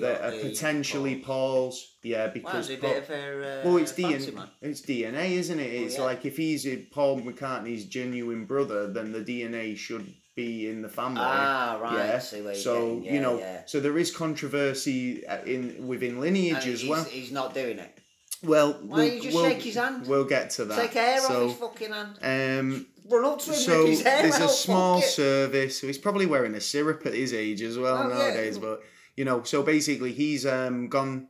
that 0.01 0.21
are 0.23 0.39
potentially 0.41 1.17
Paul? 1.17 1.25
Paul's? 1.71 1.91
Yeah, 2.03 2.27
Wow, 2.27 2.33
because 2.35 2.71
a 2.71 2.77
Paul- 2.77 2.91
bit 2.91 3.03
of 3.05 3.11
a 3.11 3.15
uh, 3.15 3.63
well, 3.65 3.77
it's 3.79 3.93
DNA. 3.93 4.35
man. 4.35 4.49
It's 4.61 4.81
DNA, 4.83 5.31
isn't 5.33 5.59
it? 5.59 5.73
It's 5.73 5.97
yeah. 5.97 6.03
like 6.05 6.25
if 6.25 6.37
he's 6.37 6.67
Paul 6.91 7.21
McCartney's 7.21 7.85
genuine 7.87 8.45
brother, 8.45 8.93
then 8.93 9.13
the 9.13 9.21
DNA 9.21 9.77
should 9.77 10.13
be 10.37 10.69
in 10.69 10.83
the 10.83 10.89
family. 10.89 11.21
Ah, 11.23 11.79
right. 11.81 12.09
Yeah. 12.09 12.17
I 12.17 12.19
see 12.19 12.37
where 12.43 12.53
you're 12.53 12.61
So 12.61 12.97
getting. 12.97 13.15
you 13.15 13.21
know, 13.21 13.39
yeah, 13.39 13.45
yeah. 13.55 13.63
so 13.67 13.81
there 13.81 13.97
is 13.99 14.11
controversy 14.15 15.27
uh, 15.27 15.43
in 15.45 15.87
within 15.87 16.21
lineage 16.21 16.67
as 16.67 16.85
well. 16.87 17.05
he's 17.05 17.33
not 17.33 17.55
doing 17.55 17.79
it. 17.79 17.99
Well, 18.43 18.75
Why 18.83 18.97
we'll, 18.97 19.15
you 19.15 19.23
just 19.23 19.35
we'll- 19.37 19.45
shake 19.49 19.63
his 19.63 19.77
hand? 19.77 20.07
We'll 20.07 20.25
get 20.25 20.51
to 20.51 20.65
that. 20.67 20.79
Take 20.79 20.93
hair 20.95 21.21
off 21.25 21.43
his 21.49 21.55
fucking 21.55 21.93
hand. 21.93 22.19
um, 22.61 22.87
Run 23.09 23.25
up 23.27 23.39
to 23.41 23.51
him, 23.51 23.57
so 23.57 23.87
his 23.87 24.03
hair 24.03 24.23
there's 24.23 24.35
out, 24.37 24.49
a 24.49 24.53
small 24.53 25.01
service. 25.03 25.81
So 25.81 25.87
he's 25.87 25.99
probably 25.99 26.27
wearing 26.27 26.55
a 26.55 26.61
syrup 26.61 27.05
at 27.07 27.13
his 27.15 27.33
age 27.35 27.61
as 27.63 27.79
well 27.79 27.97
Oh, 27.99 28.09
yeah. 28.09 28.15
nowadays. 28.15 28.59
But 28.59 28.83
you 29.17 29.25
know, 29.25 29.43
so 29.43 29.63
basically 29.63 30.13
he's 30.13 30.47
um 30.47 30.89
gone, 30.89 31.29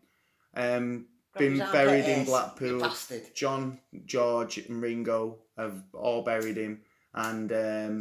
um 0.57 1.07
been 1.37 1.59
buried 1.59 2.05
in 2.05 2.25
Blackpool. 2.25 2.89
John, 3.35 3.81
George, 4.07 4.59
and 4.59 4.81
Ringo 4.81 5.39
have 5.57 5.83
all 5.93 6.23
buried 6.23 6.57
him, 6.57 6.81
and 7.13 7.53
um, 7.53 8.01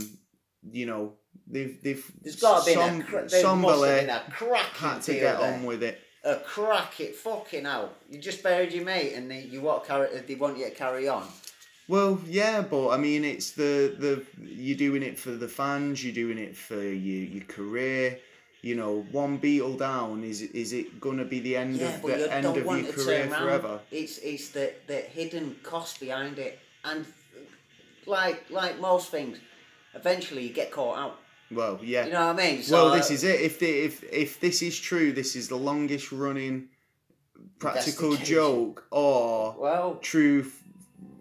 you 0.71 0.86
know 0.86 1.13
they've 1.47 1.81
they've 1.81 2.11
There's 2.21 2.39
got 2.39 2.59
to 2.61 2.65
be 2.65 2.73
som- 2.73 3.01
a, 3.01 3.03
cra- 3.03 3.27
there 3.27 3.29
must 3.29 3.41
somberly 3.41 4.05
have 4.05 4.27
a 4.27 4.31
cracking 4.31 4.88
had 4.89 5.01
to 5.03 5.13
get 5.13 5.39
there. 5.39 5.53
on 5.53 5.65
with 5.65 5.84
it. 5.84 5.99
A 6.23 6.36
crack 6.38 6.99
it 7.01 7.15
fucking 7.15 7.65
out. 7.65 7.95
You 8.09 8.19
just 8.19 8.43
buried 8.43 8.71
your 8.71 8.86
mate 8.86 9.13
and 9.13 9.29
they, 9.29 9.41
you 9.41 9.59
want 9.61 9.86
carry, 9.86 10.07
they 10.19 10.36
want 10.36 10.57
you 10.57 10.65
to 10.65 10.71
carry 10.71 11.09
on. 11.09 11.27
Well, 11.89 12.21
yeah, 12.25 12.61
but 12.61 12.91
I 12.91 12.97
mean, 12.97 13.25
it's 13.25 13.51
the 13.51 13.95
the 13.99 14.25
you're 14.41 14.77
doing 14.77 15.03
it 15.03 15.19
for 15.19 15.31
the 15.31 15.49
fans. 15.49 16.03
You're 16.03 16.13
doing 16.13 16.38
it 16.38 16.55
for 16.55 16.81
your 16.81 17.23
your 17.25 17.43
career. 17.45 18.19
You 18.64 18.76
know, 18.76 19.05
one 19.11 19.39
Beatle 19.39 19.78
down 19.78 20.24
is 20.24 20.41
is 20.41 20.72
it 20.72 21.01
gonna 21.01 21.26
be 21.26 21.41
the 21.41 21.57
end 21.57 21.76
Yeah, 21.76 21.95
of 21.95 22.01
the 22.01 22.34
end 22.34 22.45
of 22.45 22.55
your 22.55 22.93
career 22.93 23.28
forever? 23.28 23.82
It's 23.91 24.20
it's 24.20 24.49
the, 24.51 24.74
the 24.88 24.95
hidden 24.95 25.57
cost 25.64 25.99
behind 25.99 26.39
it, 26.39 26.57
and 26.86 27.05
like 28.05 28.49
like 28.49 28.80
most 28.80 29.11
things, 29.11 29.38
eventually 29.93 30.47
you 30.47 30.53
get 30.53 30.72
caught 30.72 30.97
out. 30.97 31.20
Well, 31.51 31.78
yeah. 31.84 32.05
You 32.05 32.14
know 32.14 32.28
what 32.28 32.39
I 32.39 32.51
mean? 32.51 32.64
So, 32.64 32.86
well, 32.86 32.95
this 32.95 33.11
uh, 33.11 33.16
is 33.16 33.24
it. 33.26 33.41
If 33.41 33.59
the, 33.59 33.68
if 33.68 34.01
if 34.03 34.39
this 34.39 34.61
is 34.61 34.80
true, 34.80 35.11
this 35.11 35.36
is 35.36 35.49
the 35.49 35.57
longest 35.57 36.14
running 36.14 36.70
practical 37.59 38.16
joke 38.16 38.88
or 38.91 39.55
well. 39.59 39.95
true 39.95 40.49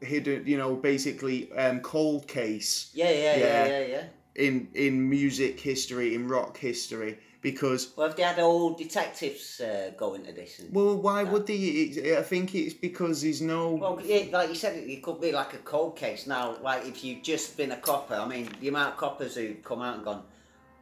hidden. 0.00 0.46
You 0.46 0.58
know, 0.58 0.76
basically 0.76 1.50
um, 1.54 1.80
cold 1.80 2.28
case 2.28 2.92
Yeah, 2.94 3.10
yeah, 3.10 3.16
yeah, 3.18 3.36
Yeah. 3.36 3.66
yeah, 3.66 3.86
yeah. 3.86 4.04
in 4.36 4.68
in 4.74 5.10
music 5.10 5.58
history, 5.58 6.14
in 6.14 6.28
rock 6.28 6.56
history. 6.56 7.18
Because 7.42 7.92
Well, 7.96 8.06
have 8.06 8.16
they 8.16 8.22
had 8.22 8.38
all 8.38 8.72
detectives 8.74 9.60
uh, 9.60 9.90
go 9.96 10.14
into 10.14 10.32
this? 10.32 10.60
And, 10.60 10.72
well, 10.72 10.96
why 10.96 11.24
would 11.24 11.46
they? 11.46 11.56
It, 11.56 12.18
I 12.18 12.22
think 12.22 12.54
it's 12.54 12.72
because 12.72 13.22
there's 13.22 13.42
no. 13.42 13.72
well, 13.74 14.00
it, 14.02 14.32
like 14.32 14.48
you 14.48 14.54
said, 14.54 14.76
it, 14.76 14.88
it 14.88 15.02
could 15.02 15.20
be 15.20 15.32
like 15.32 15.52
a 15.52 15.58
cold 15.58 15.96
case. 15.96 16.26
Now, 16.26 16.56
like 16.62 16.86
if 16.86 17.04
you've 17.04 17.22
just 17.22 17.56
been 17.56 17.72
a 17.72 17.76
copper, 17.76 18.14
I 18.14 18.26
mean, 18.26 18.48
the 18.60 18.68
amount 18.68 18.92
of 18.94 18.96
coppers 18.96 19.34
who 19.34 19.54
come 19.56 19.82
out 19.82 19.96
and 19.96 20.04
gone, 20.04 20.22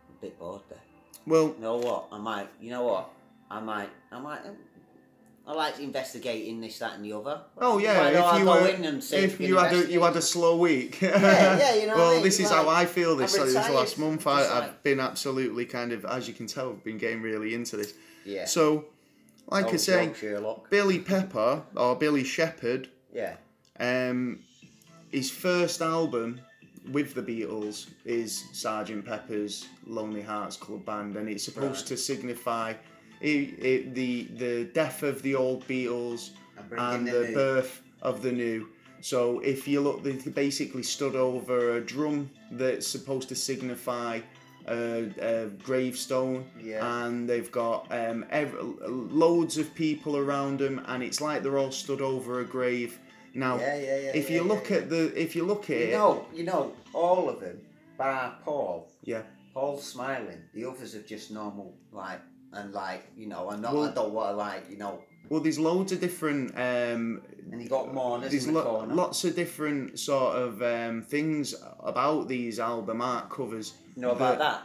I'm 0.08 0.16
a 0.16 0.20
bit 0.20 0.38
bored 0.38 0.60
there. 0.68 0.78
well, 1.26 1.54
You 1.56 1.62
know 1.62 1.76
what? 1.78 2.06
I 2.12 2.18
might. 2.18 2.48
You 2.60 2.70
know 2.70 2.84
what? 2.84 3.10
I 3.50 3.60
might. 3.60 3.90
I 4.12 4.20
might. 4.20 4.40
I 5.46 5.52
like 5.52 5.80
investigating 5.80 6.60
this, 6.60 6.78
that, 6.78 6.94
and 6.94 7.04
the 7.04 7.12
other. 7.12 7.40
Oh 7.58 7.78
yeah, 7.78 8.10
don't 8.10 8.22
I 8.22 8.34
if 8.36 8.40
you 8.40 8.46
were, 8.48 8.68
in 8.68 8.84
and 8.84 9.02
see 9.02 9.16
if 9.16 9.40
you 9.40 9.56
had 9.56 9.72
a, 9.72 9.90
you 9.90 10.02
had 10.02 10.14
a 10.16 10.22
slow 10.22 10.56
week. 10.56 11.00
yeah, 11.02 11.58
yeah, 11.58 11.74
you 11.74 11.86
know 11.86 11.94
what 11.94 11.96
I 11.96 12.04
well, 12.04 12.14
mean? 12.14 12.22
this 12.22 12.38
is 12.38 12.50
Like, 12.50 12.64
how 12.64 12.68
I 12.68 12.86
feel 12.86 13.16
this, 13.16 13.32
this 13.32 13.54
last 13.54 13.98
month. 13.98 14.26
I, 14.26 14.60
like- 14.60 14.82
been 14.82 15.00
absolutely 15.00 15.64
kind 15.64 15.92
of, 15.92 16.04
as 16.04 16.28
you 16.28 16.34
can 16.34 16.46
tell, 16.46 16.72
been 16.74 16.98
getting 16.98 17.20
really 17.22 17.54
into 17.54 17.76
this. 17.76 17.94
Yeah. 18.24 18.44
So, 18.44 18.84
like 19.48 19.66
I 19.72 19.76
say, 19.76 20.12
Sherlock. 20.14 20.70
Billy 20.70 20.98
Pepper 21.00 21.62
or 21.74 21.96
Billy 21.96 22.22
Shepherd, 22.22 22.88
Yeah. 23.12 23.36
um, 23.80 24.40
his 25.10 25.30
first 25.30 25.80
album 25.80 26.40
with 26.92 27.14
the 27.14 27.22
Beatles 27.22 27.88
is 28.04 28.44
Sergeant 28.52 29.04
Pepper's 29.04 29.66
Lonely 29.86 30.22
Hearts 30.22 30.56
Club 30.56 30.84
Band, 30.84 31.16
and 31.16 31.28
it's 31.28 31.44
supposed 31.44 31.80
Right. 31.80 31.86
to 31.88 31.96
signify 31.96 32.74
it, 33.20 33.28
it, 33.64 33.94
the 33.94 34.28
the 34.36 34.64
death 34.72 35.02
of 35.02 35.22
the 35.22 35.34
old 35.34 35.66
Beatles 35.68 36.30
And 36.76 37.06
the 37.06 37.12
the 37.26 37.32
birth 37.34 37.82
of 38.02 38.22
the 38.22 38.32
new. 38.32 38.68
So 39.02 39.40
if 39.40 39.66
you 39.66 39.80
look, 39.80 40.02
they 40.02 40.12
basically 40.30 40.82
stood 40.82 41.16
over 41.16 41.76
a 41.76 41.80
drum 41.80 42.30
that's 42.50 42.86
supposed 42.86 43.28
to 43.30 43.34
signify 43.34 44.20
a, 44.68 45.08
a 45.20 45.46
gravestone, 45.64 46.44
Yeah. 46.62 47.06
and 47.06 47.28
they've 47.28 47.50
got 47.50 47.86
um, 47.90 48.26
ev- 48.30 48.54
loads 48.86 49.56
of 49.56 49.74
people 49.74 50.16
around 50.18 50.58
them, 50.60 50.82
and 50.86 51.02
it's 51.02 51.20
like 51.20 51.42
they're 51.42 51.56
all 51.58 51.72
stood 51.72 52.02
over 52.02 52.40
a 52.40 52.44
grave. 52.44 52.98
Now, 53.34 53.58
Yeah, 53.58 53.76
yeah, 53.76 54.12
if 54.14 54.28
you 54.28 54.42
look 54.42 54.70
at 54.70 54.90
the, 54.90 55.02
if 55.18 55.34
you 55.34 55.44
look 55.46 55.70
at 55.70 55.78
You 55.78 55.84
it, 55.84 55.92
know, 55.92 56.26
you 56.34 56.44
know, 56.44 56.72
all 56.92 57.28
of 57.30 57.40
them, 57.40 57.58
bar 57.96 58.36
Paul. 58.44 58.86
yeah, 59.02 59.22
Paul's 59.54 59.82
smiling. 59.84 60.42
The 60.52 60.66
others 60.66 60.94
are 60.94 61.02
just 61.02 61.30
normal, 61.30 61.74
like, 61.92 62.20
and 62.52 62.72
like, 62.72 63.04
you 63.16 63.26
know, 63.28 63.50
I'm 63.50 63.60
not, 63.60 63.74
Well- 63.74 63.84
I 63.90 63.92
don't 63.92 64.12
want 64.12 64.30
to, 64.30 64.36
like, 64.36 64.70
you 64.70 64.76
know, 64.78 65.02
well, 65.28 65.40
there's 65.40 65.60
loads 65.60 65.92
of 65.92 66.00
different 66.00 66.50
um, 66.56 67.22
and 67.52 67.62
you 67.62 67.68
got 67.68 67.94
mourners 67.94 68.32
there's 68.32 68.46
in 68.46 68.54
the 68.54 68.58
lo- 68.60 68.78
corner. 68.78 68.94
lots 68.94 69.22
of 69.24 69.36
different 69.36 69.96
sort 70.00 70.34
of 70.34 70.60
um, 70.60 71.02
things 71.02 71.54
about 71.84 72.26
these 72.26 72.58
album 72.58 73.00
art 73.00 73.30
covers 73.30 73.74
you 73.94 74.02
know 74.02 74.10
about 74.10 74.38
that? 74.40 74.62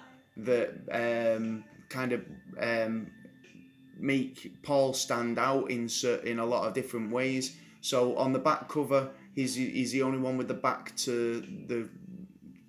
that 0.89 1.35
um, 1.35 1.63
kind 1.89 2.13
of 2.13 2.25
um, 2.59 3.11
make 3.99 4.51
Paul 4.63 4.93
stand 4.93 5.37
out 5.37 5.69
in 5.69 5.87
cer- 5.87 6.21
in 6.25 6.39
a 6.39 6.45
lot 6.45 6.67
of 6.67 6.73
different 6.73 7.11
ways. 7.11 7.55
So 7.81 8.17
on 8.17 8.33
the 8.33 8.39
back 8.39 8.67
cover, 8.67 9.11
he's 9.35 9.53
he's 9.55 9.91
the 9.91 10.01
only 10.01 10.17
one 10.17 10.35
with 10.37 10.47
the 10.47 10.53
back 10.55 10.95
to 10.97 11.41
the 11.67 11.87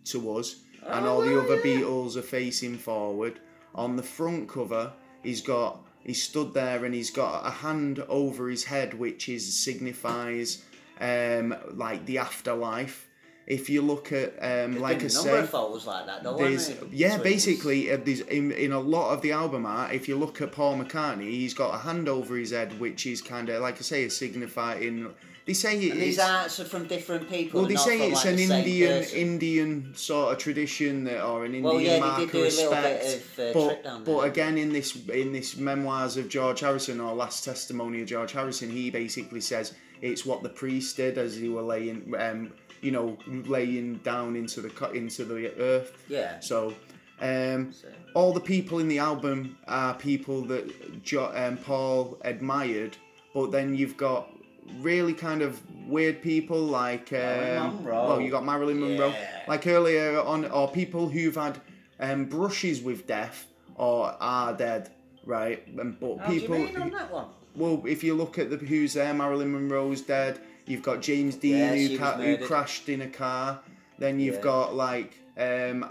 to 0.06 0.36
us, 0.36 0.56
and 0.84 1.06
Oh, 1.06 1.08
all 1.08 1.20
the 1.22 1.40
other 1.40 1.56
yeah. 1.56 1.62
Beatles 1.80 2.16
are 2.16 2.22
facing 2.22 2.76
forward. 2.76 3.40
On 3.74 3.96
the 3.96 4.02
front 4.02 4.48
cover, 4.48 4.92
he's 5.26 5.42
got 5.42 5.84
he's 6.04 6.22
stood 6.22 6.54
there 6.54 6.84
and 6.84 6.94
he's 6.94 7.10
got 7.10 7.46
a 7.46 7.50
hand 7.50 7.98
over 8.08 8.48
his 8.48 8.64
head, 8.64 8.94
which 8.94 9.28
is 9.28 9.42
signifies 9.58 10.62
um, 11.00 11.54
like 11.74 12.06
the 12.06 12.18
afterlife. 12.18 13.08
If 13.46 13.70
you 13.70 13.80
look 13.80 14.10
at 14.12 14.30
um, 14.42 14.80
like 14.80 15.02
I 15.02 15.06
a 15.06 15.10
say, 15.10 15.40
like 15.40 16.06
that, 16.06 16.24
though, 16.24 16.36
there's 16.36 16.68
yeah, 16.90 17.10
So 17.10 17.14
it 17.14 17.18
was- 17.18 17.22
basically, 17.22 17.92
uh, 17.92 17.98
there's 18.04 18.20
in, 18.20 18.50
in 18.50 18.72
a 18.72 18.80
lot 18.80 19.12
of 19.12 19.22
the 19.22 19.30
album 19.32 19.64
art. 19.66 19.92
If 19.92 20.08
you 20.08 20.16
look 20.16 20.40
at 20.42 20.50
Paul 20.50 20.78
McCartney, 20.78 21.30
he's 21.30 21.54
got 21.54 21.72
a 21.74 21.78
hand 21.78 22.08
over 22.08 22.36
his 22.36 22.50
head, 22.50 22.80
which 22.80 23.06
is 23.06 23.22
kind 23.22 23.48
of 23.48 23.62
like 23.62 23.76
I 23.76 23.82
say, 23.82 24.02
is 24.04 24.16
signifying. 24.16 25.14
They 25.46 25.52
say 25.54 25.78
it 25.78 25.94
these 25.94 26.14
is. 26.14 26.18
arts 26.18 26.58
are 26.58 26.64
from 26.64 26.88
different 26.88 27.30
people. 27.30 27.60
Well, 27.60 27.68
they 27.68 27.76
say 27.76 28.08
it's 28.10 28.24
like, 28.24 28.34
an 28.34 28.38
Indian 28.40 28.98
person. 29.02 29.18
Indian 29.18 29.94
sort 29.94 30.32
of 30.32 30.38
tradition 30.38 31.04
that, 31.04 31.24
or 31.24 31.44
an 31.44 31.54
Indian 31.54 31.62
Well, 31.64 31.80
yeah, 31.80 32.00
mark 32.00 32.22
of 32.22 32.32
do 32.32 32.38
a 32.38 32.40
little 32.42 32.70
respect. 32.72 33.04
bit 33.04 33.16
of 33.16 33.56
uh, 33.56 33.60
but 33.60 33.66
trip 33.68 33.84
down 33.84 34.04
but 34.04 34.18
again, 34.20 34.58
in 34.58 34.72
this 34.72 34.96
in 35.08 35.32
this 35.32 35.56
memoirs 35.56 36.16
of 36.16 36.28
George 36.28 36.60
Harrison 36.60 37.00
or 37.00 37.14
last 37.14 37.44
testimony 37.44 38.02
of 38.02 38.08
George 38.08 38.32
Harrison, 38.32 38.68
he 38.70 38.90
basically 38.90 39.40
says 39.40 39.72
it's 40.02 40.26
what 40.26 40.42
the 40.42 40.48
priest 40.48 40.96
did 40.96 41.16
as 41.16 41.36
he 41.36 41.48
were 41.48 41.62
laying, 41.62 42.12
um, 42.18 42.52
you 42.82 42.90
know, 42.90 43.16
laying 43.46 43.98
down 43.98 44.34
into 44.34 44.60
the 44.60 44.90
into 44.90 45.24
the 45.24 45.56
earth. 45.60 45.92
Yeah. 46.08 46.40
So, 46.40 46.74
um, 47.20 47.72
So- 47.72 47.86
all 48.14 48.32
the 48.32 48.40
people 48.40 48.80
in 48.80 48.88
the 48.88 48.98
album 48.98 49.56
are 49.68 49.94
people 49.94 50.40
that 50.46 51.04
jo- 51.04 51.30
um, 51.36 51.56
Paul 51.58 52.18
admired, 52.24 52.96
but 53.32 53.52
then 53.52 53.76
you've 53.76 53.96
got 53.96 54.32
really 54.80 55.12
kind 55.12 55.42
of 55.42 55.60
weird 55.88 56.20
people 56.22 56.58
like 56.60 57.12
um, 57.12 57.84
well, 57.84 58.20
you 58.20 58.30
got 58.30 58.44
Marilyn 58.44 58.80
Monroe, 58.80 59.08
Yeah. 59.10 59.42
like 59.48 59.66
earlier 59.66 60.20
on, 60.20 60.44
or 60.46 60.68
people 60.70 61.08
who've 61.08 61.34
had 61.34 61.60
um, 62.00 62.24
brushes 62.26 62.82
with 62.82 63.06
death 63.06 63.46
or 63.76 64.14
are 64.20 64.52
dead, 64.54 64.90
right? 65.24 65.66
And 65.78 65.98
but 66.00 66.18
How 66.18 66.26
do 66.28 66.34
you 66.34 66.40
people, 66.40 66.58
mean 66.58 66.76
on 66.76 66.90
that 66.90 67.12
one? 67.12 67.26
well, 67.54 67.82
if 67.86 68.02
you 68.04 68.14
look 68.14 68.38
at 68.38 68.50
the 68.50 68.56
who's 68.56 68.94
there, 68.94 69.14
Marilyn 69.14 69.52
Monroe's 69.52 70.00
dead. 70.02 70.40
You've 70.66 70.82
got 70.82 71.00
James 71.00 71.36
Dean 71.36 71.56
Yeah, 71.58 71.74
who, 71.76 71.98
ca- 71.98 72.16
who 72.18 72.36
crashed 72.38 72.88
in 72.88 73.00
a 73.02 73.08
car. 73.08 73.60
Then 73.98 74.18
you've 74.18 74.36
Yeah. 74.36 74.40
got 74.42 74.74
like 74.74 75.14
um, 75.38 75.88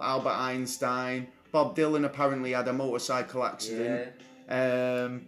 Albert 0.00 0.28
Einstein. 0.36 1.26
Bob 1.52 1.74
Dylan 1.76 2.04
apparently 2.04 2.52
had 2.52 2.68
a 2.68 2.72
motorcycle 2.72 3.42
accident. 3.44 4.12
Um, 4.48 5.26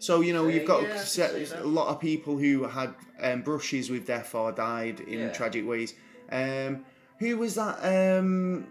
so 0.00 0.20
you 0.22 0.32
know 0.32 0.48
you've 0.48 0.66
got 0.66 0.82
yeah, 0.82 0.88
I 0.88 0.92
can 0.96 1.04
se- 1.06 1.44
see 1.44 1.54
that. 1.54 1.62
a 1.62 1.66
lot 1.66 1.86
of 1.88 2.00
people 2.00 2.36
who 2.36 2.64
had 2.64 2.92
um, 3.22 3.42
brushes 3.42 3.88
with 3.90 4.06
death 4.06 4.34
or 4.34 4.50
died 4.50 4.98
in 5.00 5.18
Yeah. 5.20 5.28
tragic 5.32 5.64
ways. 5.66 5.94
Um, 6.32 6.84
who 7.20 7.36
was 7.38 7.54
that? 7.54 7.76
Um, 8.18 8.64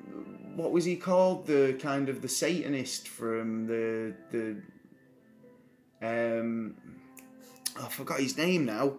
what 0.57 0.71
was 0.71 0.84
he 0.84 0.95
called? 0.97 1.45
The 1.47 1.77
kind 1.82 2.09
of 2.09 2.21
the 2.21 2.27
Satanist 2.27 3.07
from 3.07 3.67
the 3.67 4.13
the. 4.32 4.61
Um, 6.01 6.75
I 7.80 7.88
forgot 7.89 8.19
his 8.19 8.38
name 8.38 8.65
now. 8.65 8.93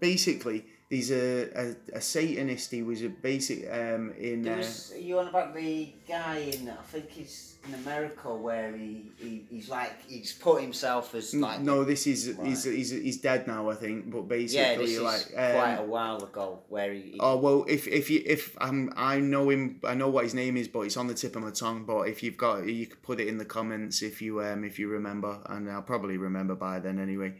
Basically, 0.00 0.64
he's 0.92 1.10
a, 1.10 1.24
a, 1.62 1.96
a 1.98 2.00
Satanist. 2.00 2.70
He 2.70 2.82
was 2.82 3.02
a 3.02 3.08
basic 3.08 3.60
um, 3.72 4.12
in. 4.18 4.42
There 4.42 4.54
Uh, 4.54 4.58
was, 4.58 4.92
you 4.98 5.18
on 5.18 5.28
about 5.28 5.54
the 5.54 5.92
guy 6.06 6.36
in, 6.52 6.68
I 6.68 6.82
think 6.92 7.10
he's 7.10 7.48
in 7.66 7.74
America 7.74 8.28
where 8.34 8.76
he, 8.76 8.90
he 9.22 9.44
he's 9.48 9.68
like, 9.68 9.92
he's 10.06 10.32
put 10.32 10.60
himself 10.60 11.14
as 11.14 11.32
like. 11.34 11.60
no, 11.60 11.84
this 11.84 12.06
is 12.06 12.20
he's, 12.26 12.36
Right. 12.66 12.74
he's 12.78 12.90
he's 12.90 13.18
dead 13.28 13.46
now, 13.46 13.70
I 13.70 13.76
think. 13.82 14.10
But 14.10 14.22
basically, 14.28 14.62
yeah, 14.72 14.76
this 14.76 14.90
is 14.90 15.00
like 15.12 15.26
quite 15.32 15.76
a 15.78 15.82
um, 15.82 15.88
while 15.88 16.20
ago 16.22 16.46
where 16.68 16.92
he. 16.92 17.00
he 17.12 17.18
Oh 17.20 17.36
well, 17.44 17.64
if 17.68 17.86
if 18.00 18.10
you 18.10 18.20
if 18.26 18.42
um 18.60 18.92
I 18.96 19.20
know 19.20 19.48
him, 19.48 19.80
I 19.84 19.94
know 19.94 20.10
what 20.14 20.24
his 20.24 20.34
name 20.34 20.56
is, 20.62 20.68
but 20.68 20.80
it's 20.80 20.98
on 20.98 21.06
the 21.06 21.14
tip 21.14 21.36
of 21.36 21.42
my 21.42 21.52
tongue. 21.52 21.84
But 21.92 22.02
if 22.12 22.22
you've 22.22 22.36
got, 22.46 22.66
you 22.66 22.86
could 22.90 23.02
put 23.02 23.20
it 23.20 23.28
in 23.28 23.38
the 23.38 23.46
comments 23.58 24.02
if 24.02 24.20
you 24.20 24.42
um 24.42 24.64
if 24.64 24.78
you 24.80 24.88
remember, 24.88 25.32
and 25.46 25.70
I'll 25.70 25.82
probably 25.94 26.16
remember 26.28 26.54
by 26.54 26.80
then 26.80 26.98
anyway. 26.98 27.32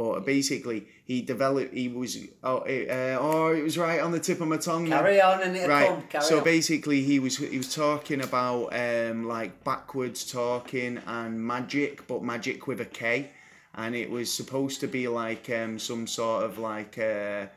But 0.00 0.24
basically, 0.24 0.86
he 1.04 1.20
developed. 1.20 1.74
He 1.74 1.88
was 1.88 2.16
oh 2.42 2.62
it, 2.62 2.88
uh, 2.88 3.18
oh 3.20 3.48
it 3.52 3.62
was 3.62 3.76
right 3.76 4.00
on 4.00 4.12
the 4.12 4.18
tip 4.18 4.40
of 4.40 4.48
my 4.48 4.56
tongue. 4.56 4.88
now. 4.88 5.02
carry 5.02 5.20
on 5.20 5.42
and 5.42 5.54
it'll 5.54 5.68
Right. 5.68 5.88
come. 5.88 6.02
Carry 6.08 6.24
so 6.24 6.38
on. 6.38 6.44
basically, 6.44 7.02
he 7.02 7.18
was 7.18 7.36
he 7.36 7.58
was 7.58 7.74
talking 7.74 8.22
about 8.22 8.68
um 8.68 9.28
like 9.28 9.62
backwards 9.62 10.24
talking 10.24 11.02
and 11.06 11.46
magic, 11.46 12.06
but 12.06 12.22
magic 12.22 12.66
with 12.66 12.80
a 12.80 12.86
K, 12.86 13.28
and 13.74 13.94
it 13.94 14.08
was 14.10 14.32
supposed 14.32 14.80
to 14.80 14.86
be 14.86 15.06
like 15.06 15.50
um 15.50 15.78
some 15.78 16.06
sort 16.06 16.44
of 16.44 16.56
like 16.58 16.96
uh, 16.96 17.48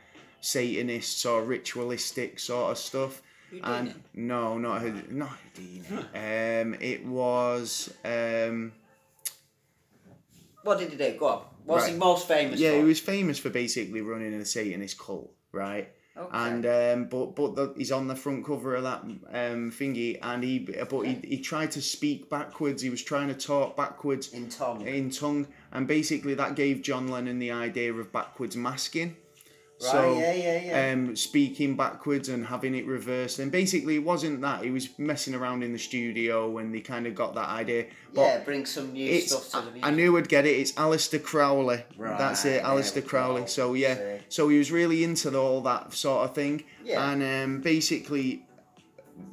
Satanists 0.41 1.25
or 1.25 1.43
ritualistic 1.43 2.39
sort 2.39 2.71
of 2.71 2.77
stuff. 2.77 3.21
Houdini? 3.51 3.71
And 3.73 4.03
no, 4.13 4.57
not 4.57 4.83
not 5.09 5.37
Houdini. 5.55 5.81
Um, 6.13 6.73
it 6.81 7.05
was 7.05 7.93
um. 8.03 8.73
what 10.63 10.77
did 10.79 10.89
he 10.91 10.97
do? 10.97 11.17
Go 11.17 11.27
on. 11.27 11.52
What's 11.65 11.87
he 11.87 11.95
most 11.95 12.27
famous 12.27 12.59
Yeah, 12.59 12.71
for? 12.71 12.77
he 12.77 12.83
was 12.83 12.99
famous 12.99 13.39
for 13.39 13.49
basically 13.49 14.01
running 14.01 14.33
a 14.33 14.45
Satanist 14.45 14.97
cult, 14.97 15.33
right? 15.51 15.89
Okay. 16.15 16.29
And 16.31 16.65
um, 16.65 17.05
but 17.05 17.35
but 17.35 17.55
the, 17.55 17.73
he's 17.75 17.91
on 17.91 18.07
the 18.07 18.15
front 18.15 18.45
cover 18.45 18.75
of 18.75 18.83
that 18.83 19.01
um, 19.01 19.71
thingy, 19.71 20.19
and 20.21 20.43
he 20.43 20.59
but 20.59 21.01
he, 21.01 21.19
he 21.23 21.39
tried 21.39 21.71
to 21.71 21.81
speak 21.81 22.29
backwards. 22.29 22.83
He 22.83 22.91
was 22.91 23.01
trying 23.01 23.29
to 23.29 23.33
talk 23.33 23.75
backwards 23.75 24.31
in 24.31 24.47
tongue. 24.47 24.85
in 24.85 25.09
tongue, 25.09 25.47
and 25.71 25.87
basically 25.87 26.35
that 26.35 26.53
gave 26.55 26.83
John 26.83 27.07
Lennon 27.07 27.39
the 27.39 27.49
idea 27.51 27.91
of 27.93 28.11
backwards 28.11 28.55
masking. 28.55 29.15
Right, 29.81 29.91
so 29.91 30.19
yeah, 30.19 30.33
yeah, 30.33 30.61
yeah. 30.61 30.93
um, 30.93 31.15
speaking 31.15 31.75
backwards 31.75 32.29
and 32.29 32.45
having 32.45 32.73
it 32.75 32.85
reversed, 32.85 33.39
and 33.39 33.51
basically 33.51 33.95
it 33.95 34.03
wasn't 34.03 34.41
that 34.41 34.63
he 34.63 34.69
was 34.71 34.87
messing 34.97 35.33
around 35.35 35.63
in 35.63 35.73
the 35.73 35.79
studio, 35.79 36.57
and 36.59 36.73
they 36.73 36.79
kind 36.79 37.05
of 37.05 37.15
got 37.15 37.35
that 37.35 37.49
idea. 37.49 37.87
But 38.13 38.21
yeah, 38.21 38.39
bring 38.39 38.65
some 38.65 38.93
new 38.93 39.19
stuff 39.21 39.49
to 39.49 39.51
the 39.51 39.57
I, 39.57 39.63
music. 39.71 39.85
I 39.85 39.89
knew 39.91 40.17
I'd 40.17 40.29
get 40.29 40.45
it. 40.45 40.51
It's 40.59 40.71
Aleister 40.73 41.21
Crowley. 41.21 41.83
Right, 41.97 42.17
That's 42.17 42.45
it, 42.45 42.63
Aleister 42.63 43.05
Crowley. 43.05 43.41
go. 43.41 43.47
So 43.47 43.73
yeah, 43.73 43.95
See. 43.95 44.23
so 44.29 44.47
he 44.49 44.57
was 44.57 44.71
really 44.71 45.03
into 45.03 45.37
all 45.37 45.59
that 45.61 45.93
sort 45.93 46.29
of 46.29 46.35
thing, 46.35 46.63
Yeah. 46.85 47.11
and 47.11 47.23
um, 47.23 47.61
basically 47.61 48.45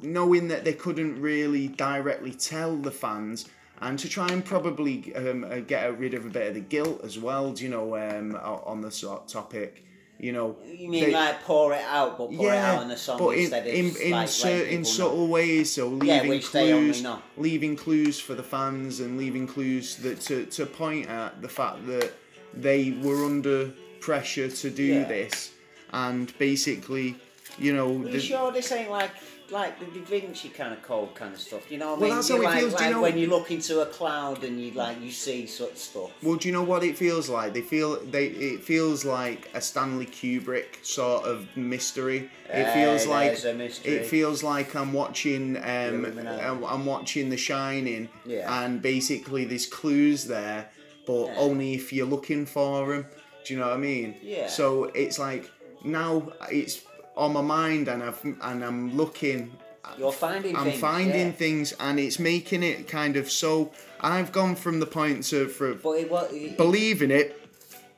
knowing 0.01 0.47
that 0.49 0.65
they 0.65 0.73
couldn't 0.73 1.21
really 1.21 1.67
directly 1.67 2.31
tell 2.31 2.75
the 2.77 2.91
fans, 2.91 3.47
and 3.79 3.97
to 3.99 4.09
try 4.09 4.27
and 4.27 4.43
probably 4.43 5.15
um, 5.15 5.43
uh, 5.43 5.59
get 5.59 5.97
rid 5.97 6.13
of 6.13 6.25
a 6.25 6.29
bit 6.29 6.47
of 6.49 6.53
the 6.55 6.59
guilt 6.59 7.01
as 7.03 7.17
well. 7.17 7.51
Do 7.53 7.63
you 7.63 7.69
know 7.69 7.95
um, 7.95 8.35
on 8.35 8.81
the 8.81 8.91
sort 8.91 9.21
of 9.21 9.27
topic? 9.27 9.85
You 10.21 10.33
know, 10.33 10.55
You 10.71 10.87
mean 10.87 11.05
they- 11.05 11.11
like 11.13 11.41
pour 11.45 11.73
it 11.73 11.81
out, 11.89 12.15
but 12.19 12.31
pour 12.31 12.53
it 12.53 12.57
out 12.57 12.77
on 12.83 12.89
the 12.89 12.95
song 12.95 13.17
but 13.17 13.29
in 13.29 13.39
instead 13.39 13.65
of 13.65 13.73
in, 13.73 13.95
in, 13.95 14.11
like, 14.11 14.45
in 14.45 14.67
people 14.69 14.85
subtle 14.85 15.17
know. 15.17 15.25
ways, 15.25 15.71
so 15.71 15.87
leaving 15.87 16.19
only 16.21 16.39
clues, 16.41 17.03
leaving 17.37 17.75
clues 17.75 18.19
for 18.19 18.35
the 18.35 18.43
fans, 18.43 18.99
and 18.99 19.17
leaving 19.17 19.47
clues 19.47 19.95
that 19.97 20.21
to, 20.21 20.45
to 20.45 20.67
point 20.67 21.09
at 21.09 21.41
the 21.41 21.49
fact 21.49 21.87
that 21.87 22.13
they 22.53 22.91
were 23.01 23.25
under 23.25 23.71
pressure 23.99 24.47
to 24.47 24.69
do 24.69 24.83
Yeah. 24.83 25.05
this, 25.05 25.51
and 25.91 26.31
basically, 26.37 27.15
you 27.57 27.73
know, 27.73 27.89
Are 27.89 28.05
you 28.05 28.11
the- 28.11 28.19
sure 28.19 28.51
this 28.51 28.71
ain't 28.71 28.91
like 28.91 29.09
like 29.51 29.79
the 29.79 29.85
Da 29.99 30.05
Vinci 30.05 30.49
kind 30.49 30.73
of 30.73 30.81
code 30.81 31.13
kind 31.15 31.33
of 31.33 31.39
stuff? 31.39 31.69
You 31.71 31.77
know 31.77 31.91
what 31.91 31.97
I 31.97 31.99
Well, 32.01 32.09
mean? 32.09 32.15
that's 32.17 32.29
You 32.29 32.35
how 32.37 32.41
it 32.41 32.45
like, 32.45 32.59
feels, 32.59 32.73
do 32.75 32.83
you 32.85 32.89
know- 32.91 33.01
when 33.01 33.17
you 33.17 33.27
look 33.27 33.51
into 33.51 33.81
a 33.81 33.85
cloud 33.85 34.43
and 34.43 34.59
you 34.61 34.71
like 34.71 35.01
you 35.01 35.11
see 35.11 35.45
such 35.45 35.75
stuff. 35.77 36.11
Well, 36.23 36.35
do 36.35 36.47
you 36.47 36.53
know 36.53 36.63
what 36.63 36.83
it 36.83 36.97
feels 36.97 37.29
like? 37.29 37.53
They 37.53 37.61
feel 37.61 37.99
they. 38.03 38.27
It 38.27 38.63
feels 38.63 39.05
like 39.05 39.49
a 39.53 39.61
Stanley 39.61 40.05
Kubrick 40.07 40.83
sort 40.83 41.25
of 41.25 41.47
mystery. 41.55 42.29
It 42.49 42.73
feels 42.73 43.05
like 43.07 43.37
a 43.45 43.53
mystery. 43.53 43.93
it 43.93 44.05
feels 44.05 44.43
like 44.43 44.75
I'm 44.75 44.93
watching. 44.93 45.57
Um, 45.57 46.05
I'm 46.17 46.63
I'm 46.63 46.85
watching 46.85 47.29
The 47.29 47.37
Shining, 47.37 48.09
Yeah. 48.25 48.63
and 48.63 48.81
basically 48.81 49.45
there's 49.45 49.65
clues 49.65 50.25
there, 50.25 50.69
but 51.07 51.25
Yeah. 51.27 51.35
only 51.37 51.73
if 51.75 51.93
you're 51.93 52.05
looking 52.07 52.45
for 52.45 52.87
them. 52.87 53.05
Do 53.45 53.53
you 53.53 53.59
know 53.59 53.67
what 53.67 53.75
I 53.75 53.77
mean? 53.77 54.15
Yeah. 54.21 54.47
So 54.47 54.85
it's 54.93 55.17
like 55.17 55.49
now 55.83 56.31
it's 56.51 56.81
on 57.21 57.33
my 57.33 57.41
mind, 57.41 57.87
and 57.87 58.01
I've 58.01 58.19
and 58.23 58.65
I'm 58.65 58.97
looking. 58.97 59.51
You're 59.97 60.11
finding 60.11 60.55
I'm 60.55 60.65
things. 60.65 60.79
finding 60.79 61.27
yeah. 61.27 61.31
things, 61.31 61.73
and 61.79 61.99
it's 61.99 62.17
making 62.17 62.63
it 62.63 62.87
kind 62.87 63.15
of 63.15 63.29
so. 63.29 63.71
I've 63.99 64.31
gone 64.31 64.55
from 64.55 64.79
the 64.79 64.85
point 64.87 65.25
for 65.25 65.75
But 65.75 65.89
it, 65.91 66.09
what, 66.09 66.33
it, 66.33 66.57
believing 66.57 67.11
it 67.11 67.39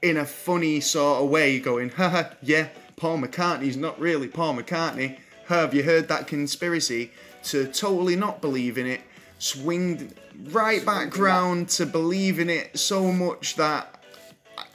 in 0.01 0.17
a 0.17 0.25
funny 0.25 0.81
sort 0.81 1.23
of 1.23 1.29
way, 1.29 1.59
going, 1.59 1.89
haha, 1.89 2.23
yeah, 2.41 2.67
Paul 2.97 3.19
McCartney's 3.19 3.77
not 3.77 3.97
really 3.99 4.27
Paul 4.27 4.55
McCartney. 4.55 5.17
Have 5.47 5.73
you 5.73 5.83
heard 5.83 6.09
that 6.09 6.27
conspiracy? 6.27 7.11
To 7.45 7.67
totally 7.67 8.15
not 8.15 8.41
believing 8.41 8.87
it, 8.87 9.01
swing 9.37 10.13
right 10.45 10.85
back 10.85 11.17
round 11.17 11.69
to 11.69 11.85
believing 11.85 12.49
it 12.49 12.77
so 12.79 13.11
much 13.11 13.55
that 13.55 14.01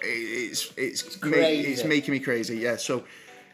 it's 0.01 0.72
it's 0.76 1.22
ma- 1.22 1.30
crazy. 1.30 1.72
it's 1.72 1.84
making 1.84 2.12
me 2.12 2.20
crazy. 2.20 2.59
Yeah. 2.59 2.76
So 2.76 3.05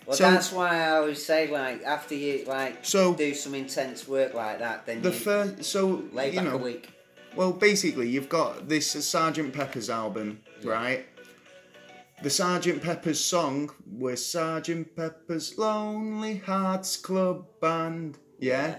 well, 0.07 0.17
so- 0.17 0.31
that's 0.31 0.53
why 0.53 0.83
I 0.85 0.91
always 0.97 1.25
say 1.25 1.51
like 1.51 1.83
after 1.85 2.15
you 2.15 2.45
like 2.47 2.85
So- 2.85 3.15
do 3.15 3.35
some 3.35 3.55
intense 3.55 4.07
work 4.09 4.35
like 4.35 4.59
that, 4.61 4.87
then 4.87 5.03
the 5.03 5.11
you 5.11 5.15
first 5.15 5.65
so 5.65 6.03
lay 6.13 6.31
you 6.31 6.37
back 6.37 6.45
know 6.45 6.55
a 6.55 6.59
week. 6.59 6.89
Well, 7.37 7.53
basically, 7.53 8.09
you've 8.09 8.29
got 8.29 8.69
this 8.69 8.87
Sergeant 9.05 9.53
Pepper's 9.53 9.91
album, 9.91 10.41
right? 10.63 11.05
The 12.23 12.31
Sergeant 12.31 12.81
Pepper's 12.81 13.19
song 13.19 13.71
was 13.91 14.25
Sergeant 14.25 14.95
Pepper's 14.95 15.59
Lonely 15.59 16.37
Hearts 16.37 16.97
Club 16.97 17.45
Band. 17.61 18.19
Yeah? 18.39 18.77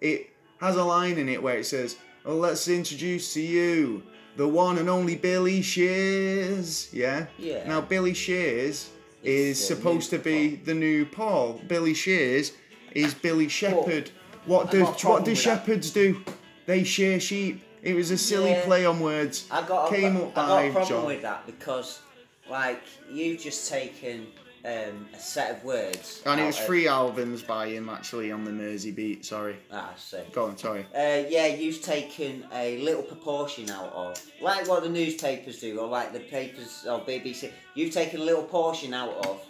It 0.00 0.30
has 0.60 0.76
a 0.76 0.82
line 0.84 1.18
in 1.18 1.28
it 1.28 1.42
where 1.42 1.58
it 1.58 1.66
says, 1.66 1.96
Oh, 2.24 2.36
let's 2.36 2.68
introduce 2.68 3.34
to 3.34 3.40
you 3.42 4.02
the 4.36 4.48
one 4.48 4.78
and 4.78 4.88
only 4.88 5.14
Billy 5.14 5.60
Shears. 5.62 6.88
Yeah? 6.92 7.26
Yeah. 7.38 7.68
Now, 7.68 7.80
Billy 7.82 8.14
Shears 8.14 8.88
is 9.22 9.58
the 9.68 9.74
uh, 9.74 9.76
supposed 9.76 10.10
to 10.10 10.18
be 10.18 10.56
the 10.56 10.74
new 10.74 11.04
Paul. 11.06 11.60
Billy 11.68 11.94
Shears 11.94 12.52
is 12.92 13.14
Billy 13.14 13.48
Shepherd. 13.48 14.10
What 14.46 14.66
I've 14.66 14.70
do 14.72 14.84
what 15.08 15.24
do 15.24 15.34
shepherds 15.34 15.90
do? 15.90 16.22
They 16.66 16.84
shear 16.84 17.20
sheep. 17.20 17.62
It 17.82 17.94
was 17.94 18.10
a 18.10 18.18
silly 18.18 18.50
Yeah. 18.50 18.64
play 18.64 18.84
on 18.84 19.00
words. 19.00 19.46
I 19.50 19.62
got, 19.66 19.90
Came 19.90 20.16
up 20.16 20.32
I 20.32 20.34
got 20.34 20.48
by 20.48 20.62
a 20.62 20.72
problem 20.72 20.88
John. 20.88 21.06
with 21.06 21.22
that 21.22 21.46
because, 21.46 22.00
like, 22.48 22.82
you've 23.10 23.40
just 23.40 23.70
taken 23.70 24.26
um, 24.64 25.08
a 25.14 25.18
set 25.18 25.56
of 25.56 25.64
words. 25.64 26.22
And 26.26 26.40
it 26.40 26.44
was 26.46 26.58
three 26.58 26.86
albums 26.88 27.42
by 27.42 27.68
him 27.68 27.88
actually 27.88 28.30
on 28.32 28.44
the 28.44 28.52
Mersey 28.52 28.90
beat. 28.90 29.24
Sorry. 29.24 29.56
Ah, 29.72 29.90
I 29.94 29.98
see. 29.98 30.18
Go 30.32 30.46
on. 30.46 30.56
Sorry. 30.58 30.86
Uh, 30.94 31.24
yeah, 31.28 31.46
you've 31.46 31.82
taken 31.82 32.46
a 32.52 32.78
little 32.82 33.02
proportion 33.02 33.70
out 33.70 33.92
of, 33.92 34.22
like 34.40 34.68
what 34.68 34.82
the 34.82 34.88
newspapers 34.88 35.60
do, 35.60 35.78
or 35.80 35.88
like 35.88 36.12
the 36.12 36.20
papers 36.20 36.86
or 36.88 37.00
BBC. 37.00 37.50
You've 37.74 37.92
taken 37.94 38.20
a 38.20 38.24
little 38.24 38.42
portion 38.44 38.92
out 38.94 39.24
of 39.26 39.42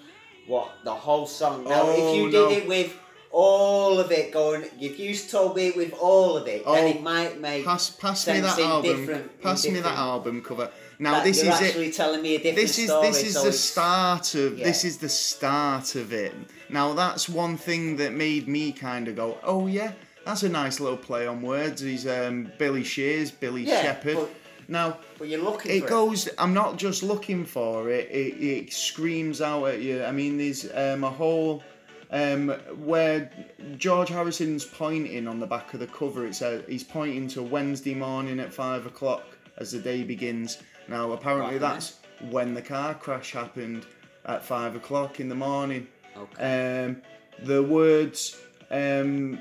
what 0.46 0.70
the 0.84 0.92
whole 0.94 1.26
song. 1.26 1.64
Now, 1.64 1.82
Oh, 1.84 1.92
if 2.10 2.16
you 2.16 2.30
did 2.30 2.32
no. 2.32 2.50
it 2.50 2.68
with 2.68 2.96
all 3.32 4.00
of 4.00 4.10
it 4.10 4.32
going, 4.32 4.64
if 4.80 4.98
you 4.98 5.14
told 5.16 5.54
me 5.56 5.68
it 5.68 5.76
with 5.76 5.92
all 6.00 6.36
of 6.36 6.46
it, 6.48 6.64
then 6.64 6.84
Oh, 6.84 6.88
it 6.88 7.02
might 7.02 7.40
make. 7.40 7.64
Pass 7.64 7.90
pass 7.90 8.26
me 8.26 8.40
that 8.40 8.58
album. 8.58 9.30
Pass 9.42 9.66
me 9.66 9.80
that 9.80 9.96
album 9.98 10.42
cover. 10.42 10.70
Now 11.00 11.12
that 11.12 11.24
this 11.24 11.42
you're 11.42 11.52
is 11.54 11.60
it. 11.76 11.94
telling 11.94 12.20
me 12.20 12.34
a 12.34 12.38
different 12.38 12.56
this 12.56 12.78
is 12.78 12.88
story. 12.88 13.06
this 13.08 13.22
is 13.24 13.32
so 13.34 13.44
the 13.44 13.52
start 13.52 14.34
of 14.34 14.58
this 14.58 14.84
is 14.84 14.98
the 14.98 15.08
start 15.08 15.94
of 15.94 16.12
it. 16.12 16.34
Now 16.68 16.92
that's 16.92 17.28
one 17.28 17.56
thing 17.56 17.96
that 17.96 18.12
made 18.12 18.46
me 18.48 18.70
kind 18.70 19.08
of 19.08 19.16
go, 19.16 19.38
oh 19.42 19.66
yeah, 19.66 19.92
that's 20.26 20.42
a 20.42 20.48
nice 20.48 20.78
little 20.78 20.98
play 20.98 21.26
on 21.26 21.40
words. 21.40 21.80
He's 21.80 22.06
um, 22.06 22.52
Billy 22.58 22.84
Shears, 22.84 23.30
Billy 23.30 23.62
Yeah, 23.64 23.82
Shepherd. 23.82 24.16
but- 24.16 24.30
now 24.68 24.98
But 25.18 25.26
you're 25.26 25.42
looking 25.42 25.72
it 25.72 25.88
goes. 25.88 26.28
I'm 26.38 26.54
not 26.54 26.76
just 26.76 27.02
looking 27.02 27.44
for 27.44 27.90
it. 27.90 28.08
It, 28.08 28.34
it 28.40 28.72
screams 28.72 29.40
out 29.40 29.64
at 29.64 29.80
you. 29.80 30.04
I 30.04 30.12
mean, 30.12 30.38
there's 30.38 30.64
um, 30.72 31.02
a 31.02 31.10
whole 31.10 31.64
um, 32.12 32.50
where 32.76 33.32
George 33.78 34.10
Harrison's 34.10 34.64
pointing 34.64 35.26
on 35.26 35.40
the 35.40 35.46
back 35.46 35.74
of 35.74 35.80
the 35.80 35.88
cover. 35.88 36.24
It 36.24 36.36
says 36.36 36.62
he's 36.68 36.84
pointing 36.84 37.26
to 37.28 37.42
Wednesday 37.42 37.94
morning 37.94 38.38
at 38.38 38.52
five 38.52 38.86
o'clock 38.86 39.24
as 39.58 39.72
the 39.72 39.78
day 39.80 40.04
begins. 40.04 40.58
Now, 40.88 41.12
apparently, 41.12 41.52
Right. 41.54 41.60
that's 41.60 41.94
when 42.30 42.54
the 42.54 42.62
car 42.62 42.94
crash 42.94 43.32
happened 43.32 43.86
at 44.26 44.44
five 44.44 44.74
o'clock 44.76 45.20
in 45.20 45.28
the 45.28 45.34
morning. 45.34 45.86
Okay. 46.16 46.84
Um, 46.86 47.02
the 47.44 47.62
words 47.62 48.36
um, 48.70 49.40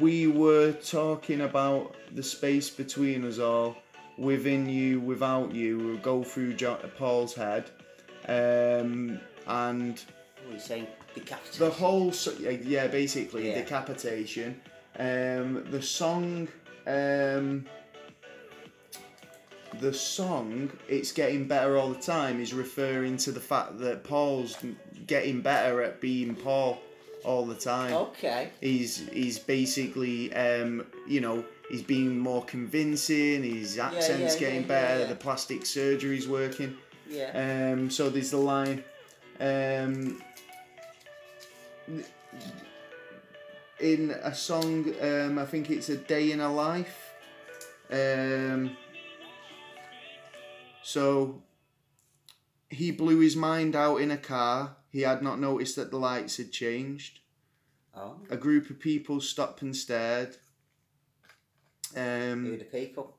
we 0.00 0.26
were 0.26 0.72
talking 0.72 1.42
about 1.42 1.94
the 2.14 2.22
space 2.22 2.70
between 2.70 3.24
us 3.24 3.38
all, 3.38 3.76
within 4.16 4.68
you, 4.68 5.00
without 5.00 5.52
you, 5.54 5.78
will 5.78 5.96
go 5.98 6.22
through 6.22 6.54
jo- 6.54 6.78
Paul's 6.96 7.34
head, 7.34 7.70
um, 8.28 9.20
and 9.46 9.98
What 10.44 10.50
are 10.50 10.54
you 10.54 10.58
saying? 10.60 10.86
Decapitation. 11.14 11.64
the 11.64 11.70
whole 11.70 12.08
s- 12.08 12.28
yeah, 12.40 12.50
yeah 12.50 12.86
basically 12.86 13.48
Yeah. 13.48 13.56
decapitation. 13.56 14.60
Um, 14.98 15.64
the 15.70 15.82
song. 15.82 16.48
Um, 16.86 17.66
the 19.80 19.92
song, 19.92 20.70
it's 20.88 21.12
getting 21.12 21.46
better 21.46 21.76
all 21.76 21.90
the 21.90 22.00
time, 22.00 22.40
is 22.40 22.52
referring 22.54 23.16
to 23.18 23.32
the 23.32 23.40
fact 23.40 23.78
that 23.80 24.04
Paul's 24.04 24.56
getting 25.06 25.40
better 25.40 25.82
at 25.82 26.00
being 26.00 26.34
Paul 26.34 26.80
all 27.24 27.44
the 27.44 27.54
time. 27.54 27.92
Okay. 27.92 28.50
He's 28.60 29.08
he's 29.08 29.38
basically 29.38 30.32
um, 30.34 30.86
you 31.06 31.20
know 31.20 31.44
he's 31.70 31.82
being 31.82 32.18
more 32.18 32.44
convincing. 32.44 33.42
His 33.42 33.78
accent's 33.78 34.34
yeah, 34.34 34.40
getting 34.40 34.62
yeah, 34.62 34.68
better. 34.68 35.00
yeah. 35.00 35.06
The 35.06 35.16
plastic 35.16 35.66
surgery's 35.66 36.28
working. 36.28 36.76
Yeah. 37.08 37.72
Um, 37.72 37.90
so 37.90 38.10
there's 38.10 38.30
the 38.30 38.38
line. 38.38 38.84
Um, 39.40 40.22
in 43.80 44.10
a 44.22 44.34
song, 44.34 44.94
um, 45.00 45.38
I 45.38 45.44
think 45.44 45.70
it's 45.70 45.88
a 45.88 45.96
day 45.96 46.32
in 46.32 46.40
a 46.40 46.52
life. 46.52 47.12
Um, 47.90 48.76
so 50.84 51.42
he 52.70 52.90
blew 52.90 53.18
his 53.20 53.34
mind 53.36 53.74
out 53.74 53.96
in 53.96 54.10
a 54.10 54.16
car. 54.16 54.76
He 54.90 55.00
had 55.00 55.22
not 55.22 55.40
noticed 55.40 55.74
that 55.76 55.90
the 55.90 55.96
lights 55.98 56.36
had 56.36 56.52
changed. 56.52 57.20
oh. 57.96 58.16
A 58.30 58.36
group 58.36 58.70
of 58.70 58.78
people 58.78 59.20
stopped 59.20 59.62
and 59.62 59.74
stared. 59.74 60.36
Who 61.94 62.00
Um, 62.00 62.58
the 62.58 62.64
people? 62.64 63.16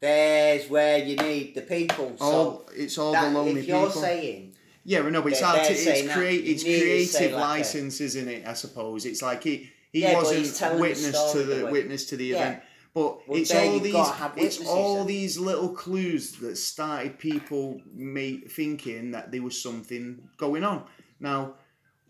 There's 0.00 0.68
where 0.68 0.98
you 0.98 1.16
need 1.16 1.54
the 1.54 1.62
people. 1.62 2.14
So 2.18 2.66
it's 2.76 2.98
all 2.98 3.12
that, 3.12 3.32
the 3.32 3.38
lonely 3.38 3.60
if 3.60 3.66
you're 3.68 3.86
people. 3.86 4.02
saying 4.02 4.54
Yeah, 4.84 5.00
no, 5.08 5.22
but 5.22 5.32
it's 5.32 5.40
it's 5.40 6.12
create 6.12 6.44
it's 6.46 6.62
creative 6.62 7.32
like 7.32 7.32
a- 7.32 7.36
license, 7.36 8.00
isn't 8.00 8.28
it? 8.28 8.46
I 8.46 8.52
suppose 8.54 9.06
it's 9.06 9.22
like 9.22 9.42
he 9.42 9.70
he 9.92 10.02
Yeah, 10.02 10.14
wasn't 10.14 10.78
witness 10.80 11.32
to 11.32 11.38
the 11.42 11.54
the 11.54 11.66
witness 11.66 12.04
to 12.06 12.16
the 12.16 12.26
Yeah. 12.26 12.36
event. 12.36 12.62
But 12.94 13.28
Well, 13.28 13.38
it's 13.40 13.52
all 13.52 13.80
these 13.80 13.92
got 13.92 14.12
to 14.12 14.18
have 14.22 14.32
it's 14.38 14.64
all 14.66 14.98
then. 14.98 15.06
these 15.08 15.36
little 15.38 15.70
clues 15.70 16.32
that 16.36 16.56
started 16.56 17.18
people 17.18 17.80
make, 17.92 18.50
thinking 18.52 19.10
that 19.10 19.32
there 19.32 19.42
was 19.42 19.60
something 19.60 20.28
going 20.36 20.62
on. 20.62 20.84
Now, 21.18 21.54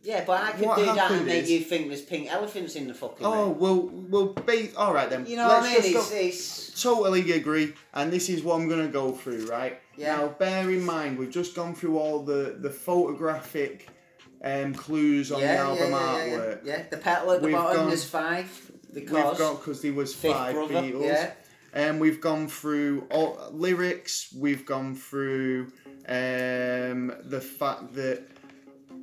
yeah, 0.02 0.22
but 0.26 0.42
I 0.42 0.52
could 0.52 0.66
What 0.66 0.78
do 0.78 0.84
that 0.84 1.10
and 1.10 1.24
make 1.24 1.48
you 1.48 1.60
think 1.60 1.88
there's 1.88 2.02
pink 2.02 2.30
elephants 2.30 2.76
in 2.76 2.86
the 2.86 2.92
fucking 2.92 3.24
oh 3.24 3.46
room. 3.52 3.58
well, 3.58 3.90
well, 4.10 4.26
ba- 4.34 4.76
all 4.76 4.92
right 4.92 5.08
then. 5.08 5.24
You 5.24 5.36
know 5.36 5.48
Let's 5.48 5.66
what 5.66 5.78
I 5.80 5.88
mean? 5.88 5.96
It's, 5.96 6.12
it's 6.12 6.82
totally 6.82 7.32
agree 7.32 7.72
and 7.94 8.12
this 8.12 8.28
is 8.28 8.42
what 8.42 8.56
i'm 8.56 8.68
going 8.68 8.84
to 8.84 8.92
go 8.92 9.12
through 9.12 9.46
right 9.46 9.80
Yeah. 9.96 10.16
now 10.16 10.28
bear 10.28 10.68
in 10.70 10.82
mind 10.84 11.16
we've 11.18 11.30
just 11.30 11.54
gone 11.54 11.74
through 11.74 11.96
all 11.98 12.22
the 12.24 12.56
the 12.60 12.68
photographic 12.68 13.88
um, 14.44 14.74
clues 14.74 15.32
on 15.32 15.40
yeah, 15.40 15.54
the 15.54 15.58
album 15.60 15.90
yeah, 15.92 16.16
yeah, 16.26 16.32
artwork 16.36 16.66
yeah, 16.66 16.76
yeah. 16.78 16.82
The 16.90 16.96
petal 16.98 17.30
at 17.32 17.40
the 17.40 17.46
We've 17.46 17.56
bottom 17.56 17.76
gone- 17.76 17.88
there's 17.88 18.04
five 18.04 18.72
we've 18.94 19.08
got 19.10 19.58
because 19.60 19.82
there 19.82 19.92
was 19.92 20.14
fifth 20.14 20.32
five 20.34 20.54
brother. 20.54 20.74
beatles 20.74 21.04
Yeah. 21.04 21.32
Um, 21.76 21.98
we've 21.98 22.20
gone 22.20 22.46
through 22.46 23.06
all, 23.10 23.38
lyrics. 23.52 24.32
We've 24.36 24.64
gone 24.64 24.94
through 24.94 25.72
um, 26.08 27.12
the 27.24 27.40
fact 27.40 27.94
that. 27.94 28.22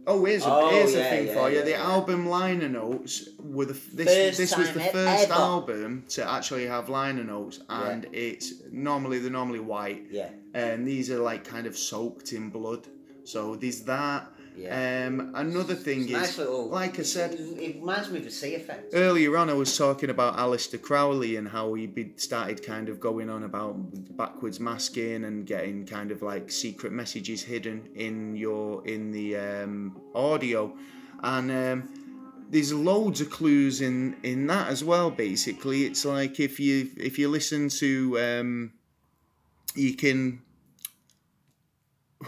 Oh, 0.08 0.26
here's 0.26 0.44
a, 0.44 0.50
Oh, 0.52 0.70
here's 0.72 0.94
yeah, 0.96 1.02
a 1.02 1.10
thing 1.12 1.28
yeah, 1.28 1.34
for 1.36 1.50
you. 1.52 1.58
yeah, 1.60 1.64
the 1.64 1.76
album 1.76 2.28
liner 2.28 2.68
notes 2.70 3.30
were 3.40 3.66
the 3.66 3.74
this 3.94 4.08
First 4.08 4.38
this 4.40 4.58
was 4.58 4.72
the 4.72 4.80
first 4.80 5.26
ever. 5.26 5.34
album 5.34 6.06
to 6.10 6.28
actually 6.28 6.66
have 6.66 6.90
liner 6.90 7.24
notes, 7.24 7.60
and 7.70 8.08
it's 8.12 8.54
normally 8.72 9.20
they're 9.20 9.30
normally 9.30 9.60
white, 9.60 10.08
Yeah. 10.10 10.30
and 10.56 10.88
these 10.88 11.12
are 11.12 11.20
like 11.20 11.44
kind 11.44 11.68
of 11.68 11.78
soaked 11.78 12.34
in 12.34 12.50
blood. 12.50 12.88
So 13.26 13.56
there's 13.56 13.82
that. 13.84 14.31
Yeah. 14.56 15.08
Um, 15.08 15.32
another 15.36 15.76
thing 15.76 16.02
It's 16.02 16.08
is, 16.08 16.14
nice 16.14 16.38
little. 16.38 16.68
like 16.68 17.00
I 17.00 17.04
said, 17.04 17.34
it, 17.34 17.76
reminds 17.78 18.10
me 18.10 18.20
of 18.20 18.26
a 18.26 18.32
sea 18.32 18.56
effect. 18.56 18.94
earlier 18.94 19.38
on 19.38 19.50
I 19.50 19.54
was 19.54 19.78
talking 19.78 20.10
about 20.10 20.38
Aleister 20.38 20.82
Crowley 20.82 21.38
and 21.38 21.48
how 21.48 21.74
he 21.74 21.90
started 22.18 22.62
kind 22.64 22.90
of 22.90 23.00
going 23.00 23.30
on 23.30 23.44
about 23.44 23.76
backwards 24.18 24.60
masking 24.60 25.24
and 25.24 25.46
getting 25.46 25.86
kind 25.86 26.12
of 26.12 26.22
like 26.22 26.52
secret 26.52 26.92
messages 26.92 27.42
hidden 27.44 27.90
in 27.96 28.36
your 28.36 28.86
in 28.88 29.12
the 29.12 29.38
um, 29.38 30.00
audio 30.14 30.76
and 31.24 31.52
um, 31.52 31.90
there's 32.50 32.74
loads 32.74 33.22
of 33.22 33.30
clues 33.30 33.80
in 33.82 34.16
in 34.24 34.48
that 34.48 34.68
as 34.68 34.84
well 34.84 35.10
basically 35.10 35.86
it's 35.86 36.04
like 36.06 36.40
if 36.40 36.60
you 36.60 36.90
if 36.98 37.18
you 37.18 37.30
listen 37.30 37.70
to 37.70 38.20
um, 38.20 38.72
you 39.76 39.94
can 39.96 40.42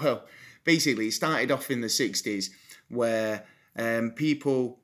well 0.01 0.23
basically 0.63 1.07
it 1.07 1.13
started 1.13 1.51
off 1.51 1.69
in 1.71 1.81
the 1.81 1.87
60s 1.87 2.49
where 2.89 3.43
um, 3.77 4.11
people 4.11 4.79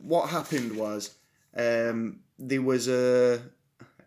what 0.00 0.28
happened 0.30 0.76
was 0.76 1.14
um, 1.56 2.20
there 2.38 2.62
was 2.62 2.88
a 2.88 3.40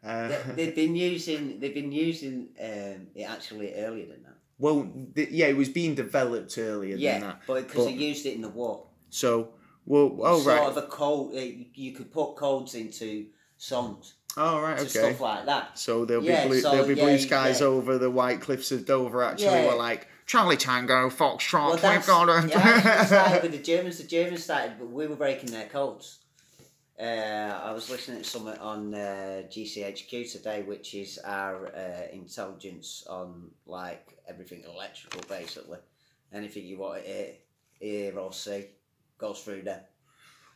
uh, 0.03 0.28
They- 0.30 0.41
They've 0.55 0.76
been 0.76 0.95
using. 0.95 1.59
They've 1.59 1.74
been 1.74 1.91
using 1.91 2.49
um, 2.59 3.07
it 3.13 3.24
actually 3.24 3.74
earlier 3.76 4.07
than 4.07 4.24
that. 4.24 4.38
well 4.57 4.89
th- 5.15 5.30
yeah 5.30 5.47
it 5.47 5.57
was 5.57 5.69
being 5.69 5.95
developed 5.95 6.57
earlier 6.57 6.95
Yeah, 6.95 7.13
than 7.19 7.22
that 7.30 7.41
but 7.47 7.67
because 7.67 7.86
they 7.86 7.93
used 7.93 8.26
it 8.26 8.34
in 8.36 8.41
the 8.41 8.49
war. 8.49 8.88
so 9.09 9.49
well 9.86 10.17
oh 10.22 10.39
sort 10.39 10.57
right 10.59 10.67
of 10.69 10.78
a 10.78 10.84
code. 10.84 11.36
Uh, 11.36 11.39
you 11.74 11.91
could 11.93 12.11
put 12.11 12.36
codes 12.36 12.76
into 12.76 13.28
songs 13.57 14.13
oh 14.38 14.59
right 14.61 14.80
okay 14.80 14.88
stuff 14.88 15.22
like 15.22 15.45
that. 15.45 15.78
so 15.78 16.05
there'll 16.05 16.24
Yeah, 16.24 16.43
be 16.43 16.49
blue, 16.49 16.61
so, 16.61 16.72
there'll 16.72 16.88
be 16.88 16.95
yeah, 16.95 17.03
blue 17.03 17.17
skies 17.19 17.59
yeah. 17.61 17.67
over 17.67 17.97
the 17.97 18.09
white 18.09 18.39
cliffs 18.41 18.72
of 18.72 18.86
Dover 18.86 19.22
actually 19.24 19.65
were 19.67 19.76
like 19.76 20.07
Charlie 20.32 20.55
Tango 20.55 21.09
Foxtrot 21.09 21.82
Well, 21.82 21.93
we've 21.93 22.07
got 22.07 22.29
a 22.29 22.47
yeah, 22.47 23.03
started 23.03 23.43
with 23.43 23.51
the 23.57 23.57
Germans. 23.57 23.97
The 23.97 24.07
Germans 24.07 24.45
started, 24.45 24.75
but 24.79 24.89
we 24.89 25.05
were 25.05 25.17
breaking 25.17 25.51
their 25.51 25.65
codes. 25.65 26.19
Uh, 26.97 27.03
I 27.61 27.73
was 27.73 27.89
listening 27.89 28.19
to 28.19 28.23
something 28.23 28.57
on 28.59 28.95
uh, 28.95 29.43
GCHQ 29.49 30.32
today, 30.32 30.61
which 30.61 30.93
is 30.93 31.19
our 31.25 31.67
uh, 31.75 32.03
intelligence 32.13 33.05
on 33.09 33.51
like 33.65 34.07
everything 34.25 34.63
electrical, 34.73 35.19
basically. 35.27 35.79
Anything 36.32 36.65
you 36.65 36.77
want 36.77 37.03
to 37.03 37.11
hear, 37.11 37.34
hear 37.82 38.17
or 38.17 38.32
see 38.32 38.67
goes 39.17 39.43
through 39.43 39.63
there. 39.63 39.84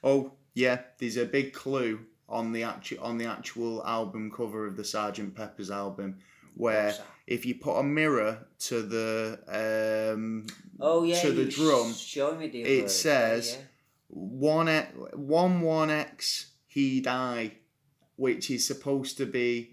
Oh 0.05 0.32
yeah, 0.53 0.84
there's 0.99 1.17
a 1.17 1.26
big 1.26 1.51
clue 1.51 1.99
on 2.30 2.53
the 2.53 2.63
actual 2.63 3.03
on 3.03 3.17
the 3.17 3.26
actual 3.26 3.86
album 3.86 4.32
cover 4.32 4.67
of 4.67 4.78
the 4.78 4.86
Sergeant 4.86 5.36
Pepper's 5.36 5.69
album, 5.69 6.19
where 6.55 6.86
What's? 6.86 7.01
If 7.28 7.45
you 7.45 7.55
put 7.55 7.78
a 7.80 7.84
mirror 7.84 8.47
to 8.59 8.82
the 8.84 9.39
um, 10.13 10.45
Oh 10.80 11.03
yeah, 11.03 11.19
to 11.21 11.32
the 11.32 11.45
drum, 11.45 11.93
Show 11.93 12.36
me 12.36 12.47
the 12.49 12.61
it 12.61 12.80
other- 12.82 12.89
says- 12.89 13.57
one 14.09 14.69
e- 14.69 14.91
one 15.15 15.61
one 15.61 15.89
X 15.89 16.47
he 16.67 17.01
die, 17.01 17.51
which 18.15 18.49
is 18.51 18.65
supposed 18.65 19.17
to 19.17 19.26
be 19.26 19.71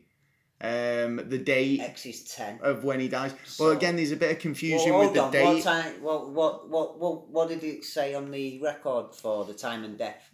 um, 0.60 1.16
the 1.28 1.38
date 1.38 1.80
X 1.80 2.06
is 2.06 2.24
ten. 2.24 2.58
of 2.62 2.84
when 2.84 3.00
he 3.00 3.08
dies. 3.08 3.34
So- 3.44 3.64
well, 3.64 3.76
again, 3.76 3.96
there's 3.96 4.12
a 4.12 4.16
bit 4.16 4.30
of 4.32 4.38
confusion 4.38 4.90
Well, 4.92 5.00
with 5.06 5.14
the 5.14 5.22
on. 5.22 5.32
date. 5.32 5.44
What 5.44 5.62
time? 5.62 6.02
What, 6.02 6.30
what 6.30 6.68
what 6.70 6.98
what 6.98 7.28
what 7.28 7.48
did 7.48 7.62
it 7.64 7.84
say 7.84 8.14
on 8.14 8.30
the 8.30 8.60
record 8.60 9.14
for 9.14 9.44
the 9.44 9.54
time 9.54 9.84
and 9.84 9.98
death? 9.98 10.30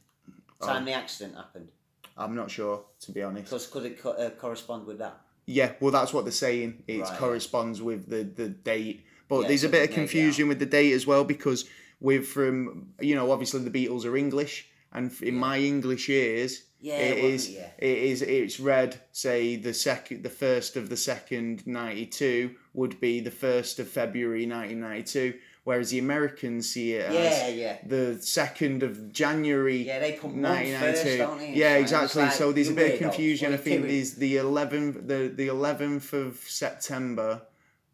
Time 0.62 0.82
Oh. 0.82 0.86
the 0.86 0.92
accident 0.92 1.36
happened. 1.36 1.68
I'm 2.16 2.34
not 2.34 2.50
sure 2.50 2.84
to 3.00 3.12
be 3.12 3.22
honest. 3.22 3.44
Because 3.46 3.66
could 3.66 3.84
it 3.86 3.98
co- 4.00 4.10
uh, 4.12 4.30
correspond 4.30 4.86
with 4.86 4.98
that? 4.98 5.18
Yeah, 5.50 5.72
well, 5.80 5.90
that's 5.90 6.12
what 6.12 6.24
they're 6.26 6.32
saying. 6.32 6.82
It 6.86 7.00
Right. 7.00 7.18
corresponds 7.18 7.80
with 7.80 8.08
the, 8.10 8.22
the 8.22 8.48
date. 8.50 9.04
But 9.28 9.40
Yeah, 9.42 9.48
there's 9.48 9.64
a 9.64 9.68
bit 9.70 9.88
of 9.88 9.94
confusion 9.94 10.46
with 10.46 10.58
the 10.58 10.66
date 10.66 10.92
as 10.92 11.06
well 11.06 11.24
because 11.24 11.64
we're 12.00 12.22
from, 12.22 12.88
you 13.00 13.14
know, 13.14 13.32
obviously 13.32 13.60
the 13.62 13.70
Beatles 13.70 14.04
are 14.04 14.16
English. 14.16 14.68
And 14.92 15.10
in 15.22 15.34
my 15.36 15.58
English 15.58 16.08
ears, 16.10 16.64
Yeah, 16.80 16.98
it 16.98 17.18
is, 17.18 17.50
yeah. 17.50 17.70
it 17.78 17.98
is, 17.98 18.20
it's 18.22 18.60
read, 18.60 19.00
say, 19.12 19.56
the 19.56 19.72
second, 19.74 20.22
the 20.22 20.30
first 20.30 20.76
of 20.76 20.90
the 20.90 20.96
second 20.96 21.66
92 21.66 22.54
would 22.74 23.00
be 23.00 23.20
the 23.20 23.30
first 23.30 23.78
of 23.78 23.88
February 23.88 24.46
1992. 24.46 25.34
Whereas 25.68 25.90
the 25.90 25.98
Americans 25.98 26.70
see 26.70 26.94
it 26.94 27.10
as 27.10 27.14
Yeah, 27.14 27.48
yeah. 27.48 27.76
the 27.84 28.18
second 28.22 28.82
of 28.82 29.12
January 29.12 29.82
Yeah, 29.82 29.98
they 29.98 30.12
put 30.12 30.30
first, 30.30 30.36
1992. 30.36 31.18
don't 31.18 31.38
they? 31.40 31.52
Yeah, 31.52 31.72
like- 31.72 31.82
exactly. 31.82 32.22
it's 32.22 32.36
so 32.36 32.52
there's 32.52 32.70
a 32.70 32.72
bit 32.72 32.94
of 32.94 32.98
confusion. 33.00 33.48
I 33.48 33.50
what 33.50 33.66
are 33.66 33.68
you 33.68 33.76
think 33.80 33.86
there's 33.86 34.14
the 34.14 34.36
11th, 34.36 35.06
the 35.06 35.20
the 35.40 35.48
11th 35.48 36.14
of 36.14 36.38
September 36.46 37.42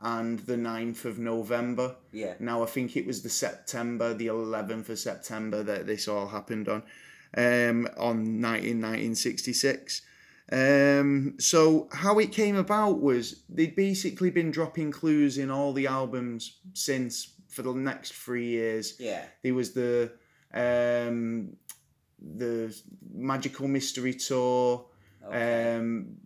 and 0.00 0.38
the 0.50 0.56
9th 0.56 1.04
of 1.04 1.18
November. 1.18 1.96
Yeah. 2.12 2.34
Now 2.38 2.62
I 2.62 2.66
think 2.66 2.96
it 2.96 3.06
was 3.08 3.22
the 3.22 3.28
September, 3.28 4.14
the 4.14 4.28
11th 4.28 4.88
of 4.90 4.98
September 5.00 5.64
that 5.64 5.88
this 5.88 6.06
all 6.06 6.28
happened 6.28 6.68
on, 6.68 6.84
um, 7.36 7.88
on 7.96 8.40
19, 8.40 8.80
1966. 8.80 10.02
Um, 10.52 11.34
so 11.40 11.88
how 11.90 12.20
it 12.20 12.30
came 12.30 12.54
about 12.54 13.00
was 13.00 13.42
they'd 13.48 13.74
basically 13.74 14.30
been 14.30 14.52
dropping 14.52 14.92
clues 14.92 15.38
in 15.38 15.50
all 15.50 15.72
the 15.72 15.88
albums 15.88 16.58
since 16.74 17.33
for 17.54 17.62
the 17.62 17.72
next 17.74 18.12
three 18.12 18.46
years 18.48 18.94
Yeah. 18.98 19.24
there 19.42 19.54
was 19.54 19.72
the 19.72 20.12
um 20.52 21.56
the 22.20 22.74
magical 23.12 23.68
mystery 23.68 24.14
tour 24.14 24.86
Okay. 25.26 25.76
um 25.76 26.16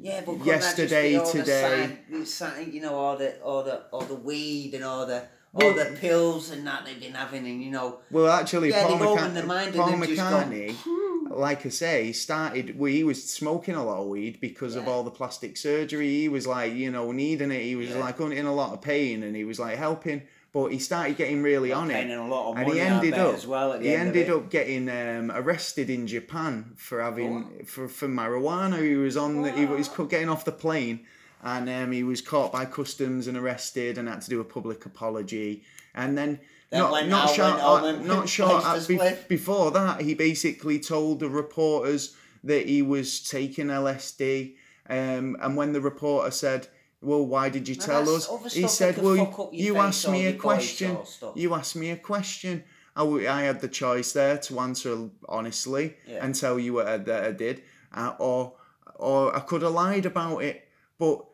yeah, 0.00 0.20
but 0.26 0.44
yesterday, 0.44 1.12
that 1.14 1.20
just 1.20 1.32
be 1.34 1.40
all 1.40 1.44
today. 1.44 1.98
The 2.10 2.26
side, 2.26 2.68
you 2.74 2.80
know, 2.82 2.94
all 2.94 3.16
the 3.16 3.40
all 3.40 3.62
the 3.62 3.76
all 3.92 4.02
the 4.02 4.14
weed 4.28 4.74
and 4.74 4.84
all 4.84 5.06
the 5.06 5.20
all 5.54 5.72
Well- 5.72 5.74
the 5.74 5.96
pills 5.96 6.50
and 6.50 6.66
that 6.66 6.84
they've 6.84 7.00
been 7.00 7.14
having, 7.14 7.46
and 7.46 7.62
you 7.62 7.70
know, 7.70 8.00
well 8.10 8.28
actually 8.28 8.70
Yeah, 8.70 8.82
paul, 8.86 8.98
they've 8.98 9.06
opened 9.06 9.36
McCartney, 9.36 9.76
paul 9.76 9.90
they've 9.96 10.08
just 10.08 10.16
gone, 10.18 10.50
mccartney 10.52 10.76
like 11.38 11.64
i 11.66 11.68
say 11.68 12.04
he 12.04 12.12
started 12.12 12.78
well, 12.78 12.90
he 12.90 13.04
was 13.04 13.22
smoking 13.28 13.74
a 13.74 13.84
lot 13.84 14.00
of 14.00 14.06
weed 14.08 14.40
because 14.40 14.76
of 14.76 14.88
all 14.88 15.02
the 15.02 15.10
plastic 15.10 15.56
surgery 15.56 16.08
he 16.08 16.28
was 16.28 16.46
like 16.46 16.72
you 16.72 16.90
know 16.90 17.12
needing 17.12 17.50
it 17.50 17.62
he 17.62 17.76
was 17.76 17.90
Yeah. 17.90 17.98
like 17.98 18.20
in 18.20 18.46
a 18.46 18.54
lot 18.54 18.72
of 18.72 18.80
pain 18.80 19.22
and 19.22 19.34
he 19.36 19.44
was 19.44 19.58
like 19.58 19.76
helping 19.76 20.22
but 20.52 20.68
he 20.68 20.78
started 20.78 21.16
getting 21.16 21.42
really 21.42 21.72
on 21.72 21.90
it 21.90 22.08
a 22.08 22.22
lot 22.22 22.52
of 22.52 22.56
and 22.58 22.68
money. 22.68 22.78
he 22.78 22.86
ended 22.86 23.14
up 23.14 23.34
as 23.34 23.44
well. 23.44 23.76
He 23.78 23.92
end 23.92 24.08
ended 24.08 24.30
up 24.30 24.50
getting 24.50 24.88
um, 24.88 25.32
arrested 25.34 25.90
in 25.90 26.06
Japan 26.06 26.74
for 26.76 27.02
having 27.02 27.64
for, 27.66 27.88
for 27.88 28.06
marijuana. 28.06 28.80
He 28.80 28.94
was 28.94 29.16
on 29.16 29.42
the, 29.42 29.50
he 29.50 29.66
was 29.66 29.88
getting 29.88 30.28
off 30.28 30.44
the 30.44 30.52
plane 30.52 31.00
and 31.42 31.68
um, 31.68 31.90
he 31.90 32.04
was 32.04 32.20
caught 32.20 32.52
by 32.52 32.66
customs 32.66 33.26
and 33.26 33.36
arrested 33.36 33.98
and 33.98 34.08
had 34.08 34.22
to 34.22 34.30
do 34.30 34.40
a 34.40 34.44
public 34.44 34.86
apology. 34.86 35.64
And 35.92 36.16
then 36.16 36.38
Then 36.74 36.82
not 36.82 36.92
went 36.92 37.08
not 37.08 37.28
out, 37.30 37.34
short 37.34 37.52
went 37.52 37.62
home 37.62 37.84
uh, 37.84 38.14
not 38.14 38.88
be- 38.88 39.16
before 39.28 39.70
that 39.70 40.00
he 40.02 40.14
basically 40.14 40.78
told 40.78 41.20
the 41.20 41.28
reporters 41.28 42.14
that 42.42 42.66
he 42.66 42.82
was 42.82 43.08
taking 43.36 43.68
LSD. 43.68 44.56
Um, 44.88 45.36
and 45.40 45.56
when 45.56 45.72
the 45.72 45.80
reporter 45.80 46.30
said. 46.30 46.68
Well, 47.00 47.26
why 47.26 47.50
did 47.50 47.68
you 47.68 47.76
Now, 47.76 47.84
tell 47.84 48.08
us? 48.16 48.54
He 48.54 48.66
said, 48.66 48.96
"Well, 48.96 49.16
fuck 49.26 49.38
up 49.38 49.50
your 49.52 49.62
you 49.74 49.76
asked 49.76 50.08
me 50.08 50.24
a 50.24 50.32
question. 50.32 50.96
You 51.34 51.52
asked 51.52 51.76
me 51.76 51.90
a 51.90 51.98
question. 51.98 52.64
I, 52.96 53.00
w- 53.00 53.28
I 53.28 53.42
had 53.42 53.60
the 53.60 53.68
choice 53.68 54.12
there 54.12 54.38
to 54.38 54.60
answer 54.60 55.10
honestly 55.28 55.96
Yeah. 56.06 56.24
and 56.24 56.34
tell 56.34 56.58
you 56.58 56.72
what 56.72 56.86
I, 56.86 56.96
that 56.96 57.24
I 57.24 57.32
did, 57.32 57.62
uh, 57.92 58.14
or 58.18 58.54
or 58.94 59.36
I 59.36 59.40
could 59.40 59.60
have 59.62 59.72
lied 59.72 60.06
about 60.06 60.38
it. 60.44 60.66
But 60.98 61.24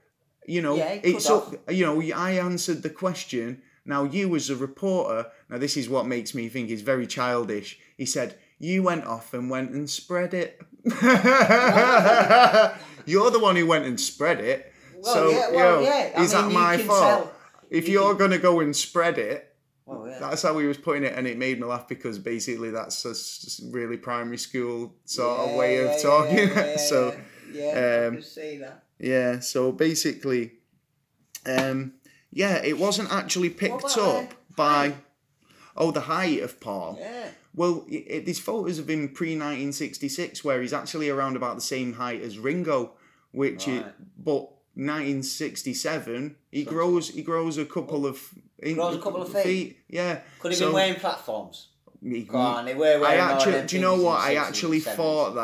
you 0.45 0.61
know, 0.61 0.75
Yeah, 0.75 0.99
it's 1.05 1.31
up. 1.31 1.55
You 1.71 1.87
know, 1.87 2.01
I 2.17 2.33
answered 2.33 2.83
the 2.83 2.91
question. 2.91 3.63
Now 3.85 4.05
you, 4.05 4.35
as 4.37 4.51
a 4.51 4.57
reporter, 4.57 5.27
now 5.49 5.59
this 5.59 5.77
is 5.77 5.89
what 5.89 6.07
makes 6.07 6.35
me 6.35 6.49
think 6.49 6.69
he's 6.69 6.83
very 6.83 7.07
childish. 7.07 7.79
He 7.97 8.07
said 8.07 8.37
you 8.59 8.83
went 8.83 9.05
off 9.05 9.33
and 9.35 9.49
went 9.51 9.71
and 9.71 9.89
spread 9.89 10.35
it. 10.35 10.61
You're 13.07 13.31
the 13.31 13.39
one 13.41 13.57
who 13.57 13.67
went 13.67 13.87
and 13.87 13.99
spread 13.99 14.41
it. 14.41 14.73
Well, 15.03 15.15
so, 15.15 15.31
yeah, 15.31 15.51
well, 15.51 15.83
yo, 15.83 15.89
yeah. 15.89 16.11
I 16.17 16.23
is 16.23 16.33
mean, 16.35 16.43
that 16.43 16.49
you 16.53 16.55
my 16.59 16.77
can 16.77 16.87
fault? 16.87 17.01
tell- 17.01 17.33
If 17.71 17.89
you 17.89 17.95
you're 18.01 18.15
gonna 18.15 18.39
go 18.39 18.61
and 18.61 18.77
spread 18.77 19.19
it, 19.19 19.55
Well, 19.87 20.07
yeah. 20.07 20.19
that's 20.21 20.43
how 20.43 20.59
he 20.59 20.67
was 20.67 20.77
putting 20.77 21.05
it, 21.05 21.15
and 21.17 21.27
it 21.27 21.39
made 21.39 21.59
me 21.59 21.67
laugh 21.67 21.89
because 21.89 22.19
basically 22.19 22.71
that's 22.71 23.05
a 23.07 23.15
really 23.71 23.97
primary 23.97 24.37
school 24.39 24.95
sort 25.07 25.41
of 25.41 25.57
way 25.57 25.77
Yeah, 25.77 25.83
of 25.85 25.91
yeah, 25.93 26.03
talking. 26.03 26.39
yeah, 26.39 26.67
yeah, 26.73 26.77
so 26.77 27.17
yeah, 27.53 27.63
yeah, 27.65 28.07
um, 28.07 28.13
I 28.13 28.17
can 28.17 28.23
see 28.23 28.57
that. 28.59 28.85
yeah, 28.99 29.39
so 29.41 29.73
basically, 29.73 30.53
um, 31.47 31.95
yeah, 32.33 32.63
it 32.63 32.79
wasn't 32.79 33.11
actually 33.13 33.51
picked 33.51 33.97
up 33.99 34.33
by. 34.57 34.95
Oh, 35.77 35.91
the 35.93 36.01
height 36.01 36.43
of 36.43 36.61
Paul. 36.61 36.99
Yeah. 37.01 37.29
Well, 37.55 37.85
it, 37.89 37.95
it, 38.07 38.25
there's 38.27 38.39
photos 38.41 38.79
of 38.79 38.91
him 38.91 39.09
pre 39.09 39.29
1966 39.31 40.45
where 40.45 40.61
he's 40.61 40.73
actually 40.73 41.09
around 41.09 41.37
about 41.37 41.55
the 41.55 41.61
same 41.63 41.95
height 41.95 42.21
as 42.23 42.39
Ringo, 42.39 42.93
which 43.33 43.67
it, 43.69 43.87
but 44.19 44.51
1967 44.75 46.37
he 46.51 46.65
grows 46.65 47.09
he 47.11 47.23
grows 47.23 47.57
a 47.59 47.65
couple 47.65 48.07
of 48.07 48.21
in- 48.59 48.75
Grows 48.77 48.97
a 48.97 49.01
couple 49.01 49.23
of 49.23 49.33
feet? 49.43 49.79
Yeah. 49.89 50.21
Could 50.41 50.53
he 50.53 50.57
So- 50.57 50.67
been 50.67 50.75
wearing 50.75 50.95
platforms? 50.97 51.69
he- 52.03 52.23
Go 52.25 52.39
on, 52.39 52.65
they 52.67 52.75
were 52.75 53.05
I 53.05 53.17
actually, 53.17 53.67
do 53.67 53.77
you 53.77 53.83
know 53.83 53.97
what? 53.97 54.21
I 54.21 54.35
actually 54.35 54.81
70s. 54.81 54.95
thought 54.97 55.35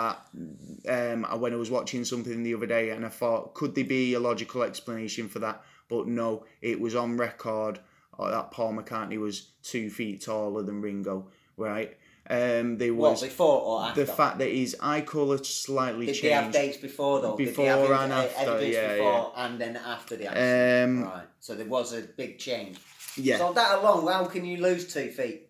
that 0.87 1.13
um, 1.15 1.41
when 1.41 1.53
I 1.53 1.57
was 1.57 1.71
watching 1.71 2.05
something 2.05 2.43
the 2.43 2.55
other 2.55 2.67
day, 2.67 2.91
and 2.91 3.05
I 3.05 3.09
thought, 3.11 3.55
could 3.55 3.75
there 3.75 3.85
be 3.85 4.15
a 4.15 4.21
logical 4.21 4.63
explanation 4.63 5.29
for 5.29 5.39
that? 5.41 5.63
But 5.89 6.07
no, 6.09 6.45
it 6.61 6.81
was 6.81 6.95
on 6.95 7.17
record 7.17 7.79
uh, 8.19 8.31
that 8.31 8.51
Paul 8.51 8.75
McCartney 8.75 9.19
was 9.19 9.51
two 9.63 9.89
feet 9.91 10.23
taller 10.23 10.63
than 10.63 10.81
Ringo, 10.81 11.29
right? 11.57 11.97
Um, 12.29 12.77
What 12.79 13.13
was 13.13 13.23
before 13.23 13.61
or 13.61 13.83
after? 13.85 14.05
the 14.05 14.13
fact 14.13 14.39
that 14.39 14.51
his 14.51 14.75
eye 14.81 15.03
colour 15.03 15.39
slightly 15.45 16.07
Did 16.07 16.23
they 16.23 16.31
have 16.31 16.45
changed. 16.47 16.59
dates 16.59 16.77
before 16.79 17.21
though? 17.21 17.37
Did 17.37 17.47
they 17.47 17.51
Before 17.51 17.95
and 17.95 18.13
uh, 18.13 18.17
after, 18.17 18.67
yeah, 18.67 18.95
before 18.97 19.33
and 19.37 19.61
then 19.61 19.77
after 19.77 20.17
the 20.17 20.27
accident? 20.27 21.05
Um, 21.05 21.13
right. 21.13 21.27
So 21.39 21.55
there 21.55 21.67
was 21.69 21.93
a 21.93 22.01
big 22.03 22.41
change. 22.41 22.79
yeah. 23.17 23.39
So 23.39 23.53
that 23.53 23.79
alone, 23.79 24.09
how 24.13 24.25
can 24.25 24.45
you 24.45 24.57
lose 24.61 24.93
two 24.93 25.11
feet? 25.11 25.43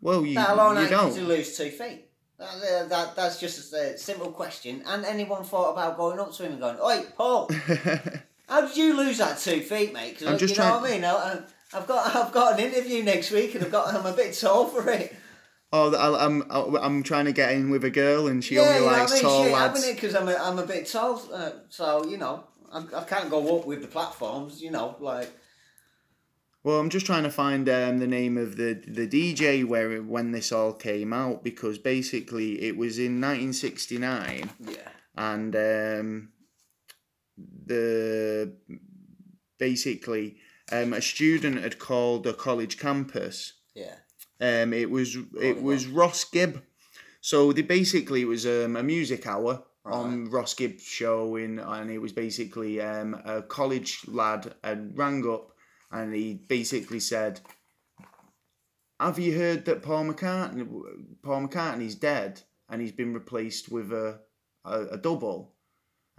well, 0.00 0.24
you, 0.24 0.34
that 0.34 0.50
alone, 0.50 0.76
you 0.76 0.82
how 0.86 1.04
can 1.08 1.14
you 1.14 1.20
don't. 1.20 1.28
lose 1.28 1.56
two 1.58 1.68
feet? 1.70 2.04
That, 2.38 2.48
uh, 2.48 2.86
that, 2.88 3.16
that's 3.16 3.38
just 3.40 3.72
a 3.74 3.98
simple 3.98 4.30
question. 4.30 4.82
And 4.86 5.04
anyone 5.04 5.42
thought 5.44 5.72
about 5.72 5.96
going 5.98 6.18
up 6.20 6.32
to 6.34 6.42
him 6.44 6.52
and 6.52 6.60
going, 6.60 6.78
"Oi, 6.80 7.04
Paul, 7.16 7.50
how 8.48 8.60
did 8.66 8.76
you 8.76 8.96
lose 8.96 9.18
that 9.18 9.38
two 9.38 9.60
feet, 9.60 9.92
mate?" 9.92 10.18
'Cause, 10.18 10.28
I'm 10.28 10.34
uh, 10.34 10.38
just 10.38 10.54
you 10.54 10.60
know 10.62 10.68
trying- 10.68 10.82
what 10.82 10.90
I 10.90 10.94
mean. 10.94 11.04
I, 11.04 11.40
I've 11.74 11.86
got 11.86 12.14
I've 12.16 12.32
got 12.32 12.58
an 12.58 12.64
interview 12.64 13.02
next 13.02 13.30
week, 13.30 13.54
and 13.54 13.64
I've 13.64 13.72
got 13.72 13.94
I'm 13.94 14.06
a 14.06 14.12
bit 14.16 14.34
tall 14.34 14.66
for 14.68 14.88
it. 14.90 15.14
oh, 15.72 15.94
I- 15.94 16.24
I'm 16.24 16.44
I'm 16.50 17.02
trying 17.02 17.24
to 17.26 17.32
get 17.32 17.52
in 17.52 17.70
with 17.70 17.84
a 17.84 17.90
girl, 17.90 18.28
and 18.28 18.42
she 18.44 18.54
yeah, 18.54 18.62
only 18.62 18.80
likes 18.86 19.12
I 19.12 19.14
mean. 19.14 19.22
tall 19.22 19.44
Shit, 19.44 19.52
lads. 19.52 19.86
because 19.86 20.14
I'm 20.14 20.28
a, 20.28 20.34
I'm 20.34 20.58
a 20.58 20.66
bit 20.66 20.86
tall, 20.86 21.22
uh, 21.32 21.50
so 21.68 22.06
you 22.06 22.18
know 22.18 22.44
I, 22.72 22.84
I 22.94 23.04
can't 23.04 23.28
go 23.30 23.58
up 23.58 23.66
with 23.66 23.82
the 23.82 23.88
platforms. 23.88 24.62
You 24.62 24.70
know, 24.70 24.96
like 25.00 25.28
Well, 26.62 26.78
I'm 26.80 26.88
just 26.90 27.06
trying 27.06 27.24
to 27.24 27.30
find 27.30 27.68
um, 27.68 27.98
the 27.98 28.06
name 28.06 28.38
of 28.38 28.56
the 28.56 28.74
the 28.86 29.08
DJ 29.08 29.64
where 29.64 30.00
when 30.02 30.30
this 30.32 30.52
all 30.52 30.72
came 30.72 31.12
out 31.12 31.42
because 31.42 31.78
basically 31.78 32.62
it 32.62 32.76
was 32.76 32.96
in 32.98 33.20
1969 33.20 34.50
yeah, 34.60 34.76
and 35.16 35.54
um, 35.56 36.28
the 37.36 38.52
basically 39.58 40.36
um, 40.72 40.92
a 40.92 41.00
student 41.00 41.62
had 41.62 41.78
called 41.78 42.26
a 42.26 42.32
college 42.32 42.78
campus. 42.78 43.54
yeah, 43.74 43.96
Um, 44.40 44.72
it 44.72 44.90
was 44.90 45.16
it 45.40 45.62
was 45.62 45.86
Russ 45.86 46.24
Gibb. 46.24 46.62
So 47.20 47.52
they 47.52 47.62
basically 47.62 48.22
it 48.22 48.28
was 48.28 48.46
um, 48.46 48.76
a 48.76 48.82
music 48.82 49.26
hour 49.26 49.64
on 49.84 50.30
Russ 50.30 50.54
Gibb's 50.54 50.82
show 50.82 51.36
in, 51.36 51.58
and 51.58 51.90
it 51.90 51.98
was 51.98 52.12
basically 52.12 52.80
um, 52.80 53.20
a 53.24 53.42
college 53.42 54.00
lad 54.08 54.54
had 54.62 54.96
rang 54.98 55.28
up 55.28 55.52
and 55.90 56.14
he 56.14 56.34
basically 56.34 57.00
said, 57.00 57.40
"Have 58.98 59.18
you 59.18 59.36
heard 59.38 59.64
that 59.64 59.82
Paul 59.82 60.06
McCartney 60.06 60.66
Paul 61.22 61.48
McCartney's 61.48 61.94
dead 61.94 62.42
and 62.68 62.80
he's 62.80 62.92
been 62.92 63.14
replaced 63.14 63.70
with 63.70 63.92
a 63.92 64.20
a, 64.64 64.86
a 64.92 64.98
double?" 64.98 65.55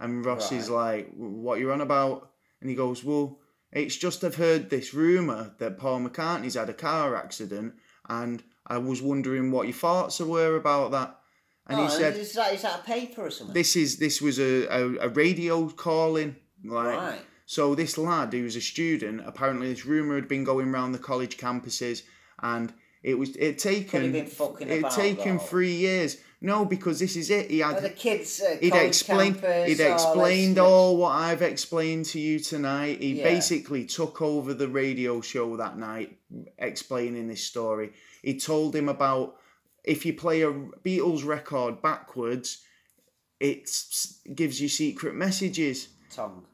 And 0.00 0.24
Russ 0.24 0.52
is 0.52 0.70
like, 0.70 1.10
"What 1.14 1.58
you 1.58 1.72
on 1.72 1.80
about?" 1.80 2.30
And 2.60 2.70
he 2.70 2.76
goes, 2.76 3.04
"Well." 3.04 3.40
It's 3.70 3.96
just 3.96 4.24
I've 4.24 4.36
heard 4.36 4.70
this 4.70 4.94
rumor 4.94 5.54
that 5.58 5.78
Paul 5.78 6.00
McCartney's 6.00 6.54
had 6.54 6.70
a 6.70 6.72
car 6.72 7.14
accident, 7.14 7.74
and 8.08 8.42
I 8.66 8.78
was 8.78 9.02
wondering 9.02 9.50
what 9.50 9.66
your 9.66 9.74
thoughts 9.74 10.20
were 10.20 10.56
about 10.56 10.92
that. 10.92 11.18
And 11.66 11.80
oh, 11.80 11.84
he 11.84 11.90
said, 11.90 12.16
is 12.16 12.32
that 12.32 12.54
is 12.54 12.62
that 12.62 12.80
a 12.80 12.82
paper 12.82 13.26
or 13.26 13.30
something? 13.30 13.52
"This 13.52 13.76
is 13.76 13.98
this 13.98 14.22
was 14.22 14.38
a, 14.38 14.66
a, 14.66 14.96
a 15.00 15.08
radio 15.10 15.68
calling, 15.68 16.36
like 16.64 16.96
right. 16.96 17.20
so. 17.44 17.74
This 17.74 17.98
lad 17.98 18.32
who 18.32 18.44
was 18.44 18.56
a 18.56 18.60
student, 18.62 19.20
apparently 19.26 19.68
this 19.68 19.84
rumor 19.84 20.14
had 20.14 20.28
been 20.28 20.44
going 20.44 20.68
around 20.68 20.92
the 20.92 20.98
college 20.98 21.36
campuses, 21.36 22.04
and 22.42 22.72
it 23.02 23.18
was 23.18 23.36
it 23.36 23.58
taken 23.58 24.12
been 24.12 24.26
fucking 24.26 24.68
it 24.68 24.90
taken 24.92 25.38
three 25.38 25.74
years. 25.74 26.16
No, 26.40 26.64
because 26.64 27.00
this 27.00 27.16
is 27.16 27.30
it. 27.30 27.50
He 27.50 27.58
had 27.58 27.82
the 27.82 27.90
kids, 27.90 28.40
uh, 28.40 28.56
He'd 28.60 28.72
explained. 28.74 29.40
He'd 29.66 29.80
explained 29.80 30.58
all 30.58 30.96
what 30.96 31.10
I've 31.10 31.42
explained 31.42 32.04
to 32.06 32.20
you 32.20 32.38
tonight. 32.38 33.02
He 33.02 33.14
Yeah. 33.14 33.24
basically 33.24 33.84
took 33.84 34.22
over 34.22 34.54
the 34.54 34.68
radio 34.68 35.20
show 35.20 35.56
that 35.56 35.76
night, 35.78 36.16
explaining 36.58 37.26
this 37.26 37.42
story. 37.42 37.90
He 38.22 38.38
told 38.38 38.76
him 38.76 38.88
about 38.88 39.36
if 39.82 40.06
you 40.06 40.12
play 40.14 40.42
a 40.42 40.52
Beatles 40.52 41.24
record 41.24 41.82
backwards, 41.82 42.58
it 43.40 43.68
gives 44.34 44.60
you 44.60 44.68
secret 44.68 45.14
messages. 45.14 45.88
tongue. 46.10 46.44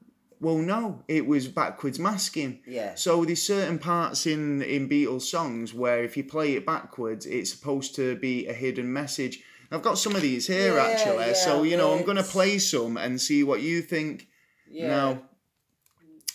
Well, 0.40 0.58
no, 0.58 1.02
it 1.08 1.26
was 1.26 1.48
backwards 1.48 1.98
masking. 1.98 2.60
Yeah. 2.66 2.96
So 2.96 3.24
there's 3.24 3.42
certain 3.42 3.78
parts 3.78 4.26
in 4.26 4.62
in 4.62 4.88
Beatles 4.88 5.22
songs 5.22 5.72
where 5.72 6.02
if 6.04 6.16
you 6.16 6.24
play 6.24 6.54
it 6.54 6.66
backwards, 6.66 7.24
it's 7.24 7.50
supposed 7.50 7.94
to 7.96 8.16
be 8.16 8.46
a 8.46 8.52
hidden 8.52 8.92
message. 8.92 9.42
I've 9.74 9.82
got 9.82 9.98
some 9.98 10.14
of 10.16 10.22
these 10.22 10.46
here 10.46 10.76
Yeah, 10.76 10.86
actually, 10.86 11.26
yeah, 11.26 11.32
so 11.34 11.62
you 11.62 11.76
know 11.76 11.92
I'm 11.92 12.04
gonna 12.04 12.22
play 12.22 12.58
some 12.58 12.96
and 12.96 13.20
see 13.20 13.42
what 13.42 13.60
you 13.60 13.82
think. 13.82 14.28
Yeah. 14.70 14.88
Now, 14.88 15.22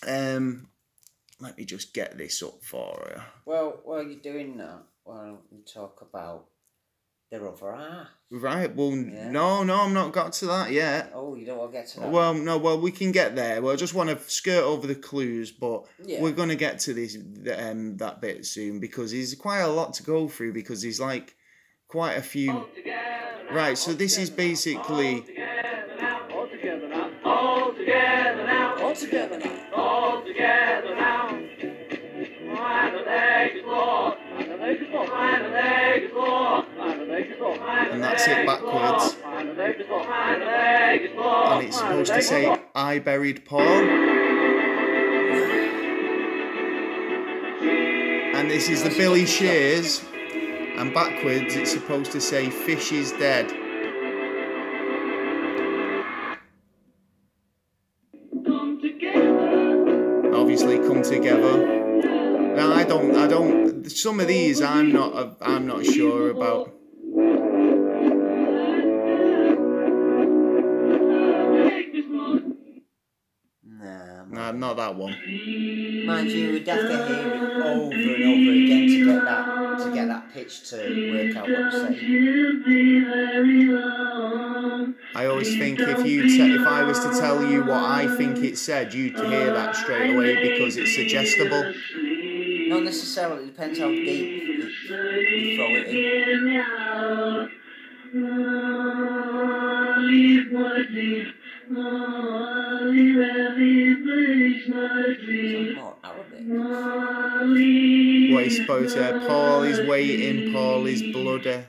um, 0.07 0.67
let 1.39 1.57
me 1.57 1.65
just 1.65 1.93
get 1.93 2.17
this 2.17 2.41
up 2.43 2.63
for 2.63 3.11
you. 3.15 3.21
Well, 3.45 3.79
while 3.83 4.03
you're 4.03 4.19
doing 4.19 4.57
that, 4.57 4.83
why 5.03 5.25
don't 5.25 5.41
we 5.51 5.59
talk 5.61 6.01
about 6.01 6.45
their 7.31 7.47
other 7.47 7.71
half? 7.75 8.07
Right. 8.31 8.75
Well, 8.75 8.91
Yeah. 8.91 9.29
no, 9.31 9.63
no, 9.63 9.81
I'm 9.81 9.93
not 9.93 10.11
got 10.13 10.33
to 10.33 10.45
that 10.47 10.71
yet. 10.71 11.11
Oh, 11.13 11.35
you 11.35 11.45
don't 11.45 11.57
want 11.57 11.71
to 11.71 11.77
get 11.77 11.87
to 11.89 11.99
that? 12.01 12.11
Well, 12.11 12.33
no, 12.33 12.57
well, 12.57 12.79
we 12.79 12.91
can 12.91 13.11
get 13.11 13.35
there. 13.35 13.61
Well, 13.61 13.73
I 13.73 13.75
just 13.75 13.93
want 13.93 14.09
to 14.09 14.19
skirt 14.29 14.63
over 14.63 14.85
the 14.87 14.95
clues, 14.95 15.51
but 15.51 15.85
Yeah. 16.03 16.21
we're 16.21 16.31
going 16.31 16.49
to 16.49 16.55
get 16.55 16.79
to 16.81 16.93
this 16.93 17.15
um, 17.57 17.97
that 17.97 18.21
bit 18.21 18.45
soon 18.45 18.79
because 18.79 19.11
there's 19.11 19.33
quite 19.35 19.59
a 19.59 19.67
lot 19.67 19.93
to 19.95 20.03
go 20.03 20.27
through 20.27 20.53
because 20.53 20.81
there's 20.81 20.99
like 20.99 21.35
quite 21.89 22.13
a 22.13 22.21
few. 22.21 22.65
Right, 23.51 23.77
so 23.77 23.93
this 23.93 24.17
is 24.17 24.29
basically 24.29 25.25
and 37.91 38.03
that's 38.03 38.27
it 38.27 38.45
backwards, 38.45 39.17
and 39.25 39.57
it's 41.63 41.77
supposed 41.77 42.13
to 42.13 42.21
say 42.21 42.55
"I 42.75 42.99
buried 42.99 43.45
Paul," 43.45 43.65
and 48.35 48.49
this 48.49 48.69
is 48.69 48.83
the 48.83 48.91
Billy 48.91 49.25
Shears, 49.25 50.03
and 50.79 50.93
backwards 50.93 51.55
it's 51.57 51.71
supposed 51.71 52.11
to 52.13 52.21
say 52.21 52.49
"Fish 52.49 52.93
is 52.93 53.11
dead." 53.11 53.51
Obviously 60.33 60.79
come 60.79 61.01
together. 61.03 61.55
Now 62.55 62.73
I 62.73 62.85
don't, 62.85 63.15
I 63.15 63.27
don't. 63.27 63.89
Some 63.91 64.21
of 64.21 64.27
these 64.27 64.61
I'm 64.61 64.91
not, 64.91 65.37
I'm 65.41 65.67
not 65.67 65.85
sure 65.85 66.29
about. 66.29 66.78
Nah, 74.51 74.67
not 74.67 74.77
that 74.77 74.95
one. 74.95 75.11
Mind 76.05 76.29
you, 76.31 76.53
we'd 76.53 76.67
have 76.67 76.81
to 76.81 77.07
hear 77.07 77.33
it 77.33 77.43
over 77.65 77.93
and 77.93 78.23
over 78.23 78.51
again 78.51 78.87
to 78.87 79.05
get 79.05 79.23
that 79.25 79.79
to 79.83 79.91
get 79.93 80.07
that 80.07 80.33
pitch 80.33 80.69
to 80.69 80.77
work 81.13 81.35
out 81.37 81.43
what 81.43 81.49
you're 81.49 81.71
saying. 81.71 81.99
You'll 82.01 82.63
be 82.65 82.99
very 83.01 83.65
long. 83.65 84.95
I 85.13 85.25
always 85.27 85.55
think 85.57 85.79
if 85.79 86.05
you, 86.05 86.23
te- 86.23 86.55
if 86.55 86.65
I 86.65 86.83
was 86.83 86.99
to 86.99 87.09
tell 87.19 87.43
you 87.43 87.63
what 87.63 87.83
I 87.83 88.15
think 88.17 88.37
it 88.39 88.57
said, 88.57 88.93
you'd 88.93 89.17
hear 89.19 89.53
that 89.53 89.75
straight 89.75 90.15
away 90.15 90.35
because 90.49 90.77
it's 90.77 90.95
suggestible. 90.95 91.73
Not 92.69 92.83
necessarily. 92.83 93.43
It 93.43 93.47
depends 93.47 93.79
how 93.79 93.89
deep 93.89 94.07
you, 94.07 94.69
you 94.69 95.57
throw 95.57 95.67
it 95.75 95.87
in. 95.87 97.49
Paul 108.95 109.63
is 109.63 109.87
waiting. 109.87 110.53
Paul 110.53 110.85
is 110.87 111.01
bloody. 111.01 111.63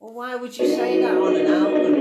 Well, 0.00 0.14
why 0.14 0.34
would 0.36 0.56
you 0.56 0.66
say 0.66 1.00
that 1.02 1.16
on 1.16 1.36
an 1.36 1.46
album? 1.46 1.92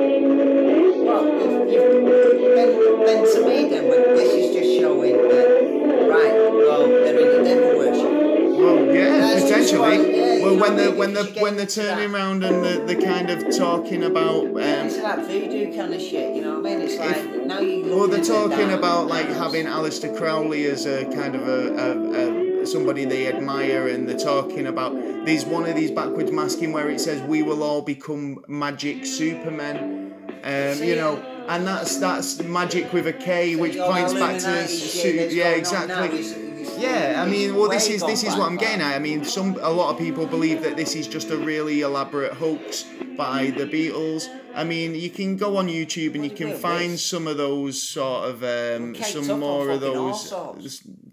Well, 1.06 1.28
if 1.28 1.72
you 1.72 2.56
then, 2.56 3.06
then 3.06 3.34
to 3.34 3.48
me, 3.48 3.70
then, 3.70 3.88
but 3.88 4.16
this 4.16 4.34
is 4.34 4.56
just 4.56 4.80
showing 4.80 5.14
that, 5.14 6.08
right, 6.10 6.34
well, 6.34 6.88
they're 6.88 7.20
in 7.20 7.38
the 7.38 7.44
devil 7.44 7.78
worship. 7.78 8.58
Well, 8.60 8.96
yeah, 8.96 9.20
That's 9.20 9.44
potentially. 9.44 10.18
yeah, 10.18 10.44
well, 10.44 10.58
when 10.60 10.76
the 10.78 10.92
when 10.92 11.14
the 11.14 11.24
when 11.40 11.58
they're 11.58 11.66
turning 11.66 12.14
around 12.14 12.44
and 12.44 12.64
they're, 12.64 12.86
they're 12.86 13.02
kind 13.02 13.30
of 13.30 13.56
talking 13.56 14.04
about. 14.04 14.46
Um, 14.46 14.58
it's 14.58 14.98
like 14.98 15.20
voodoo 15.26 15.76
kind 15.76 15.94
of 15.94 16.02
shit, 16.02 16.36
you 16.36 16.42
know 16.42 16.60
what 16.60 16.72
I 16.72 16.76
mean? 16.76 16.82
It's 16.82 16.98
like 16.98 17.46
now 17.46 17.60
you. 17.60 17.86
well, 17.96 18.08
they're 18.08 18.24
talking 18.24 18.72
about 18.72 19.08
like 19.08 19.28
having 19.28 19.66
Aleister 19.66 20.16
Crowley 20.16 20.66
as 20.66 20.86
a 20.86 21.06
kind 21.06 21.36
of 21.36 21.48
a, 21.48 21.76
a, 21.76 21.92
a 22.28 22.31
somebody 22.68 23.06
they 23.06 23.28
admire, 23.28 23.88
and 23.88 24.08
they're 24.08 24.18
talking 24.18 24.68
about 24.68 24.94
There's 25.26 25.46
one 25.46 25.66
of 25.70 25.76
these 25.76 25.92
backwards 25.92 26.32
masking 26.32 26.74
where 26.74 26.90
it 26.90 27.00
says 27.00 27.22
we 27.22 27.44
will 27.44 27.64
all 27.64 27.82
become 27.82 28.44
magic 28.48 29.06
supermen. 29.06 30.14
Um, 30.44 30.84
you 30.84 30.96
know, 30.96 31.18
and 31.48 31.68
that's 31.68 31.98
that's 31.98 32.42
magic 32.42 32.92
with 32.94 33.08
a 33.08 33.14
K, 33.14 33.56
which 33.56 33.78
points 33.78 34.14
back 34.14 34.40
to 34.40 34.48
Illuminati 34.48 34.68
su- 34.68 35.00
shit 35.00 35.16
that's 35.18 35.34
yeah, 35.36 35.60
going 35.60 35.82
on 35.82 35.88
now 35.88 36.04
exactly. 36.04 36.52
Yeah, 36.82 37.24
I 37.24 37.30
mean, 37.30 37.56
well, 37.56 37.70
this 37.70 37.88
is 37.90 38.02
this 38.02 38.24
is 38.24 38.36
what 38.36 38.48
I'm 38.48 38.58
getting 38.58 38.82
at. 38.82 38.96
I 38.96 39.00
mean, 39.00 39.24
some 39.24 39.58
a 39.62 39.70
lot 39.70 39.92
of 39.92 40.00
people 40.00 40.26
believe 40.26 40.64
that 40.64 40.78
this 40.78 40.96
is 40.96 41.08
just 41.08 41.30
a 41.30 41.38
really 41.38 41.82
elaborate 41.82 42.34
hoax 42.34 42.86
by 43.18 43.52
the 43.52 43.66
Beatles. 43.66 44.28
I 44.54 44.64
mean, 44.64 44.96
you 44.96 45.10
can 45.10 45.38
go 45.38 45.58
on 45.58 45.68
YouTube 45.68 46.16
and 46.16 46.24
you 46.24 46.32
can 46.32 46.58
find 46.58 47.00
some 47.00 47.28
of 47.28 47.38
those 47.38 47.82
sort 47.82 48.30
of 48.30 48.44
um, 48.44 48.96
some 48.96 49.40
more 49.40 49.70
of 49.70 49.82
those. 49.82 50.34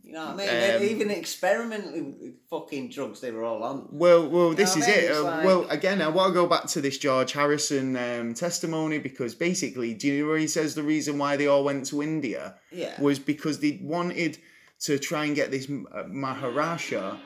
You 0.09 0.15
know 0.15 0.25
what 0.25 0.35
I 0.35 0.37
mean? 0.37 0.49
Um, 0.49 0.81
They- 0.81 0.91
Even 0.91 1.11
experimental 1.11 2.15
fucking 2.49 2.89
drugs 2.89 3.21
they 3.21 3.31
were 3.31 3.45
all 3.45 3.63
on. 3.63 3.89
Well, 3.93 4.27
well, 4.27 4.55
this 4.55 4.75
know 4.75 4.81
is 4.83 4.89
I 4.89 4.91
mean? 4.91 5.05
it. 5.05 5.11
Uh, 5.13 5.23
like- 5.23 5.45
Well, 5.45 5.67
again, 5.69 6.01
I 6.01 6.09
want 6.09 6.31
to 6.31 6.35
go 6.35 6.47
back 6.47 6.65
to 6.69 6.81
this 6.81 6.97
George 6.97 7.33
Harrison 7.33 7.95
um, 7.95 8.33
testimony 8.33 8.99
because 8.99 9.35
basically, 9.35 9.93
do 9.93 10.07
you 10.09 10.23
know 10.23 10.29
where 10.31 10.39
he 10.39 10.47
says 10.47 10.75
the 10.75 10.83
reason 10.83 11.19
why 11.19 11.37
they 11.37 11.47
all 11.47 11.63
went 11.63 11.85
to 11.91 12.03
India? 12.03 12.55
Yeah. 12.73 12.99
was 12.99 13.19
because 13.19 13.59
they 13.61 13.81
wanted 13.83 14.39
to 14.87 14.99
try 14.99 15.27
and 15.27 15.35
get 15.37 15.51
this 15.51 15.69
uh, 15.69 16.05
Maharaja 16.09 17.17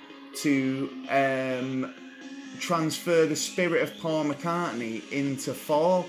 to 0.43 0.91
um, 1.09 1.95
transfer 2.59 3.27
the 3.27 3.37
spirit 3.37 3.83
of 3.83 3.97
Paul 3.99 4.25
McCartney 4.25 5.03
into 5.13 5.55
Faul. 5.55 6.05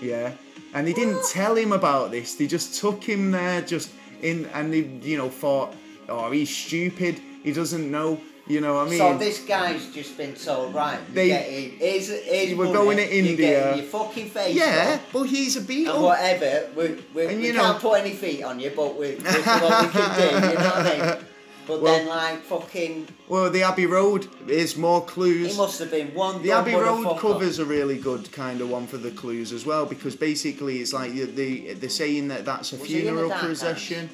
Yeah, 0.00 0.32
and 0.72 0.86
they 0.86 0.92
didn't 0.94 1.22
tell 1.30 1.54
him 1.54 1.72
about 1.72 2.10
this. 2.12 2.34
They 2.34 2.46
just 2.46 2.80
took 2.80 3.02
him 3.04 3.30
there, 3.30 3.60
just 3.62 3.90
in, 4.22 4.46
and 4.54 4.72
they, 4.72 4.84
you 5.08 5.16
know, 5.18 5.28
thought, 5.28 5.74
oh, 6.08 6.30
he's 6.30 6.54
stupid. 6.54 7.20
He 7.42 7.52
doesn't 7.52 7.90
know. 7.90 8.20
You 8.46 8.60
know 8.60 8.74
what 8.74 8.88
I 8.88 8.90
mean? 8.90 8.98
So 8.98 9.16
this 9.16 9.40
guy's 9.44 9.86
just 9.94 10.18
been 10.18 10.34
told, 10.34 10.74
right, 10.74 10.98
They- 11.14 11.28
get 11.28 11.48
in, 11.48 11.70
here's, 11.78 12.08
here's 12.08 12.54
We're 12.54 12.64
money, 12.66 12.74
going 12.76 12.96
to 12.98 13.16
India. 13.16 13.36
getting 13.36 13.78
your 13.78 13.86
fucking 13.86 14.28
face 14.28 14.54
yeah, 14.54 14.98
but 15.14 15.22
he's 15.22 15.56
a 15.56 15.60
and 15.60 15.68
Beatle. 15.68 16.02
whatever, 16.02 16.68
we, 16.76 17.02
we, 17.14 17.26
And 17.26 17.40
we 17.40 17.46
you 17.46 17.52
can't 17.54 17.80
put 17.80 18.00
any 18.00 18.12
feet 18.12 18.42
on 18.42 18.60
you, 18.60 18.70
but 18.76 18.98
we, 18.98 19.06
is 19.06 19.22
what 19.24 19.82
we 19.86 19.88
can 19.92 20.18
do, 20.20 20.48
you 20.48 20.54
know 20.56 20.64
what 20.70 20.86
I 20.86 21.14
mean? 21.16 21.24
But 21.66 21.80
Well- 21.80 21.96
then, 21.96 22.06
like, 22.06 22.42
fucking, 22.42 23.08
Well, 23.28 23.48
the 23.48 23.62
Abbey 23.62 23.86
Road 23.86 24.28
is 24.46 24.76
more 24.76 25.02
clues. 25.02 25.52
he 25.52 25.56
must 25.56 25.78
have 25.78 25.90
been 25.90 26.12
one 26.12 26.42
The 26.42 26.52
Abbey 26.52 26.74
Road 26.74 27.18
covers 27.18 27.58
a 27.58 27.64
really 27.64 27.96
good 27.96 28.30
kind 28.30 28.60
of 28.60 28.68
one 28.68 28.86
for 28.86 28.98
the 28.98 29.10
clues 29.10 29.52
as 29.54 29.64
well 29.64 29.86
because 29.86 30.14
basically 30.14 30.80
it's 30.82 30.92
like 30.92 31.12
the 31.14 31.24
the 31.24 31.72
they're 31.72 31.88
saying 31.88 32.28
that 32.28 32.44
that's 32.44 32.74
a 32.74 32.76
Was 32.76 32.86
the 32.86 33.00
funeral 33.00 33.30
procession. 33.30 34.10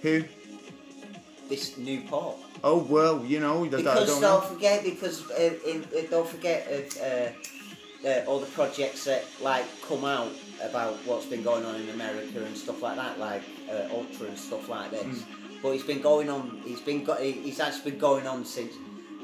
Who? 0.00 0.24
This 1.48 1.76
new 1.76 2.00
Paul. 2.02 2.38
Oh 2.62 2.78
well, 2.78 3.24
you 3.24 3.38
know 3.40 3.66
that 3.66 3.80
I 3.80 3.82
Because 3.82 4.08
don't 4.08 4.22
don't 4.22 4.44
forget, 4.44 4.82
because 4.84 5.30
uh, 5.30 5.52
in, 5.66 5.84
uh, 5.84 6.00
don't 6.10 6.28
forget 6.28 6.66
uh, 6.72 7.04
uh, 7.04 8.08
uh, 8.08 8.24
all 8.26 8.38
the 8.40 8.46
projects 8.46 9.04
that 9.04 9.24
like 9.42 9.66
come 9.86 10.04
out 10.04 10.32
about 10.62 10.94
what's 11.04 11.26
been 11.26 11.42
going 11.42 11.64
on 11.66 11.74
in 11.76 11.88
America 11.90 12.42
and 12.44 12.56
stuff 12.56 12.80
like 12.82 12.96
that, 12.96 13.18
like 13.18 13.42
uh, 13.70 13.88
Ultra 13.94 14.28
and 14.28 14.38
stuff 14.38 14.68
like 14.68 14.90
this. 14.90 15.04
Mm. 15.04 15.60
But 15.62 15.70
it's 15.70 15.84
been 15.84 16.00
going 16.00 16.30
on. 16.30 16.62
He's 16.64 16.80
been 16.80 17.04
go- 17.04 17.16
he- 17.16 17.32
He's 17.32 17.60
actually 17.60 17.90
been 17.92 18.00
going 18.00 18.26
on 18.26 18.44
since 18.44 18.72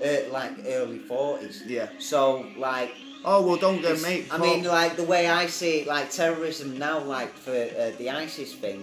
uh, 0.05 0.31
like 0.31 0.53
early 0.67 0.99
forties. 0.99 1.63
Yeah. 1.67 1.89
So 1.99 2.47
like. 2.59 2.95
Oh 3.23 3.47
well, 3.47 3.57
don't 3.57 3.83
get 3.83 4.01
mate. 4.01 4.29
I 4.31 4.39
mean, 4.39 4.65
like 4.65 4.97
the 4.97 5.05
way 5.05 5.29
I 5.29 5.47
see 5.47 5.81
it, 5.81 5.87
like 5.87 6.11
terrorism 6.11 6.79
now, 6.79 7.01
like 7.01 7.33
for 7.35 7.53
uh, 7.53 7.93
the 7.99 8.09
ISIS 8.09 8.55
thing, 8.55 8.83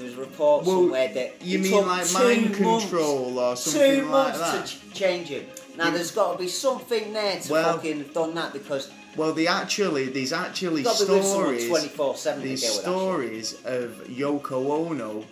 uh, 0.00 0.02
there 0.02 0.06
was 0.10 0.28
reports 0.28 0.66
Well, 0.66 0.76
somewhere 0.82 1.08
that 1.14 1.42
you 1.42 1.58
mean 1.58 1.86
like 1.86 2.06
two 2.06 2.14
mind 2.14 2.42
months 2.60 2.84
control 2.90 3.38
or 3.38 3.54
two 3.56 3.60
something 3.60 4.10
like 4.10 4.10
months 4.10 4.38
that? 4.38 4.66
to 4.66 4.90
ch- 4.90 4.94
change 4.94 5.28
him. 5.28 5.44
Now 5.76 5.90
there's 5.90 6.10
got 6.10 6.32
to 6.32 6.38
be 6.38 6.48
something 6.48 7.12
there 7.12 7.40
to 7.40 7.52
Well- 7.52 7.74
fucking 7.76 7.98
have 7.98 8.12
done 8.14 8.34
that 8.34 8.52
because 8.52 8.90
Well, 9.16 9.32
they 9.32 9.46
actually 9.46 10.06
these 10.08 10.32
actually 10.32 10.82
you've 10.82 10.84
got 10.84 10.96
to 10.98 11.06
be 11.06 11.12
with 11.12 11.24
someone 11.24 11.44
stories. 11.44 11.68
twenty 11.68 11.88
four 11.88 12.16
seven 12.16 12.42
to 12.42 12.48
deal 12.48 12.56
These 12.56 12.80
stories 12.80 13.54
of 13.64 13.90
Yoko 14.08 14.70
Ono 14.90 15.24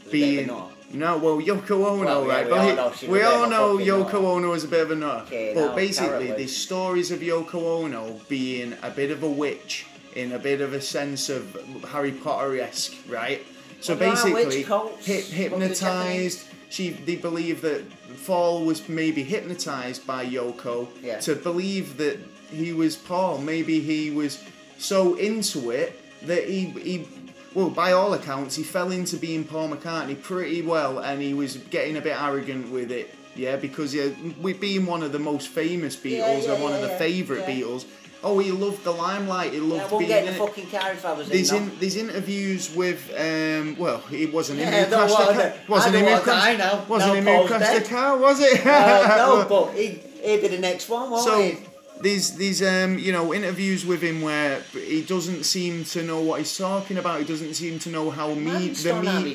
There's 0.00 0.10
being 0.12 0.38
of 0.38 0.44
a 0.44 0.48
knot. 0.52 0.70
no, 0.92 1.16
well, 1.18 1.38
Yoko 1.40 1.84
Ono, 1.86 2.04
Well, 2.04 2.26
yeah, 2.26 2.34
right? 2.34 2.44
we 2.44 2.50
but 2.50 2.58
all 2.58 2.76
know 2.76 3.12
we 3.12 3.22
all 3.22 3.48
know 3.48 3.76
Yoko 3.78 4.12
nut. 4.14 4.24
Ono 4.24 4.52
is 4.54 4.64
a 4.64 4.68
bit 4.68 4.80
of 4.82 4.90
a 4.90 4.96
nut. 4.96 5.24
Okay, 5.26 5.52
but 5.54 5.66
now, 5.66 5.74
basically, 5.74 6.32
these 6.32 6.56
stories 6.56 7.10
of 7.10 7.20
Yoko 7.20 7.84
Ono 7.84 8.20
being 8.28 8.74
a 8.82 8.90
bit 8.90 9.10
of 9.10 9.22
a 9.22 9.28
witch 9.30 9.86
in 10.14 10.32
a 10.32 10.38
bit 10.38 10.60
of 10.60 10.72
a 10.72 10.80
sense 10.80 11.28
of 11.28 11.56
Harry 11.92 12.12
Potter 12.12 12.58
esque, 12.60 12.94
right? 13.08 13.44
So 13.86 13.94
Well, 13.94 14.00
there 14.00 14.08
are 14.08 14.14
basically, 14.14 14.56
witch 14.58 14.66
cults. 14.66 15.06
hip, 15.06 15.16
Look 15.16 15.24
at 15.24 15.30
the 15.30 15.36
hypnotized. 15.36 16.44
She, 16.70 16.90
they 16.90 17.14
believe 17.16 17.60
that 17.62 17.82
Faul 18.26 18.64
was 18.64 18.88
maybe 18.88 19.22
hypnotized 19.22 20.04
by 20.06 20.26
Yoko 20.26 20.88
Yeah. 21.02 21.20
to 21.20 21.36
believe 21.36 21.96
that 21.98 22.18
he 22.50 22.72
was 22.72 22.96
Paul. 22.96 23.38
Maybe 23.38 23.78
he 23.80 24.10
was 24.10 24.42
so 24.78 25.14
into 25.14 25.70
it 25.70 26.00
that 26.26 26.48
he 26.48 26.66
he 26.90 27.06
well, 27.54 27.70
by 27.70 27.92
all 27.92 28.12
accounts, 28.12 28.54
he 28.56 28.62
fell 28.64 28.90
into 28.90 29.16
being 29.16 29.42
Paul 29.44 29.70
McCartney 29.70 30.20
pretty 30.20 30.60
well, 30.60 30.98
and 30.98 31.22
he 31.22 31.32
was 31.32 31.56
getting 31.56 31.96
a 31.96 32.02
bit 32.02 32.20
arrogant 32.20 32.70
with 32.70 32.90
it. 32.90 33.14
Yeah, 33.34 33.56
because 33.56 33.94
yeah, 33.94 34.08
with 34.40 34.60
being 34.60 34.84
one 34.84 35.02
of 35.02 35.12
the 35.12 35.18
most 35.18 35.48
famous 35.48 35.94
Beatles 35.96 36.10
Yeah, 36.18 36.40
yeah, 36.40 36.52
and 36.54 36.62
one 36.62 36.72
of 36.74 36.80
yeah, 36.80 36.86
the 36.86 36.92
yeah, 36.92 36.98
favourite 36.98 37.48
yeah. 37.48 37.54
Beatles. 37.54 37.84
Oh, 38.24 38.38
he 38.38 38.50
loved 38.50 38.82
the 38.82 38.90
limelight. 38.92 39.52
He 39.52 39.58
Yeah, 39.58 39.64
I 39.64 39.66
loved 39.78 39.92
won't 39.92 39.98
being 40.00 40.08
get 40.08 40.22
in 40.24 40.28
in 40.32 40.38
the 40.38 40.46
fucking 40.46 40.66
car 40.70 40.90
if 40.92 41.04
I 41.04 41.12
was 41.12 41.28
There's 41.28 41.52
in. 41.52 41.64
in, 41.64 41.78
there's 41.78 41.96
interviews 41.96 42.74
with 42.74 43.10
um 43.16 43.76
well 43.78 44.02
it 44.10 44.32
wasn't 44.32 44.58
him 44.58 44.68
Yeah, 44.72 44.84
who 44.84 44.90
no, 44.90 44.96
crashed 44.96 45.18
well, 45.18 45.26
the 45.26 45.32
I 45.32 45.34
car 45.34 45.42
don't- 45.58 45.68
wasn't 45.68 45.94
I 45.94 45.98
him 45.98 46.04
don't 46.04 46.08
who 46.08 46.12
want 46.12 46.24
to 46.24 46.30
die 46.30 46.54
crashed 46.56 46.58
now. 46.58 46.84
wasn't 46.88 47.08
Now 47.12 47.14
him 47.14 47.24
who 47.24 47.30
Paul's 47.36 47.48
crashed 47.50 47.72
the 47.74 47.80
dead. 47.80 47.88
car 47.90 48.16
was 48.18 48.40
it 48.40 48.66
Uh, 48.66 49.16
no, 49.16 49.46
but 49.48 49.74
he, 49.78 49.86
he'd 50.24 50.40
be 50.40 50.48
the 50.48 50.58
next 50.58 50.88
one, 50.88 51.10
won't 51.10 51.24
so 51.24 51.42
he? 51.42 51.58
these 52.00 52.36
these 52.36 52.62
um 52.62 52.98
you 52.98 53.12
know 53.12 53.32
interviews 53.32 53.86
with 53.86 54.02
him 54.02 54.20
where 54.22 54.60
he 54.72 55.02
doesn't 55.02 55.44
seem 55.44 55.84
to 55.84 56.02
know 56.02 56.20
what 56.20 56.40
he's 56.40 56.56
talking 56.56 56.98
about. 56.98 57.20
He 57.20 57.24
doesn't 57.24 57.54
seem 57.54 57.78
to 57.80 57.90
know 57.90 58.10
how 58.10 58.34
me 58.34 58.68
the 58.68 58.94
me 59.02 59.34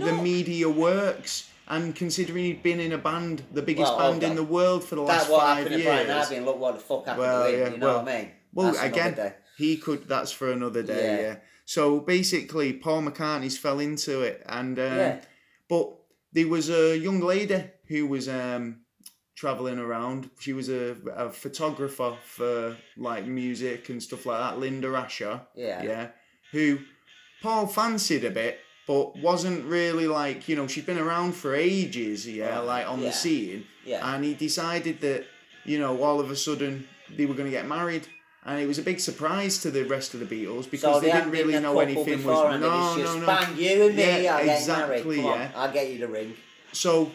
the 0.00 0.12
media 0.22 0.68
works. 0.68 1.44
And 1.70 1.94
considering 1.94 2.44
he'd 2.44 2.62
been 2.64 2.80
in 2.80 2.92
a 2.92 2.98
band, 2.98 3.42
the 3.52 3.62
biggest 3.62 3.92
Well, 3.96 4.10
band 4.10 4.22
in 4.24 4.34
the 4.34 4.42
world 4.42 4.82
for 4.84 4.96
the 4.96 5.02
last 5.02 5.28
five 5.30 5.30
years. 5.30 5.30
That 5.30 5.32
what 5.32 5.56
happened 5.56 5.76
to. 5.76 5.84
Brian 5.84 6.10
Harvey 6.10 6.36
and 6.36 6.44
look 6.46 6.58
what 6.58 6.74
the 6.74 6.80
fuck 6.80 7.06
happened 7.06 7.18
Well, 7.20 7.44
to 7.44 7.50
him, 7.52 7.58
yeah, 7.60 7.70
you 7.70 7.76
know 7.78 7.86
well- 7.86 8.02
what 8.04 8.12
I 8.12 8.16
mean? 8.18 8.30
Well, 8.52 8.66
That's 8.72 8.82
again, 8.82 9.32
he 9.56 9.76
could. 9.76 10.08
That's 10.08 10.32
for 10.32 10.50
another 10.50 10.82
day. 10.82 11.04
Yeah. 11.16 11.20
Yeah. 11.28 11.36
So 11.64 12.00
basically, 12.00 12.72
Paul 12.72 13.02
McCartney's 13.02 13.56
fell 13.56 13.78
into 13.78 14.22
it, 14.22 14.42
and 14.46 14.76
um, 14.80 14.84
Yeah. 14.84 15.20
but 15.68 15.94
there 16.32 16.48
was 16.48 16.68
a 16.68 16.98
young 16.98 17.20
lady 17.20 17.62
who 17.86 18.08
was 18.08 18.28
um, 18.28 18.80
traveling 19.36 19.78
around. 19.78 20.30
She 20.40 20.52
was 20.52 20.68
a, 20.68 20.96
a 21.14 21.30
photographer 21.30 22.16
for 22.24 22.76
like 22.96 23.26
music 23.26 23.88
and 23.88 24.02
stuff 24.02 24.26
like 24.26 24.40
that. 24.40 24.58
Linda 24.58 24.88
Asher. 24.96 25.42
Yeah. 25.54 25.82
Yeah. 25.84 26.08
Who 26.50 26.78
Paul 27.42 27.68
fancied 27.68 28.24
a 28.24 28.30
bit. 28.30 28.58
But 28.90 29.04
wasn't 29.30 29.60
really 29.78 30.08
like 30.20 30.38
you 30.48 30.56
know 30.56 30.66
she'd 30.72 30.86
been 30.92 31.02
around 31.06 31.30
for 31.42 31.50
ages 31.54 32.18
yeah 32.26 32.56
Right, 32.56 32.70
like 32.72 32.86
on 32.92 32.98
yeah. 33.00 33.06
the 33.08 33.12
scene 33.22 33.60
Yeah. 33.92 34.00
and 34.10 34.24
he 34.24 34.32
decided 34.48 34.96
that 35.06 35.20
you 35.70 35.78
know 35.82 35.92
all 36.06 36.18
of 36.24 36.28
a 36.36 36.38
sudden 36.46 36.72
they 37.16 37.24
were 37.28 37.34
going 37.38 37.50
to 37.52 37.56
get 37.58 37.66
married 37.78 38.04
and 38.46 38.54
it 38.64 38.66
was 38.72 38.78
a 38.84 38.86
big 38.90 38.98
surprise 39.10 39.54
to 39.64 39.68
the 39.76 39.84
rest 39.84 40.08
of 40.14 40.18
the 40.22 40.26
Beatles 40.34 40.66
because 40.74 40.94
so 40.94 41.00
they, 41.00 41.06
they 41.06 41.12
didn't 41.18 41.30
really 41.38 41.58
know 41.66 41.78
anything 41.78 42.24
was 42.24 42.34
beforehand, 42.34 42.62
no 42.62 42.96
no 42.96 43.18
no 43.20 43.26
bang 43.26 43.56
you 43.64 43.86
and 43.86 43.96
me, 43.96 44.22
Yeah, 44.24 44.36
I'll 44.36 44.44
get 44.46 44.58
exactly. 44.58 45.20
Yeah. 45.22 45.50
I'll 45.60 45.72
get 45.78 45.86
you 45.90 45.98
the 46.04 46.08
ring. 46.18 46.30
so 46.72 47.12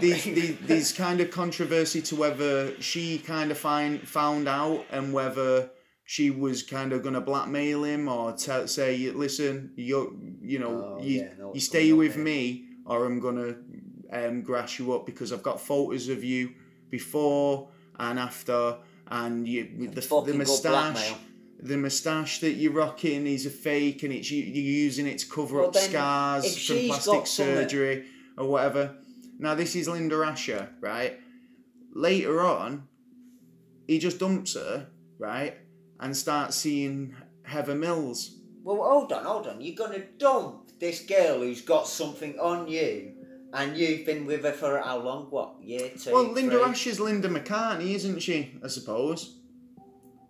these, 0.00 0.24
these 0.24 0.56
these 0.72 0.92
kind 0.92 1.20
of 1.22 1.30
controversy 1.30 2.00
to 2.02 2.14
whether 2.16 2.54
she 2.82 3.18
kind 3.18 3.50
of 3.50 3.56
find 3.56 3.92
found 4.06 4.46
out 4.46 4.84
and 4.90 5.04
whether 5.18 5.70
she 6.14 6.30
was 6.30 6.62
kind 6.62 6.94
of 6.94 7.02
gonna 7.02 7.20
blackmail 7.20 7.84
him 7.84 8.08
or 8.08 8.32
tell 8.32 8.66
say 8.66 9.10
listen 9.10 9.70
you 9.76 9.98
you 10.40 10.58
know 10.58 10.96
Oh, 10.98 11.02
you 11.02 11.20
yeah, 11.20 11.50
you 11.52 11.60
stay 11.60 11.92
with 11.92 12.14
there. 12.14 12.24
me 12.24 12.64
or 12.86 13.04
I'm 13.04 13.20
gonna 13.20 13.56
um, 14.10 14.40
grass 14.40 14.78
you 14.78 14.94
up 14.94 15.04
because 15.04 15.34
I've 15.34 15.42
got 15.42 15.60
photos 15.60 16.08
of 16.08 16.24
you 16.24 16.54
before 16.88 17.68
and 17.98 18.18
after 18.18 18.78
and 19.08 19.46
you 19.46 19.62
with 19.78 19.94
the, 19.94 20.22
the 20.28 20.32
moustache 20.32 21.14
the 21.60 21.76
moustache 21.76 22.38
that 22.40 22.52
you're 22.52 22.72
rocking 22.72 23.26
is 23.26 23.44
a 23.44 23.50
fake 23.50 24.02
and 24.04 24.10
it's 24.14 24.30
you, 24.30 24.42
you're 24.42 24.72
using 24.88 25.06
it 25.06 25.18
to 25.18 25.26
cover 25.28 25.58
Well, 25.58 25.68
up 25.68 25.76
scars 25.76 26.66
from 26.66 26.78
plastic 26.86 27.26
surgery 27.26 28.06
or 28.38 28.46
whatever. 28.46 28.96
Now 29.38 29.54
this 29.54 29.76
is 29.76 29.88
Linda 29.88 30.16
Asher, 30.24 30.70
right? 30.80 31.18
Later 31.92 32.40
on, 32.40 32.88
he 33.86 33.98
just 33.98 34.18
dumps 34.20 34.54
her, 34.54 34.86
right, 35.18 35.56
and 36.00 36.16
start 36.16 36.54
seeing 36.54 37.14
Heather 37.42 37.74
Mills. 37.74 38.36
Well, 38.62 38.76
hold 38.76 39.12
on, 39.12 39.24
hold 39.24 39.46
on. 39.46 39.60
You're 39.60 39.74
gonna 39.74 40.04
dump 40.18 40.78
this 40.78 41.04
girl 41.04 41.40
who's 41.40 41.62
got 41.62 41.88
something 41.88 42.38
on 42.38 42.68
you 42.68 43.14
And 43.52 43.76
you've 43.76 44.04
been 44.04 44.26
with 44.26 44.44
her 44.44 44.52
for 44.52 44.78
how 44.78 44.98
long? 44.98 45.26
What 45.30 45.54
year? 45.62 45.90
Two. 45.98 46.12
Well, 46.12 46.24
Linda 46.32 46.58
three? 46.58 46.62
Ash 46.62 46.86
is 46.86 47.00
Linda 47.00 47.28
McCartney, 47.28 47.94
isn't 47.94 48.20
she? 48.20 48.52
I 48.62 48.68
suppose. 48.68 49.37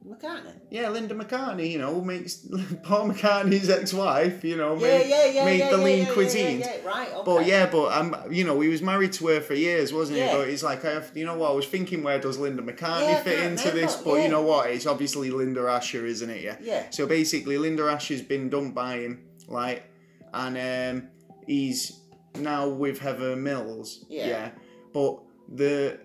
McCartney. 0.06 0.54
Yeah, 0.70 0.88
Linda 0.90 1.14
McCartney, 1.14 1.70
you 1.70 1.78
know, 1.78 2.00
makes 2.00 2.36
Paul 2.82 3.10
McCartney's 3.10 3.68
ex-wife, 3.68 4.44
you 4.44 4.56
know, 4.56 4.74
Yeah, 4.74 4.80
made, 4.80 5.08
yeah, 5.08 5.26
yeah. 5.26 5.44
made 5.44 5.58
yeah, 5.58 5.70
the 5.70 5.76
yeah, 5.78 5.84
lean 5.84 6.06
yeah, 6.06 6.12
cuisine. 6.12 6.60
Yeah, 6.60 6.84
right. 6.84 7.08
Okay. 7.12 7.22
But 7.24 7.46
yeah, 7.46 7.66
but 7.66 7.92
um, 7.92 8.16
you 8.30 8.44
know, 8.44 8.60
he 8.60 8.68
was 8.68 8.80
married 8.82 9.12
to 9.14 9.26
her 9.28 9.40
for 9.40 9.54
years, 9.54 9.92
wasn't 9.92 10.18
he? 10.18 10.26
But 10.26 10.48
it's 10.48 10.62
like, 10.62 10.84
I 10.84 10.92
have, 10.92 11.10
you 11.14 11.24
know 11.24 11.36
what? 11.36 11.50
I 11.50 11.54
was 11.54 11.66
thinking, 11.66 12.02
where 12.02 12.18
does 12.18 12.38
Linda 12.38 12.62
McCartney 12.62 13.22
fit 13.22 13.40
into 13.40 13.70
this? 13.70 13.96
But 13.96 14.22
you 14.22 14.28
know 14.28 14.42
what? 14.42 14.70
It's 14.70 14.86
obviously 14.86 15.30
Linda 15.30 15.62
Asher, 15.62 16.06
isn't 16.06 16.30
it? 16.30 16.42
Yeah. 16.42 16.56
Yeah. 16.60 16.90
So 16.90 17.06
basically, 17.06 17.58
Linda 17.58 17.84
Asher's 17.84 18.22
been 18.22 18.48
dumped 18.48 18.74
by 18.74 18.98
him, 18.98 19.24
like, 19.46 19.84
and 20.32 21.00
um, 21.02 21.08
he's 21.46 22.00
now 22.36 22.68
with 22.68 22.98
Heather 23.00 23.36
Mills. 23.36 24.04
Yeah. 24.08 24.26
yeah. 24.26 24.50
But 24.92 25.20
the 25.48 26.00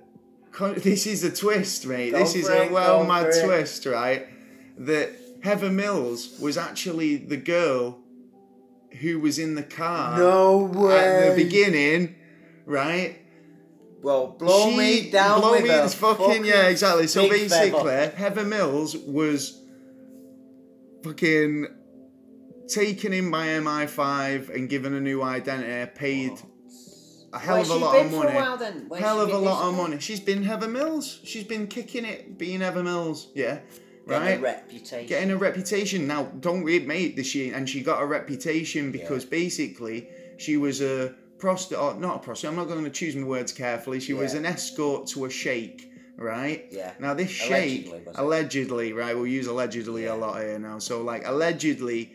this 0.77 1.07
is 1.07 1.23
a 1.23 1.31
twist, 1.31 1.85
mate. 1.85 2.11
This 2.11 2.35
is 2.35 2.49
a 2.49 2.69
well 2.71 3.05
mad 3.05 3.27
it. 3.27 3.43
twist, 3.45 3.85
right? 3.85 4.27
That 4.77 5.11
Heather 5.43 5.69
Mills 5.71 6.39
was 6.39 6.57
actually 6.57 7.17
the 7.17 7.37
girl 7.37 7.99
who 9.01 9.19
was 9.19 9.39
in 9.39 9.55
the 9.55 9.63
car 9.63 10.17
No 10.17 10.57
way. 10.59 10.95
at 10.97 11.35
the 11.35 11.43
beginning, 11.43 12.15
right? 12.65 13.19
Well, 14.01 14.27
blow 14.27 14.69
She- 14.69 14.77
me 14.77 15.09
down 15.09 15.41
blow 15.41 15.59
me 15.59 15.69
it's 15.69 15.93
fucking, 15.95 16.45
yeah, 16.45 16.67
exactly. 16.67 17.07
So 17.07 17.27
basically, 17.29 17.71
feather. 17.71 18.09
Heather 18.15 18.43
Mills 18.43 18.95
was 18.97 19.59
fucking 21.03 21.67
taken 22.67 23.13
in 23.13 23.29
by 23.31 23.47
MI5 23.47 24.53
and 24.53 24.69
given 24.69 24.93
a 24.93 24.99
new 25.01 25.21
identity, 25.21 25.91
paid 25.95 26.31
a 27.33 27.39
hell 27.39 27.55
Where's 27.57 27.69
of 27.69 27.81
a 27.81 27.85
lot 27.85 27.97
of 28.05 28.11
money. 28.11 28.29
a? 28.29 28.99
Hell 28.99 29.19
of 29.21 29.29
a 29.31 29.37
lot 29.37 29.67
of 29.67 29.75
money. 29.75 29.99
She's 29.99 30.19
been 30.19 30.43
Heather 30.43 30.67
Mills. 30.67 31.19
She's 31.23 31.43
been 31.43 31.67
kicking 31.67 32.05
it, 32.05 32.37
being 32.37 32.61
Heather 32.61 32.83
Mills. 32.83 33.27
Yeah, 33.33 33.59
Right. 34.05 34.19
Getting 34.19 34.39
a 34.39 34.41
reputation. 34.43 35.07
Getting 35.07 35.31
a 35.31 35.37
reputation 35.37 36.07
now. 36.07 36.23
Don't 36.39 36.63
read, 36.63 36.87
mate. 36.87 37.15
This 37.15 37.27
she 37.27 37.49
and 37.51 37.69
she 37.69 37.81
got 37.81 38.01
a 38.01 38.05
reputation 38.05 38.91
because 38.91 39.23
basically 39.25 40.09
she 40.37 40.57
was 40.57 40.81
a 40.81 41.15
prostitute, 41.39 41.81
or 41.81 41.93
not 41.95 42.17
a 42.17 42.19
prostitute. 42.19 42.51
I'm 42.51 42.57
not 42.57 42.67
going 42.67 42.83
to 42.83 42.89
choose 42.89 43.15
my 43.15 43.25
words 43.25 43.51
carefully. 43.53 43.99
She 44.01 44.13
was 44.13 44.33
an 44.33 44.45
escort 44.45 45.07
to 45.07 45.23
a 45.25 45.29
sheik, 45.29 45.89
right? 46.17 46.65
Yeah. 46.69 46.91
Now 46.99 47.13
this 47.13 47.31
Allegedly, 47.47 48.01
was 48.05 48.15
allegedly, 48.17 48.93
right? 48.93 49.15
We'll 49.15 49.27
use 49.27 49.47
allegedly 49.47 50.03
Yeah. 50.03 50.15
a 50.15 50.17
lot 50.17 50.41
here 50.41 50.59
now. 50.59 50.79
So 50.79 51.01
like 51.01 51.25
allegedly, 51.25 52.11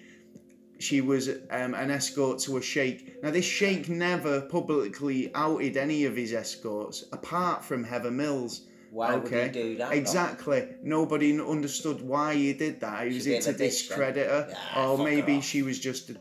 she 0.78 1.00
was 1.00 1.28
um, 1.50 1.74
an 1.74 1.90
escort 1.90 2.38
to 2.40 2.56
a 2.56 2.62
sheik. 2.62 3.22
Now 3.22 3.30
this 3.30 3.44
sheik 3.44 3.88
never 3.88 4.42
publicly 4.42 5.30
outed 5.34 5.76
any 5.76 6.05
of 6.05 6.16
his 6.16 6.32
escorts 6.32 7.05
apart 7.12 7.64
from 7.64 7.84
Heather 7.84 8.10
Mills. 8.10 8.62
Why 8.90 9.16
would 9.16 9.30
he 9.30 9.48
do 9.48 9.76
that? 9.76 9.90
though? 9.90 9.96
Exactly. 9.96 10.68
Nobody 10.82 11.38
understood 11.38 12.00
why 12.00 12.34
he 12.34 12.52
did 12.55 12.80
that. 12.80 13.06
He 13.06 13.14
was 13.14 13.26
it 13.26 13.42
to 13.42 13.50
a 13.50 13.52
bitch, 13.52 13.59
then. 13.59 13.68
discredit 13.68 14.28
her, 14.30 14.46
Yeah, 14.48 14.80
or 14.82 14.96
fuck 14.96 15.06
her 15.06 15.12
maybe 15.12 15.40
she 15.42 15.62
was 15.62 15.78
just 15.78 16.12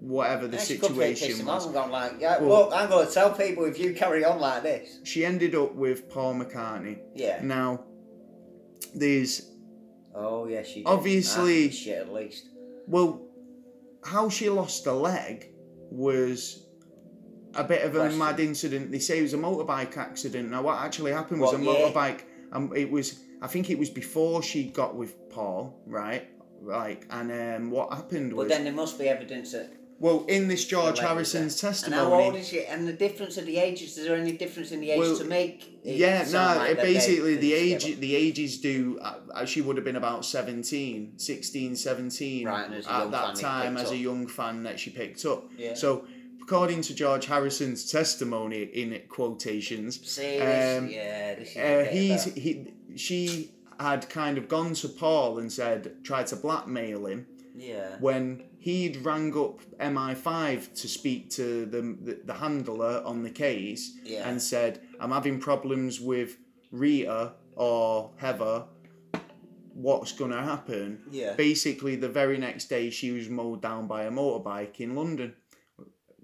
whatever 0.00 0.46
the 0.48 0.56
Yeah, 0.58 0.62
she 0.64 0.76
could 0.78 0.90
be 0.90 0.96
pissing 0.96 1.16
situation 1.16 1.46
was. 1.46 1.64
and 1.64 1.72
gone 1.74 1.90
like, 1.90 2.12
yeah, 2.20 2.38
Well- 2.40 2.64
look, 2.64 2.72
I'm 2.74 2.90
going 2.90 3.06
to 3.06 3.12
tell 3.14 3.32
people 3.32 3.64
if 3.64 3.78
you 3.78 3.94
carry 3.94 4.22
on 4.24 4.38
like 4.40 4.62
this. 4.64 4.98
She 5.04 5.24
ended 5.24 5.54
up 5.54 5.74
with 5.74 6.10
Paul 6.10 6.34
McCartney. 6.34 6.98
Yeah. 7.14 7.40
Now, 7.42 7.84
there's 8.94 9.46
Oh, 10.14 10.46
yeah, 10.46 10.62
she 10.62 10.76
did. 10.80 10.86
Obviously- 10.86 11.70
shit, 11.70 11.98
at 11.98 12.12
least. 12.12 12.44
well, 12.86 13.22
how 14.04 14.28
she 14.28 14.48
lost 14.48 14.86
a 14.86 14.92
leg 14.92 15.48
was 15.90 16.66
a 17.54 17.64
bit 17.64 17.82
of 17.82 17.94
a 17.96 17.98
Question. 18.00 18.18
mad 18.18 18.40
incident. 18.40 18.92
They 18.92 18.98
say 18.98 19.18
it 19.18 19.22
was 19.22 19.34
a 19.34 19.38
motorbike 19.38 19.96
accident. 19.96 20.50
Now, 20.50 20.62
what 20.62 20.78
actually 20.78 21.12
happened 21.12 21.40
was 21.40 21.52
What 21.52 21.60
a 21.60 21.64
year? 21.64 21.88
motorbike. 21.90 22.20
Um, 22.52 22.72
it 22.74 22.90
was. 22.90 23.20
I 23.42 23.46
think 23.46 23.70
it 23.70 23.78
was 23.78 23.90
before 23.90 24.42
she 24.42 24.64
got 24.64 24.94
with 24.94 25.30
Paul, 25.30 25.80
right? 25.86 26.28
Like, 26.62 27.06
and 27.10 27.32
um, 27.32 27.70
what 27.70 27.92
happened 27.92 28.30
But 28.30 28.36
was 28.36 28.48
then 28.48 28.64
there 28.64 28.72
must 28.72 28.98
be 28.98 29.08
evidence 29.08 29.52
that. 29.52 29.72
Well, 30.00 30.24
in 30.28 30.48
this 30.48 30.64
George. 30.64 30.98
Harrison's 30.98 31.62
And 31.62 31.72
testimony. 31.72 32.02
how 32.02 32.12
old 32.12 32.36
is 32.36 32.48
she? 32.48 32.64
And 32.64 32.88
the 32.88 32.92
difference 32.92 33.36
of 33.36 33.44
the 33.44 33.58
ages, 33.58 33.98
is 33.98 34.06
there 34.06 34.16
any 34.16 34.32
difference 34.32 34.72
in 34.72 34.80
the 34.80 34.90
age 34.92 34.98
Well, 34.98 35.16
to 35.18 35.24
make 35.24 35.78
Yeah, 35.84 36.24
no, 36.32 36.38
like 36.38 36.70
it 36.70 36.76
that 36.76 36.86
they- 36.86 36.94
basically 36.94 37.36
the 37.36 37.52
age 37.52 37.84
together? 37.84 38.00
the 38.00 38.16
ages 38.16 38.58
do 38.58 38.98
uh, 39.02 39.14
uh, 39.34 39.44
she 39.44 39.60
would 39.60 39.76
have 39.76 39.84
been 39.84 39.96
about 39.96 40.24
17, 40.24 41.18
16, 41.18 41.76
17 41.76 42.48
Right, 42.48 42.64
and 42.64 42.74
at 42.74 43.10
that 43.10 43.36
time 43.36 43.76
as 43.76 43.90
a 43.90 43.96
young 43.96 44.26
fan 44.26 44.62
that 44.62 44.80
she 44.80 44.90
picked 44.90 45.24
up. 45.26 45.50
Yeah. 45.56 45.74
So 45.74 46.06
according 46.42 46.80
to 46.82 46.94
George 46.94 47.26
Harrison's 47.26 47.90
testimony 47.90 48.62
in 48.62 49.00
quotations, 49.08 50.18
um, 50.18 50.88
yeah, 50.88 51.36
uh, 51.58 51.84
he's 51.84 52.24
he 52.24 52.72
she 52.96 53.50
had 53.78 54.08
kind 54.08 54.38
of 54.38 54.48
gone 54.48 54.74
to 54.74 54.88
Paul 54.88 55.38
and 55.38 55.52
said 55.52 56.02
tried 56.04 56.26
to 56.28 56.36
blackmail 56.36 57.06
him 57.06 57.26
yeah. 57.54 57.96
when 58.00 58.42
he'd 58.60 58.98
rang 58.98 59.36
up 59.36 59.60
MI5 59.80 60.74
to 60.80 60.86
speak 60.88 61.30
to 61.30 61.64
the, 61.66 61.80
the, 62.06 62.20
the 62.26 62.34
handler 62.34 63.02
on 63.04 63.22
the 63.22 63.30
case 63.30 63.98
Yeah. 64.04 64.28
and 64.28 64.40
said, 64.40 64.80
I'm 65.00 65.10
having 65.10 65.40
problems 65.40 65.98
with 66.00 66.36
Rita 66.70 67.32
or 67.56 68.12
Heather. 68.18 68.64
What's 69.72 70.12
going 70.12 70.30
to 70.32 70.42
happen? 70.42 71.00
Yeah. 71.10 71.34
Basically, 71.34 71.96
the 71.96 72.08
very 72.10 72.36
next 72.36 72.66
day, 72.66 72.90
she 72.90 73.12
was 73.12 73.28
mowed 73.30 73.62
down 73.62 73.86
by 73.86 74.02
a 74.04 74.10
motorbike 74.10 74.78
in 74.78 74.94
London. 74.94 75.34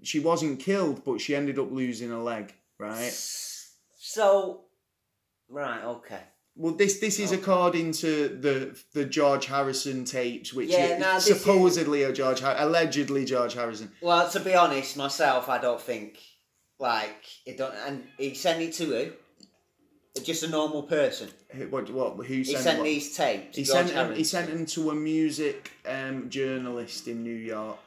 She 0.03 0.19
wasn't 0.19 0.59
killed, 0.59 1.03
but 1.03 1.19
she 1.19 1.35
ended 1.35 1.57
up 1.57 1.71
losing 1.71 2.11
a 2.11 2.21
leg, 2.21 2.53
right? 2.77 3.11
So, 3.97 4.65
right, 5.49 5.83
okay. 5.83 6.21
Well, 6.59 6.73
this 6.73 6.99
this 6.99 7.19
is 7.19 7.31
Okay. 7.31 7.41
according 7.41 7.91
to 7.93 8.29
the 8.29 8.75
the 8.93 9.05
George 9.05 9.45
Harrison 9.45 10.05
tapes, 10.05 10.53
which 10.53 10.69
Yeah, 10.69 10.85
is 10.95 10.99
now 10.99 11.15
this 11.15 11.27
is- 11.29 11.39
supposedly 11.39 12.03
a 12.03 12.11
George, 12.11 12.39
Har- 12.39 12.55
allegedly 12.57 13.25
George 13.25 13.53
Harrison. 13.53 13.91
Well, 14.01 14.29
to 14.31 14.39
be 14.39 14.55
honest, 14.55 14.97
myself, 14.97 15.49
I 15.49 15.59
don't 15.59 15.79
think 15.81 16.17
like 16.79 17.23
it 17.45 17.57
don't. 17.57 17.75
And 17.85 18.07
he 18.17 18.33
sent 18.33 18.61
it 18.61 18.73
to 18.75 18.85
who? 18.85 19.11
Just 20.23 20.41
a 20.41 20.47
normal 20.47 20.83
person. 20.83 21.29
Who- 21.51 21.69
What? 21.69 21.91
What? 21.91 22.15
Who 22.25 22.33
He 22.33 22.43
sent? 22.43 22.63
sent 22.63 22.77
what? 22.79 22.85
these 22.85 23.15
tapes. 23.15 23.55
He 23.55 23.63
George 23.63 23.89
sent 23.89 23.91
him. 23.91 24.15
He 24.15 24.23
sent 24.23 24.49
him 24.49 24.65
to 24.65 24.89
a 24.89 24.95
music 24.95 25.71
um, 25.85 26.27
journalist 26.29 27.07
in 27.07 27.21
New 27.23 27.35
York. 27.35 27.77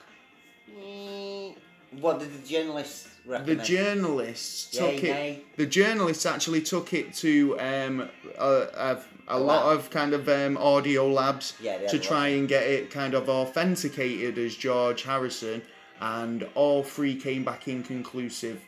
Mm, 0.72 1.56
What 1.98 2.20
did 2.20 2.32
the 2.32 2.46
journalist 2.48 3.08
The 3.24 3.30
recommend? 3.32 3.64
journalists 3.64 4.74
Yay, 4.74 4.80
took 4.94 5.04
it. 5.04 5.12
nay? 5.12 5.42
The 5.56 5.66
journalists 5.66 6.24
actually 6.26 6.62
took 6.62 6.92
it 6.94 7.12
to 7.14 7.58
um, 7.60 8.08
a, 8.38 8.44
a, 8.46 9.02
a 9.28 9.38
lot 9.38 9.66
lab. 9.66 9.78
of 9.78 9.90
kind 9.90 10.12
of 10.12 10.28
um, 10.28 10.56
audio 10.56 11.08
labs 11.10 11.54
Yeah, 11.60 11.86
to 11.88 11.98
try 11.98 12.28
and 12.28 12.48
get 12.48 12.62
it 12.64 12.90
kind 12.90 13.14
of 13.14 13.28
authenticated 13.28 14.38
as 14.38 14.54
George 14.56 15.02
Harrison, 15.02 15.62
and 16.00 16.46
all 16.54 16.82
three 16.82 17.16
came 17.16 17.44
back 17.44 17.66
inconclusive. 17.68 18.60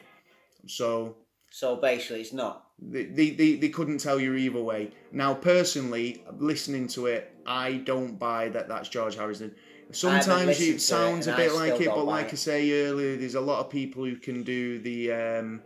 So 0.67 1.17
So 1.51 1.77
basically, 1.77 2.23
it's 2.23 2.33
not. 2.33 2.67
they, 2.81 3.05
they, 3.05 3.31
they, 3.31 3.55
they 3.57 3.69
couldn't 3.69 3.99
tell 3.99 4.19
you 4.21 4.35
either 4.35 4.61
way. 4.63 4.91
Now, 5.13 5.35
personally, 5.35 6.25
listening 6.39 6.89
to 6.89 7.07
it, 7.07 7.33
I 7.47 7.75
don't 7.75 8.19
buy 8.19 8.49
that 8.51 8.69
that's 8.69 8.89
George 8.89 9.17
Harrison. 9.17 9.55
Sometimes 9.93 10.61
it 10.61 10.75
it 10.77 10.81
sounds 10.81 11.27
and 11.27 11.35
a 11.35 11.37
bit 11.37 11.53
like 11.55 11.81
it, 11.81 11.87
but 11.89 12.05
like 12.05 12.27
it. 12.29 12.33
I 12.33 12.37
say 12.37 12.85
earlier, 12.87 13.17
there's 13.17 13.35
a 13.35 13.41
lot 13.41 13.61
of 13.61 13.71
people 13.71 14.05
who 14.05 14.17
can 14.17 14.43
do 14.43 14.79
the, 14.79 15.13
um, 15.13 15.63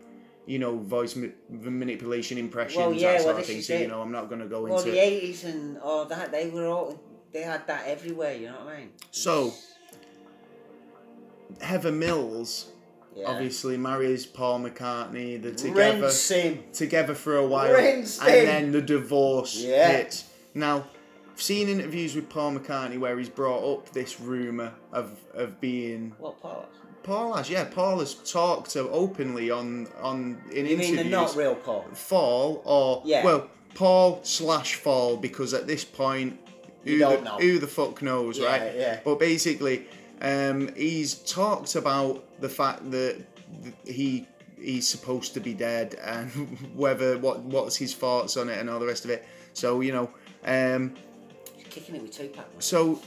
you 0.46 0.58
know, 0.58 0.76
voice 0.78 1.16
ma- 1.16 1.28
manipulation 1.48 2.38
impressions, 2.38 2.76
Well, 2.78 2.92
yeah, 2.92 3.12
that 3.12 3.24
well, 3.24 3.24
sort 3.24 3.38
of 3.40 3.46
thing. 3.46 3.62
So, 3.62 3.76
you 3.76 3.88
know, 3.88 4.00
I'm 4.02 4.12
not 4.12 4.28
going 4.28 4.40
to 4.40 4.46
go 4.46 4.62
Well, 4.62 4.78
into 4.78 4.90
the 4.90 4.98
eighties 4.98 5.44
and 5.44 5.78
all 5.78 6.04
that, 6.06 6.30
they 6.32 6.48
were 6.50 6.66
all. 6.66 7.00
They 7.32 7.42
had 7.42 7.66
that 7.66 7.86
everywhere. 7.86 8.34
You 8.34 8.46
know 8.46 8.54
what 8.64 8.74
I 8.74 8.78
mean? 8.80 8.90
So, 9.10 9.52
Heather 11.60 11.92
Mills 11.92 12.72
Yeah. 13.14 13.28
obviously 13.28 13.76
marries 13.76 14.26
Paul 14.26 14.60
McCartney. 14.60 15.40
They're 15.42 15.52
together. 15.52 16.10
Together 16.72 17.14
for 17.14 17.36
a 17.36 17.46
while, 17.46 17.74
and 17.74 18.06
him. 18.06 18.16
then 18.20 18.72
the 18.72 18.82
divorce 18.82 19.56
Yeah. 19.56 19.88
hits. 19.92 20.24
Now, 20.54 20.86
seen 21.42 21.68
interviews 21.68 22.14
with 22.14 22.28
Paul 22.28 22.52
McCartney 22.54 22.98
where 22.98 23.18
he's 23.18 23.28
brought 23.28 23.64
up 23.72 23.90
this 23.92 24.20
rumor 24.20 24.72
of 24.92 25.18
of 25.34 25.60
being 25.60 26.14
What 26.18 26.40
Paul? 26.40 26.68
Paul 27.02 27.34
has 27.34 27.48
yeah 27.50 27.64
Paul 27.64 28.00
has 28.00 28.14
talked 28.14 28.70
to 28.70 28.88
openly 28.90 29.50
on 29.50 29.88
on 30.00 30.40
in 30.50 30.66
You 30.66 30.76
mean 30.76 30.94
interviews 30.94 31.04
the 31.04 31.04
not 31.10 31.36
real 31.36 31.54
Paul? 31.54 31.84
Faul 31.92 32.62
or 32.64 33.02
Yeah. 33.04 33.24
well 33.24 33.48
Paul 33.74 34.20
slash 34.22 34.74
Faul 34.76 35.16
because 35.16 35.52
at 35.54 35.66
this 35.66 35.84
point 35.84 36.38
who 36.84 36.92
You 36.92 36.98
the, 37.00 37.20
know. 37.20 37.36
who 37.38 37.58
the 37.58 37.66
fuck 37.66 38.00
knows 38.02 38.38
Yeah, 38.38 38.46
right 38.46 38.74
yeah. 38.76 39.00
but 39.04 39.18
basically 39.18 39.86
um, 40.22 40.70
he's 40.74 41.14
talked 41.14 41.74
about 41.74 42.24
the 42.40 42.48
fact 42.48 42.90
that 42.90 43.18
he 43.84 44.26
he's 44.58 44.88
supposed 44.88 45.34
to 45.34 45.40
be 45.40 45.52
dead 45.52 45.94
and 46.02 46.30
whether 46.74 47.18
what 47.18 47.40
what's 47.40 47.76
his 47.76 47.94
thoughts 47.94 48.36
on 48.38 48.48
it 48.48 48.58
and 48.58 48.70
all 48.70 48.78
the 48.80 48.86
rest 48.86 49.04
of 49.04 49.10
it 49.10 49.26
so 49.52 49.80
you 49.82 49.92
know 49.92 50.10
um, 50.46 50.94
kicking 51.76 51.94
it 51.96 52.02
with 52.02 52.12
Tupac. 52.12 52.36
man. 52.36 52.60
so 52.60 53.00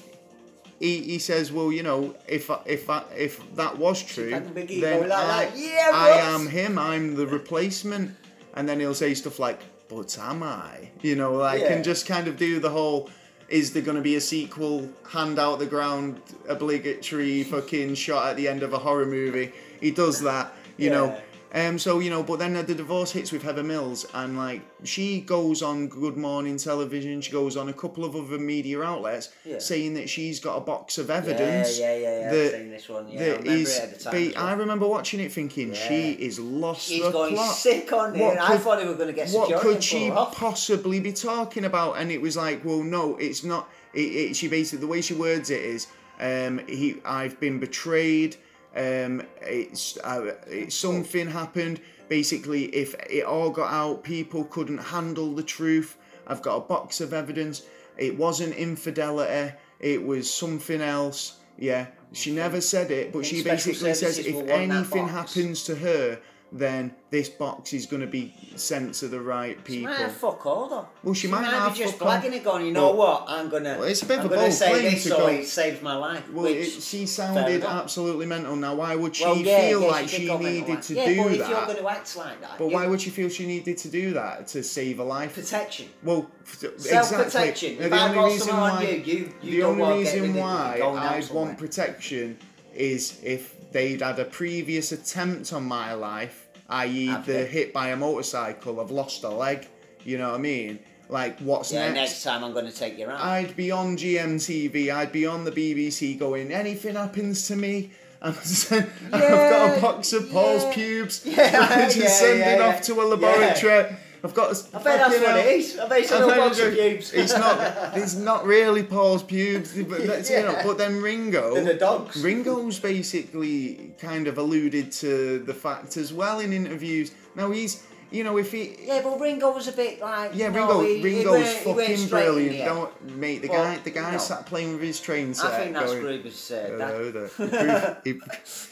he, 0.80 1.02
he 1.02 1.20
says, 1.20 1.52
well, 1.52 1.72
you 1.72 1.84
know, 1.84 2.16
if 2.28 2.50
I- 2.50 2.62
if 2.66 2.90
I, 2.90 3.04
if 3.18 3.42
that 3.56 3.78
was 3.78 4.02
true, 4.02 4.30
had 4.30 4.48
the 4.48 4.52
big 4.52 4.72
ego 4.72 4.88
then 4.88 5.10
like 5.10 5.20
I, 5.20 5.46
that. 5.46 5.58
Yeah, 5.58 5.92
I 5.94 6.10
am 6.34 6.48
him. 6.48 6.78
I'm 6.78 7.16
the 7.16 7.28
replacement. 7.28 8.16
And 8.56 8.68
then 8.68 8.80
he'll 8.80 8.94
say 8.96 9.14
stuff 9.14 9.40
like, 9.40 9.60
but 9.90 10.18
am 10.20 10.42
I? 10.44 10.90
You 11.02 11.16
know, 11.16 11.34
like, 11.34 11.62
Yeah. 11.62 11.74
and 11.74 11.84
just 11.84 12.06
kind 12.08 12.28
of 12.28 12.38
do 12.38 12.60
the 12.60 12.70
whole. 12.70 13.10
Is 13.50 13.74
there 13.74 13.82
going 13.82 13.98
to 13.98 14.02
be 14.04 14.16
a 14.16 14.22
sequel? 14.22 14.88
Hand 15.10 15.40
out 15.40 15.58
the 15.60 15.66
ground, 15.66 16.22
obligatory 16.48 17.44
fucking 17.54 17.96
shot 17.96 18.28
at 18.30 18.36
the 18.38 18.48
end 18.48 18.64
of 18.64 18.74
a 18.74 18.78
horror 18.78 19.06
movie. 19.06 19.52
He 19.82 19.92
does 19.92 20.22
that, 20.22 20.54
you 20.78 20.90
know. 20.92 21.20
Yeah. 21.54 21.68
Um, 21.68 21.80
so 21.80 22.00
you 22.00 22.10
know, 22.10 22.22
but 22.24 22.40
then 22.40 22.54
the 22.54 22.76
divorce 22.76 23.12
hits 23.12 23.32
with 23.32 23.42
Heather 23.44 23.64
Mills, 23.64 24.06
and 24.14 24.38
like 24.38 24.62
she 24.84 25.22
goes 25.22 25.62
on 25.62 25.88
Good 25.88 26.16
Morning 26.18 26.58
Television, 26.58 27.22
she 27.22 27.32
goes 27.32 27.58
on 27.58 27.70
a 27.70 27.74
couple 27.74 28.06
of 28.06 28.16
other 28.16 28.38
media 28.38 28.82
outlets, 28.82 29.30
Yeah. 29.46 29.60
saying 29.60 29.96
that 29.96 30.10
she's 30.10 30.40
got 30.40 30.58
a 30.58 30.62
box 30.62 30.98
of 30.98 31.10
evidence. 31.10 31.80
yeah, 31.80 31.96
yeah, 31.96 32.20
yeah. 32.20 32.32
that- 32.32 32.46
I've 32.46 32.52
seen 32.62 32.70
this 32.72 32.90
one. 32.90 33.08
Yeah, 33.10 33.20
I 33.20 33.24
that 33.24 33.38
remember 33.40 33.52
is, 33.52 33.78
it 33.78 33.84
at 33.84 33.98
the 33.98 34.04
time. 34.04 34.14
be- 34.14 34.34
well. 34.36 34.46
I 34.46 34.54
remember 34.54 34.88
watching 34.88 35.20
it 35.20 35.32
thinking 35.32 35.74
she 35.74 36.12
Yeah. 36.12 36.26
is 36.28 36.40
lost 36.40 36.88
She's 36.88 37.04
the 37.04 37.12
going 37.12 37.34
plot. 37.36 37.56
sick 37.56 37.92
on 37.94 38.16
it. 38.16 38.20
What 38.22 38.38
I 38.40 38.48
could- 38.48 38.62
thought 38.62 38.80
they 38.80 38.86
were 38.88 38.94
going 38.94 39.08
to 39.08 39.14
get 39.14 39.30
What 39.32 39.60
could 39.62 39.84
she 39.84 40.00
pull 40.08 40.08
her 40.12 40.18
off. 40.22 40.36
possibly 40.36 41.00
be 41.00 41.14
talking 41.14 41.66
about? 41.66 41.94
And 41.98 42.12
it 42.12 42.22
was 42.22 42.38
like, 42.38 42.64
well, 42.64 42.84
no, 42.84 43.16
it's 43.18 43.44
not. 43.44 43.70
It, 43.94 44.02
it, 44.02 44.36
she 44.36 44.48
basically 44.48 44.82
the 44.82 44.88
way 44.88 45.02
she 45.02 45.16
words 45.16 45.50
it 45.50 45.62
is, 45.62 45.88
um, 46.20 46.60
he, 46.68 46.98
I've 47.04 47.40
been 47.40 47.60
betrayed. 47.60 48.36
Um, 48.76 49.24
it's 49.42 49.98
uh, 49.98 50.36
it, 50.48 50.72
something 50.72 51.28
happened. 51.28 51.82
Basically, 52.08 52.66
if 52.66 52.96
it 53.10 53.24
all 53.24 53.50
got 53.50 53.72
out, 53.72 54.04
people 54.04 54.44
couldn't 54.46 54.78
handle 54.78 55.34
the 55.34 55.44
truth. 55.44 55.98
I've 56.28 56.42
got 56.42 56.58
a 56.58 56.62
box 56.62 57.02
of 57.02 57.14
evidence. 57.14 57.64
It 57.98 58.18
wasn't 58.18 58.56
infidelity. 58.56 59.56
It 59.80 60.04
was 60.04 60.32
something 60.32 60.82
else. 60.82 61.40
Yeah, 61.58 61.88
she 62.14 62.32
never 62.32 62.62
said 62.62 62.92
it, 62.92 63.12
but 63.12 63.26
she 63.26 63.44
basically 63.44 63.94
says 63.94 64.18
if 64.18 64.34
will 64.34 64.46
want 64.46 64.48
that 64.48 64.60
anything 64.60 65.08
happens 65.08 65.64
to 65.66 65.76
her, 65.76 66.20
then 66.52 66.94
this 67.12 67.30
box 67.30 67.74
is 67.74 67.86
going 67.86 68.02
to 68.02 68.08
be 68.08 68.34
sent 68.56 68.94
to 68.96 69.08
the 69.08 69.20
right 69.22 69.58
She 69.58 69.78
people. 69.80 69.92
might 69.92 70.00
have 70.00 70.14
fuck 70.14 70.46
all 70.46 70.68
though. 70.68 70.88
Well, 71.04 71.14
she 71.14 71.28
might 71.28 71.44
have 71.46 71.74
be 71.74 71.80
just 71.80 72.00
blagging 72.00 72.34
it, 72.34 72.44
going, 72.44 72.66
you 72.66 72.72
know 72.72 72.92
what? 72.94 73.26
I'm 73.28 73.50
gonna. 73.50 73.78
Well, 73.80 73.84
it's 73.88 74.02
a 74.02 74.06
bit 74.06 74.20
of 74.20 74.26
I'm 74.26 74.26
a 74.28 74.30
gonna 74.30 74.42
bold 74.44 74.54
say 74.54 74.70
claim 74.72 74.84
this 74.84 75.04
to 75.04 75.10
so 75.10 75.18
go- 75.18 75.28
it 75.28 75.46
saves 75.46 75.82
my 75.82 75.96
life. 75.96 76.30
Well, 76.32 76.44
which, 76.46 76.68
it, 76.78 76.82
she 76.82 77.06
sounded 77.06 77.64
absolutely 77.64 78.26
mental. 78.26 78.56
Now, 78.56 78.76
why 78.76 78.96
would 78.96 79.16
she 79.16 79.26
well, 79.26 79.38
yeah, 79.38 79.70
feel 79.70 79.82
yeah, 79.82 79.88
like 79.88 80.10
she, 80.10 80.26
she 80.28 80.38
needed 80.38 80.82
to 80.82 80.94
yeah, 80.96 81.06
do 81.06 81.24
but 81.24 81.32
if 81.32 81.38
you're 81.50 81.66
going 81.66 81.78
to 81.78 81.88
act 81.90 82.16
like 82.16 82.42
that, 82.42 82.58
But 82.58 82.72
why 82.72 82.88
would 82.88 83.02
she 83.02 83.10
feel 83.12 83.30
she 83.30 83.46
needed 83.46 83.78
to 83.78 83.88
do 83.88 84.14
that 84.14 84.48
to 84.48 84.64
save 84.64 85.00
a 85.00 85.04
life? 85.04 85.36
protection? 85.36 85.88
Well, 86.04 86.30
exactly. 86.44 86.80
Self-protection. 86.80 87.78
If 87.80 87.90
the 87.90 87.96
I 87.96 88.16
only 88.16 88.34
reason 88.34 88.56
why, 88.58 88.82
you, 88.84 88.90
you- 89.14 89.34
you 89.44 89.52
the 89.52 89.60
don't 89.60 89.70
only 89.72 89.82
want 89.84 89.98
to 89.98 90.04
get 90.12 90.22
reason 90.22 90.36
why 90.36 90.76
you're 90.78 90.86
going 90.88 90.98
out 91.04 91.14
I'd 91.14 91.30
want 91.32 91.58
protection 91.58 92.38
is 92.74 93.20
if 93.24 93.56
they'd 93.72 94.02
had 94.02 94.20
a 94.20 94.26
previous 94.26 94.92
attempt 94.92 95.54
on 95.54 95.64
my 95.66 95.94
life, 95.94 96.48
i.e., 96.70 97.08
Have 97.08 97.26
the 97.26 97.34
they? 97.34 97.46
hit 97.46 97.74
by 97.74 97.90
a 97.90 97.96
motorcycle, 97.96 98.80
I've 98.80 98.92
lost 98.92 99.24
a 99.24 99.30
leg. 99.30 99.68
You 100.04 100.18
know 100.18 100.30
what 100.32 100.36
I 100.40 100.42
mean? 100.42 100.80
Like, 101.10 101.40
what's 101.40 101.72
Yeah, 101.72 101.88
next? 101.92 101.96
next 101.96 102.24
time 102.24 102.44
I'm 102.44 102.54
going 102.54 102.66
to 102.68 102.72
take 102.72 102.98
you 102.98 103.10
out. 103.10 103.20
I'd 103.22 103.56
be 103.56 103.72
on 103.72 103.98
GMTV, 103.98 104.94
I'd 104.94 105.12
be 105.12 105.26
on 105.26 105.44
the 105.44 105.52
BBC 105.52 106.18
going, 106.20 106.52
anything 106.52 106.96
happens 106.96 107.48
to 107.48 107.56
me, 107.56 107.92
and 108.22 108.36
I've 108.36 109.12
got 109.14 109.78
a 109.78 109.82
box 109.82 110.14
of 110.14 110.30
Paul's 110.30 110.64
yeah. 110.66 110.74
pubes, 110.74 111.22
Yeah, 111.26 111.86
which 111.88 111.96
yeah, 111.98 112.08
sending 112.08 112.60
yeah, 112.60 112.68
off 112.68 112.82
to 112.84 113.02
a 113.02 113.04
laboratory. 113.04 113.96
I've 114.24 114.34
got. 114.34 114.52
a 114.52 114.78
I 114.78 114.84
bet 114.84 115.00
that's 115.00 115.20
what 115.20 115.36
uh, 115.36 115.38
it 115.38 115.46
is. 115.48 115.80
I 115.80 115.88
bet 115.88 116.00
it's 116.00 116.12
a 116.12 116.20
box 116.28 116.60
of 116.60 116.74
pubes. 116.74 117.14
It's 117.14 117.34
not. 117.34 117.60
It's 118.00 118.16
not 118.16 118.46
really 118.46 118.84
Paul's 118.84 119.24
pubes, 119.24 119.74
but 119.84 120.06
that's, 120.08 120.30
you 120.30 120.42
know. 120.42 120.60
But 120.64 120.78
then 120.78 121.02
Ringo, 121.02 121.56
They're 121.56 121.64
the 121.64 121.74
dogs. 121.74 122.24
Ringo's 122.24 122.80
basically 122.80 123.92
kind 124.00 124.28
of 124.28 124.38
alluded 124.38 124.92
to 124.94 125.40
the 125.40 125.54
fact 125.54 125.98
as 125.98 126.14
well 126.14 126.40
in 126.40 126.54
interviews. 126.54 127.12
Now 127.36 127.52
he's, 127.52 127.84
you 128.12 128.24
know, 128.24 128.38
if 128.38 128.52
he, 128.52 128.76
Yeah, 128.86 129.02
but 129.04 129.20
Ringo 129.20 129.52
was 129.52 129.68
a 129.68 129.72
bit 129.72 130.00
like. 130.02 130.32
yeah, 130.34 130.48
Ringo, 130.48 130.82
he, 130.82 130.98
he 130.98 131.04
Ringo's 131.04 131.58
he 131.60 131.72
weren't 131.72 131.88
fucking 131.90 132.08
brilliant. 132.10 132.56
head. 132.56 132.66
Don't, 132.66 133.16
mate, 133.18 133.42
the 133.42 133.48
Well, 133.50 133.64
guy, 133.64 133.78
the 133.84 133.92
guy 133.92 134.12
no. 134.12 134.18
sat 134.18 134.46
playing 134.46 134.74
with 134.74 134.82
his 134.82 135.00
train 135.00 135.34
set. 135.34 135.52
I 135.52 135.58
think 135.60 135.74
that's 135.74 135.92
going, 135.92 136.02
Gruber's. 136.04 136.52
Uh, 136.52 136.76
dad. 136.78 136.92
Hello 136.92 137.12
there. 137.12 137.98
Gru- 138.04 138.22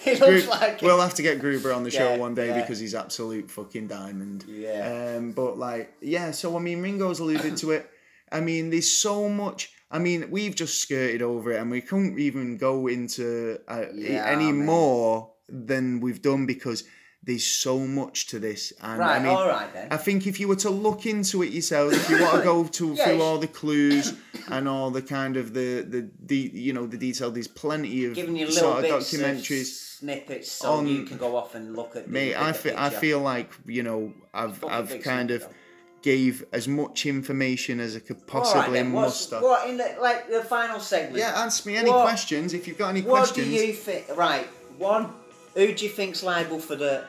he- 0.04 0.16
looks 0.20 0.48
like. 0.48 0.82
We'll 0.82 1.00
have 1.02 1.14
to 1.16 1.22
get 1.22 1.40
Gruber 1.40 1.72
on 1.74 1.84
the 1.84 1.92
show 1.92 2.12
Yeah, 2.14 2.18
one 2.18 2.36
day 2.36 2.48
yeah. 2.48 2.62
because 2.62 2.80
he's 2.80 2.96
absolute 2.96 3.50
fucking 3.52 3.88
diamond. 3.88 4.46
Yeah. 4.48 5.16
Um, 5.18 5.32
but 5.34 5.58
like, 5.58 5.94
yeah. 6.02 6.32
So 6.32 6.56
I 6.56 6.60
mean, 6.60 6.82
Ringo's 6.82 7.20
alluded 7.20 7.58
to 7.58 7.72
it. 7.72 7.90
I 8.32 8.42
mean, 8.42 8.70
there's 8.70 8.92
so 8.92 9.30
much. 9.30 9.72
I 9.90 10.00
mean, 10.00 10.30
we've 10.32 10.54
just 10.54 10.82
skirted 10.82 11.22
over 11.22 11.54
it, 11.54 11.62
and 11.62 11.72
we 11.72 11.80
couldn't 11.80 12.20
even 12.20 12.58
go 12.58 12.88
into 12.88 13.58
uh, 13.70 13.86
Yeah, 13.94 14.26
any 14.26 14.52
man. 14.52 14.66
more 14.66 15.32
than 15.48 16.02
we've 16.02 16.22
done 16.22 16.46
because 16.46 16.84
there's 17.28 17.46
so 17.46 17.78
much 17.80 18.28
to 18.28 18.40
this. 18.40 18.74
And 18.82 18.98
Right, 19.00 19.18
I 19.18 19.20
mean, 19.20 19.28
all 19.36 19.48
right 19.48 19.72
then. 19.74 19.90
I 19.92 19.98
think 19.98 20.26
if 20.26 20.40
you 20.40 20.48
were 20.48 20.56
to 20.68 20.70
look 20.70 21.06
into 21.06 21.44
it 21.44 21.52
yourself, 21.52 21.94
if 21.94 22.10
you 22.10 22.22
want 22.22 22.38
to 22.38 22.44
go 22.44 22.64
to 22.80 22.94
Yeah, 22.94 23.04
through 23.04 23.22
all 23.22 23.38
the 23.38 23.48
clues 23.48 24.14
and 24.50 24.68
all 24.68 24.90
the 24.90 25.02
kind 25.02 25.38
of 25.38 25.54
the 25.54 25.86
the, 25.88 26.10
the 26.26 26.38
you 26.54 26.74
know 26.74 26.88
the 26.88 26.98
detail, 26.98 27.30
there's 27.30 27.48
plenty 27.50 28.06
of 28.06 28.16
Giving 28.16 28.36
you 28.38 28.48
little 28.48 28.62
sort 28.62 28.78
of 28.78 28.82
bits 28.92 29.14
documentaries. 29.14 29.66
snippets 30.00 30.52
so 30.52 30.72
on- 30.74 30.88
you 30.88 31.04
can 31.04 31.18
go 31.18 31.36
off 31.36 31.54
and 31.54 31.76
look 31.76 31.96
at. 31.98 32.10
Mate, 32.10 32.36
I 32.36 32.54
feel, 32.54 32.76
I 32.78 32.90
feel 32.90 33.20
like 33.20 33.52
you 33.66 33.84
know 33.84 34.14
I've 34.34 34.64
I've 34.64 35.02
kind 35.04 35.30
of 35.32 35.42
snippet, 35.42 35.58
gave 36.04 36.46
as 36.54 36.68
much 36.68 37.06
information 37.06 37.80
as 37.82 37.96
I 37.98 38.00
could 38.00 38.18
though. 38.26 38.40
Right 38.40 38.44
possibly 38.44 38.84
what's- 38.84 39.32
muster. 39.32 39.42
What 39.42 39.70
in 39.70 39.76
the 39.78 39.98
like 40.02 40.30
the 40.30 40.44
final 40.44 40.80
segment? 40.80 41.18
Yeah, 41.18 41.34
ask 41.36 41.66
me 41.66 41.76
any 41.76 41.90
What- 41.90 42.04
questions 42.04 42.54
if 42.54 42.68
you've 42.68 42.78
got 42.78 42.90
any 42.96 43.02
What 43.02 43.18
questions. 43.18 43.48
What 43.52 43.60
do 43.60 43.66
you 43.68 43.74
think? 43.74 44.16
Right, 44.16 44.48
one. 44.78 45.10
Who 45.58 45.74
do 45.74 45.86
you 45.86 45.90
think's 45.92 46.22
liable 46.22 46.60
for 46.60 46.76
the 46.76 47.06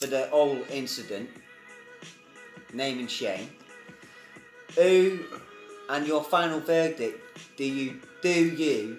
for 0.00 0.08
the 0.08 0.26
whole 0.26 0.58
incident? 0.68 1.30
Name 2.72 2.98
and 2.98 3.08
shame. 3.08 3.48
Who, 4.74 5.20
and 5.88 6.04
your 6.04 6.24
final 6.24 6.58
verdict? 6.58 7.20
Do 7.56 7.64
you 7.64 8.00
do 8.20 8.30
you 8.32 8.98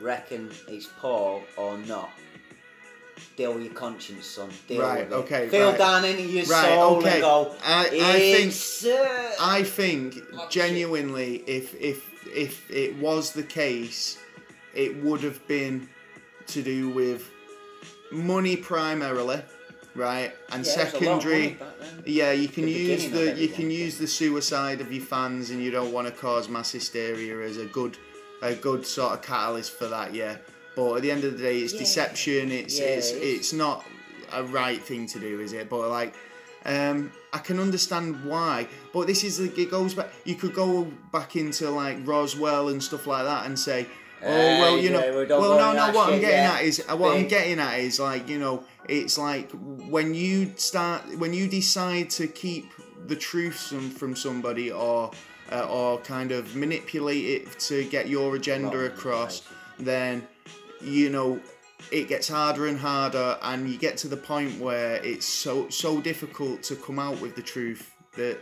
reckon 0.00 0.50
it's 0.66 0.88
Paul 0.98 1.44
or 1.56 1.78
not? 1.78 2.10
Deal 3.36 3.54
with 3.54 3.62
your 3.62 3.74
conscience, 3.74 4.26
son. 4.26 4.50
Deal 4.66 4.82
Right, 4.82 5.04
with 5.08 5.12
it. 5.12 5.22
okay, 5.22 5.48
Feel 5.48 5.68
right. 5.70 5.78
down 5.78 6.04
into 6.04 6.24
your 6.24 6.44
Right, 6.46 6.64
soul 6.64 6.96
okay. 6.96 7.12
and 7.12 7.20
go. 7.22 7.54
I- 7.64 7.86
I 7.86 7.88
think- 8.18 8.46
"It's, 8.48 8.84
uh, 8.84 9.34
I 9.38 9.62
think 9.62 10.16
genuinely, 10.50 11.44
if 11.46 11.76
if 11.80 12.02
if 12.34 12.68
it 12.70 12.96
was 12.96 13.30
the 13.34 13.44
case, 13.44 14.18
it 14.74 14.96
would 14.96 15.20
have 15.20 15.46
been 15.46 15.88
to 16.48 16.60
do 16.62 16.88
with 16.88 17.30
money 18.12 18.56
primarily, 18.56 19.42
right, 19.94 20.32
and 20.50 20.64
yeah, 20.66 20.74
there's 20.76 20.94
a 20.94 20.96
lot 20.98 21.16
of 21.16 21.22
secondary. 21.22 21.42
money 21.42 21.54
back 21.54 21.78
then. 21.80 22.02
Yeah, 22.06 22.32
you 22.32 22.48
can 22.48 22.64
The 22.66 22.72
use 22.72 23.10
the 23.10 23.34
you 23.38 23.48
can 23.48 23.70
use 23.70 23.98
the 23.98 24.06
suicide 24.06 24.80
of 24.80 24.92
your 24.92 25.04
fans, 25.04 25.50
and 25.50 25.62
you 25.62 25.70
don't 25.70 25.92
want 25.92 26.06
to 26.08 26.12
cause 26.12 26.48
mass 26.48 26.70
hysteria 26.72 27.40
as 27.46 27.56
a 27.56 27.66
good 27.66 27.98
a 28.42 28.54
good 28.54 28.86
sort 28.86 29.12
of 29.14 29.22
catalyst 29.22 29.72
for 29.72 29.86
that. 29.88 30.12
Yeah, 30.14 30.36
but 30.76 30.96
at 30.96 31.02
the 31.02 31.10
end 31.10 31.24
of 31.24 31.36
the 31.36 31.42
day, 31.42 31.58
it's 31.60 31.72
Yeah. 31.72 31.80
deception. 31.80 32.50
It's 32.52 32.78
Yeah, 32.78 32.86
it's 32.86 33.10
it's- 33.10 33.24
it's 33.38 33.52
not 33.52 33.84
a 34.32 34.42
right 34.44 34.82
thing 34.82 35.06
to 35.08 35.18
do, 35.18 35.40
is 35.40 35.52
it? 35.52 35.68
But 35.68 35.88
like. 35.88 36.14
Um, 36.64 37.10
I 37.32 37.38
can 37.38 37.58
understand 37.58 38.24
why, 38.24 38.68
but 38.92 39.08
this 39.08 39.24
is 39.24 39.40
it 39.40 39.68
goes 39.68 39.94
back. 39.94 40.10
You 40.24 40.36
could 40.36 40.54
go 40.54 40.84
back 41.10 41.34
into 41.34 41.68
like 41.70 41.96
Roswell 42.06 42.68
and 42.68 42.80
stuff 42.80 43.08
like 43.08 43.24
that 43.24 43.46
and 43.46 43.58
say, 43.58 43.88
oh 44.22 44.28
well, 44.28 44.78
you 44.78 44.90
know, 44.90 45.26
well 45.28 45.58
no 45.58 45.72
no. 45.72 45.92
What 45.92 46.12
I'm 46.12 46.20
getting 46.20 46.38
yet. 46.38 46.54
at 46.54 46.62
is 46.64 46.84
what 46.88 47.16
I'm 47.16 47.28
getting 47.28 47.58
at 47.58 47.78
is 47.80 47.98
like 47.98 48.28
you 48.28 48.38
know, 48.38 48.64
it's 48.88 49.18
like 49.18 49.50
when 49.52 50.14
you 50.14 50.52
start 50.56 51.18
when 51.18 51.32
you 51.32 51.48
decide 51.48 52.10
to 52.10 52.26
keep 52.26 52.72
the 53.06 53.16
truth 53.16 53.68
from, 53.68 53.90
from 53.90 54.16
somebody 54.16 54.70
or 54.70 55.10
uh, 55.50 55.66
or 55.68 55.98
kind 55.98 56.32
of 56.32 56.54
manipulate 56.56 57.24
it 57.24 57.58
to 57.60 57.84
get 57.84 58.08
your 58.08 58.36
agenda 58.36 58.86
across, 58.86 59.42
then 59.78 60.26
you 60.80 61.10
know 61.10 61.40
it 61.90 62.08
gets 62.08 62.28
harder 62.28 62.66
and 62.66 62.78
harder, 62.78 63.38
and 63.42 63.68
you 63.68 63.78
get 63.78 63.96
to 63.98 64.08
the 64.08 64.16
point 64.16 64.58
where 64.60 64.96
it's 64.96 65.26
so 65.26 65.68
so 65.68 66.00
difficult 66.00 66.62
to 66.64 66.76
come 66.76 66.98
out 66.98 67.20
with 67.20 67.34
the 67.34 67.42
truth 67.42 67.94
that 68.16 68.38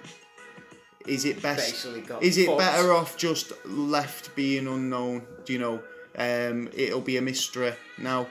is 1.06 1.24
it 1.24 1.40
best 1.43 1.86
got 2.06 2.22
is 2.22 2.36
it 2.36 2.47
fucked. 2.47 2.59
better 2.59 2.93
off 2.93 3.16
just 3.16 3.52
left 3.66 4.35
being 4.36 4.66
unknown 4.66 5.22
do 5.44 5.52
you 5.52 5.59
know 5.59 5.82
um, 6.18 6.68
it'll 6.74 7.01
be 7.01 7.16
a 7.16 7.22
mystery 7.22 7.72
now 7.98 8.27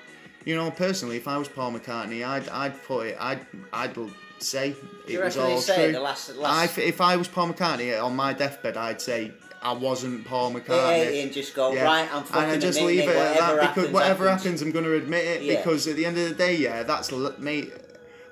you 0.45 0.55
know 0.55 0.69
personally 0.71 1.17
if 1.17 1.27
I 1.27 1.37
was 1.37 1.47
Paul 1.47 1.71
McCartney 1.73 2.25
I'd 2.25 2.47
I'd 2.49 2.81
put 2.83 3.07
it 3.07 3.17
I'd 3.19 3.45
I'd 3.73 3.95
say 4.39 4.75
it 5.07 5.19
was 5.19 5.37
all 5.37 5.61
true 5.61 5.91
the 5.91 5.99
last, 5.99 6.31
I, 6.43 6.65
if 6.81 7.01
I 7.01 7.15
was 7.15 7.27
Paul 7.27 7.53
McCartney 7.53 8.01
on 8.01 8.15
my 8.15 8.33
deathbed 8.33 8.77
I'd 8.77 9.01
say 9.01 9.33
I 9.61 9.73
wasn't 9.73 10.25
Paul 10.25 10.53
McCartney. 10.53 11.15
Yeah, 11.15 11.21
and 11.23 11.33
just 11.33 11.53
go 11.53 11.73
Yeah. 11.73 11.83
right. 11.83 12.15
I'm 12.15 12.23
fucking 12.23 12.43
and 12.43 12.51
I 12.53 12.57
just 12.57 12.79
leave 12.79 13.01
it 13.01 13.09
at 13.09 13.37
that 13.37 13.51
because 13.55 13.67
happens, 13.75 13.89
whatever 13.93 14.29
happens. 14.29 14.43
happens, 14.43 14.61
I'm 14.61 14.71
going 14.71 14.85
to 14.85 14.93
admit 14.95 15.25
it 15.25 15.41
Yeah. 15.41 15.57
because 15.57 15.85
at 15.87 15.97
the 15.97 16.05
end 16.05 16.17
of 16.17 16.29
the 16.29 16.35
day, 16.35 16.55
yeah, 16.55 16.83
that's 16.83 17.11
mate. 17.39 17.73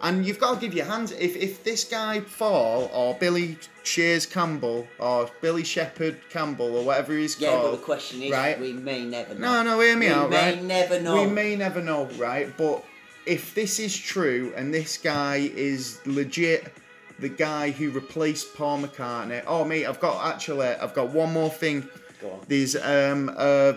And 0.02 0.26
you've 0.26 0.40
got 0.40 0.56
to 0.56 0.60
give 0.61 0.74
your 0.76 0.86
hands. 0.86 1.11
If 1.11 1.36
if 1.36 1.64
this 1.64 1.84
guy 1.84 2.19
Faul 2.22 2.90
or 2.94 3.15
Billy 3.15 3.57
Shears 3.84 4.26
Campbell 4.26 4.88
or 4.99 5.30
Billy 5.41 5.64
Shepherd 5.64 6.19
Campbell 6.30 6.76
or 6.78 6.84
whatever 6.84 7.14
he's 7.18 7.40
Yeah, 7.40 7.52
but 7.56 7.61
called, 7.61 7.74
the 7.74 7.84
question 7.84 8.22
is, 8.22 8.32
right? 8.32 8.60
we 8.60 8.74
may 8.74 9.03
never 9.06 9.34
know. 9.34 9.64
No, 9.64 9.72
no, 9.76 9.80
hear 9.80 9.98
me 9.98 10.07
we 10.07 10.11
out, 10.11 10.30
may 10.30 10.53
right? 10.53 10.64
never 10.64 10.99
know. 11.02 11.15
We 11.15 11.28
may 11.28 11.56
never 11.56 11.82
know, 11.82 12.06
right? 12.18 12.56
But 12.57 12.84
if 13.26 13.56
this 13.56 13.80
is 13.80 13.98
true 13.98 14.53
and 14.56 14.74
this 14.74 14.98
guy 14.98 15.49
is 15.56 15.99
legit 16.06 16.72
the 17.19 17.30
guy 17.30 17.72
who 17.72 17.90
replaced 17.90 18.56
Paul 18.56 18.80
McCartney, 18.84 19.44
oh 19.48 19.65
mate, 19.65 19.86
I've 19.88 19.99
got 19.99 20.32
actually 20.34 20.68
I've 20.68 20.94
got 20.94 21.10
one 21.10 21.34
more 21.34 21.49
thing. 21.49 21.88
Go 22.22 22.32
on. 22.32 22.40
There's 22.48 22.76
um 22.76 23.34
uh 23.36 23.74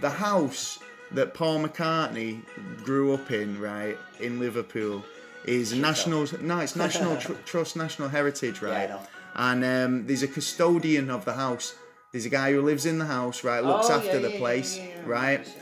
the 0.00 0.10
house 0.10 0.78
that 1.12 1.34
Paul 1.34 1.60
McCartney 1.64 2.40
grew 2.84 3.12
up 3.14 3.30
in, 3.30 3.60
right, 3.60 3.96
in 4.20 4.40
Liverpool, 4.40 5.04
is 5.46 5.72
national. 5.74 6.26
No, 6.40 6.58
it's 6.60 6.76
National 6.86 7.16
Tr- 7.16 7.32
Trust, 7.44 7.76
National 7.76 8.08
Heritage, 8.08 8.60
Yeah, 8.62 8.68
right? 8.68 8.88
know. 8.88 9.00
and 9.34 9.64
um, 9.64 10.06
there's 10.06 10.22
a 10.22 10.28
custodian 10.28 11.10
of 11.10 11.24
the 11.24 11.34
house. 11.34 11.74
There's 12.12 12.24
a 12.26 12.30
guy 12.30 12.52
who 12.52 12.62
lives 12.62 12.86
in 12.86 12.98
the 12.98 13.04
house, 13.06 13.44
right, 13.44 13.62
looks 13.62 13.90
Oh, 13.90 13.94
after 13.94 14.14
yeah, 14.14 14.18
the 14.20 14.32
yeah, 14.32 14.38
place, 14.38 14.76
yeah, 14.78 14.84
yeah, 14.84 14.90
yeah. 14.96 15.02
right. 15.06 15.56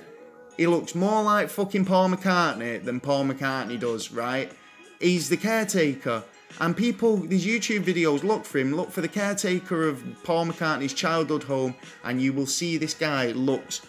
He 0.57 0.67
looks 0.69 0.95
more 0.95 1.23
like 1.23 1.49
fucking 1.49 1.85
Paul 1.85 2.11
McCartney 2.11 2.83
than 2.85 3.01
Paul 3.01 3.25
McCartney 3.25 3.79
does, 3.81 4.13
right? 4.13 4.53
He's 5.01 5.29
the 5.29 5.37
caretaker. 5.37 6.23
And 6.61 6.77
people, 6.77 7.17
these 7.17 7.45
YouTube 7.45 7.83
videos, 7.83 8.23
look 8.23 8.45
for 8.45 8.59
him, 8.59 8.77
look 8.77 8.93
for 8.93 9.01
the 9.01 9.09
caretaker 9.09 9.89
of 9.89 10.05
Paul 10.23 10.47
McCartney's 10.47 10.95
childhood 10.95 11.43
home, 11.43 11.75
and 12.05 12.23
you 12.23 12.33
will 12.33 12.47
see 12.47 12.77
this 12.77 12.95
guy 12.95 13.33
looks 13.33 13.81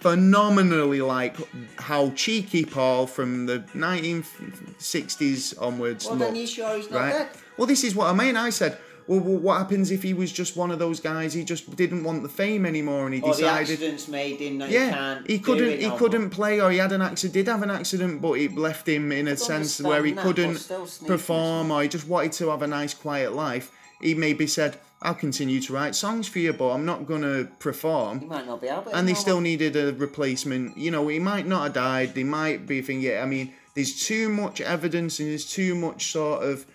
phenomenally 0.00 1.00
like 1.00 1.36
how 1.78 2.10
cheeky 2.10 2.64
Paul 2.64 3.06
from 3.06 3.46
the 3.46 3.60
1960s 3.74 5.60
onwards 5.60 6.04
Well, 6.06 6.16
looked. 6.16 6.32
then 6.32 6.40
you 6.40 6.46
sure 6.46 6.76
he's 6.76 6.90
not 6.90 6.98
right? 7.00 7.12
dead? 7.12 7.28
Well, 7.56 7.66
this 7.66 7.84
is 7.84 7.94
what 7.94 8.08
I 8.08 8.12
mean. 8.12 8.36
I 8.36 8.50
said, 8.50 8.78
well, 9.06 9.20
well, 9.20 9.38
what 9.38 9.58
happens 9.58 9.90
if 9.90 10.02
he 10.02 10.12
was 10.14 10.32
just 10.32 10.56
one 10.56 10.70
of 10.70 10.78
those 10.78 11.00
guys? 11.00 11.32
He 11.32 11.44
just 11.44 11.74
didn't 11.76 12.02
want 12.04 12.22
the 12.22 12.28
fame 12.28 12.66
anymore, 12.66 13.06
and 13.06 13.14
he 13.14 13.20
Or 13.22 13.30
the 13.34 13.42
decided. 13.42 13.70
accidents 13.72 14.08
made 14.08 14.40
him 14.40 14.60
Yeah, 14.68 14.90
can't 14.92 15.26
he 15.30 15.38
couldn't. 15.38 15.80
He 15.80 15.90
couldn't 15.90 16.30
play, 16.30 16.60
or 16.60 16.70
he 16.70 16.78
had 16.78 16.92
an 16.92 17.02
accident. 17.02 17.34
Did 17.34 17.46
have 17.48 17.62
an 17.62 17.70
accident, 17.70 18.20
but 18.20 18.32
it 18.32 18.56
left 18.56 18.88
him 18.88 19.12
in 19.12 19.28
a 19.28 19.36
sense 19.36 19.80
where 19.80 20.04
he 20.04 20.12
that, 20.12 20.22
couldn't 20.24 20.68
perform, 21.06 21.70
or 21.70 21.82
he 21.82 21.88
just 21.88 22.08
wanted 22.08 22.32
to 22.32 22.48
have 22.50 22.62
a 22.62 22.66
nice, 22.66 22.94
quiet 22.94 23.32
life. 23.34 23.70
He 24.02 24.14
maybe 24.14 24.46
said, 24.46 24.78
"I'll 25.02 25.14
continue 25.14 25.60
to 25.60 25.72
write 25.72 25.94
songs 25.94 26.26
for 26.28 26.38
you, 26.38 26.52
but 26.52 26.70
I'm 26.70 26.84
not 26.84 27.06
gonna 27.06 27.44
perform." 27.58 28.26
might 28.28 28.46
not 28.46 28.60
be 28.60 28.68
able. 28.68 28.90
And 28.92 29.06
they 29.08 29.14
still 29.14 29.40
needed 29.40 29.76
a 29.76 29.92
replacement. 29.92 30.76
You 30.76 30.90
know, 30.90 31.06
he 31.08 31.18
might 31.18 31.46
not 31.46 31.62
have 31.64 31.72
died. 31.74 32.14
They 32.14 32.24
might 32.24 32.66
be 32.66 32.82
thinking. 32.82 33.10
Yeah, 33.10 33.22
I 33.22 33.26
mean, 33.26 33.52
there's 33.74 34.06
too 34.06 34.28
much 34.28 34.60
evidence, 34.60 35.20
and 35.20 35.28
there's 35.28 35.44
too 35.50 35.74
much 35.74 36.10
sort 36.12 36.42
of. 36.44 36.66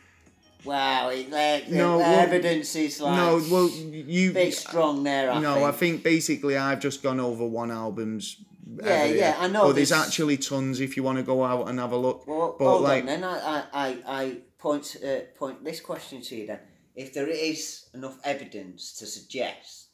Wow, 0.63 1.09
it, 1.09 1.31
the, 1.31 1.63
the, 1.67 1.75
No, 1.75 1.93
the 1.93 2.03
well- 2.03 2.19
evidence 2.19 2.75
is 2.75 3.01
like 3.01 3.15
no, 3.15 3.41
well, 3.49 3.67
you. 3.69 4.31
bit 4.31 4.53
strong 4.53 5.03
there. 5.03 5.31
I 5.31 5.39
no, 5.39 5.55
think. 5.55 5.65
I 5.65 5.71
think 5.71 6.03
basically 6.03 6.55
I've 6.55 6.79
just 6.79 7.01
gone 7.01 7.19
over 7.19 7.45
one 7.45 7.71
album's. 7.71 8.37
Yeah, 8.77 8.85
evidence. 8.85 9.19
yeah, 9.19 9.35
I 9.39 9.47
know 9.47 9.63
But 9.63 9.73
there's 9.75 9.89
this- 9.89 9.97
actually 10.05 10.37
tons 10.37 10.79
if 10.79 10.95
you 10.95 11.01
want 11.03 11.17
to 11.17 11.23
go 11.23 11.43
out 11.43 11.67
and 11.67 11.79
have 11.79 11.91
a 11.91 11.97
look. 11.97 12.25
Well, 12.27 12.55
but 12.59 12.65
hold 12.65 12.83
like, 12.83 13.01
on 13.01 13.05
then. 13.07 13.23
I, 13.23 13.37
I, 13.39 13.63
I, 13.73 13.97
I 14.05 14.37
point 14.59 14.95
uh, 15.03 15.21
point 15.35 15.63
this 15.63 15.81
question 15.81 16.21
to 16.21 16.35
you 16.35 16.45
then. 16.47 16.59
If 16.95 17.13
there 17.13 17.27
is 17.27 17.85
enough 17.93 18.17
evidence 18.23 18.93
to 18.99 19.05
suggest, 19.05 19.87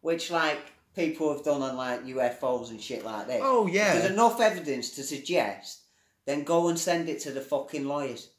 which 0.00 0.30
like 0.30 0.58
people 0.96 1.32
have 1.32 1.44
done 1.44 1.62
on 1.62 1.76
like 1.76 2.04
UFOs 2.06 2.70
and 2.70 2.80
shit 2.80 3.04
like 3.04 3.26
this. 3.26 3.40
Oh, 3.42 3.66
yeah. 3.66 3.94
If 3.94 4.00
there's 4.02 4.12
enough 4.12 4.40
evidence 4.40 4.90
to 4.96 5.02
suggest, 5.02 5.82
then 6.26 6.44
go 6.44 6.68
and 6.68 6.78
send 6.78 7.08
it 7.08 7.20
to 7.20 7.30
the 7.30 7.40
fucking 7.40 7.86
lawyers. 7.86 8.30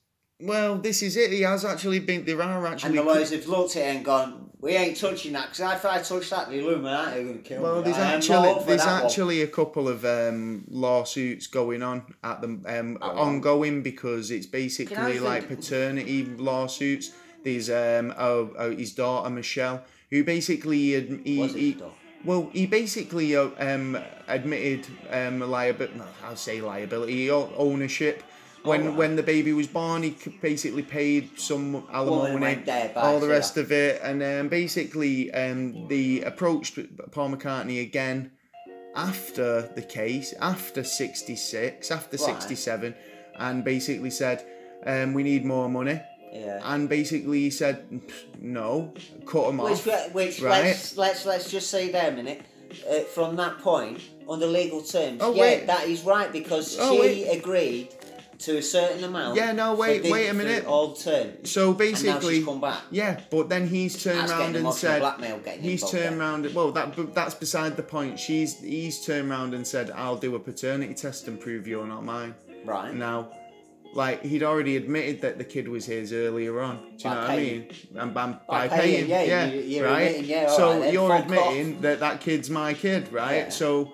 well, 0.41 0.77
this 0.77 1.01
is 1.03 1.15
it. 1.17 1.31
He 1.31 1.41
has 1.41 1.63
actually 1.65 1.99
been. 1.99 2.25
There 2.25 2.41
are 2.41 2.65
And 2.65 2.73
actually. 2.75 2.95
the 2.97 3.03
lawyers 3.03 3.31
have 3.31 3.47
looked 3.47 3.75
at 3.75 3.83
it 3.83 3.95
and 3.95 4.05
gone, 4.05 4.49
"We 4.59 4.71
ain't 4.73 4.95
touching 4.97 5.33
that 5.33 5.49
because 5.51 5.59
if 5.75 5.85
I 5.85 6.01
touch 6.01 6.29
that, 6.29 6.49
the 6.49 6.59
Illuminati 6.59 7.19
are 7.19 7.23
going 7.23 7.37
to 7.43 7.43
kill 7.43 7.61
Well, 7.61 7.77
me." 7.77 7.83
there's 7.85 7.97
I 7.97 8.13
actually 8.15 8.63
there's 8.65 8.83
that 8.85 9.03
one." 9.03 9.05
actually 9.11 9.41
a 9.41 9.47
couple 9.47 9.87
of 9.89 10.05
um, 10.05 10.63
lawsuits 10.69 11.47
going 11.47 11.83
on 11.83 12.03
at 12.23 12.41
the 12.41 12.47
um, 12.79 12.97
ongoing 13.01 13.83
because 13.83 14.31
it's 14.31 14.45
basically 14.47 15.19
like 15.19 15.47
think- 15.47 15.59
paternity 15.59 16.23
lawsuits. 16.25 17.11
There's 17.43 17.69
um 17.69 18.13
oh, 18.17 18.53
oh, 18.57 18.71
his 18.71 18.93
daughter 18.93 19.29
Michelle 19.29 19.83
who 20.09 20.23
basically 20.23 21.21
he, 21.23 21.39
Was 21.39 21.53
he 21.53 21.77
well 22.25 22.49
he 22.53 22.65
basically 22.65 23.35
uh, 23.35 23.49
um 23.59 23.97
admitted 24.27 24.87
um 25.11 25.39
liability 25.39 26.01
I'll 26.23 26.35
say 26.35 26.61
liability 26.61 27.29
ownership. 27.31 28.23
When, 28.63 28.81
Alright. 28.81 28.97
when 28.97 29.15
the 29.15 29.23
baby 29.23 29.53
was 29.53 29.67
born, 29.67 30.03
he 30.03 30.17
basically 30.41 30.83
paid 30.83 31.39
some 31.39 31.87
alimony, 31.93 32.61
all 32.93 33.21
the 33.21 33.29
rest 33.29 33.55
of 33.55 33.71
it, 33.71 34.01
and 34.03 34.21
um, 34.21 34.49
basically 34.49 35.31
um, 35.33 35.87
they 35.87 36.21
approached 36.21 36.77
Paul 37.11 37.29
McCartney 37.29 37.81
again 37.81 38.31
after 38.95 39.61
the 39.75 39.81
case, 39.81 40.33
after 40.41 40.83
66, 40.83 41.89
after 41.89 42.17
Right. 42.17 42.41
67, 42.41 42.95
and 43.37 43.63
basically 43.63 44.09
said, 44.09 44.45
um, 44.85 45.13
We 45.13 45.23
need 45.23 45.45
more 45.45 45.69
money. 45.69 46.01
Yeah. 46.33 46.61
And 46.63 46.87
basically 46.87 47.39
he 47.41 47.49
said, 47.49 48.01
No, 48.39 48.93
cut 49.25 49.49
him 49.49 49.57
Which, 49.57 49.87
off. 49.87 50.13
which 50.13 50.41
right? 50.41 50.65
let's 50.65 50.95
let's 50.97 51.25
let's 51.25 51.49
just 51.51 51.69
say 51.69 51.91
there 51.91 52.09
a 52.11 52.15
minute. 52.15 52.41
Uh, 52.87 52.99
from 52.99 53.35
that 53.37 53.57
point, 53.59 53.99
under 54.29 54.45
legal 54.45 54.81
terms, 54.81 55.19
Oh, 55.23 55.33
yeah, 55.33 55.41
wait. 55.41 55.67
that 55.67 55.87
is 55.87 56.03
right 56.03 56.31
because 56.31 56.77
Oh, 56.79 56.93
she 56.93 56.99
wait. 57.01 57.37
agreed 57.39 57.89
to 58.39 58.57
a 58.57 58.61
certain 58.61 59.03
amount. 59.03 59.35
Yeah, 59.37 59.53
no, 59.53 59.73
wait, 59.73 60.03
the- 60.03 60.11
wait 60.11 60.27
a 60.29 60.33
minute. 60.35 60.65
All 60.67 60.93
terms. 60.93 61.49
So 61.49 61.73
basically, 61.73 62.35
she's 62.35 62.45
come 62.45 62.61
back. 62.61 62.83
yeah, 62.91 63.21
but 63.31 63.49
then 63.49 63.67
he's 63.67 64.01
turned 64.03 64.19
That's 64.19 64.31
around 64.31 64.55
and 64.55 64.71
said, 64.71 64.99
blackmail 64.99 65.41
he's 65.59 65.81
turned 65.81 66.13
there. 66.13 66.19
around. 66.19 66.53
Well, 66.53 66.71
that 66.73 67.15
that's 67.15 67.33
beside 67.33 67.75
the 67.75 67.81
point. 67.83 68.19
She's 68.19 68.59
he's 68.59 69.03
turned 69.03 69.31
around 69.31 69.55
and 69.55 69.65
said, 69.65 69.89
"I'll 69.89 70.15
do 70.17 70.35
a 70.35 70.39
paternity 70.39 70.93
test 70.93 71.27
and 71.27 71.39
prove 71.39 71.67
you're 71.67 71.87
not 71.87 72.05
mine." 72.05 72.35
Right. 72.65 72.93
Now, 72.93 73.29
like 73.93 74.23
he'd 74.23 74.43
already 74.43 74.77
admitted 74.77 75.21
that 75.21 75.37
the 75.37 75.43
kid 75.43 75.67
was 75.67 75.85
his 75.85 76.13
earlier 76.13 76.61
on. 76.61 76.77
Do 76.77 76.83
you 76.83 76.97
By 77.05 77.13
know 77.15 77.21
what 77.21 77.29
I 77.29 77.37
mean? 77.37 77.67
And 77.95 78.13
by, 78.13 78.25
By 78.27 78.37
by, 78.47 78.67
paying, 78.67 79.07
paying, 79.07 79.09
yeah, 79.09 79.23
yeah, 79.23 79.45
you- 79.53 79.83
right. 79.85 80.23
yeah, 80.23 80.47
so 80.49 80.79
right 80.79 80.93
you're 80.93 81.15
admitting 81.15 81.81
that 81.81 81.99
that 81.99 82.21
kid's 82.21 82.49
my 82.49 82.73
kid, 82.73 83.11
right? 83.11 83.35
Yeah. 83.45 83.49
So, 83.49 83.93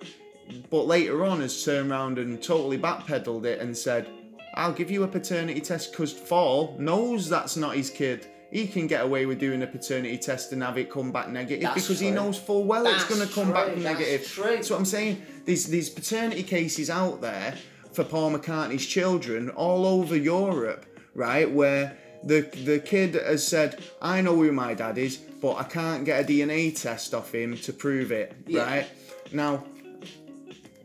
but 0.70 0.86
later 0.86 1.26
on, 1.26 1.40
has 1.42 1.64
turned 1.64 1.92
around 1.92 2.20
and 2.20 2.42
totally 2.44 2.78
backpedaled 2.78 3.46
it 3.46 3.60
and 3.62 3.76
said, 3.76 4.08
"I'll 4.56 4.74
give 4.74 4.92
you 4.92 5.04
a 5.04 5.08
paternity 5.08 5.62
test 5.62 5.92
because 5.92 6.12
Faul 6.12 6.76
knows 6.80 7.30
that's 7.30 7.56
not 7.58 7.76
his 7.76 7.90
kid." 7.90 8.28
He 8.52 8.68
can 8.68 8.88
get 8.88 9.04
away 9.04 9.26
with 9.26 9.40
doing 9.40 9.64
a 9.64 9.68
paternity 9.68 10.18
test 10.18 10.54
and 10.54 10.62
have 10.64 10.78
it 10.78 10.90
come 10.90 11.12
back 11.12 11.30
negative 11.30 11.64
That's 11.64 11.82
because 11.82 12.00
he 12.00 12.12
knows 12.12 12.38
full 12.38 12.64
well 12.64 12.86
it's 12.88 13.04
going 13.04 13.28
to 13.28 13.34
come 13.34 13.52
back 13.52 13.68
that's 13.70 13.80
negative. 13.82 14.26
true. 14.28 14.44
That's 14.56 14.70
what 14.70 14.80
I'm 14.80 14.86
saying. 14.86 15.22
There's 15.46 15.66
these 15.66 15.90
paternity 15.90 16.44
cases 16.44 16.90
out 16.90 17.20
there 17.22 17.56
for 17.96 18.04
Paul 18.04 18.32
McCartney's 18.32 18.86
children 18.86 19.50
all 19.50 19.86
over 19.86 20.16
Europe, 20.16 20.86
right? 21.14 21.50
Where 21.50 21.98
the 22.24 22.42
the 22.66 22.80
kid 22.80 23.16
has 23.16 23.48
said, 23.48 23.82
"I 24.02 24.22
know 24.22 24.36
who 24.36 24.52
my 24.52 24.74
dad 24.74 24.98
is, 24.98 25.18
but 25.18 25.56
I 25.56 25.64
can't 25.64 26.04
get 26.06 26.24
a 26.24 26.28
DNA 26.28 26.80
test 26.80 27.14
off 27.14 27.34
him 27.34 27.58
to 27.58 27.74
prove 27.74 28.12
it." 28.12 28.36
Yeah. 28.48 28.64
Right 28.64 28.88
now, 29.32 29.64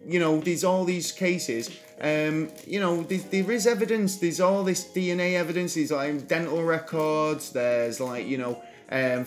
you 0.07 0.20
know, 0.20 0.41
there's 0.41 0.65
all 0.65 0.85
these 0.85 1.12
cases. 1.12 1.70
Um, 2.01 2.49
you 2.66 2.81
know, 2.81 3.03
there's, 3.03 3.24
there 3.24 3.51
is 3.51 3.66
evidence. 3.66 4.16
There's 4.16 4.41
all 4.41 4.65
this 4.65 4.85
DNA 4.85 5.35
evidence. 5.35 5.74
There's 5.74 5.91
like 5.91 6.28
dental 6.28 6.62
records. 6.62 7.51
There's 7.51 8.01
like 8.01 8.27
you 8.27 8.39
know, 8.39 8.62
um, 8.91 9.27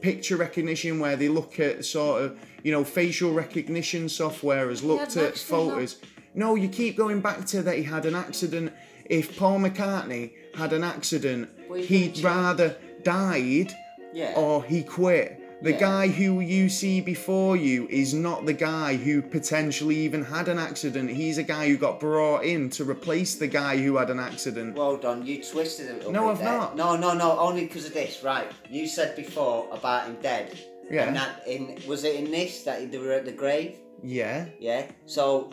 picture 0.00 0.36
recognition 0.36 1.00
where 1.00 1.16
they 1.16 1.28
look 1.28 1.58
at 1.58 1.84
sort 1.84 2.22
of 2.22 2.38
you 2.62 2.72
know 2.72 2.84
facial 2.84 3.32
recognition 3.32 4.08
software 4.08 4.68
has 4.68 4.82
looked 4.82 5.16
an 5.16 5.26
at 5.26 5.38
photos. 5.38 5.94
though. 5.94 6.08
No, 6.34 6.54
you 6.56 6.68
keep 6.68 6.96
going 6.96 7.20
back 7.20 7.44
to 7.46 7.62
that 7.62 7.76
he 7.76 7.82
had 7.84 8.06
an 8.06 8.14
accident. 8.14 8.72
If 9.04 9.38
Paul 9.38 9.60
McCartney 9.60 10.32
had 10.54 10.72
an 10.72 10.82
accident, 10.82 11.48
he'd 11.76 12.18
rather 12.20 12.76
died 13.02 13.72
Yeah. 14.12 14.34
or 14.36 14.64
he 14.64 14.82
quit. 14.82 15.40
The 15.62 15.72
Yeah. 15.72 15.78
guy 15.80 16.08
who 16.08 16.40
you 16.40 16.68
see 16.68 17.00
before 17.00 17.56
you 17.56 17.86
is 17.88 18.12
not 18.12 18.44
the 18.44 18.52
guy 18.52 18.96
who 18.96 19.22
potentially 19.22 19.96
even 19.96 20.24
had 20.24 20.48
an 20.48 20.58
accident. 20.58 21.10
He's 21.10 21.38
a 21.38 21.42
guy 21.42 21.68
who 21.68 21.76
got 21.76 22.00
brought 22.00 22.44
in 22.44 22.68
to 22.70 22.84
replace 22.84 23.34
the 23.36 23.46
guy 23.46 23.76
who 23.78 23.96
had 23.96 24.10
an 24.10 24.18
accident. 24.20 24.76
Well 24.76 24.96
done, 24.96 25.24
you 25.24 25.42
twisted 25.42 25.88
it 25.88 26.10
No, 26.10 26.28
I've 26.30 26.38
there. 26.38 26.46
not. 26.48 26.76
No, 26.76 26.96
no, 26.96 27.14
no, 27.14 27.38
only 27.38 27.62
because 27.62 27.86
of 27.86 27.94
this, 27.94 28.22
right. 28.22 28.46
You 28.70 28.86
said 28.86 29.16
before 29.16 29.68
about 29.72 30.06
him 30.06 30.16
dead. 30.20 30.58
Yeah. 30.90 31.06
And 31.06 31.16
that 31.16 31.42
in 31.46 31.78
was 31.86 32.04
it 32.04 32.16
in 32.16 32.30
this 32.30 32.62
that 32.64 32.90
they 32.90 32.98
were 32.98 33.12
at 33.12 33.24
the 33.24 33.32
grave? 33.32 33.76
Yeah, 34.02 34.46
Yeah. 34.60 34.82
So 35.06 35.50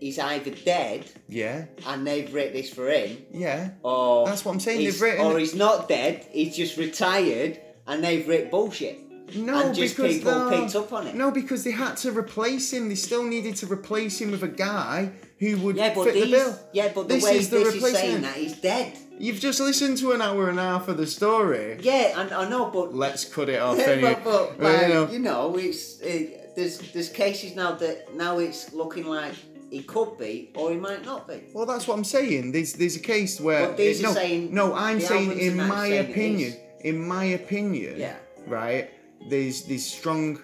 he's 0.00 0.18
either 0.18 0.50
dead 0.50 1.04
yeah, 1.28 1.66
and 1.86 2.06
they've 2.06 2.32
written 2.34 2.54
this 2.54 2.72
for 2.72 2.88
him, 2.90 3.18
yeah. 3.32 3.70
or 3.82 4.26
That's 4.26 4.44
what 4.44 4.52
I'm 4.52 4.60
saying, 4.60 4.84
they've 4.84 5.00
written- 5.00 5.24
or 5.26 5.38
he's 5.38 5.54
not 5.54 5.88
dead. 5.88 6.26
He's 6.30 6.56
just 6.56 6.76
retired 6.76 7.60
and 7.86 8.02
they've 8.02 8.26
written 8.26 8.50
bullshit. 8.50 8.98
No, 9.36 9.66
and 9.66 9.74
just 9.76 9.96
because 9.96 10.18
people 10.18 10.32
no, 10.32 10.50
picked 10.50 10.74
up 10.74 10.92
on 10.92 11.06
it. 11.06 11.14
No, 11.14 11.30
because 11.30 11.62
they 11.62 11.70
had 11.70 11.96
to 11.98 12.10
replace 12.10 12.72
him. 12.72 12.88
They 12.88 12.96
still 12.96 13.22
needed 13.22 13.54
to 13.56 13.66
replace 13.66 14.20
him 14.20 14.32
with 14.32 14.42
a 14.42 14.48
guy 14.48 15.12
who 15.38 15.56
would 15.58 15.76
Yeah, 15.76 15.94
but 15.94 16.04
fit 16.06 16.14
these, 16.14 16.24
the 16.24 16.30
bill. 16.30 16.58
yeah, 16.72 16.90
but 16.92 17.06
the 17.06 17.14
This 17.14 17.24
way 17.24 17.36
is 17.36 17.48
the 17.48 17.58
this 17.58 17.74
is 17.74 17.80
saying 17.80 17.94
replacement. 17.94 18.22
that 18.24 18.34
he's 18.34 18.54
dead. 18.60 18.98
You've 19.20 19.38
just 19.38 19.60
listened 19.60 19.98
to 19.98 20.10
an 20.12 20.20
hour 20.20 20.48
and 20.48 20.58
a 20.58 20.62
half 20.62 20.88
of 20.88 20.96
the 20.96 21.06
story. 21.06 21.78
Yeah, 21.80 22.20
and 22.20 22.32
I 22.32 22.48
know, 22.48 22.70
but 22.72 22.92
Let's 22.92 23.24
cut 23.24 23.48
it 23.48 23.60
off. 23.66 23.78
Anyway. 23.78 24.16
but, 24.24 24.58
but 24.58 24.60
like, 24.60 24.82
you 24.82 24.88
know, 24.88 25.10
you 25.12 25.18
know, 25.20 25.56
it's 25.56 26.00
it, 26.00 26.56
there's 26.56 26.78
there's 26.92 27.08
cases 27.10 27.54
now 27.54 27.72
that 27.76 28.12
now 28.16 28.38
it's 28.40 28.72
looking 28.72 29.04
like 29.04 29.34
he 29.70 29.82
could 29.82 30.18
be 30.18 30.50
or 30.54 30.70
he 30.70 30.76
might 30.76 31.04
not 31.04 31.28
be. 31.28 31.42
Well, 31.54 31.66
that's 31.66 31.86
what 31.88 31.96
I'm 31.96 32.04
saying. 32.04 32.52
There's 32.52 32.72
there's 32.74 32.96
a 32.96 33.00
case 33.00 33.40
where 33.40 33.66
But 33.68 33.76
these 33.76 34.02
no, 34.02 34.10
are 34.10 34.14
saying- 34.14 34.54
no, 34.54 34.74
I'm 34.74 34.98
the 34.98 35.06
saying 35.06 35.28
albums 35.30 35.46
in 35.46 35.56
my 35.56 35.88
saying 35.88 36.04
it 36.04 36.10
opinion, 36.10 36.56
in 36.80 37.08
my 37.08 37.24
opinion, 37.24 37.98
Yeah. 37.98 38.16
right. 38.46 38.90
There's 39.28 39.64
there's 39.64 39.86
strong, 39.86 40.40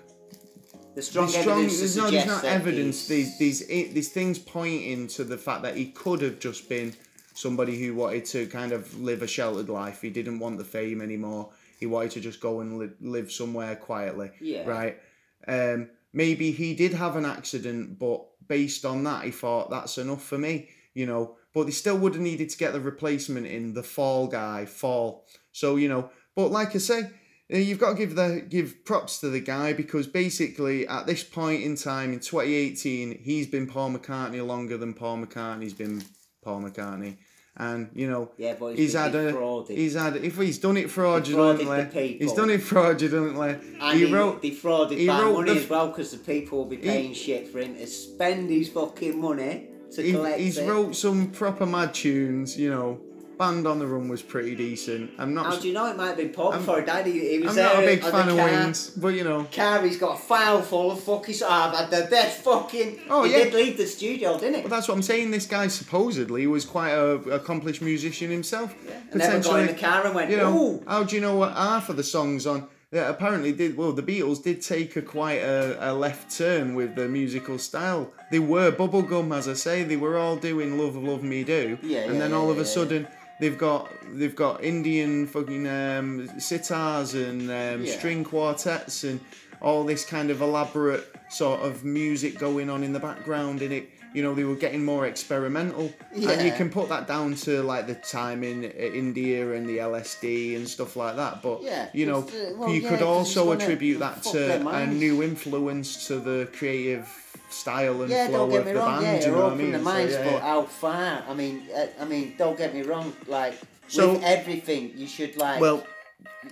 There's 0.94 1.09
strong 1.09 1.27
there's 1.27 1.40
strong. 1.40 1.59
evidence 1.65 1.74
to 1.74 1.81
There's 1.81 1.97
no, 1.97 2.03
there's 2.11 2.23
suggest 2.23 2.27
not 2.28 2.43
that 2.43 2.53
evidence. 2.61 3.09
he's- 3.09 3.39
These 3.39 3.59
these 3.66 3.93
these 3.94 4.09
things 4.11 4.39
pointing 4.39 5.09
to 5.09 5.24
the 5.24 5.39
fact 5.39 5.62
that 5.62 5.77
he 5.77 5.86
could 5.86 6.20
have 6.23 6.39
just 6.39 6.69
been 6.69 6.94
somebody 7.35 7.78
who 7.81 7.94
wanted 7.94 8.24
to 8.27 8.47
kind 8.47 8.73
of 8.73 8.98
live 9.01 9.23
a 9.23 9.27
sheltered 9.27 9.69
life. 9.69 10.01
He 10.03 10.11
didn't 10.11 10.39
want 10.39 10.57
the 10.59 10.65
fame 10.65 11.01
anymore. 11.03 11.51
He 11.81 11.85
wanted 11.86 12.12
to 12.12 12.20
just 12.20 12.40
go 12.40 12.61
and 12.61 12.78
li- 12.78 12.90
live 13.01 13.31
somewhere 13.31 13.77
quietly. 13.77 14.31
Yeah. 14.40 14.66
Right. 14.66 14.98
Um. 15.47 15.89
Maybe 16.12 16.51
he 16.51 16.73
did 16.74 16.94
have 16.94 17.15
an 17.16 17.27
accident, 17.27 17.98
but 17.98 18.24
based 18.48 18.85
on 18.85 19.05
that, 19.05 19.24
he 19.24 19.31
thought 19.31 19.70
that's 19.70 19.98
enough 19.98 20.23
for 20.23 20.39
me. 20.39 20.68
You 20.94 21.06
know. 21.06 21.36
But 21.55 21.64
they 21.64 21.73
still 21.73 21.97
would 21.98 22.12
have 22.12 22.23
needed 22.23 22.51
to 22.51 22.59
get 22.59 22.74
the 22.74 22.81
replacement 22.81 23.47
in 23.47 23.73
the 23.73 23.82
fall 23.82 24.27
guy, 24.27 24.66
fall. 24.66 25.27
So 25.52 25.77
you 25.77 25.89
know. 25.89 26.10
But 26.35 26.51
like 26.51 26.74
I 26.74 26.78
say, 26.78 27.10
uh, 27.52 27.59
you've 27.59 27.78
got 27.78 27.90
to 27.90 27.97
give 27.97 28.16
the 28.16 28.44
give 28.48 28.85
props 28.85 29.20
to 29.20 29.31
the 29.31 29.40
guy 29.40 29.73
because 29.73 30.06
basically 30.06 30.86
at 30.89 31.06
this 31.06 31.23
point 31.23 31.62
in 31.62 31.77
time 31.77 32.12
in 32.12 32.18
2018 32.18 33.20
he's 33.23 33.47
been 33.47 33.68
Paul 33.68 33.93
McCartney 33.93 34.44
longer 34.44 34.77
than 34.77 34.94
Paul 34.94 35.18
McCartney's 35.18 35.74
been 35.74 36.02
Paul 36.43 36.62
McCartney 36.62 37.18
and 37.59 37.89
you 37.95 38.09
know 38.11 38.31
Yeah, 38.37 38.55
he's 38.59 38.78
he's 38.78 38.93
had 38.95 39.15
a 39.15 39.27
defrauded. 39.33 39.77
he's 39.78 39.95
had 39.95 40.16
if 40.16 40.37
he's 40.37 40.59
done 40.59 40.77
it 40.77 40.91
fraudulently 40.91 42.16
he's 42.19 42.33
done 42.33 42.51
it 42.51 42.62
fraudulently 42.62 43.57
and 43.81 43.99
he 43.99 44.07
he, 44.07 44.12
wrote 44.12 44.43
defrauded 44.43 44.99
he 44.99 45.07
bad 45.07 45.23
wrote 45.23 45.33
money 45.35 45.55
the- 45.55 45.61
as 45.61 45.69
well 45.70 45.89
because 45.89 46.11
the 46.11 46.19
people 46.19 46.59
will 46.59 46.65
be 46.66 46.77
paying 46.77 47.15
shit 47.15 47.49
for 47.49 47.61
him 47.61 47.74
to 47.74 47.87
spend 47.87 48.51
his 48.51 48.69
fucking 48.69 49.20
money 49.20 49.69
to 49.93 50.03
he, 50.03 50.12
collect 50.12 50.39
he's 50.39 50.59
it. 50.59 50.69
wrote 50.69 50.95
some 50.95 51.31
proper 51.31 51.65
mad 51.66 51.95
tunes 51.95 52.59
you 52.59 52.70
know 52.70 53.01
Band 53.39 53.67
on 53.67 53.79
the 53.79 53.87
Run 53.87 54.09
was 54.09 54.23
pretty 54.23 54.55
decent 54.55 55.11
I'm 55.19 55.35
not 55.35 55.47
How 55.47 55.57
do 55.57 55.69
you 55.69 55.75
know 55.75 55.87
it 55.91 55.97
might 55.97 56.09
have 56.09 56.17
been 56.17 56.31
Paul 56.31 56.53
I'm- 56.53 56.61
he 56.63 56.87
died? 56.87 57.07
He, 57.07 57.39
was 57.39 57.57
I'm 57.57 57.65
not 57.65 57.83
a 57.83 57.87
big 57.87 58.01
fan 58.01 58.29
of. 58.29 58.37
Wings 58.37 58.91
but 58.91 59.09
you 59.09 59.25
know 59.25 59.47
car, 59.53 59.83
he's 59.83 59.99
got 59.99 60.19
a 60.19 60.19
file 60.19 60.63
full 60.63 60.93
of 60.93 61.03
fucking. 61.03 61.35
So 61.35 61.49
I've 61.49 61.77
had 61.77 61.91
the 61.91 62.09
best 62.11 62.43
fucking. 62.43 63.01
Oh, 63.11 63.25
he 63.25 63.33
yeah. 63.33 63.45
did 63.45 63.55
leave 63.55 63.77
the 63.77 63.87
studio, 63.87 64.39
didn't 64.39 64.55
he? 64.57 64.61
Well, 64.63 64.71
that's 64.71 64.89
what 64.89 64.95
I'm 64.95 65.03
saying. 65.03 65.31
This 65.31 65.47
guy 65.47 65.69
supposedly 65.69 66.47
was 66.47 66.65
quite 66.65 66.91
a 66.91 67.15
accomplished 67.31 67.83
musician 67.83 68.31
himself. 68.31 68.75
Yeah. 68.87 69.01
and 69.11 69.19
never 69.19 69.41
got 69.41 69.61
in 69.61 69.67
the 69.67 69.75
car 69.75 70.07
and 70.07 70.15
went, 70.15 70.31
you 70.31 70.37
know, 70.39 70.57
ooh. 70.57 70.85
how 70.87 71.05
do 71.05 71.15
you 71.15 71.21
know 71.21 71.37
what 71.37 71.53
half 71.53 71.89
of 71.89 71.97
the 71.97 72.05
songs 72.05 72.47
on? 72.47 72.69
Yeah, 72.93 73.09
apparently 73.11 73.53
did 73.53 73.77
well. 73.77 73.93
The 73.93 74.03
Beatles 74.03 74.43
did 74.43 74.63
take 74.63 74.95
a 74.97 75.03
quite 75.03 75.41
a, 75.41 75.91
a 75.91 75.93
left 75.93 76.37
turn 76.37 76.75
with 76.77 76.95
the 76.95 77.09
musical 77.09 77.59
style. 77.59 78.13
They 78.31 78.39
were 78.39 78.71
bubblegum, 78.71 79.37
as 79.37 79.49
I 79.49 79.55
say. 79.55 79.83
They 79.83 79.97
were 79.97 80.17
all 80.17 80.37
doing 80.37 80.79
"Love, 80.79 80.97
Love 80.97 81.23
Me 81.23 81.43
Do," 81.43 81.79
Yeah, 81.83 82.03
and 82.03 82.15
yeah, 82.15 82.21
then 82.21 82.31
yeah, 82.31 82.37
all 82.37 82.51
of 82.51 82.59
a 82.59 82.61
yeah. 82.61 82.67
sudden 82.67 83.09
they've 83.41 83.59
got 83.59 83.91
they've 84.15 84.37
got 84.37 84.63
Indian 84.65 85.27
fucking 85.27 85.67
um, 85.67 86.29
sitars 86.39 87.15
and 87.15 87.43
um, 87.51 87.85
Yeah. 87.85 87.97
string 87.99 88.25
quartets 88.25 89.05
and 89.05 89.21
all 89.61 89.85
this 89.85 90.05
kind 90.05 90.31
of 90.31 90.41
elaborate 90.43 91.05
sort 91.31 91.61
of 91.61 91.85
music 91.85 92.39
going 92.39 92.69
on 92.71 92.83
in 92.85 92.93
the 92.93 93.01
background 93.01 93.63
and 93.63 93.73
it 93.73 93.89
you 94.15 94.23
know 94.23 94.35
they 94.35 94.45
were 94.45 94.55
getting 94.55 94.83
more 94.85 95.07
experimental. 95.07 95.93
And 96.15 96.41
you 96.47 96.53
can 96.53 96.71
put 96.71 96.89
that 96.89 97.07
down 97.07 97.35
to 97.47 97.63
like 97.63 97.87
the 97.87 97.97
time 97.97 98.43
in 98.45 98.65
India 98.65 99.53
and 99.53 99.69
the 99.69 99.79
LSD 99.79 100.57
and 100.57 100.67
stuff 100.67 100.97
like 100.97 101.17
that 101.17 101.43
but 101.43 101.63
Yeah, 101.63 101.89
you 101.93 102.07
know 102.07 102.21
uh, 102.21 102.55
well, 102.57 102.69
you 102.71 102.81
yeah, 102.81 102.89
could 102.89 103.03
also 103.03 103.53
attribute 103.53 103.99
that 103.99 104.23
to 104.25 104.67
a 104.69 104.87
new 104.87 105.23
influence 105.23 106.07
to 106.07 106.19
the 106.21 106.49
creative 106.57 107.07
style 107.48 108.02
and 108.02 108.10
Yeah, 108.10 108.28
flow 108.28 108.39
don't 108.39 108.51
get 108.51 108.60
of 108.60 108.66
me 108.66 108.73
the 108.73 108.78
wrong. 108.78 109.02
band 109.02 109.23
Yeah, 109.23 109.27
you 109.28 109.32
know 109.36 109.43
what 109.44 109.52
I 109.52 109.56
mean 109.56 109.73
the 109.73 109.78
So, 109.78 109.85
minds, 109.85 110.12
yeah, 110.14 110.32
but 110.32 110.43
how 110.43 110.62
far? 110.62 111.24
I 111.28 111.35
mean, 111.35 111.62
uh, 111.74 111.86
I 112.01 112.05
mean, 112.05 112.35
don't 112.39 112.56
get 112.59 112.74
me 112.74 112.82
wrong. 112.82 113.12
Like 113.27 113.55
So- 113.89 114.12
with 114.14 114.23
everything, 114.24 114.93
you 114.97 115.06
should 115.06 115.36
like 115.36 115.60
well 115.60 115.86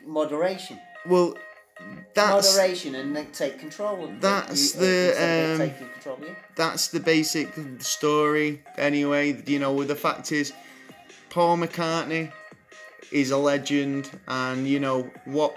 moderation, 0.06 0.78
well 1.06 1.36
that's 2.14 2.56
moderation, 2.56 2.94
and 2.94 3.32
take 3.32 3.58
control. 3.58 4.04
Of 4.04 4.20
That's 4.20 4.74
you, 4.74 4.80
the, 4.80 5.08
instead 5.08 5.54
of 5.54 5.60
um, 5.60 5.68
taking 5.68 5.88
control. 5.88 6.18
that's 6.56 6.88
the 6.88 7.00
basic 7.00 7.48
story 7.80 8.62
anyway 8.78 9.42
you 9.46 9.58
know 9.58 9.82
the 9.84 9.96
fact 9.96 10.30
is 10.32 10.52
paul 11.30 11.56
mccartney 11.56 12.30
is 13.10 13.30
a 13.32 13.36
legend 13.36 14.08
and 14.28 14.66
you 14.68 14.78
know 14.78 15.10
what 15.24 15.56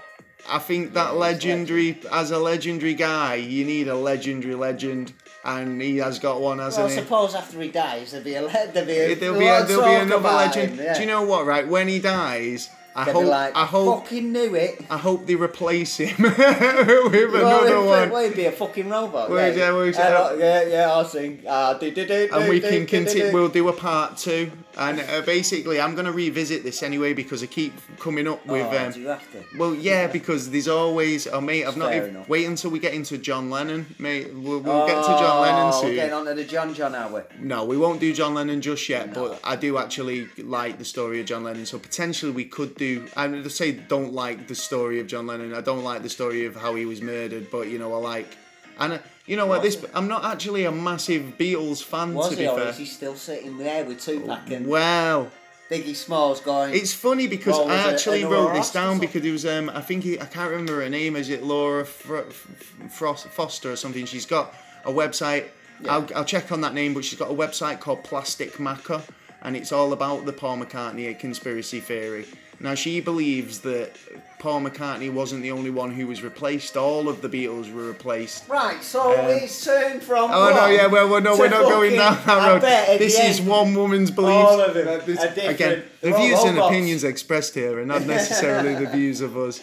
i 0.49 0.57
think 0.59 0.93
that 0.93 1.15
legendary 1.15 1.99
as 2.11 2.31
a 2.31 2.39
legendary 2.39 2.93
guy 2.95 3.35
you 3.35 3.63
need 3.63 3.87
a 3.87 3.95
legendary 3.95 4.55
legend 4.55 5.13
and 5.47 5.81
he 5.81 5.97
has 5.97 6.19
got 6.19 6.41
one 6.41 6.57
Well, 6.57 6.67
I 6.67 6.69
hasn't 6.69 6.89
he? 6.91 6.95
suppose 6.97 7.33
after 7.33 7.59
he 7.61 7.69
dies, 7.69 8.11
there'll 8.11 8.23
be 8.25 8.35
a 8.35 8.41
there'll 8.41 8.85
be 8.85 8.97
a, 8.97 9.15
there'll 9.15 9.39
be, 9.39 9.47
a, 9.47 9.65
there'll 9.65 9.85
be 9.85 9.93
another 9.95 10.29
legend. 10.29 10.73
him, 10.73 10.85
yeah. 10.85 10.93
do 10.93 10.99
you 11.01 11.07
know 11.07 11.23
what 11.23 11.45
right? 11.45 11.67
When 11.67 11.87
he 11.87 11.99
dies 11.99 12.69
i 12.97 13.05
They'll 13.05 13.13
hope 13.13 13.29
like, 13.29 13.55
i 13.55 13.65
hope 13.65 14.03
fucking 14.03 14.31
knew 14.31 14.55
it. 14.55 14.81
i 14.89 14.97
hope 14.97 15.27
they 15.27 15.35
replace 15.35 15.97
him 15.97 16.15
with 16.23 17.35
another 17.35 17.81
one 17.81 18.09
Well, 18.09 18.23
he'd 18.25 18.35
be 18.35 18.45
a 18.45 18.51
fucking 18.51 18.89
robot. 18.89 19.29
Well, 19.29 19.39
yeah, 19.51 19.55
yeah, 19.55 19.71
well, 19.71 19.85
yeah, 19.85 20.33
yeah, 20.33 20.61
yeah, 20.63 20.91
I'll 20.91 21.05
sing. 21.05 21.43
Uh, 21.47 21.73
do, 21.75 21.91
do, 21.91 22.05
do, 22.07 22.29
and 22.33 22.49
we 22.49 22.59
can 22.59 22.85
continue. 22.85 23.31
We'll 23.33 23.49
do 23.49 23.67
a 23.69 23.73
part 23.73 24.17
two, 24.17 24.51
and 24.77 24.99
uh, 24.99 25.21
basically, 25.21 25.79
I'm 25.79 25.93
going 25.93 26.05
to 26.05 26.11
revisit 26.11 26.63
this 26.63 26.81
anyway 26.83 27.13
because 27.13 27.43
I 27.43 27.47
keep 27.47 27.73
coming 27.99 28.27
up 28.27 28.45
with. 28.45 28.65
Oh, 28.65 28.85
um, 28.85 28.91
do 28.91 28.99
you 29.01 29.07
have 29.07 29.31
to? 29.33 29.43
well, 29.59 29.73
yeah, 29.75 30.07
because 30.07 30.49
there's 30.49 30.67
always. 30.67 31.27
Oh, 31.27 31.41
mate, 31.41 31.65
I've 31.65 31.77
not. 31.77 31.93
Even, 31.93 32.09
enough. 32.11 32.29
wait 32.29 32.45
until 32.45 32.71
we 32.71 32.79
get 32.79 32.93
into 32.93 33.17
John 33.17 33.49
Lennon, 33.49 33.81
mate. 33.99 34.33
We'll, 34.33 34.59
we'll 34.59 34.87
get 34.87 35.01
to 35.01 35.13
John 35.21 35.41
Lennon 35.41 35.71
soon. 35.73 35.79
Oh, 35.79 35.87
soon. 35.87 35.95
Getting 35.95 36.13
on 36.19 36.25
to 36.25 36.33
the 36.33 36.45
John 36.53 36.73
John, 36.73 36.95
are 36.95 37.09
we? 37.13 37.21
No, 37.39 37.65
we 37.65 37.77
won't 37.77 37.99
do 37.99 38.11
John 38.13 38.33
Lennon 38.33 38.61
just 38.61 38.87
yet, 38.89 39.13
No. 39.13 39.29
but 39.29 39.39
I 39.43 39.55
do 39.55 39.77
actually 39.77 40.27
like 40.37 40.77
the 40.79 40.85
story 40.85 41.19
of 41.19 41.25
John 41.25 41.43
Lennon. 41.43 41.65
So 41.65 41.77
potentially 41.79 42.31
we 42.31 42.45
could 42.45 42.73
do. 42.75 42.86
To 42.95 43.49
say 43.49 43.71
don't 43.71 44.13
like 44.13 44.47
the 44.47 44.55
story 44.55 44.99
of 44.99 45.07
John 45.07 45.27
Lennon. 45.27 45.53
I 45.53 45.61
don't 45.61 45.83
like 45.83 46.03
the 46.03 46.09
story 46.09 46.45
of 46.45 46.55
how 46.55 46.75
he 46.75 46.85
was 46.85 47.01
murdered, 47.01 47.49
but 47.51 47.67
you 47.69 47.79
know 47.79 47.93
I 47.93 47.97
like. 47.97 48.37
And 48.79 48.93
uh, 48.93 48.99
you 49.25 49.35
know 49.35 49.47
what? 49.47 49.61
This 49.61 49.81
it? 49.83 49.89
I'm 49.93 50.07
not 50.07 50.23
actually 50.23 50.65
a 50.65 50.71
massive 50.71 51.37
Beatles 51.37 51.83
fan 51.83 52.13
Was 52.13 52.29
to 52.29 52.35
he, 52.35 52.43
be 52.43 52.47
or 52.47 52.57
fair. 52.57 52.69
is 52.69 52.77
he 52.77 52.85
still 52.85 53.15
sitting 53.15 53.57
there 53.57 53.83
with 53.85 54.01
Tupac 54.01 54.49
and 54.51 54.67
Well, 54.67 55.31
Biggie 55.69 55.95
Smalls 55.95 56.39
going? 56.41 56.73
It's 56.73 56.93
funny 56.93 57.27
because 57.27 57.57
Well, 57.57 57.69
I 57.69 57.91
actually 57.91 58.23
wrote 58.23 58.53
this 58.53 58.71
down 58.71 58.99
because 58.99 59.25
it 59.25 59.31
was 59.31 59.45
um 59.45 59.69
I 59.69 59.81
think 59.81 60.05
it, 60.05 60.21
I 60.21 60.25
can't 60.25 60.51
remember 60.51 60.81
her 60.81 60.89
name. 60.89 61.15
Is 61.15 61.29
it 61.29 61.43
Laura 61.43 61.85
Frost, 61.85 63.27
Foster 63.27 63.71
or 63.71 63.75
something? 63.75 64.05
She's 64.05 64.25
got 64.25 64.53
a 64.85 64.91
website. 64.91 65.45
I'll, 65.87 66.07
I'll 66.15 66.25
check 66.25 66.51
on 66.51 66.61
that 66.61 66.73
name, 66.73 66.93
but 66.93 67.05
she's 67.05 67.19
got 67.19 67.29
a 67.29 67.35
website 67.35 67.79
called 67.79 68.03
Plastic 68.03 68.53
Macca, 68.53 69.03
and 69.43 69.55
it's 69.55 69.71
all 69.71 69.93
about 69.93 70.25
the 70.25 70.33
Paul 70.33 70.57
McCartney 70.57 71.17
conspiracy 71.19 71.79
theory. 71.79 72.25
Now 72.59 72.73
she 72.73 73.01
believes 73.01 73.59
that 73.59 73.91
Paul 74.39 74.61
McCartney 74.61 75.11
wasn't 75.11 75.43
the 75.43 75.51
only 75.51 75.69
one 75.69 75.91
who 75.91 76.07
was 76.07 76.23
replaced. 76.23 76.75
All 76.75 77.07
of 77.07 77.21
the 77.21 77.29
Beatles 77.29 77.71
were 77.71 77.87
replaced. 77.87 78.47
Right, 78.49 78.83
so 78.83 79.11
Um, 79.11 79.25
it's 79.29 79.63
turned 79.63 80.01
from. 80.01 80.31
Oh 80.31 80.49
no, 80.49 80.65
yeah, 80.67 80.87
well, 80.87 81.07
well 81.07 81.21
no, 81.21 81.37
we're 81.37 81.49
not 81.49 81.69
going 81.69 81.93
down 81.95 82.17
that 82.25 82.47
road. 82.63 82.99
This 82.99 83.19
is 83.19 83.39
end, 83.39 83.47
one 83.47 83.73
woman's 83.75 84.11
belief. 84.11 84.33
All 84.35 84.59
of 84.59 84.73
them 84.73 85.01
this- 85.05 85.23
are. 85.23 85.49
Again, 85.49 85.83
the 86.01 86.13
views 86.13 86.43
and 86.43 86.57
opinions 86.57 87.03
expressed 87.03 87.53
here 87.53 87.79
are 87.79 87.85
not 87.85 88.05
necessarily 88.17 88.73
the 88.75 88.89
views 88.91 89.21
of 89.21 89.37
us. 89.37 89.61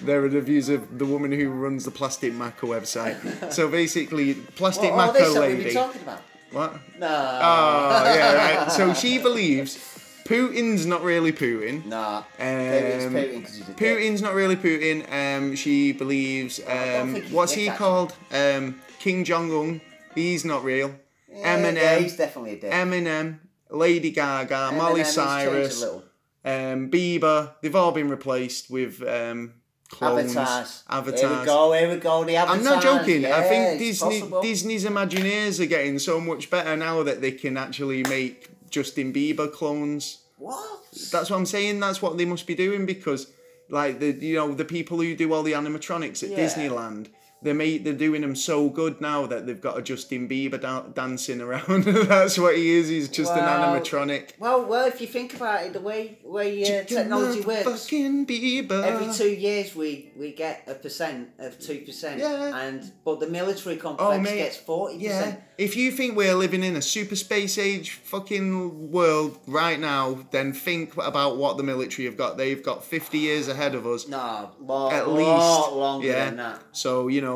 They're 0.00 0.28
the 0.28 0.40
views 0.40 0.68
of 0.68 0.98
the 0.98 1.04
woman 1.06 1.30
who 1.30 1.48
runs 1.50 1.84
the 1.84 1.92
Plastic 1.92 2.32
Macca 2.32 2.66
website. 2.66 3.52
So 3.52 3.68
basically, 3.68 4.34
Plastic 4.34 4.90
What, 4.90 5.00
all 5.00 5.14
Maca 5.14 5.18
this 5.18 5.34
that 5.34 5.48
we've 5.48 5.58
lady. 5.58 5.72
talking 5.74 6.02
about? 6.02 6.22
What? 6.50 6.74
No. 6.98 7.06
Oh, 7.06 8.14
yeah, 8.14 8.32
right. 8.62 8.72
So 8.72 8.92
she 8.94 9.18
believes 9.18 9.76
Putin's 10.24 10.86
not 10.86 11.02
really 11.02 11.32
Putin. 11.32 11.84
Nah. 11.86 12.22
Putin's 12.38 13.04
Um, 13.06 13.14
Putin 13.14 13.44
'cause 13.44 13.54
he's 13.56 13.68
a 13.68 13.72
dick. 13.72 13.76
Putin's 13.76 14.22
not 14.22 14.34
really 14.34 14.56
Putin. 14.56 15.04
Um, 15.12 15.54
she 15.56 15.92
believes. 15.92 16.60
Um, 16.60 17.12
think 17.14 17.24
he's 17.24 17.32
what's 17.32 17.52
he 17.52 17.66
dick, 17.66 17.76
called? 17.76 18.14
Um, 18.32 18.80
Kim 19.00 19.24
Jong 19.24 19.50
Un. 19.50 19.80
He's 20.14 20.44
not 20.44 20.62
real. 20.64 20.94
Yeah, 21.32 21.56
Eminem. 21.58 21.74
Yeah, 21.76 21.98
he's 21.98 22.16
definitely 22.16 22.52
a 22.52 22.60
dick. 22.60 22.70
Eminem, 22.72 23.38
Lady 23.70 24.10
Gaga, 24.10 24.72
Molly 24.72 25.00
Eminem, 25.00 25.04
he's 25.06 25.14
changed 25.14 25.18
a 25.18 25.24
Cyrus, 25.24 25.80
little. 25.80 26.04
um, 26.44 26.90
Bieber. 26.90 27.50
They've 27.62 27.74
all 27.74 27.92
been 27.92 28.08
replaced 28.10 28.70
with 28.70 29.02
um, 29.02 29.54
clones. 29.90 30.36
Avatars. 30.36 30.82
Avatars. 30.88 31.20
Here 31.20 31.40
we 31.40 31.44
go. 31.46 31.72
Here 31.72 31.88
we 31.88 31.96
go. 31.96 32.24
The 32.24 32.36
avatars. 32.36 32.58
I'm 32.58 32.64
not 32.64 32.82
joking. 32.82 33.24
I 33.24 33.28
Yeah, 33.28 33.42
think 33.48 33.80
it's 33.80 34.00
Disney 34.00 34.20
possible. 34.20 34.42
Disney's 34.42 34.84
Imagineers 34.84 35.58
are 35.60 35.66
getting 35.66 35.98
so 35.98 36.20
much 36.20 36.50
better 36.50 36.76
now 36.76 37.02
that 37.02 37.20
they 37.22 37.32
can 37.32 37.56
actually 37.56 38.02
make 38.04 38.48
Justin 38.72 39.12
Bieber 39.12 39.52
clones. 39.52 40.18
What? 40.38 40.80
That's 41.12 41.30
what 41.30 41.36
I'm 41.36 41.46
saying. 41.46 41.78
That's 41.78 42.02
what 42.02 42.18
they 42.18 42.24
must 42.24 42.46
be 42.46 42.54
doing 42.54 42.84
because 42.86 43.28
like 43.68 44.00
the 44.00 44.10
you 44.10 44.36
know 44.36 44.52
the 44.54 44.64
people 44.64 44.98
who 45.00 45.14
do 45.14 45.32
all 45.32 45.42
the 45.44 45.52
animatronics 45.52 46.22
at 46.24 46.30
Yeah. 46.30 46.38
Disneyland. 46.38 47.08
They 47.42 47.52
made 47.52 47.84
they're 47.84 47.92
doing 47.92 48.22
them 48.22 48.36
so 48.36 48.68
good 48.68 49.00
now 49.00 49.26
that 49.26 49.46
they've 49.46 49.60
got 49.60 49.78
a 49.78 49.82
Justin 49.82 50.28
Bieber 50.28 50.60
da- 50.60 50.82
dancing 50.88 51.40
around. 51.40 51.84
That's 51.84 52.38
what 52.38 52.56
he 52.56 52.70
is. 52.70 52.88
He's 52.88 53.08
just 53.08 53.32
an 53.32 53.40
animatronic. 53.40 54.32
Well, 54.38 54.64
well, 54.66 54.86
if 54.86 55.00
you 55.00 55.06
think 55.06 55.34
about 55.34 55.64
it, 55.64 55.72
the 55.72 55.80
way 55.80 56.18
way 56.24 56.62
uh, 56.62 56.84
technology 56.84 57.40
works, 57.40 57.64
Fucking 57.84 58.26
Bieber. 58.26 58.84
every 58.84 59.12
two 59.12 59.30
years 59.32 59.74
we, 59.74 60.12
we 60.16 60.32
get 60.32 60.62
a 60.66 60.74
percent 60.74 61.30
of 61.38 61.58
two 61.58 61.78
percent, 61.80 62.20
Yeah. 62.20 62.56
and 62.56 62.92
but 63.04 63.20
the 63.20 63.26
military 63.28 63.76
complex 63.76 64.22
mate, 64.22 64.36
gets 64.36 64.56
forty 64.56 64.96
Yeah. 64.98 65.18
percent. 65.18 65.40
If 65.58 65.76
you 65.76 65.92
think 65.92 66.16
we're 66.16 66.34
living 66.34 66.62
in 66.64 66.76
a 66.76 66.82
super 66.82 67.14
space 67.14 67.58
age 67.58 67.90
fucking 67.90 68.90
world 68.90 69.38
right 69.46 69.78
now, 69.78 70.18
then 70.30 70.52
think 70.52 70.96
about 70.96 71.36
what 71.36 71.56
the 71.56 71.62
military 71.62 72.06
have 72.06 72.16
got. 72.16 72.36
They've 72.36 72.62
got 72.62 72.82
50 72.82 73.18
years 73.18 73.48
ahead 73.48 73.74
of 73.74 73.86
us. 73.86 74.08
No, 74.08 74.50
lot, 74.60 74.92
At 74.92 75.06
lot 75.08 75.14
least. 75.16 75.72
longer 75.76 76.06
yeah. 76.08 76.24
than 76.24 76.36
that. 76.38 76.62
So, 76.72 77.06
you 77.08 77.20
know, 77.20 77.31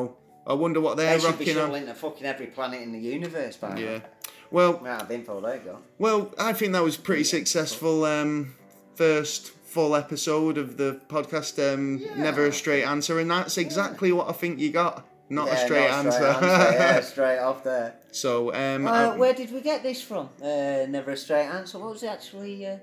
I 0.47 0.53
wonder 0.55 0.81
what 0.81 0.97
they're 0.97 1.17
They 1.19 1.21
should 1.25 1.39
be 1.39 1.45
rocking 1.47 1.59
on. 1.59 1.87
to 1.87 1.95
fucking 1.95 2.27
every 2.27 2.47
planet 2.47 2.81
in 2.83 2.93
the 2.93 2.99
universe 3.01 3.57
by 3.57 3.77
Yeah. 3.79 3.99
now. 3.99 4.03
Well, 4.51 4.73
Right, 4.75 5.03
I've 5.03 5.09
there 5.09 5.57
you 5.57 5.61
go. 5.65 5.79
well, 5.99 6.33
I 6.39 6.53
think 6.53 6.73
that 6.73 6.85
was 6.85 6.97
pretty 6.97 7.25
successful 7.25 8.05
um, 8.05 8.55
first 8.95 9.51
full 9.67 9.97
episode 9.97 10.57
of 10.57 10.77
the 10.77 11.01
podcast. 11.09 11.59
Um, 11.75 12.01
Never 12.17 12.47
a 12.47 12.53
straight 12.53 12.85
answer, 12.85 13.19
and 13.19 13.31
that's 13.31 13.59
exactly 13.59 14.13
what 14.13 14.29
I 14.29 14.33
think 14.33 14.61
you 14.61 14.71
got. 14.71 15.05
Not 15.29 15.49
a 15.49 15.57
straight 15.57 15.91
not 15.91 16.07
answer. 16.07 16.21
yeah, 16.21 17.01
straight 17.15 17.39
off 17.41 17.65
there. 17.65 17.97
so, 18.13 18.55
um, 18.55 18.87
Uh, 18.87 19.17
where 19.17 19.35
did 19.35 19.53
we 19.53 19.61
get 19.61 19.83
this 19.83 20.01
from? 20.01 20.29
Uh, 20.41 20.87
never 20.89 21.11
a 21.11 21.17
straight 21.17 21.47
answer. 21.47 21.81
What 21.81 21.91
was 21.91 22.03
it 22.05 22.07
actually? 22.07 22.65
Uh, 22.65 22.77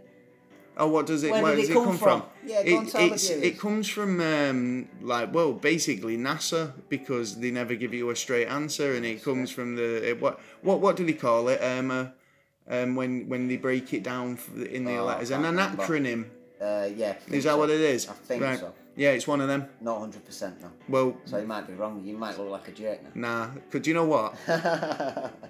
Oh, 0.75 0.87
what 0.87 1.05
does 1.05 1.23
it? 1.23 1.31
Where 1.31 1.43
Where, 1.43 1.55
does 1.55 1.69
it 1.69 1.71
it 1.71 1.73
come 1.75 1.85
come 1.85 1.97
from? 1.97 2.21
from? 2.21 2.29
Yeah, 2.45 2.63
go 2.63 2.77
and 2.79 2.87
it, 2.87 2.95
it's, 3.13 3.29
it 3.29 3.59
comes 3.59 3.87
from 3.87 4.19
um, 4.21 4.87
like 5.01 5.33
well, 5.33 5.53
basically 5.53 6.17
NASA 6.17 6.71
because 6.89 7.35
they 7.39 7.51
never 7.51 7.75
give 7.75 7.93
you 7.93 8.09
a 8.09 8.15
straight 8.15 8.47
answer, 8.47 8.93
and 8.95 9.05
it 9.05 9.23
comes 9.23 9.51
from 9.51 9.75
the 9.75 10.09
it, 10.09 10.21
what 10.21 10.39
what 10.61 10.79
what 10.81 10.95
do 10.95 11.05
they 11.05 11.13
call 11.13 11.47
it? 11.49 11.59
Um, 11.61 11.91
uh, 11.91 12.05
um, 12.67 12.95
when 12.95 13.29
when 13.29 13.47
they 13.47 13.57
break 13.57 13.93
it 13.93 14.03
down 14.03 14.39
in 14.69 14.85
the 14.85 14.97
Oh, 14.97 15.05
I 15.05 15.13
letters, 15.13 15.29
an 15.31 15.43
can't 15.43 15.55
remember. 15.55 15.83
acronym. 15.83 16.25
uh, 16.61 16.89
yeah. 16.95 17.15
Is 17.29 17.43
that 17.43 17.51
so. 17.51 17.57
what 17.57 17.69
it 17.69 17.79
is? 17.81 18.07
I 18.09 18.13
think 18.13 18.41
right. 18.43 18.59
so. 18.59 18.73
Yeah, 18.95 19.09
it's 19.11 19.27
one 19.27 19.41
of 19.41 19.47
them. 19.47 19.67
Not 19.81 19.99
hundred 19.99 20.23
percent 20.25 20.61
no. 20.61 20.69
Well, 20.87 21.17
So 21.25 21.37
you 21.37 21.47
might 21.47 21.65
be 21.67 21.73
wrong. 21.73 22.01
You 22.05 22.15
might 22.15 22.37
look 22.37 22.49
like 22.49 22.67
a 22.67 22.71
jerk 22.71 22.99
now. 23.15 23.45
nah. 23.45 23.47
Could 23.71 23.85
you 23.87 23.93
know 23.95 24.05
what? 24.05 24.35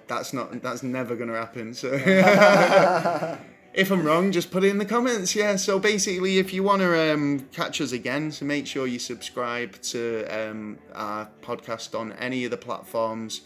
That's 0.08 0.32
not. 0.32 0.60
That's 0.62 0.82
never 0.82 1.14
gonna 1.14 1.34
happen. 1.36 1.72
So. 1.74 1.88
If 3.74 3.90
I'm 3.90 4.04
wrong, 4.04 4.30
just 4.30 4.50
put 4.52 4.62
it 4.62 4.68
in 4.68 4.78
the 4.78 4.84
comments. 4.84 5.34
Yeah. 5.34 5.56
So 5.56 5.78
basically, 5.80 6.38
if 6.38 6.52
you 6.54 6.62
want 6.62 6.80
to 6.82 7.12
um, 7.12 7.40
catch 7.52 7.80
us 7.80 7.90
again, 7.90 8.30
so 8.30 8.44
make 8.44 8.66
sure 8.68 8.86
you 8.86 9.00
subscribe 9.00 9.80
to 9.82 10.24
um, 10.30 10.78
our 10.94 11.28
podcast 11.42 11.98
on 11.98 12.12
any 12.12 12.44
of 12.44 12.52
the 12.52 12.56
platforms 12.56 13.40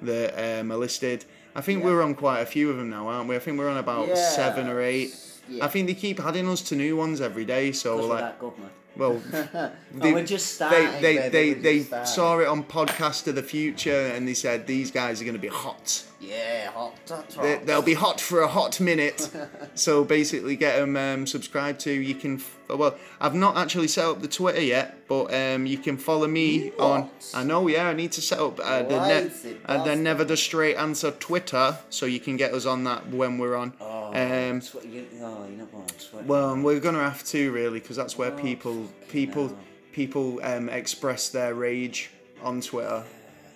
that 0.00 0.60
um, 0.60 0.72
are 0.72 0.76
listed. 0.76 1.26
I 1.54 1.60
think 1.60 1.80
Yeah. 1.80 1.86
we're 1.90 2.02
on 2.02 2.14
quite 2.14 2.40
a 2.40 2.46
few 2.46 2.70
of 2.70 2.78
them 2.78 2.88
now, 2.90 3.08
aren't 3.08 3.28
we? 3.28 3.36
I 3.36 3.38
think 3.38 3.58
we're 3.58 3.68
on 3.68 3.76
about 3.76 4.08
Yeah. 4.08 4.14
seven 4.30 4.68
or 4.68 4.80
eight. 4.80 5.14
Yeah. 5.48 5.64
I 5.64 5.68
think 5.68 5.86
they 5.86 5.94
keep 5.94 6.18
adding 6.24 6.48
us 6.48 6.62
to 6.62 6.76
new 6.76 6.96
ones 6.96 7.20
every 7.20 7.44
day. 7.44 7.70
So 7.72 7.96
like, 8.06 8.20
that 8.20 8.38
good, 8.40 8.58
man. 8.58 8.70
well, 8.96 9.22
oh, 9.54 9.70
we're 10.00 10.24
just 10.24 10.54
starting. 10.54 11.02
they 11.02 11.16
they 11.16 11.28
baby, 11.28 11.28
they, 11.28 11.78
they 11.78 11.82
starting. 11.82 12.06
saw 12.06 12.38
it 12.38 12.48
on 12.48 12.64
podcast 12.64 13.28
of 13.28 13.34
the 13.34 13.42
future, 13.42 14.06
and 14.14 14.26
they 14.26 14.32
said 14.34 14.66
these 14.66 14.90
guys 14.90 15.20
are 15.20 15.24
going 15.24 15.36
to 15.36 15.40
be 15.40 15.48
hot. 15.48 16.04
Yeah, 16.28 16.70
hot. 16.70 16.94
They, 17.40 17.56
they'll 17.64 17.82
be 17.82 17.94
hot 17.94 18.20
for 18.20 18.40
a 18.40 18.48
hot 18.48 18.80
minute. 18.80 19.28
so 19.74 20.04
basically, 20.04 20.56
get 20.56 20.78
them 20.78 20.96
um, 20.96 21.26
subscribed 21.26 21.80
to. 21.80 21.92
You 21.92 22.14
can. 22.14 22.36
F- 22.36 22.58
well, 22.68 22.96
I've 23.20 23.34
not 23.34 23.56
actually 23.58 23.88
set 23.88 24.06
up 24.06 24.22
the 24.22 24.28
Twitter 24.28 24.60
yet, 24.62 25.06
but 25.06 25.32
um, 25.34 25.66
you 25.66 25.76
can 25.78 25.96
follow 25.98 26.26
me 26.26 26.72
on. 26.78 27.10
I 27.34 27.44
know, 27.44 27.68
yeah. 27.68 27.88
I 27.88 27.92
need 27.92 28.12
to 28.12 28.22
set 28.22 28.38
up 28.38 28.58
uh, 28.58 28.82
the 28.84 29.06
ne- 29.06 29.56
and 29.66 29.84
then 29.84 30.02
never 30.02 30.24
the 30.24 30.36
straight 30.36 30.76
answer 30.76 31.10
Twitter, 31.10 31.76
so 31.90 32.06
you 32.06 32.20
can 32.20 32.36
get 32.36 32.54
us 32.54 32.64
on 32.64 32.84
that 32.84 33.08
when 33.08 33.36
we're 33.38 33.56
on. 33.56 33.74
Oh, 33.80 34.12
Um, 34.14 34.60
swe- 34.62 34.80
you, 34.86 35.06
oh, 35.20 35.44
you're 35.46 35.58
not 35.58 35.72
going 35.72 35.86
to 35.86 36.00
sweat. 36.00 36.24
well, 36.24 36.56
we're 36.56 36.80
gonna 36.80 37.00
have 37.02 37.22
to 37.24 37.52
really, 37.52 37.80
because 37.80 37.96
that's 37.96 38.16
where 38.16 38.32
Oh, 38.32 38.36
people 38.38 38.88
people 39.08 39.48
hell. 39.48 39.58
people 39.92 40.40
um, 40.42 40.68
express 40.70 41.28
their 41.28 41.54
rage 41.54 42.10
on 42.42 42.60
Twitter. 42.62 43.04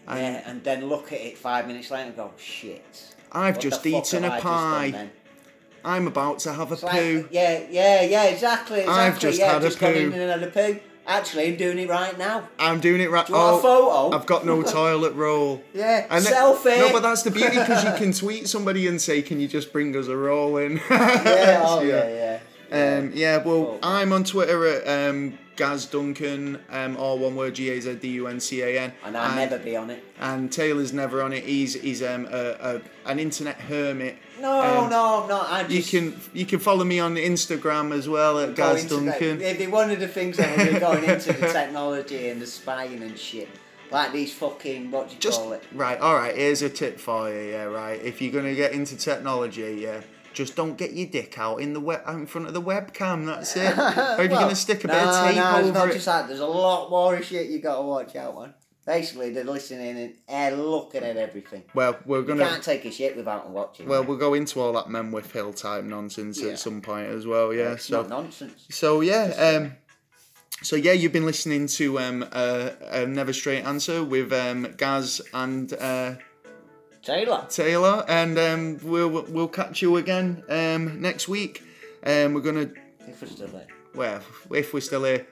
And 0.08 0.18
yeah, 0.20 0.50
and 0.50 0.64
then 0.64 0.86
look 0.88 1.12
at 1.12 1.20
it 1.20 1.38
five 1.38 1.66
minutes 1.66 1.90
later 1.90 2.06
and 2.08 2.16
go, 2.16 2.32
shit. 2.38 3.14
I've 3.30 3.58
just 3.58 3.86
eaten 3.86 4.24
a 4.24 4.28
I 4.28 4.30
just 4.30 4.42
done 4.42 4.92
pie. 4.92 5.10
I'm 5.84 6.06
about 6.06 6.40
to 6.40 6.52
have 6.52 6.70
a 6.70 6.74
It's 6.74 6.82
like, 6.82 6.92
poo. 7.00 7.28
yeah, 7.30 7.62
yeah, 7.70 8.02
yeah, 8.02 8.24
exactly, 8.24 8.80
exactly. 8.80 9.04
I've 9.04 9.18
just 9.18 9.38
yeah, 9.38 9.52
had 9.52 9.62
a 9.62 9.66
just 9.68 9.82
in 9.82 10.10
poo. 10.10 10.18
and 10.18 10.30
had 10.30 10.42
a 10.42 10.46
poo. 10.50 10.80
Actually, 11.06 11.48
I'm 11.48 11.56
doing 11.56 11.78
it 11.78 11.88
right 11.88 12.18
now. 12.18 12.46
I'm 12.58 12.80
doing 12.80 13.00
it 13.00 13.10
right. 13.10 13.26
Do 13.26 13.34
a 13.34 13.38
oh, 13.38 13.58
photo? 13.60 14.14
I've 14.16 14.26
got 14.26 14.44
no 14.44 14.62
toilet 14.76 15.14
roll. 15.14 15.62
Yeah, 15.72 16.06
And 16.10 16.22
selfie. 16.24 16.78
no, 16.78 16.92
but 16.92 17.00
that's 17.00 17.22
the 17.22 17.30
beauty 17.30 17.58
because 17.58 17.82
you 17.84 17.92
can 17.96 18.12
tweet 18.12 18.46
somebody 18.48 18.86
and 18.86 19.00
say, 19.00 19.22
"Can 19.22 19.40
you 19.40 19.48
just 19.48 19.72
bring 19.72 19.96
us 19.96 20.08
a 20.08 20.16
roll 20.16 20.58
in?" 20.58 20.76
yeah, 20.90 21.62
oh 21.64 21.80
yeah, 21.80 22.08
yeah. 22.08 22.40
Um, 22.70 23.12
yeah, 23.14 23.38
well. 23.38 23.78
I'm 23.82 24.12
on 24.12 24.24
Twitter 24.24 24.66
at 24.66 25.08
um, 25.10 25.38
Gaz 25.56 25.86
Duncan, 25.86 26.60
um, 26.70 26.96
all 26.96 27.18
one 27.18 27.34
word, 27.34 27.54
G 27.54 27.70
A 27.70 27.80
Z 27.80 27.94
D 27.96 28.08
U 28.10 28.26
N 28.26 28.38
C 28.40 28.62
A 28.62 28.80
N. 28.80 28.92
And 29.04 29.16
I'll 29.16 29.34
never 29.34 29.58
be 29.58 29.76
on 29.76 29.90
it. 29.90 30.04
And 30.20 30.52
Taylor's 30.52 30.92
never 30.92 31.22
on 31.22 31.32
it. 31.32 31.44
He's 31.44 31.74
he's 31.74 32.02
um, 32.02 32.26
a, 32.30 32.80
a, 33.06 33.10
an 33.10 33.18
internet 33.18 33.56
hermit. 33.56 34.18
No, 34.40 34.60
Um, 34.60 34.90
no, 34.90 35.22
I'm 35.22 35.28
not. 35.28 35.48
I 35.50 35.62
You 35.62 35.78
just 35.78 35.90
can 35.90 36.20
you 36.32 36.46
can 36.46 36.58
follow 36.58 36.84
me 36.84 37.00
on 37.00 37.16
Instagram 37.16 37.92
as 37.92 38.08
well 38.08 38.38
at 38.38 38.54
Gaz 38.54 38.84
Duncan. 38.84 39.40
It'd 39.40 39.58
be 39.58 39.66
one 39.66 39.90
of 39.90 39.98
the 39.98 40.08
things 40.08 40.36
that 40.36 40.56
we'll 40.56 40.74
be 40.74 40.78
going 40.78 41.04
into 41.04 41.32
the 41.32 41.48
technology 41.52 42.28
and 42.28 42.40
the 42.40 42.46
spying 42.46 43.02
and 43.02 43.18
shit. 43.18 43.48
Like 43.90 44.12
these 44.12 44.32
fucking 44.34 44.90
what 44.90 45.08
do 45.08 45.14
you 45.14 45.20
Just 45.20 45.40
call 45.40 45.54
it? 45.54 45.64
right, 45.72 45.98
all 45.98 46.14
right. 46.14 46.36
Here's 46.36 46.60
a 46.60 46.68
tip 46.68 47.00
for 47.00 47.30
you. 47.32 47.50
Yeah, 47.52 47.64
right. 47.64 47.98
If 48.02 48.20
you're 48.20 48.32
gonna 48.32 48.54
get 48.54 48.72
into 48.72 48.96
technology, 48.96 49.78
yeah, 49.80 50.02
just 50.38 50.54
don't 50.54 50.78
get 50.78 50.92
your 50.92 51.08
dick 51.08 51.36
out 51.38 51.56
in 51.60 51.72
the 51.72 51.80
web 51.80 52.02
in 52.08 52.24
front 52.26 52.46
of 52.46 52.54
the 52.54 52.62
webcam. 52.62 53.26
That's 53.26 53.56
it. 53.56 53.76
or 53.78 53.88
if 53.90 54.18
you're 54.18 54.28
Well, 54.28 54.40
gonna 54.42 54.54
stick 54.54 54.84
a 54.84 54.86
no, 54.86 54.92
bit 54.94 55.02
of 55.02 55.14
tape 55.26 55.36
no, 55.36 55.50
it's 55.58 55.68
over 55.68 55.72
not 55.78 55.88
it. 55.90 55.92
just 55.94 56.06
that. 56.06 56.28
There's 56.28 56.40
a 56.40 56.46
lot 56.46 56.88
more 56.90 57.20
shit 57.20 57.48
you 57.50 57.58
got 57.58 57.76
to 57.76 57.82
watch 57.82 58.14
out 58.14 58.34
on. 58.36 58.54
Basically, 58.86 59.30
they're 59.30 59.44
listening 59.44 60.14
and 60.28 60.54
uh, 60.54 60.56
looking 60.62 61.02
at 61.02 61.16
everything. 61.16 61.64
Well, 61.74 61.98
we're 62.06 62.22
gonna. 62.22 62.46
can't 62.48 62.62
take 62.62 62.84
a 62.86 62.90
shit 62.92 63.16
without 63.16 63.50
watching. 63.50 63.86
Well, 63.88 64.02
it. 64.02 64.08
we'll 64.08 64.16
go 64.16 64.32
into 64.34 64.60
all 64.60 64.72
that 64.74 64.86
Menwith 64.86 65.30
Hill 65.32 65.52
type 65.52 65.82
nonsense 65.84 66.40
Yeah. 66.40 66.52
at 66.52 66.58
some 66.60 66.80
point 66.80 67.08
as 67.08 67.26
well. 67.26 67.52
Yeah. 67.52 67.72
it's 67.72 67.84
So. 67.84 68.02
nonsense. 68.04 68.64
So 68.70 69.00
yeah. 69.02 69.24
Um. 69.56 69.72
So 70.62 70.74
yeah, 70.76 70.92
you've 70.92 71.12
been 71.12 71.26
listening 71.26 71.66
to 71.78 71.98
um 71.98 72.24
uh, 72.32 72.70
a 72.90 73.06
Never 73.06 73.32
Straight 73.32 73.64
Answer 73.64 74.02
with 74.04 74.32
um 74.32 74.68
Gaz 74.76 75.20
and 75.34 75.72
uh, 75.74 76.14
Taylor. 77.12 77.40
Taylor, 77.48 78.04
and 78.08 78.38
um 78.38 78.62
we'll 78.82 79.08
we'll 79.34 79.48
catch 79.60 79.82
you 79.82 79.96
again 79.96 80.42
um 80.48 81.00
next 81.00 81.26
week. 81.28 81.62
Um, 82.10 82.34
we're 82.34 82.42
gonna 82.48 82.68
If 83.12 83.22
we're 83.22 83.28
still 83.28 83.48
there. 83.48 83.66
well 83.94 84.20
if 84.52 84.72
we're 84.74 84.80
still 84.90 85.04
here. 85.04 85.26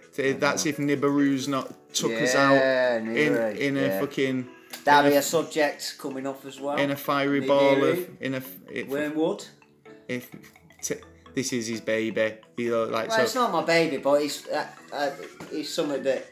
That's 0.45 0.65
if 0.67 0.77
Nibiru's 0.79 1.47
not 1.49 1.67
took 1.95 2.13
us 2.25 2.35
out 2.35 2.55
in 2.57 3.07
Nibiru, 3.15 3.57
in 3.59 3.77
a 3.77 3.81
yeah. 3.83 4.01
fucking 4.01 4.49
That'll 4.85 5.11
be 5.11 5.17
a, 5.17 5.21
a 5.21 5.23
subject 5.23 5.97
coming 5.99 6.27
up 6.27 6.45
as 6.45 6.59
well. 6.61 6.77
in 6.79 6.91
a 6.91 6.97
fiery 6.97 7.41
Nibiru. 7.43 7.47
ball 7.47 7.85
of 7.85 7.99
in 8.21 8.35
a 8.35 8.43
if, 8.71 8.89
Wormwood. 8.89 9.45
if 10.09 10.31
t- 10.83 11.03
this 11.35 11.53
is 11.53 11.67
his 11.67 11.81
baby. 11.83 12.35
You 12.57 12.71
know, 12.71 12.85
like 12.85 13.09
Well, 13.09 13.19
so. 13.19 13.23
it's 13.25 13.35
not 13.35 13.53
my 13.53 13.65
baby, 13.65 13.99
but 13.99 14.23
it's 14.23 14.47
uh, 14.49 14.67
uh, 14.93 15.11
it's 15.53 15.69
something 15.69 16.03
that 16.05 16.25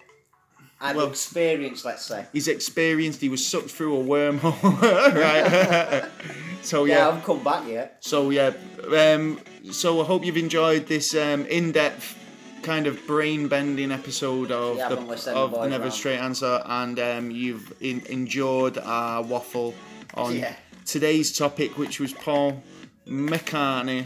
I've 0.85 0.97
Well- 0.97 1.09
experienced. 1.09 1.85
Let's 1.85 2.05
say. 2.05 2.27
He's 2.33 2.47
experienced. 2.49 3.21
He 3.21 3.29
was 3.29 3.45
sucked 3.45 3.71
through 3.71 3.97
a 4.01 4.05
wormhole, 4.05 4.63
right? 5.15 6.05
so 6.63 6.85
Yeah, 6.85 6.95
yeah. 6.97 7.01
I 7.03 7.05
haven't 7.07 7.25
come 7.25 7.43
back 7.43 7.67
yet. 7.69 7.97
So 8.01 8.31
yeah. 8.31 8.53
Um, 8.97 9.41
so 9.73 10.01
I 10.01 10.05
hope 10.05 10.25
you've 10.25 10.37
enjoyed 10.37 10.87
this 10.87 11.15
um, 11.15 11.47
in-depth, 11.47 12.07
kind 12.63 12.87
of 12.87 12.95
brain-bending 13.07 13.91
episode 13.91 14.51
of 14.53 14.77
Yeah, 14.77 14.89
the 14.91 15.17
sent 15.17 15.35
the 15.35 15.41
of 15.41 15.69
Never 15.71 15.85
round? 15.85 15.93
Straight 15.95 16.19
Answer, 16.19 16.63
and 16.67 16.99
um, 17.01 17.31
you've 17.31 17.73
in, 17.81 18.03
enjoyed 18.07 18.77
our 18.79 19.23
waffle 19.23 19.75
on 20.15 20.37
Yeah. 20.37 20.55
today's 20.85 21.37
topic, 21.37 21.79
which 21.79 21.99
was 21.99 22.13
Paul 22.13 22.63
McCartney. 23.09 24.05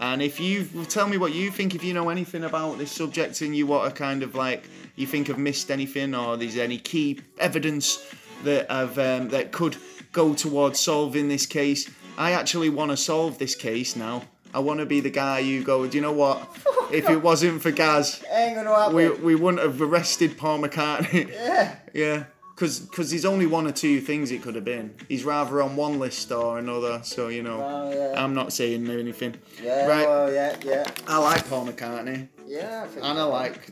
And 0.00 0.22
if 0.22 0.38
you 0.38 0.64
tell 0.88 1.08
me 1.08 1.16
what 1.16 1.32
you 1.34 1.50
think, 1.50 1.74
if 1.74 1.82
you 1.82 1.92
know 1.94 2.08
anything 2.08 2.44
about 2.44 2.78
this 2.78 2.92
subject 2.92 3.40
and 3.40 3.56
you 3.56 3.66
want 3.66 3.88
to 3.92 3.98
kind 3.98 4.22
of 4.22 4.34
like 4.34 4.68
you 4.98 5.06
think 5.06 5.28
have 5.28 5.38
missed 5.38 5.70
anything 5.70 6.14
or 6.14 6.36
there's 6.36 6.56
any 6.56 6.78
key 6.78 7.20
evidence 7.38 8.04
that 8.44 8.70
have 8.70 8.98
um, 8.98 9.28
that 9.28 9.52
could 9.52 9.76
go 10.12 10.34
towards 10.34 10.80
solving 10.80 11.28
this 11.28 11.46
case, 11.46 11.90
I 12.16 12.32
actually 12.32 12.68
want 12.70 12.90
to 12.90 12.96
solve 12.96 13.38
this 13.38 13.54
case 13.54 13.96
now. 13.96 14.22
I 14.54 14.60
want 14.60 14.80
to 14.80 14.86
be 14.86 15.00
the 15.00 15.10
guy 15.10 15.40
you 15.40 15.62
go. 15.62 15.86
Do 15.86 15.96
you 15.96 16.02
know 16.02 16.12
what? 16.12 16.48
if 16.90 17.08
it 17.08 17.22
wasn't 17.22 17.60
for 17.60 17.70
Gaz, 17.70 18.24
Ain't 18.32 18.56
gonna 18.56 18.74
happen. 18.74 18.94
we, 18.94 19.10
we 19.10 19.34
wouldn't 19.34 19.62
have 19.62 19.80
arrested 19.80 20.38
Paul 20.38 20.60
McCartney. 20.60 21.30
yeah. 21.30 21.76
yeah. 21.94 22.24
Because 22.54 22.80
cause 22.90 23.10
there's 23.10 23.24
only 23.24 23.46
one 23.46 23.68
or 23.68 23.72
two 23.72 24.00
things 24.00 24.32
it 24.32 24.42
could 24.42 24.56
have 24.56 24.64
been. 24.64 24.92
He's 25.08 25.22
rather 25.22 25.62
on 25.62 25.76
one 25.76 26.00
list 26.00 26.32
or 26.32 26.58
another, 26.58 27.00
so 27.04 27.28
you 27.28 27.44
know. 27.44 27.62
Oh 27.62 27.92
yeah. 27.94 28.20
I'm 28.20 28.34
not 28.34 28.52
saying 28.52 28.90
anything. 28.90 29.36
yeah. 29.62 29.86
right. 29.86 30.08
Well, 30.08 30.32
yeah, 30.32 30.56
yeah, 30.64 30.90
I 31.06 31.18
like 31.18 31.48
Paul 31.48 31.68
McCartney, 31.68 32.26
yeah. 32.48 32.82
I 32.84 32.88
think 32.88 33.06
and 33.06 33.16
I 33.16 33.22
like 33.22 33.70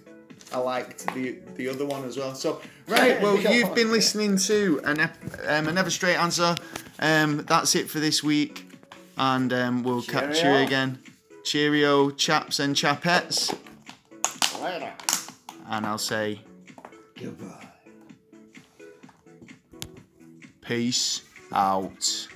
I 0.53 0.59
liked 0.59 1.13
the 1.15 1.39
the 1.57 1.69
other 1.69 1.85
one 1.85 2.05
as 2.05 2.17
well. 2.17 2.35
So 2.35 2.61
right, 2.89 3.21
well 3.21 3.39
you've 3.39 3.75
been 3.75 3.91
listening 3.91 4.37
to 4.39 4.81
an 4.85 5.01
um, 5.47 5.69
a 5.69 5.73
never 5.73 5.91
straight 5.91 6.17
answer. 6.17 6.55
Um, 6.99 7.45
that's 7.49 7.75
it 7.75 7.91
for 7.91 7.99
this 8.01 8.23
week, 8.23 8.71
and 9.19 9.53
um, 9.53 9.83
we'll 9.83 10.03
catch 10.03 10.43
you 10.43 10.51
again. 10.55 10.99
Cheerio, 11.45 12.11
chaps 12.11 12.59
and 12.59 12.75
chapettes, 12.75 13.57
Later. 14.63 14.93
and 15.69 15.87
I'll 15.87 15.99
say 15.99 16.41
Goodbye. 17.21 17.67
peace 20.61 21.23
out. 21.53 22.29